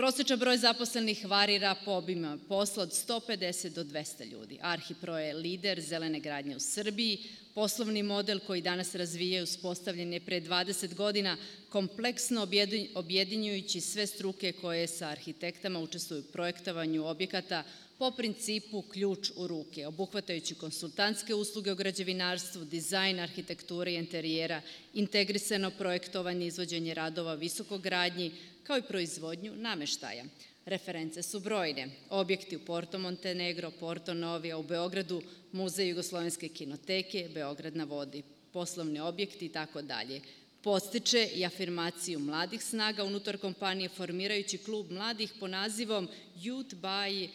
Prosečan 0.02 0.40
broj 0.40 0.58
zaposlenih 0.58 1.20
varira 1.30 1.76
po 1.86 1.92
obima 1.92 2.38
posla 2.48 2.84
od 2.84 2.90
150 2.90 3.70
do 3.70 3.84
200 3.84 4.32
ljudi. 4.32 4.58
Arhipro 4.62 5.18
je 5.18 5.34
lider 5.34 5.82
zelene 5.82 6.20
gradnje 6.20 6.56
u 6.56 6.60
Srbiji, 6.60 7.18
Poslovni 7.54 8.04
model 8.04 8.40
koji 8.40 8.62
danas 8.62 8.96
razvije 8.96 9.44
uspostavljen 9.44 10.14
je 10.14 10.20
pre 10.20 10.42
20 10.42 10.94
godina 10.94 11.38
kompleksno 11.70 12.48
objedinjujući 12.96 13.82
sve 13.82 14.08
struke 14.08 14.52
koje 14.52 14.88
sa 14.88 15.08
arhitektama 15.08 15.80
učestvuju 15.80 16.22
u 16.22 16.32
projektovanju 16.32 17.08
objekata 17.08 17.64
po 17.98 18.12
principu 18.12 18.82
ključ 18.82 19.32
u 19.36 19.48
ruke, 19.48 19.88
obuhvatajući 19.88 20.56
konsultantske 20.56 21.36
usluge 21.36 21.72
o 21.72 21.76
građevinarstvu, 21.76 22.66
dizajn, 22.66 23.20
arhitekture 23.20 23.92
i 23.92 23.96
interijera, 23.96 24.62
integrisano 24.94 25.72
projektovanje 25.72 26.46
i 26.46 26.48
izvođenje 26.48 26.94
radova 26.94 27.34
visokogradnji, 27.34 28.32
kao 28.72 28.78
i 28.78 28.82
proizvodnju 28.82 29.56
nameštaja. 29.56 30.24
Reference 30.66 31.24
su 31.24 31.40
brojne. 31.40 31.90
Objekti 32.10 32.56
u 32.56 32.60
Porto 32.60 33.00
Montenegro, 33.00 33.72
Porto 33.72 34.14
Novija, 34.14 34.58
u 34.58 34.64
Beogradu, 34.64 35.22
Muzej 35.52 35.90
Jugoslovenske 35.90 36.48
kinoteke, 36.48 37.30
Beograd 37.34 37.76
na 37.76 37.84
vodi, 37.84 38.24
poslovni 38.54 39.00
objekti 39.00 39.46
i 39.46 39.50
tako 39.50 39.82
dalje. 39.82 40.22
Postiče 40.62 41.30
i 41.36 41.46
afirmaciju 41.46 42.20
mladih 42.20 42.64
snaga 42.64 43.04
unutar 43.04 43.38
kompanije 43.38 43.90
formirajući 43.90 44.58
klub 44.58 44.92
mladih 44.92 45.34
po 45.40 45.48
nazivom 45.48 46.08
Youth 46.38 46.76
by. 46.76 47.30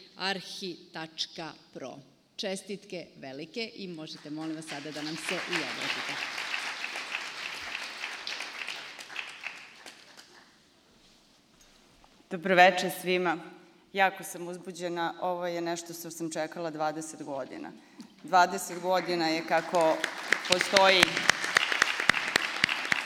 Čestitke 2.36 3.06
velike 3.16 3.70
i 3.74 3.88
možete 3.88 4.30
molim 4.30 4.56
vas 4.56 4.66
sada 4.66 4.90
da 4.90 5.02
nam 5.02 5.16
se 5.16 5.34
i 5.34 5.54
obratite. 5.54 6.35
Dobroveče 12.30 12.90
svima. 12.90 13.38
Jako 13.92 14.24
sam 14.24 14.48
uzbuđena. 14.48 15.14
Ovo 15.20 15.46
je 15.46 15.60
nešto 15.60 15.92
što 15.92 16.10
sam 16.10 16.30
čekala 16.30 16.72
20 16.72 17.24
godina. 17.24 17.70
20 18.24 18.80
godina 18.80 19.28
je 19.28 19.42
kako 19.48 19.96
postoji 20.48 21.02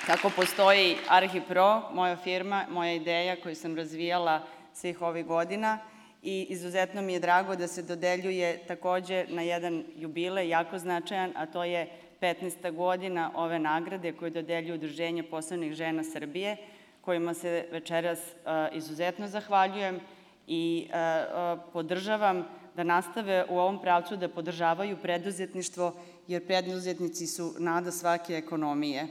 kako 0.07 0.31
postoji 0.31 0.97
Arhipro, 1.09 1.83
moja 1.93 2.17
firma, 2.17 2.67
moja 2.71 2.93
ideja 2.93 3.37
koju 3.43 3.55
sam 3.55 3.77
razvijala 3.77 4.47
svih 4.75 5.03
ovih 5.03 5.27
godina 5.27 5.79
i 6.23 6.47
izuzetno 6.49 7.03
mi 7.03 7.13
je 7.13 7.21
drago 7.21 7.57
da 7.57 7.69
se 7.69 7.83
dodeljuje 7.83 8.59
takođe 8.69 9.25
na 9.29 9.43
jedan 9.43 9.85
jubile 9.97 10.49
jako 10.49 10.79
značajan, 10.79 11.33
a 11.37 11.47
to 11.47 11.65
je 11.65 11.89
15. 12.21 12.73
godina 12.73 13.31
ove 13.35 13.59
nagrade 13.59 14.13
koje 14.13 14.31
dodeljuju 14.31 14.75
Udruženje 14.75 15.23
poslovnih 15.23 15.73
žena 15.73 16.05
Srbije, 16.05 16.57
kojima 17.01 17.35
se 17.35 17.69
večeras 17.73 18.19
izuzetno 18.73 19.29
zahvaljujem 19.29 20.01
i 20.47 20.89
podržavam 21.73 22.45
da 22.77 22.85
nastave 22.85 23.45
u 23.49 23.59
ovom 23.59 23.81
pravcu 23.83 24.17
da 24.17 24.29
podržavaju 24.29 24.97
preduzetništvo, 25.03 25.95
jer 26.29 26.47
preduzetnici 26.47 27.27
su 27.27 27.55
nada 27.59 27.91
svake 27.91 28.35
ekonomije. 28.35 29.09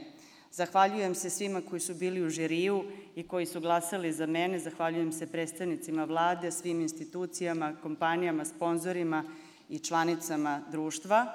Zahvaljujem 0.52 1.14
se 1.14 1.30
svima 1.30 1.60
koji 1.70 1.80
su 1.80 1.94
bili 1.94 2.22
u 2.22 2.30
žiriju 2.30 2.84
i 3.14 3.22
koji 3.28 3.46
su 3.46 3.60
glasali 3.60 4.12
za 4.12 4.26
mene. 4.26 4.58
Zahvaljujem 4.58 5.12
se 5.12 5.32
predstavnicima 5.32 6.04
vlade, 6.04 6.50
svim 6.50 6.80
institucijama, 6.80 7.76
kompanijama, 7.82 8.44
sponzorima 8.44 9.24
i 9.68 9.78
članicama 9.78 10.60
društva. 10.70 11.26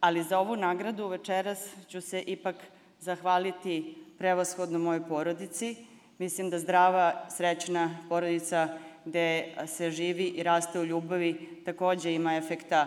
Ali 0.00 0.22
za 0.22 0.38
ovu 0.38 0.56
nagradu 0.56 1.08
večeras 1.08 1.58
ću 1.88 2.00
se 2.00 2.22
ipak 2.22 2.56
zahvaliti 3.00 4.04
prevashodno 4.20 4.78
mojoj 4.78 5.00
porodici. 5.08 5.76
Mislim 6.18 6.50
da 6.50 6.58
zdrava, 6.58 7.26
srećna 7.36 7.98
porodica 8.08 8.68
gde 9.04 9.54
se 9.66 9.90
živi 9.90 10.24
i 10.24 10.42
raste 10.42 10.80
u 10.80 10.84
ljubavi 10.84 11.62
takođe 11.64 12.12
ima 12.12 12.36
efekta 12.36 12.86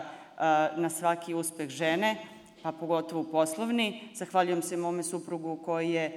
na 0.76 0.90
svaki 0.90 1.34
uspeh 1.34 1.68
žene, 1.68 2.16
pa 2.62 2.72
pogotovo 2.72 3.24
poslovni. 3.24 4.00
Zahvaljujem 4.14 4.62
se 4.62 4.76
mome 4.76 5.02
suprugu 5.02 5.56
koji 5.64 5.90
je 5.90 6.12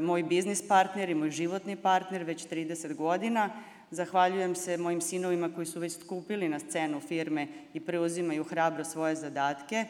moj 0.00 0.22
biznis 0.22 0.68
partner 0.68 1.10
i 1.10 1.14
moj 1.14 1.30
životni 1.30 1.76
partner 1.76 2.22
već 2.22 2.46
30 2.46 2.94
godina. 2.94 3.50
Zahvaljujem 3.90 4.54
se 4.54 4.76
mojim 4.76 5.00
sinovima 5.00 5.54
koji 5.54 5.66
su 5.66 5.80
već 5.80 5.92
skupili 5.92 6.48
na 6.48 6.58
scenu 6.58 7.00
firme 7.00 7.48
i 7.74 7.80
preuzimaju 7.80 8.44
hrabro 8.44 8.84
svoje 8.84 9.16
zadatke. 9.16 9.84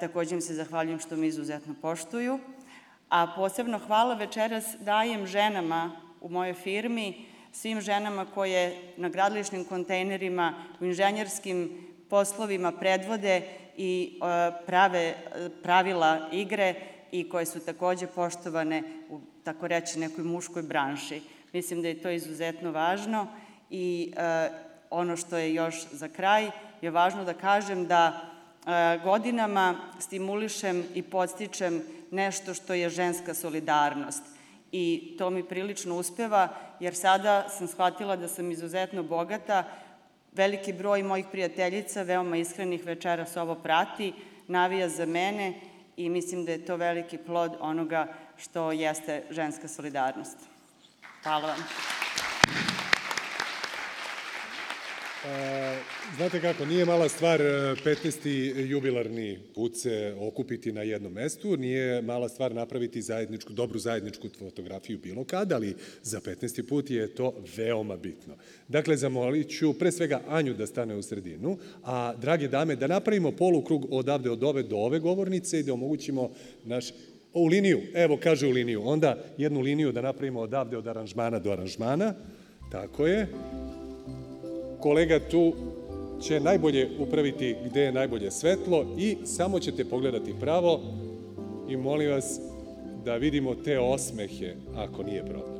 Takođe 0.00 0.34
im 0.34 0.40
se 0.40 0.54
zahvaljujem 0.54 1.00
što 1.00 1.16
me 1.16 1.26
izuzetno 1.26 1.74
poštuju. 1.82 2.38
A 3.08 3.26
posebno 3.36 3.78
hvala 3.78 4.14
večeras 4.14 4.64
dajem 4.80 5.26
ženama 5.26 5.90
u 6.20 6.28
mojoj 6.28 6.54
firmi, 6.54 7.26
svim 7.52 7.80
ženama 7.80 8.26
koje 8.34 8.92
na 8.96 9.08
gradilišnim 9.08 9.64
kontejnerima, 9.64 10.54
u 10.80 10.84
inženjerskim 10.84 11.86
poslovima 12.10 12.72
predvode 12.72 13.42
i 13.76 14.18
e, 14.22 14.52
prave 14.66 15.14
pravila 15.62 16.28
igre 16.32 16.74
i 17.12 17.28
koje 17.28 17.46
su 17.46 17.60
takođe 17.60 18.06
poštovane 18.06 18.82
u, 19.10 19.20
tako 19.44 19.68
reći, 19.68 19.98
nekoj 19.98 20.24
muškoj 20.24 20.62
branši. 20.62 21.22
Mislim 21.52 21.82
da 21.82 21.88
je 21.88 22.02
to 22.02 22.10
izuzetno 22.10 22.70
važno 22.70 23.26
i 23.70 24.12
e, 24.16 24.48
ono 24.90 25.16
što 25.16 25.36
je 25.36 25.54
još 25.54 25.86
za 25.92 26.08
kraj 26.08 26.50
je 26.82 26.90
važno 26.90 27.24
da 27.24 27.34
kažem 27.34 27.86
da 27.86 28.20
e, 28.66 28.98
godinama 29.04 29.76
stimulišem 30.00 30.84
i 30.94 31.02
podstičem 31.02 31.82
nešto 32.14 32.54
što 32.54 32.74
je 32.74 32.90
ženska 32.90 33.34
solidarnost. 33.34 34.22
I 34.72 35.14
to 35.18 35.30
mi 35.30 35.44
prilično 35.48 35.96
uspeva, 35.96 36.48
jer 36.80 36.94
sada 36.94 37.48
sam 37.48 37.68
shvatila 37.68 38.16
da 38.16 38.28
sam 38.28 38.50
izuzetno 38.50 39.02
bogata, 39.02 39.64
veliki 40.32 40.72
broj 40.72 41.02
mojih 41.02 41.26
prijateljica, 41.30 42.02
veoma 42.02 42.36
iskrenih 42.36 42.84
večeras 42.84 43.36
ovo 43.36 43.54
prati, 43.54 44.12
navija 44.48 44.88
za 44.88 45.06
mene 45.06 45.54
i 45.96 46.08
mislim 46.08 46.44
da 46.44 46.52
je 46.52 46.64
to 46.64 46.76
veliki 46.76 47.18
plod 47.18 47.56
onoga 47.60 48.06
što 48.36 48.72
jeste 48.72 49.22
ženska 49.30 49.68
solidarnost. 49.68 50.38
Hvala 51.22 51.46
vam. 51.46 52.93
Znate 56.16 56.40
kako, 56.40 56.64
nije 56.64 56.84
mala 56.84 57.08
stvar 57.08 57.40
15. 57.40 58.56
E, 58.56 58.66
jubilarni 58.66 59.38
put 59.54 59.76
se 59.76 60.14
okupiti 60.20 60.72
na 60.72 60.82
jednom 60.82 61.12
mestu, 61.12 61.56
nije 61.56 62.02
mala 62.02 62.28
stvar 62.28 62.54
napraviti 62.54 63.02
zajedničku, 63.02 63.52
dobru 63.52 63.78
zajedničku 63.78 64.28
fotografiju 64.38 64.98
bilo 65.02 65.24
kad, 65.24 65.52
ali 65.52 65.74
za 66.02 66.20
15. 66.20 66.68
put 66.68 66.90
je 66.90 67.14
to 67.14 67.34
veoma 67.56 67.96
bitno. 67.96 68.34
Dakle, 68.68 68.96
zamolit 68.96 69.50
ću 69.50 69.78
pre 69.78 69.92
svega 69.92 70.20
Anju 70.28 70.54
da 70.54 70.66
stane 70.66 70.96
u 70.96 71.02
sredinu, 71.02 71.58
a 71.84 72.14
drage 72.14 72.48
dame, 72.48 72.76
da 72.76 72.86
napravimo 72.86 73.32
polukrug 73.32 73.86
odavde 73.90 74.30
od 74.30 74.44
ove 74.44 74.62
do 74.62 74.76
ove 74.76 74.98
govornice 74.98 75.60
i 75.60 75.62
da 75.62 75.72
omogućimo 75.72 76.30
naš 76.64 76.90
u 77.32 77.46
liniju, 77.46 77.80
evo 77.94 78.18
kaže 78.22 78.46
u 78.46 78.50
liniju, 78.50 78.82
onda 78.84 79.24
jednu 79.38 79.60
liniju 79.60 79.92
da 79.92 80.02
napravimo 80.02 80.40
odavde 80.40 80.76
od 80.76 80.86
aranžmana 80.86 81.38
do 81.38 81.52
aranžmana, 81.52 82.14
tako 82.70 83.06
je, 83.06 83.28
kolega 84.84 85.18
tu 85.18 85.52
će 86.22 86.40
najbolje 86.40 86.88
upraviti 86.98 87.56
gde 87.64 87.80
je 87.80 87.92
najbolje 87.92 88.30
svetlo 88.30 88.86
i 88.98 89.16
samo 89.24 89.60
ćete 89.60 89.84
pogledati 89.84 90.34
pravo 90.40 90.80
i 91.68 91.76
molim 91.76 92.10
vas 92.10 92.40
da 93.04 93.16
vidimo 93.16 93.54
te 93.54 93.78
osmehe 93.78 94.54
ako 94.76 95.02
nije 95.02 95.24
problem. 95.24 95.53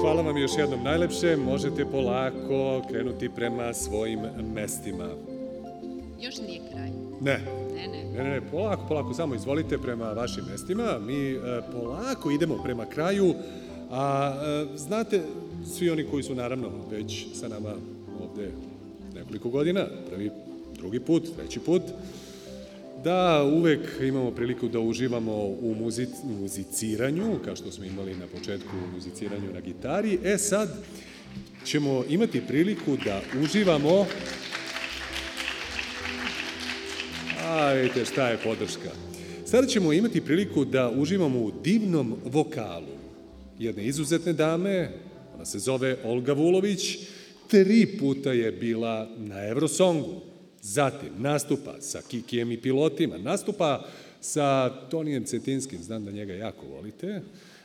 Hvala 0.00 0.22
vam 0.22 0.36
još 0.36 0.50
jednom 0.58 0.82
najlepše. 0.82 1.36
Možete 1.36 1.84
polako 1.84 2.82
krenuti 2.90 3.28
prema 3.28 3.74
svojim 3.74 4.20
mestima. 4.54 5.08
Još 6.20 6.38
nije 6.38 6.60
kraj. 6.70 6.90
Ne. 7.20 7.40
Ne, 7.74 7.88
ne. 7.88 8.04
Ne, 8.04 8.24
ne, 8.24 8.30
ne, 8.30 8.40
polako, 8.50 8.82
polako, 8.88 9.14
samo 9.14 9.34
izvolite 9.34 9.78
prema 9.78 10.04
vašim 10.04 10.44
mestima. 10.50 10.98
Mi 11.06 11.32
e, 11.32 11.38
polako 11.72 12.30
idemo 12.30 12.62
prema 12.64 12.86
kraju, 12.86 13.34
a 13.90 14.34
e, 14.74 14.78
znate, 14.78 15.22
svi 15.66 15.90
oni 15.90 16.04
koji 16.04 16.22
su 16.22 16.34
naravno 16.34 16.68
već 16.90 17.26
sa 17.34 17.48
nama 17.48 17.74
ovde 18.22 18.50
nekoliko 19.14 19.48
godina, 19.48 19.86
prvi, 20.10 20.30
drugi 20.78 21.00
put, 21.00 21.22
treći 21.36 21.60
put, 21.60 21.82
da 23.06 23.44
uvek 23.44 23.80
imamo 24.02 24.30
priliku 24.30 24.68
da 24.68 24.80
uživamo 24.80 25.32
u 25.44 25.74
muzic, 25.78 26.08
muziciranju, 26.24 27.38
kao 27.44 27.56
što 27.56 27.72
smo 27.72 27.84
imali 27.84 28.14
na 28.14 28.26
početku 28.26 28.68
u 28.84 28.94
muziciranju 28.94 29.52
na 29.54 29.60
gitari. 29.60 30.18
E 30.24 30.38
sad 30.38 30.68
ćemo 31.64 32.04
imati 32.08 32.40
priliku 32.48 32.96
da 33.04 33.20
uživamo 33.42 34.06
A, 37.44 37.72
vidite 37.72 38.04
šta 38.04 38.28
je 38.28 38.38
podrška. 38.44 38.90
Sada 39.44 39.66
ćemo 39.66 39.92
imati 39.92 40.20
priliku 40.20 40.64
da 40.64 40.90
uživamo 40.90 41.38
u 41.38 41.52
divnom 41.64 42.16
vokalu 42.24 42.96
jedne 43.58 43.84
izuzetne 43.84 44.32
dame, 44.32 44.90
ona 45.34 45.44
se 45.44 45.58
zove 45.58 45.96
Olga 46.04 46.32
Vulović, 46.32 46.98
tri 47.48 47.98
puta 48.00 48.32
je 48.32 48.52
bila 48.52 49.08
na 49.16 49.46
Eurosongu, 49.48 50.35
zatim 50.66 51.12
nastupa 51.18 51.80
sa 51.80 52.02
Kikijem 52.08 52.52
i 52.52 52.60
pilotima, 52.60 53.18
nastupa 53.18 53.86
sa 54.20 54.70
Tonijem 54.90 55.24
Cetinskim, 55.24 55.82
znam 55.82 56.04
da 56.04 56.10
njega 56.10 56.34
jako 56.34 56.66
volite, 56.66 57.20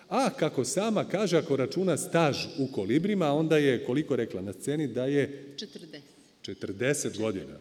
a 0.10 0.30
kako 0.30 0.65
sama 0.65 1.03
kaže, 1.03 1.38
ako 1.38 1.56
računa 1.56 1.98
staž 1.98 2.38
u 2.57 2.68
kolibrima, 2.68 3.34
onda 3.34 3.57
je, 3.57 3.86
koliko 3.86 4.15
rekla 4.15 4.41
na 4.41 4.53
sceni, 4.53 4.88
da 4.88 5.06
je 5.06 5.53
40. 5.56 5.99
40 6.45 7.18
godina 7.18 7.56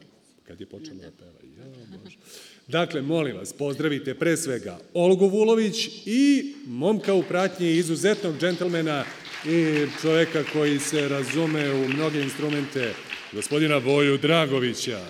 kad 0.47 0.61
je 0.61 0.67
počela 0.67 0.97
da 0.97 1.11
peva. 1.11 1.31
Ja, 1.59 1.99
Bože. 2.05 2.17
Dakle, 2.69 3.03
molim 3.03 3.37
vas, 3.37 3.53
pozdravite 3.53 4.15
pre 4.15 4.37
svega 4.37 4.79
Olgu 4.95 5.29
Vulović 5.29 5.89
i 6.07 6.55
momka 6.67 7.15
u 7.15 7.23
pratnji 7.23 7.71
izuzetnog 7.71 8.35
džentelmena 8.41 9.05
i 9.47 9.87
čoveka 10.03 10.45
koji 10.53 10.79
se 10.79 11.09
razume 11.09 11.75
u 11.75 11.89
mnoge 11.89 12.21
instrumente, 12.21 12.95
gospodina 13.33 13.77
Voju 13.77 14.19
Dragovića. 14.19 15.07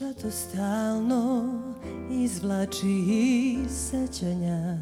Šta 0.00 0.12
to 0.12 0.30
stalno 0.30 1.52
izvlači 2.10 3.04
iz 3.64 3.70
sećanja. 3.70 4.78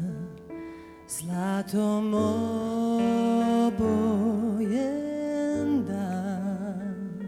Zlatom 1.07 2.13
obojen 3.67 4.75
dan. 5.87 7.19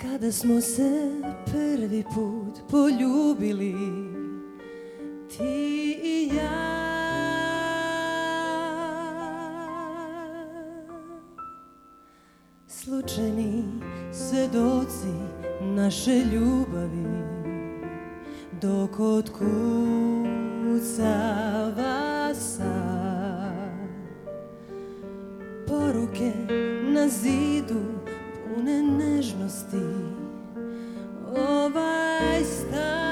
Kada 0.00 0.32
smo 0.32 0.60
se 0.60 1.10
prvi 1.46 2.04
put 2.14 2.58
poljubili 2.70 3.74
Ti 5.28 5.98
i 6.04 6.30
ja. 6.36 6.74
Slučajni 12.68 13.64
svedoci 14.12 15.33
naše 15.64 16.18
ljubavi 16.32 17.24
Dok 18.60 19.00
od 19.00 19.30
kucava 19.30 20.84
sad 22.34 23.88
Poruke 25.68 26.32
na 26.94 27.08
zidu 27.08 27.80
pune 28.44 28.82
nežnosti 28.82 29.76
Ovaj 31.36 32.44
stan 32.44 33.03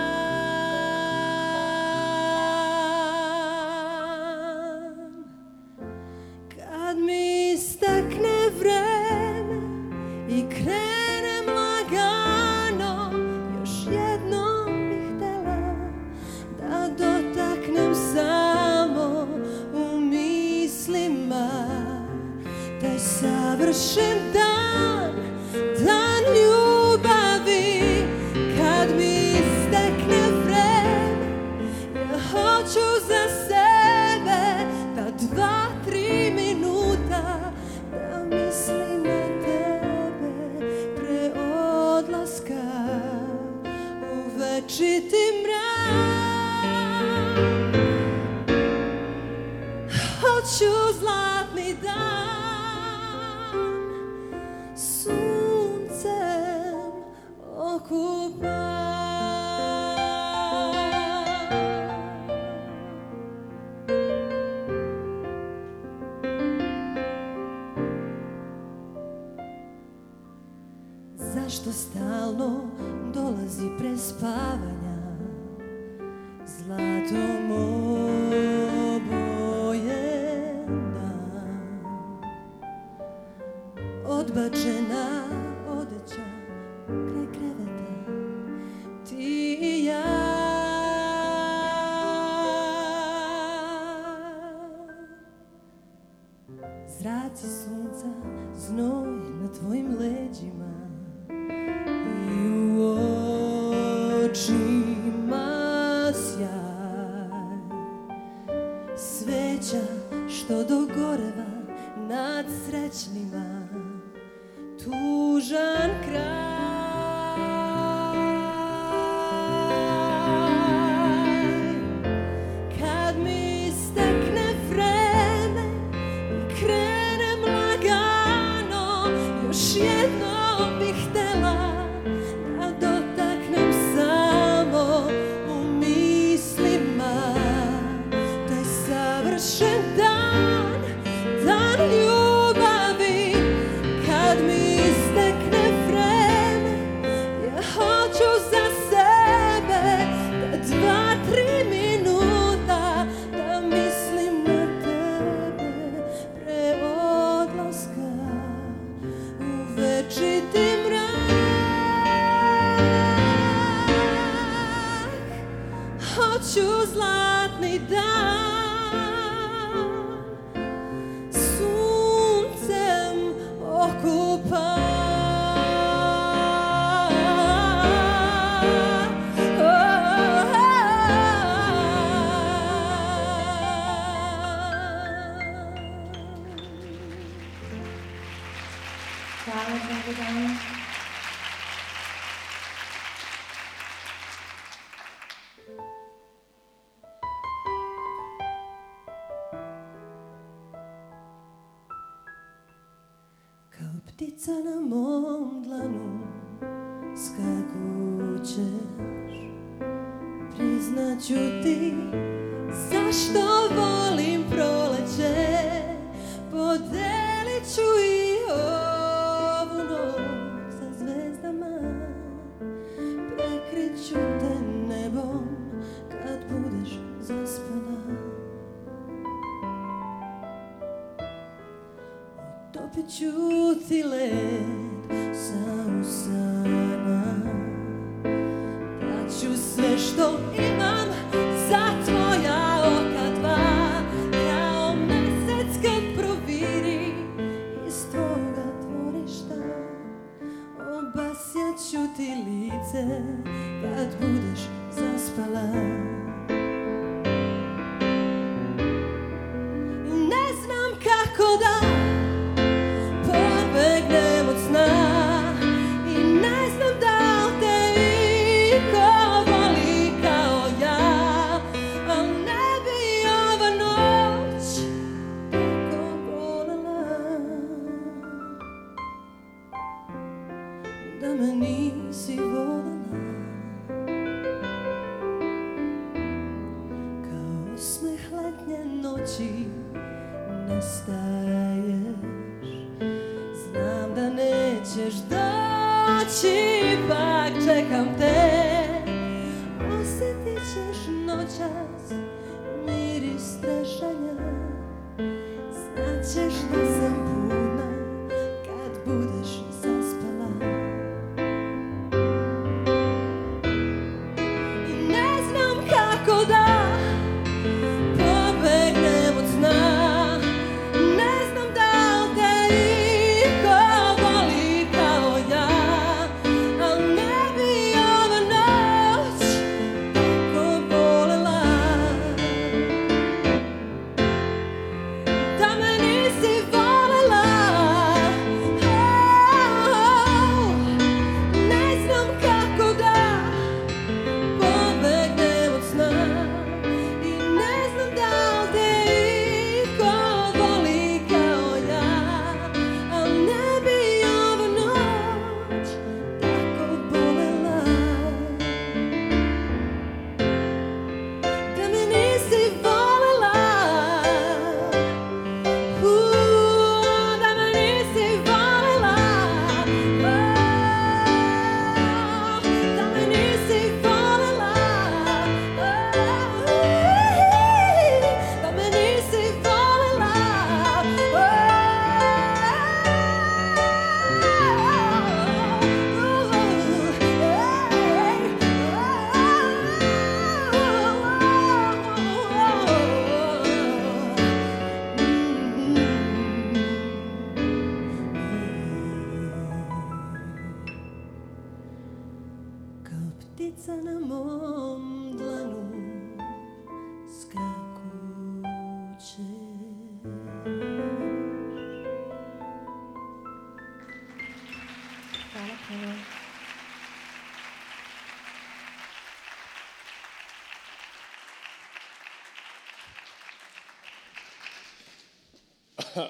Jude. 104.34 104.71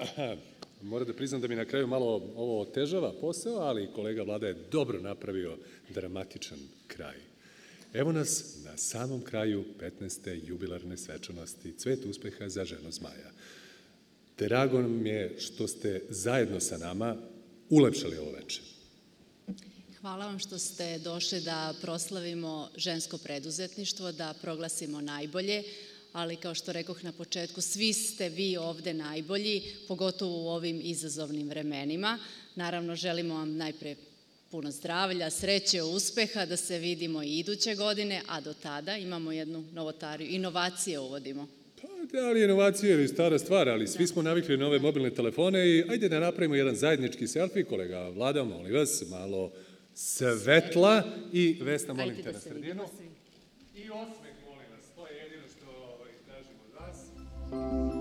Moram 0.81 1.07
da 1.07 1.13
priznam 1.13 1.41
da 1.41 1.47
mi 1.47 1.55
na 1.55 1.65
kraju 1.65 1.87
malo 1.87 2.31
ovo 2.35 2.61
otežava 2.61 3.13
posao, 3.21 3.57
ali 3.57 3.89
kolega 3.95 4.23
Vlada 4.23 4.47
je 4.47 4.57
dobro 4.71 5.01
napravio 5.01 5.57
dramatičan 5.89 6.59
kraj. 6.87 7.15
Evo 7.93 8.11
nas 8.11 8.55
na 8.65 8.77
samom 8.77 9.21
kraju 9.21 9.65
15. 9.99 10.39
jubilarne 10.47 10.97
svečanosti 10.97 11.77
Cvet 11.77 12.05
uspeha 12.05 12.49
za 12.49 12.65
ženu 12.65 12.91
zmaja. 12.91 13.31
Drago 14.37 14.81
nam 14.81 15.05
je 15.05 15.35
što 15.39 15.67
ste 15.67 16.01
zajedno 16.09 16.59
sa 16.59 16.77
nama 16.77 17.15
ulepšali 17.69 18.17
ovo 18.17 18.31
večer. 18.31 18.63
Hvala 20.01 20.25
vam 20.25 20.39
što 20.39 20.59
ste 20.59 20.99
došli 20.99 21.41
da 21.41 21.73
proslavimo 21.81 22.69
žensko 22.77 23.17
preduzetništvo, 23.17 24.11
da 24.11 24.33
proglasimo 24.41 25.01
najbolje, 25.01 25.63
ali 26.13 26.35
kao 26.35 26.55
što 26.55 26.71
rekoh 26.71 27.03
na 27.03 27.11
početku, 27.11 27.61
svi 27.61 27.93
ste 27.93 28.29
vi 28.29 28.57
ovde 28.57 28.93
najbolji, 28.93 29.63
pogotovo 29.87 30.43
u 30.43 30.47
ovim 30.47 30.81
izazovnim 30.83 31.49
vremenima. 31.49 32.19
Naravno, 32.55 32.95
želimo 32.95 33.33
vam 33.33 33.57
najpre 33.57 33.95
puno 34.51 34.71
zdravlja, 34.71 35.29
sreće, 35.29 35.83
uspeha, 35.83 36.45
da 36.45 36.57
se 36.57 36.79
vidimo 36.79 37.23
i 37.23 37.39
iduće 37.39 37.75
godine, 37.75 38.21
a 38.27 38.41
do 38.41 38.53
tada 38.53 38.97
imamo 38.97 39.31
jednu 39.31 39.65
novotariju, 39.73 40.29
inovacije 40.29 40.99
uvodimo. 40.99 41.47
Pa 41.81 41.87
da 42.11 42.29
li 42.29 42.43
inovacije 42.43 42.93
ili 42.93 43.07
stara 43.07 43.39
stvar, 43.39 43.69
ali 43.69 43.87
svi 43.87 44.07
smo 44.07 44.21
navikli 44.21 44.57
na 44.57 44.67
ove 44.67 44.79
mobilne 44.79 45.09
telefone 45.09 45.69
i 45.69 45.83
ajde 45.89 46.09
da 46.09 46.19
napravimo 46.19 46.55
jedan 46.55 46.75
zajednički 46.75 47.27
selfie, 47.27 47.63
kolega 47.63 48.09
Vlada, 48.09 48.43
molim 48.43 48.73
vas, 48.73 49.03
malo 49.09 49.51
svetla 49.93 51.03
i 51.33 51.57
Vesna, 51.61 51.93
molim 51.93 52.23
te 52.23 52.31
na 52.31 52.39
sredinu. 52.39 52.83
I 53.75 53.89
osam. 53.89 54.22
Thank 57.53 57.71
you. 57.71 57.92